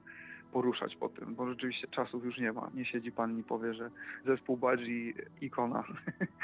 poruszać 0.52 0.96
po 0.96 1.08
tym, 1.08 1.34
bo 1.34 1.48
rzeczywiście 1.48 1.88
czasów 1.88 2.24
już 2.24 2.38
nie 2.38 2.52
ma. 2.52 2.70
Nie 2.74 2.84
siedzi 2.84 3.12
pan 3.12 3.32
i 3.32 3.36
nie 3.36 3.42
powie, 3.42 3.74
że 3.74 3.90
zespół 4.26 4.56
Badzi 4.56 5.14
ikona. 5.40 5.84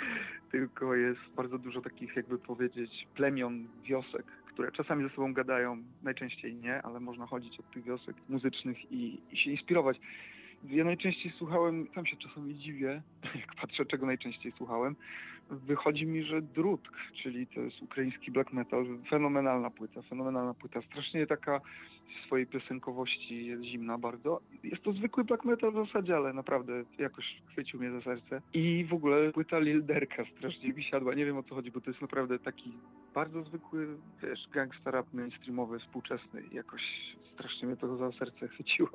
tylko 0.52 0.94
jest 0.94 1.20
bardzo 1.36 1.58
dużo 1.58 1.80
takich, 1.80 2.16
jakby 2.16 2.38
powiedzieć, 2.38 3.08
plemion, 3.14 3.68
wiosek, 3.84 4.26
które 4.46 4.72
czasami 4.72 5.08
ze 5.08 5.10
sobą 5.10 5.32
gadają, 5.32 5.82
najczęściej 6.02 6.54
nie, 6.54 6.82
ale 6.82 7.00
można 7.00 7.26
chodzić 7.26 7.60
od 7.60 7.70
tych 7.70 7.84
wiosek 7.84 8.16
muzycznych 8.28 8.92
i, 8.92 9.20
i 9.32 9.36
się 9.36 9.50
inspirować. 9.50 10.00
Ja 10.64 10.84
najczęściej 10.84 11.32
słuchałem, 11.38 11.86
sam 11.94 12.06
się 12.06 12.16
czasami 12.16 12.54
dziwię, 12.54 13.02
jak 13.40 13.54
patrzę, 13.60 13.86
czego 13.86 14.06
najczęściej 14.06 14.52
słuchałem. 14.56 14.96
Wychodzi 15.52 16.06
mi, 16.06 16.22
że 16.22 16.42
Drutk, 16.42 16.92
czyli 17.22 17.46
to 17.46 17.60
jest 17.60 17.82
ukraiński 17.82 18.30
black 18.30 18.52
metal, 18.52 18.86
fenomenalna 19.10 19.70
płyta, 19.70 20.02
fenomenalna 20.02 20.54
płyta, 20.54 20.82
strasznie 20.82 21.26
taka 21.26 21.60
w 22.12 22.26
swojej 22.26 22.46
piosenkowości 22.46 23.46
jest 23.46 23.62
zimna 23.62 23.98
bardzo. 23.98 24.40
Jest 24.64 24.82
to 24.82 24.92
zwykły 24.92 25.24
black 25.24 25.44
metal 25.44 25.72
w 25.72 25.86
zasadzie, 25.86 26.16
ale 26.16 26.32
naprawdę 26.32 26.84
jakoś 26.98 27.42
chwycił 27.46 27.80
mnie 27.80 27.90
za 27.90 28.00
serce. 28.00 28.40
I 28.54 28.84
w 28.90 28.94
ogóle 28.94 29.32
płyta 29.32 29.58
Lil 29.58 29.84
Derka 29.84 30.24
strasznie 30.38 30.72
mi 30.72 30.84
siadła, 30.84 31.14
nie 31.14 31.24
wiem 31.24 31.36
o 31.36 31.42
co 31.42 31.54
chodzi, 31.54 31.70
bo 31.70 31.80
to 31.80 31.90
jest 31.90 32.02
naprawdę 32.02 32.38
taki 32.38 32.72
bardzo 33.14 33.42
zwykły, 33.42 33.86
wiesz, 34.22 34.48
gangsta 34.52 34.90
rap 34.90 35.06
mainstreamowy, 35.14 35.78
współczesny 35.78 36.42
jakoś 36.52 36.82
strasznie 37.34 37.68
mnie 37.68 37.76
to 37.76 37.96
za 37.96 38.12
serce 38.12 38.48
chwyciło. 38.48 38.90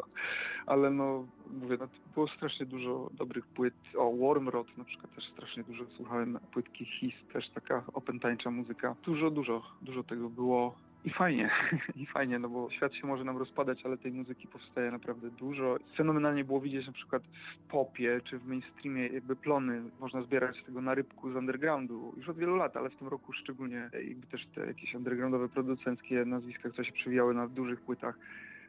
Ale 0.66 0.92
no, 0.92 1.28
mówię, 1.62 1.78
no, 1.80 1.88
było 2.14 2.28
strasznie 2.28 2.66
dużo 2.66 3.10
dobrych 3.14 3.46
płyt. 3.46 3.74
O, 3.98 4.12
Wormrot 4.12 4.78
na 4.78 4.84
przykład 4.84 5.16
też 5.16 5.24
strasznie 5.34 5.64
dużo 5.64 5.86
słuchałem. 5.98 6.40
Płytki 6.54 6.86
His, 6.86 7.14
też 7.34 7.50
taka 7.50 7.84
opętańcza 7.94 8.52
muzyka. 8.52 8.96
Dużo, 9.04 9.32
dużo, 9.32 9.62
dużo 9.82 10.04
tego 10.04 10.30
było. 10.30 10.76
I 11.06 11.10
fajnie, 11.10 11.50
i 11.96 12.06
fajnie, 12.06 12.40
no 12.40 12.50
bo 12.50 12.72
świat 12.72 12.94
się 12.94 13.08
może 13.08 13.24
nam 13.24 13.38
rozpadać, 13.38 13.86
ale 13.86 13.98
tej 13.98 14.12
muzyki 14.12 14.48
powstaje 14.48 14.92
naprawdę 14.92 15.30
dużo. 15.32 15.78
Fenomenalnie 15.98 16.44
było 16.44 16.62
widzieć 16.62 16.88
na 16.88 16.94
przykład 16.94 17.24
w 17.24 17.72
popie 17.72 18.22
czy 18.24 18.40
w 18.40 18.48
mainstreamie 18.48 19.08
jakby 19.08 19.36
plony 19.36 19.82
można 20.00 20.22
zbierać 20.22 20.58
z 20.58 20.66
tego 20.66 20.82
na 20.82 20.96
rybku 20.96 21.32
z 21.32 21.36
undergroundu 21.36 22.14
już 22.18 22.30
od 22.30 22.38
wielu 22.38 22.56
lat, 22.56 22.78
ale 22.78 22.90
w 22.90 22.96
tym 22.96 23.08
roku 23.08 23.34
szczególnie 23.34 23.90
jakby 24.08 24.28
też 24.28 24.48
te 24.56 24.66
jakieś 24.66 24.96
undergroundowe 24.96 25.50
producenckie 25.50 26.26
nazwiska, 26.26 26.70
które 26.70 26.86
się 26.86 26.94
przewijały 26.94 27.34
na 27.34 27.48
dużych 27.48 27.82
płytach. 27.82 28.20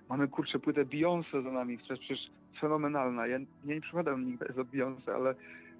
Mamy 0.08 0.28
kurczę 0.28 0.58
płytę 0.58 0.84
Beyoncé 0.84 1.42
za 1.42 1.50
nami, 1.50 1.78
która 1.78 1.94
jest 1.94 2.04
przecież 2.04 2.30
fenomenalna. 2.60 3.26
Ja 3.26 3.38
nie, 3.38 3.46
nie 3.64 3.80
przypadam 3.80 4.26
nigdy 4.26 4.46
za 4.56 4.62
Beyoncé, 4.62 5.10
ale 5.14 5.34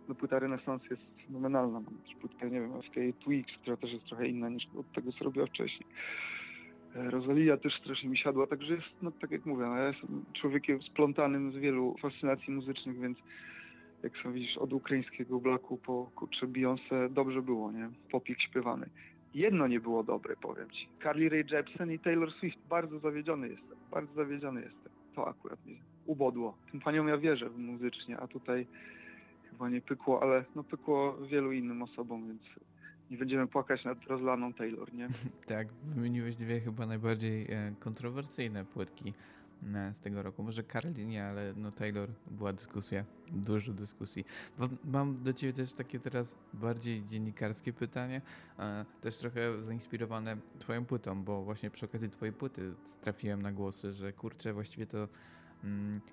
no, 0.09 0.14
płyta 0.14 0.39
Renesans 0.39 0.82
jest 0.90 1.02
fenomenalna. 1.26 1.80
Mam 1.80 1.98
też 1.98 2.14
płytkę, 2.20 2.51
nie 2.51 2.60
wiem, 2.60 2.72
tej 2.94 3.14
Twix, 3.14 3.52
która 3.62 3.76
też 3.76 3.93
jest 3.93 4.05
trochę 4.05 4.28
inna 4.28 4.48
niż 4.48 4.68
od 4.76 4.93
tego, 4.93 5.12
co 5.12 5.24
robiła 5.24 5.47
wcześniej. 5.47 5.89
E, 6.97 7.10
Rosalia 7.10 7.56
też 7.56 7.80
strasznie 7.80 8.09
mi 8.09 8.18
siadła, 8.18 8.47
także 8.47 8.74
jest, 8.74 9.02
no 9.02 9.10
tak 9.10 9.30
jak 9.30 9.47
mówię, 9.47 9.64
no, 9.64 9.76
ja 9.76 9.89
jestem 9.89 10.24
człowiekiem 10.32 10.82
splątanym 10.82 11.52
z 11.52 11.56
wielu 11.56 11.97
fascynacji 12.02 12.52
muzycznych, 12.52 13.01
więc 13.01 13.18
jak 14.02 14.12
sam 14.22 14.32
widzisz, 14.32 14.56
od 14.56 14.72
ukraińskiego 14.72 15.40
blaku 15.40 15.76
po 15.76 16.10
kurczę 16.14 16.47
Beyoncé 16.47 17.10
dobrze 17.10 17.43
było, 17.43 17.72
nie? 17.72 17.90
Popik 18.10 18.40
śpiewany. 18.40 18.86
Jedno 19.35 19.66
nie 19.66 19.80
było 19.80 20.05
dobre, 20.05 20.36
powiem 20.36 20.70
ci. 20.70 20.89
Carly 21.02 21.28
Rae 21.28 21.44
Jepsen 21.51 21.93
i 21.93 21.98
Taylor 21.98 22.32
Swift. 22.32 22.59
Bardzo 22.68 22.98
zawiedziony 22.98 23.48
jestem, 23.48 23.78
bardzo 23.90 24.14
zawiedziony 24.14 24.60
jestem. 24.60 24.93
To 25.14 25.28
akurat 25.28 25.66
mnie 25.66 25.76
ubodło. 26.06 26.56
Tym 26.70 26.80
paniom 26.80 27.09
ja 27.09 27.18
wierzę 27.18 27.51
muzycznie, 27.51 28.18
a 28.20 28.26
tutaj 28.26 28.66
chyba 29.59 29.70
nie 29.70 29.80
pykło, 29.80 30.22
ale 30.22 30.44
no 30.55 30.64
pykło 30.64 31.16
wielu 31.26 31.52
innym 31.52 31.82
osobom, 31.82 32.28
więc 32.28 32.43
nie 33.10 33.18
będziemy 33.18 33.47
płakać 33.47 33.85
nad 33.85 34.05
rozlaną 34.05 34.52
Taylor, 34.52 34.94
nie? 34.94 35.09
Tak, 35.47 35.68
wymieniłeś 35.72 36.36
dwie 36.36 36.60
chyba 36.60 36.86
najbardziej 36.86 37.47
e, 37.52 37.72
kontrowersyjne 37.78 38.64
płytki 38.64 39.14
e, 39.74 39.94
z 39.94 40.01
tego 40.01 40.22
roku. 40.22 40.43
Może 40.43 40.62
Carly 40.64 41.06
nie, 41.06 41.24
ale 41.24 41.55
no 41.56 41.72
Taylor 41.72 42.09
była 42.30 42.52
dyskusja, 42.52 43.05
dużo 43.32 43.72
dyskusji. 43.72 44.24
Mam 44.85 45.14
do 45.14 45.32
ciebie 45.32 45.52
też 45.52 45.72
takie 45.72 46.01
teraz 46.01 46.36
bardziej 46.55 47.05
dziennikarskie 47.05 47.72
pytanie, 47.72 48.22
e, 48.59 48.85
też 49.01 49.18
trochę 49.18 49.62
zainspirowane 49.62 50.36
twoją 50.59 50.85
płytą, 50.85 51.22
bo 51.22 51.43
właśnie 51.43 51.70
przy 51.70 51.86
okazji 51.86 52.10
twojej 52.10 52.32
płyty 52.32 52.74
trafiłem 53.01 53.43
na 53.43 53.52
głosy, 53.52 53.93
że 53.93 54.12
kurczę, 54.12 54.52
właściwie 54.52 54.86
to 54.86 55.09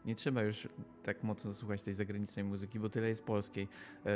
nie 0.05 0.15
trzeba 0.15 0.43
już 0.43 0.67
tak 1.03 1.23
mocno 1.23 1.53
słuchać 1.53 1.81
tej 1.81 1.93
zagranicznej 1.93 2.45
muzyki, 2.45 2.79
bo 2.79 2.89
tyle 2.89 3.07
jest 3.07 3.25
polskiej. 3.25 3.67
E, 4.05 4.09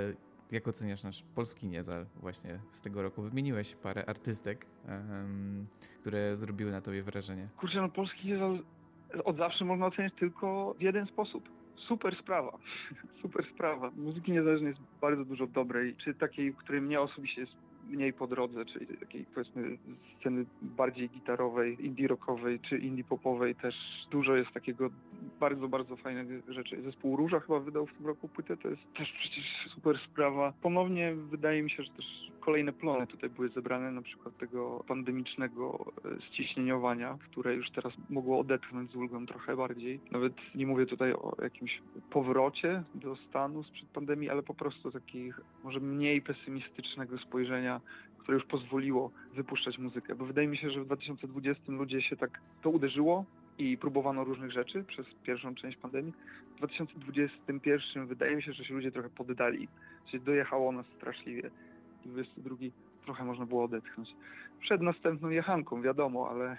Jak 0.52 0.68
oceniasz 0.68 1.04
nasz 1.04 1.24
polski 1.36 1.68
niezal 1.68 2.06
właśnie 2.16 2.60
z 2.72 2.82
tego 2.82 3.02
roku? 3.02 3.22
Wymieniłeś 3.22 3.76
parę 3.76 4.06
artystek, 4.10 4.66
które 6.00 6.38
zrobiły 6.38 6.72
na 6.72 6.82
tobie 6.82 7.04
wrażenie. 7.04 7.48
Kurczę, 7.58 7.82
no 7.82 7.90
polski 7.90 8.28
niezal 8.28 8.60
od 9.26 9.38
zawsze 9.38 9.66
można 9.66 9.86
oceniać 9.86 10.14
tylko 10.20 10.76
w 10.80 10.82
jeden 10.82 11.08
sposób. 11.08 11.50
Super 11.88 12.16
sprawa. 12.22 12.58
Super 13.22 13.46
sprawa. 13.56 13.92
Muzyki 13.92 14.32
niezależnej 14.32 14.70
jest 14.70 14.82
bardzo 15.02 15.26
dużo 15.26 15.48
dobrej, 15.48 15.96
czy 15.96 16.14
takiej, 16.14 16.54
której 16.54 16.82
mnie 16.82 17.02
osobiście 17.02 17.48
mniej 17.90 18.14
po 18.14 18.28
drodze, 18.28 18.66
czyli 18.66 18.98
takiej 18.98 19.26
powiedzmy 19.26 19.78
sceny 20.20 20.46
bardziej 20.62 21.10
gitarowej, 21.10 21.86
indie 21.86 22.08
rockowej 22.08 22.60
czy 22.60 22.78
indie 22.78 23.04
popowej 23.04 23.56
też 23.56 23.76
dużo 24.12 24.36
jest 24.36 24.52
takiego 24.52 24.90
bardzo, 25.40 25.68
bardzo 25.68 25.96
fajnych 25.96 26.28
rzeczy. 26.48 26.82
Zespół 26.82 27.16
Róża 27.16 27.40
chyba 27.40 27.60
wydał 27.60 27.86
w 27.86 27.94
tym 27.94 28.08
roku 28.08 28.28
płytę, 28.28 28.58
to 28.58 28.70
jest 28.70 28.82
też 28.98 29.12
przecież 29.12 29.46
super 29.76 30.00
sprawa. 30.12 30.54
Ponownie 30.62 31.16
wydaje 31.16 31.64
mi 31.64 31.72
się, 31.72 31.84
że 31.84 31.92
też 31.92 32.32
kolejne 32.50 32.74
plony 32.74 33.08
tutaj 33.08 33.30
były 33.30 33.50
zebrane, 33.50 33.92
na 33.92 34.02
przykład 34.02 34.38
tego 34.38 34.84
pandemicznego 34.88 35.86
e, 36.06 36.22
ściśnieniowania, 36.22 37.18
które 37.22 37.56
już 37.56 37.72
teraz 37.72 37.94
mogło 38.10 38.40
odetchnąć 38.40 38.92
z 38.92 38.96
ulgą 38.96 39.26
trochę 39.26 39.56
bardziej. 39.56 40.00
Nawet 40.12 40.34
nie 40.56 40.68
mówię 40.68 40.86
tutaj 40.86 41.14
o 41.14 41.36
jakimś 41.42 41.82
powrocie 42.10 42.84
do 42.96 43.16
stanu 43.16 43.64
sprzed 43.64 43.90
pandemii, 43.90 44.30
ale 44.30 44.44
po 44.44 44.54
prostu 44.54 44.92
takich 44.92 45.42
może 45.64 45.80
mniej 45.80 46.22
pesymistycznego 46.22 47.18
spojrzenia, 47.18 47.82
które 48.18 48.38
już 48.38 48.46
pozwoliło 48.46 49.12
wypuszczać 49.36 49.78
muzykę. 49.78 50.16
Bo 50.16 50.26
wydaje 50.26 50.48
mi 50.48 50.58
się, 50.58 50.70
że 50.70 50.82
w 50.82 50.86
2020 50.86 51.64
ludzie 51.68 52.02
się 52.02 52.16
tak 52.16 52.40
to 52.62 52.70
uderzyło 52.70 53.26
i 53.58 53.78
próbowano 53.78 54.24
różnych 54.24 54.52
rzeczy 54.52 54.84
przez 54.84 55.06
pierwszą 55.24 55.56
część 55.56 55.78
pandemii. 55.78 56.14
W 56.56 56.58
2021 56.58 58.08
wydaje 58.08 58.36
mi 58.36 58.44
się, 58.44 58.54
że 58.54 58.66
się 58.66 58.74
ludzie 58.74 58.92
trochę 58.92 59.10
poddali, 59.10 59.68
że 60.14 60.20
dojechało 60.20 60.72
nas 60.72 60.86
straszliwie. 60.98 61.52
22 62.06 62.56
trochę 63.06 63.26
można 63.26 63.46
było 63.46 63.64
odetchnąć. 63.64 64.16
Przed 64.60 64.82
następną 64.82 65.30
jechanką, 65.30 65.82
wiadomo, 65.82 66.30
ale 66.30 66.58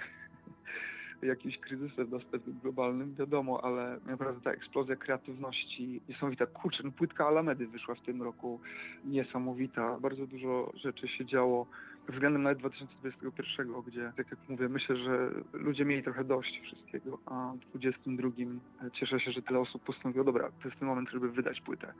jakimś 1.22 1.58
kryzysem 1.58 2.10
następnym 2.10 2.58
globalnym, 2.62 3.14
wiadomo, 3.14 3.64
ale 3.64 3.98
naprawdę 4.06 4.40
ta 4.40 4.50
eksplozja 4.50 4.96
kreatywności 4.96 6.00
niesamowita. 6.08 6.46
Kurczę, 6.46 6.82
no 6.84 6.90
płytka 6.90 7.26
Alamedy 7.26 7.66
wyszła 7.66 7.94
w 7.94 8.00
tym 8.00 8.22
roku, 8.22 8.60
niesamowita. 9.04 10.00
Bardzo 10.00 10.26
dużo 10.26 10.72
rzeczy 10.74 11.08
się 11.08 11.26
działo 11.26 11.66
względem 12.08 12.42
nawet 12.42 12.58
2021, 12.58 13.72
gdzie, 13.86 14.12
tak 14.16 14.30
jak 14.30 14.48
mówię, 14.48 14.68
myślę, 14.68 14.96
że 14.96 15.30
ludzie 15.52 15.84
mieli 15.84 16.02
trochę 16.02 16.24
dość 16.24 16.60
wszystkiego, 16.60 17.18
a 17.26 17.52
w 17.52 17.78
2022 17.78 18.90
cieszę 18.92 19.20
się, 19.20 19.32
że 19.32 19.42
tyle 19.42 19.58
osób 19.58 19.84
postanowiło, 19.84 20.24
dobra, 20.24 20.50
to 20.62 20.68
jest 20.68 20.80
ten 20.80 20.88
moment, 20.88 21.10
żeby 21.10 21.30
wydać 21.30 21.60
płytę. 21.60 21.92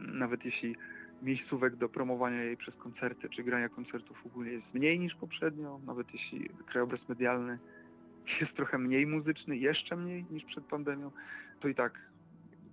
Nawet 0.00 0.44
jeśli 0.44 0.76
miejscówek 1.22 1.76
do 1.76 1.88
promowania 1.88 2.42
jej 2.42 2.56
przez 2.56 2.74
koncerty, 2.74 3.28
czy 3.28 3.42
grania 3.42 3.68
koncertów 3.68 4.26
ogólnie 4.26 4.52
jest 4.52 4.74
mniej 4.74 4.98
niż 4.98 5.14
poprzednio, 5.14 5.80
nawet 5.86 6.12
jeśli 6.12 6.48
krajobraz 6.66 7.08
medialny 7.08 7.58
jest 8.40 8.52
trochę 8.52 8.78
mniej 8.78 9.06
muzyczny, 9.06 9.56
jeszcze 9.56 9.96
mniej 9.96 10.24
niż 10.30 10.44
przed 10.44 10.64
pandemią, 10.64 11.10
to 11.60 11.68
i 11.68 11.74
tak 11.74 12.00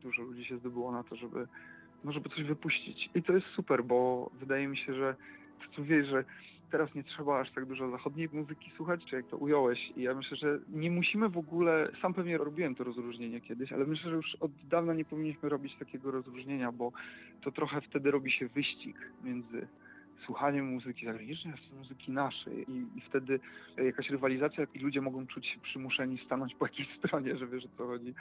dużo 0.01 0.21
ludzi 0.21 0.45
się 0.45 0.57
zdobyło 0.57 0.91
na 0.91 1.03
to, 1.03 1.15
żeby, 1.15 1.47
no 2.03 2.11
żeby 2.11 2.29
coś 2.29 2.43
wypuścić. 2.43 3.09
I 3.15 3.23
to 3.23 3.33
jest 3.33 3.47
super, 3.47 3.83
bo 3.83 4.29
wydaje 4.39 4.67
mi 4.67 4.77
się, 4.77 4.93
że 4.93 5.15
to 5.59 5.75
co 5.75 5.83
wiesz, 5.83 6.07
że 6.07 6.23
teraz 6.73 6.95
nie 6.95 7.03
trzeba 7.03 7.39
aż 7.39 7.51
tak 7.51 7.65
dużo 7.65 7.91
zachodniej 7.91 8.29
muzyki 8.33 8.71
słuchać, 8.75 9.05
czy 9.05 9.15
jak 9.15 9.27
to 9.27 9.37
ująłeś. 9.37 9.79
I 9.95 10.01
ja 10.01 10.15
myślę, 10.15 10.37
że 10.37 10.59
nie 10.69 10.91
musimy 10.91 11.29
w 11.29 11.37
ogóle, 11.37 11.91
sam 12.01 12.13
pewnie 12.13 12.37
robiłem 12.37 12.75
to 12.75 12.83
rozróżnienie 12.83 13.41
kiedyś, 13.41 13.71
ale 13.71 13.85
myślę, 13.85 14.09
że 14.09 14.15
już 14.15 14.35
od 14.35 14.51
dawna 14.69 14.93
nie 14.93 15.05
powinniśmy 15.05 15.49
robić 15.49 15.75
takiego 15.75 16.11
rozróżnienia, 16.11 16.71
bo 16.71 16.91
to 17.41 17.51
trochę 17.51 17.81
wtedy 17.81 18.11
robi 18.11 18.31
się 18.31 18.47
wyścig 18.47 18.97
między 19.23 19.67
słuchaniem 20.25 20.65
muzyki 20.65 21.05
zagranicznej, 21.05 21.53
a 21.53 21.75
muzyki 21.75 22.11
naszej. 22.11 22.71
I, 22.71 22.97
I 22.97 23.01
wtedy 23.09 23.39
jakaś 23.77 24.09
rywalizacja 24.09 24.67
i 24.73 24.79
ludzie 24.79 25.01
mogą 25.01 25.27
czuć 25.27 25.47
się 25.47 25.59
przymuszeni 25.59 26.17
stanąć 26.25 26.55
po 26.55 26.65
jakiejś 26.65 26.87
stronie, 26.99 27.37
że 27.37 27.47
wiesz 27.47 27.65
o 27.65 27.77
co 27.77 27.87
chodzi. 27.87 28.13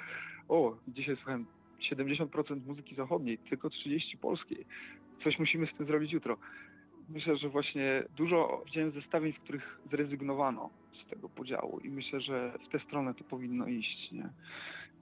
O, 0.49 0.77
dzisiaj 0.89 1.17
słuchałem 1.17 1.47
70% 1.93 2.67
muzyki 2.67 2.95
zachodniej, 2.95 3.39
tylko 3.39 3.69
30% 3.69 4.17
polskiej. 4.21 4.65
Coś 5.25 5.39
musimy 5.39 5.67
z 5.67 5.75
tym 5.77 5.87
zrobić 5.87 6.13
jutro. 6.13 6.37
Myślę, 7.13 7.37
że 7.37 7.49
właśnie 7.49 8.05
dużo 8.17 8.63
widziałem 8.67 8.91
zestawień, 8.91 9.33
w 9.33 9.41
których 9.41 9.81
zrezygnowano 9.91 10.71
z 11.05 11.11
tego 11.11 11.29
podziału 11.29 11.81
i 11.81 11.91
myślę, 11.91 12.21
że 12.21 12.53
w 12.67 12.69
tę 12.69 12.79
stronę 12.79 13.15
to 13.15 13.25
powinno 13.25 13.67
iść, 13.67 14.13
nie? 14.13 14.29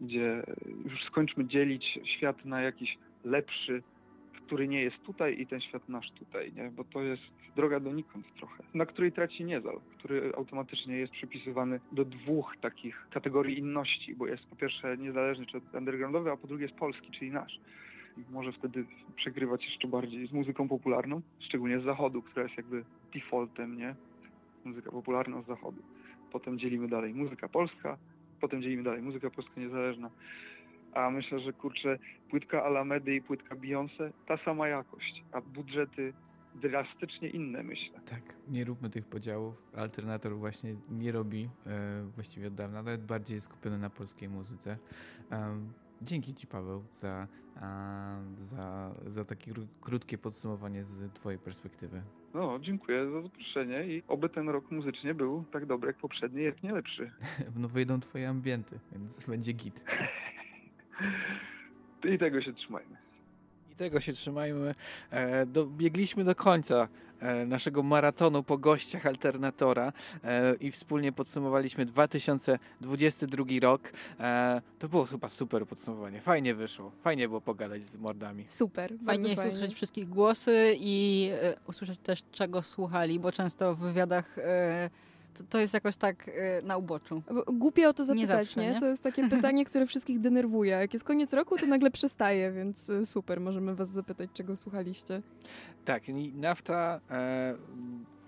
gdzie 0.00 0.42
już 0.84 1.04
skończmy 1.04 1.46
dzielić 1.46 1.98
świat 2.04 2.44
na 2.44 2.62
jakiś 2.62 2.98
lepszy, 3.24 3.82
który 4.32 4.68
nie 4.68 4.82
jest 4.82 4.96
tutaj 5.02 5.40
i 5.40 5.46
ten 5.46 5.60
świat 5.60 5.88
nasz 5.88 6.10
tutaj, 6.10 6.52
nie? 6.52 6.70
bo 6.70 6.84
to 6.84 7.02
jest 7.02 7.22
droga 7.56 7.80
donikąd 7.80 8.26
trochę, 8.36 8.62
na 8.74 8.86
której 8.86 9.12
traci 9.12 9.44
niezal, 9.44 9.80
który 9.98 10.32
automatycznie 10.36 10.96
jest 10.96 11.12
przypisywany 11.12 11.80
do 11.92 12.04
dwóch 12.04 12.56
takich 12.60 13.06
kategorii 13.10 13.58
inności, 13.58 14.14
bo 14.14 14.26
jest 14.26 14.46
po 14.46 14.56
pierwsze 14.56 14.96
niezależny 14.96 15.46
czy 15.46 15.60
undergroundowy, 15.74 16.30
a 16.30 16.36
po 16.36 16.46
drugie 16.46 16.64
jest 16.64 16.78
polski, 16.78 17.10
czyli 17.10 17.30
nasz. 17.30 17.60
Może 18.30 18.52
wtedy 18.52 18.84
przegrywać 19.16 19.64
jeszcze 19.64 19.88
bardziej 19.88 20.28
z 20.28 20.32
muzyką 20.32 20.68
popularną, 20.68 21.20
szczególnie 21.40 21.80
z 21.80 21.84
zachodu, 21.84 22.22
która 22.22 22.42
jest 22.42 22.56
jakby 22.56 22.84
defaultem, 23.14 23.76
nie? 23.76 23.94
Muzyka 24.64 24.90
popularna 24.90 25.42
z 25.42 25.46
zachodu. 25.46 25.82
Potem 26.32 26.58
dzielimy 26.58 26.88
dalej 26.88 27.14
muzyka 27.14 27.48
polska, 27.48 27.98
potem 28.40 28.62
dzielimy 28.62 28.82
dalej 28.82 29.02
muzyka 29.02 29.30
polska 29.30 29.60
niezależna. 29.60 30.10
A 30.92 31.10
myślę, 31.10 31.40
że 31.40 31.52
kurczę, 31.52 31.98
płytka 32.30 32.64
Alamedy 32.64 33.14
i 33.14 33.22
płytka 33.22 33.56
Beyoncé, 33.56 34.12
ta 34.26 34.36
sama 34.36 34.68
jakość, 34.68 35.24
a 35.32 35.40
budżety 35.40 36.12
drastycznie 36.54 37.28
inne, 37.28 37.62
myślę. 37.62 38.00
Tak, 38.00 38.22
nie 38.48 38.64
róbmy 38.64 38.90
tych 38.90 39.06
podziałów. 39.06 39.54
Alternator 39.76 40.36
właśnie 40.36 40.74
nie 40.90 41.12
robi 41.12 41.48
e, 41.66 42.02
właściwie 42.14 42.48
od 42.48 42.54
dawna, 42.54 42.78
nawet 42.78 43.04
bardziej 43.04 43.34
jest 43.34 43.46
skupiony 43.46 43.78
na 43.78 43.90
polskiej 43.90 44.28
muzyce. 44.28 44.78
Um, 45.30 45.72
dzięki 46.02 46.34
Ci, 46.34 46.46
Paweł, 46.46 46.84
za, 46.92 47.26
za, 48.42 48.94
za 49.06 49.24
takie 49.24 49.52
kró- 49.52 49.66
krótkie 49.80 50.18
podsumowanie 50.18 50.84
z 50.84 51.12
Twojej 51.12 51.38
perspektywy. 51.38 52.02
No, 52.34 52.58
dziękuję 52.58 53.10
za 53.10 53.22
zaproszenie 53.22 53.86
i 53.86 54.02
oby 54.08 54.28
ten 54.28 54.48
rok 54.48 54.70
muzycznie 54.70 55.14
był 55.14 55.44
tak 55.52 55.66
dobry 55.66 55.86
jak 55.86 55.96
poprzedni, 55.96 56.42
jak 56.42 56.62
nie 56.62 56.72
lepszy. 56.72 57.10
No 57.56 57.68
wyjdą 57.68 58.00
Twoje 58.00 58.28
ambienty, 58.28 58.78
więc 58.92 59.26
będzie 59.26 59.52
git. 59.52 59.84
I 62.14 62.18
tego 62.18 62.42
się 62.42 62.52
trzymajmy. 62.52 62.96
Tego 63.80 64.00
się 64.00 64.12
trzymajmy. 64.12 64.74
E, 65.10 65.46
dobiegliśmy 65.46 66.24
do 66.24 66.34
końca 66.34 66.88
e, 67.20 67.46
naszego 67.46 67.82
maratonu 67.82 68.42
po 68.42 68.58
gościach 68.58 69.06
Alternatora 69.06 69.92
e, 70.24 70.54
i 70.54 70.70
wspólnie 70.70 71.12
podsumowaliśmy 71.12 71.86
2022 71.86 73.44
rok. 73.60 73.92
E, 74.20 74.62
to 74.78 74.88
było 74.88 75.04
chyba 75.04 75.28
super 75.28 75.66
podsumowanie. 75.66 76.20
Fajnie 76.20 76.54
wyszło. 76.54 76.92
Fajnie 77.02 77.28
było 77.28 77.40
pogadać 77.40 77.82
z 77.82 77.96
mordami. 77.96 78.44
Super, 78.48 78.92
Fajnie 79.06 79.28
jest 79.28 79.44
usłyszeć 79.44 79.74
wszystkich 79.74 80.08
głosy 80.08 80.76
i 80.80 81.28
e, 81.32 81.56
usłyszeć 81.66 81.98
też 81.98 82.22
czego 82.32 82.62
słuchali, 82.62 83.20
bo 83.20 83.32
często 83.32 83.74
w 83.74 83.78
wywiadach 83.78 84.38
e, 84.38 84.90
to, 85.34 85.44
to 85.44 85.58
jest 85.58 85.74
jakoś 85.74 85.96
tak 85.96 86.28
e, 86.28 86.62
na 86.62 86.76
uboczu. 86.76 87.22
Bo 87.34 87.44
Głupie 87.52 87.88
o 87.88 87.92
to 87.92 88.04
zapytać, 88.04 88.46
zawsze, 88.46 88.60
nie? 88.60 88.72
nie? 88.72 88.80
To 88.80 88.86
jest 88.86 89.02
takie 89.02 89.28
pytanie, 89.28 89.64
które 89.64 89.86
wszystkich 89.86 90.20
denerwuje. 90.20 90.72
Jak 90.72 90.92
jest 90.92 91.04
koniec 91.04 91.32
roku, 91.32 91.56
to 91.58 91.66
nagle 91.66 91.90
przestaje, 91.90 92.52
więc 92.52 92.90
y, 92.90 93.06
super, 93.06 93.40
możemy 93.40 93.74
was 93.74 93.88
zapytać, 93.88 94.30
czego 94.34 94.56
słuchaliście. 94.56 95.22
Tak, 95.84 96.08
i 96.08 96.32
Nafta 96.34 97.00
e, 97.10 97.54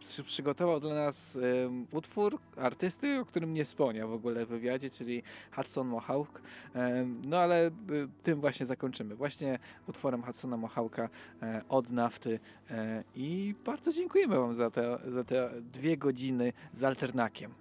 przy- 0.02 0.24
przygotował 0.24 0.80
dla 0.80 0.94
nas 0.94 1.36
em, 1.64 1.86
utwór 1.92 2.38
artysty, 2.56 3.20
o 3.20 3.24
którym 3.24 3.54
nie 3.54 3.64
wspomniał 3.64 4.08
w 4.08 4.12
ogóle 4.12 4.46
w 4.46 4.48
wywiadzie, 4.48 4.90
czyli 4.90 5.22
Hudson 5.56 5.88
Mohawk. 5.88 6.42
Em, 6.74 7.22
no 7.28 7.38
ale 7.38 7.66
y, 7.68 7.72
tym 8.22 8.40
właśnie 8.40 8.66
zakończymy. 8.66 9.14
Właśnie 9.14 9.58
utworem 9.88 10.22
Hudsona 10.22 10.56
Mohawka 10.56 11.08
e, 11.42 11.62
od 11.68 11.90
Nafty 11.90 12.40
e, 12.70 13.04
i 13.14 13.54
bardzo 13.64 13.92
dziękujemy 13.92 14.36
wam 14.36 14.54
za 14.54 14.70
te, 14.70 14.98
za 15.08 15.24
te 15.24 15.50
dwie 15.72 15.96
godziny 15.96 16.52
z 16.72 16.84
Alternakiem. 16.84 17.54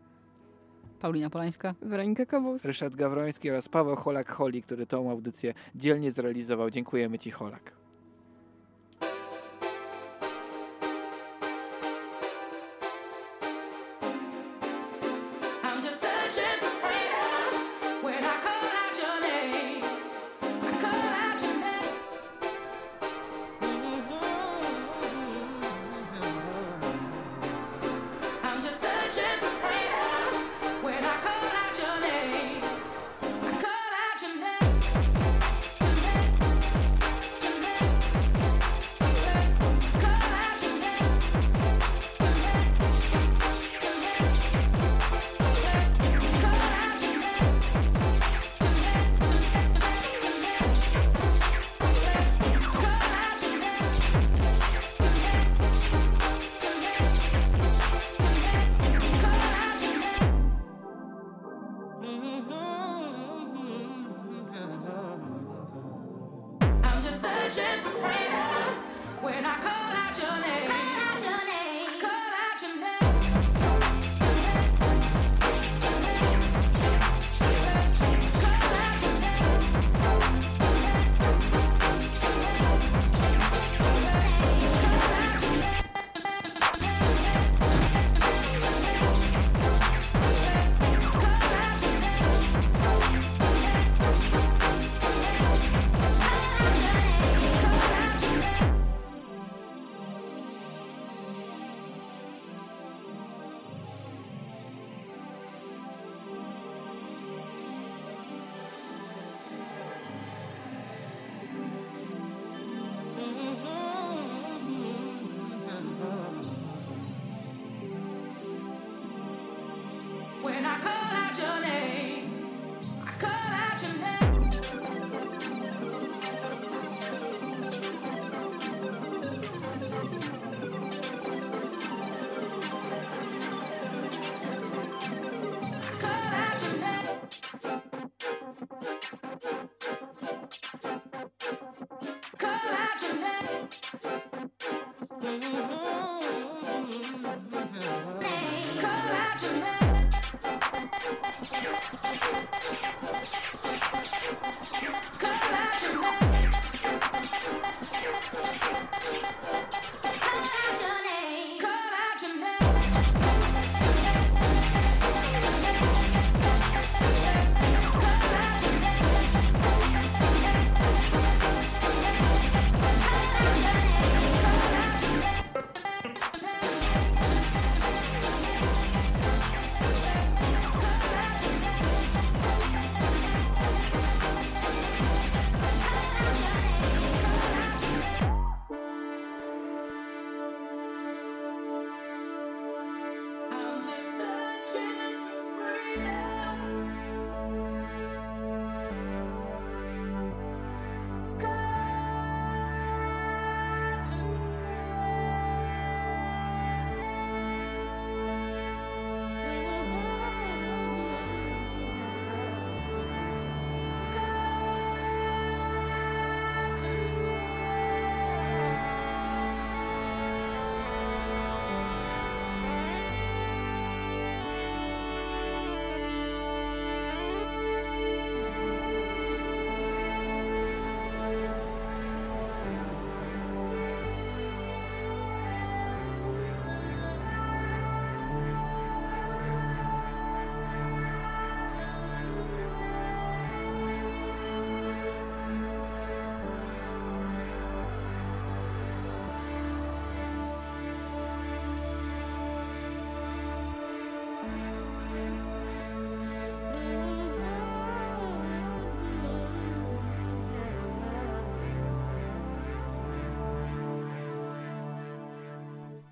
Paulina 0.99 1.30
Polańska. 1.30 1.76
Weronika 1.81 2.26
Kobus. 2.26 2.65
Ryszard 2.65 2.95
Gawroński 2.95 3.49
oraz 3.51 3.69
Paweł 3.69 3.95
Holak-Holi, 3.95 4.61
który 4.63 4.85
tą 4.88 5.11
audycję 5.11 5.53
dzielnie 5.76 6.11
zrealizował. 6.11 6.69
Dziękujemy 6.69 7.19
Ci, 7.19 7.31
Holak. 7.31 7.80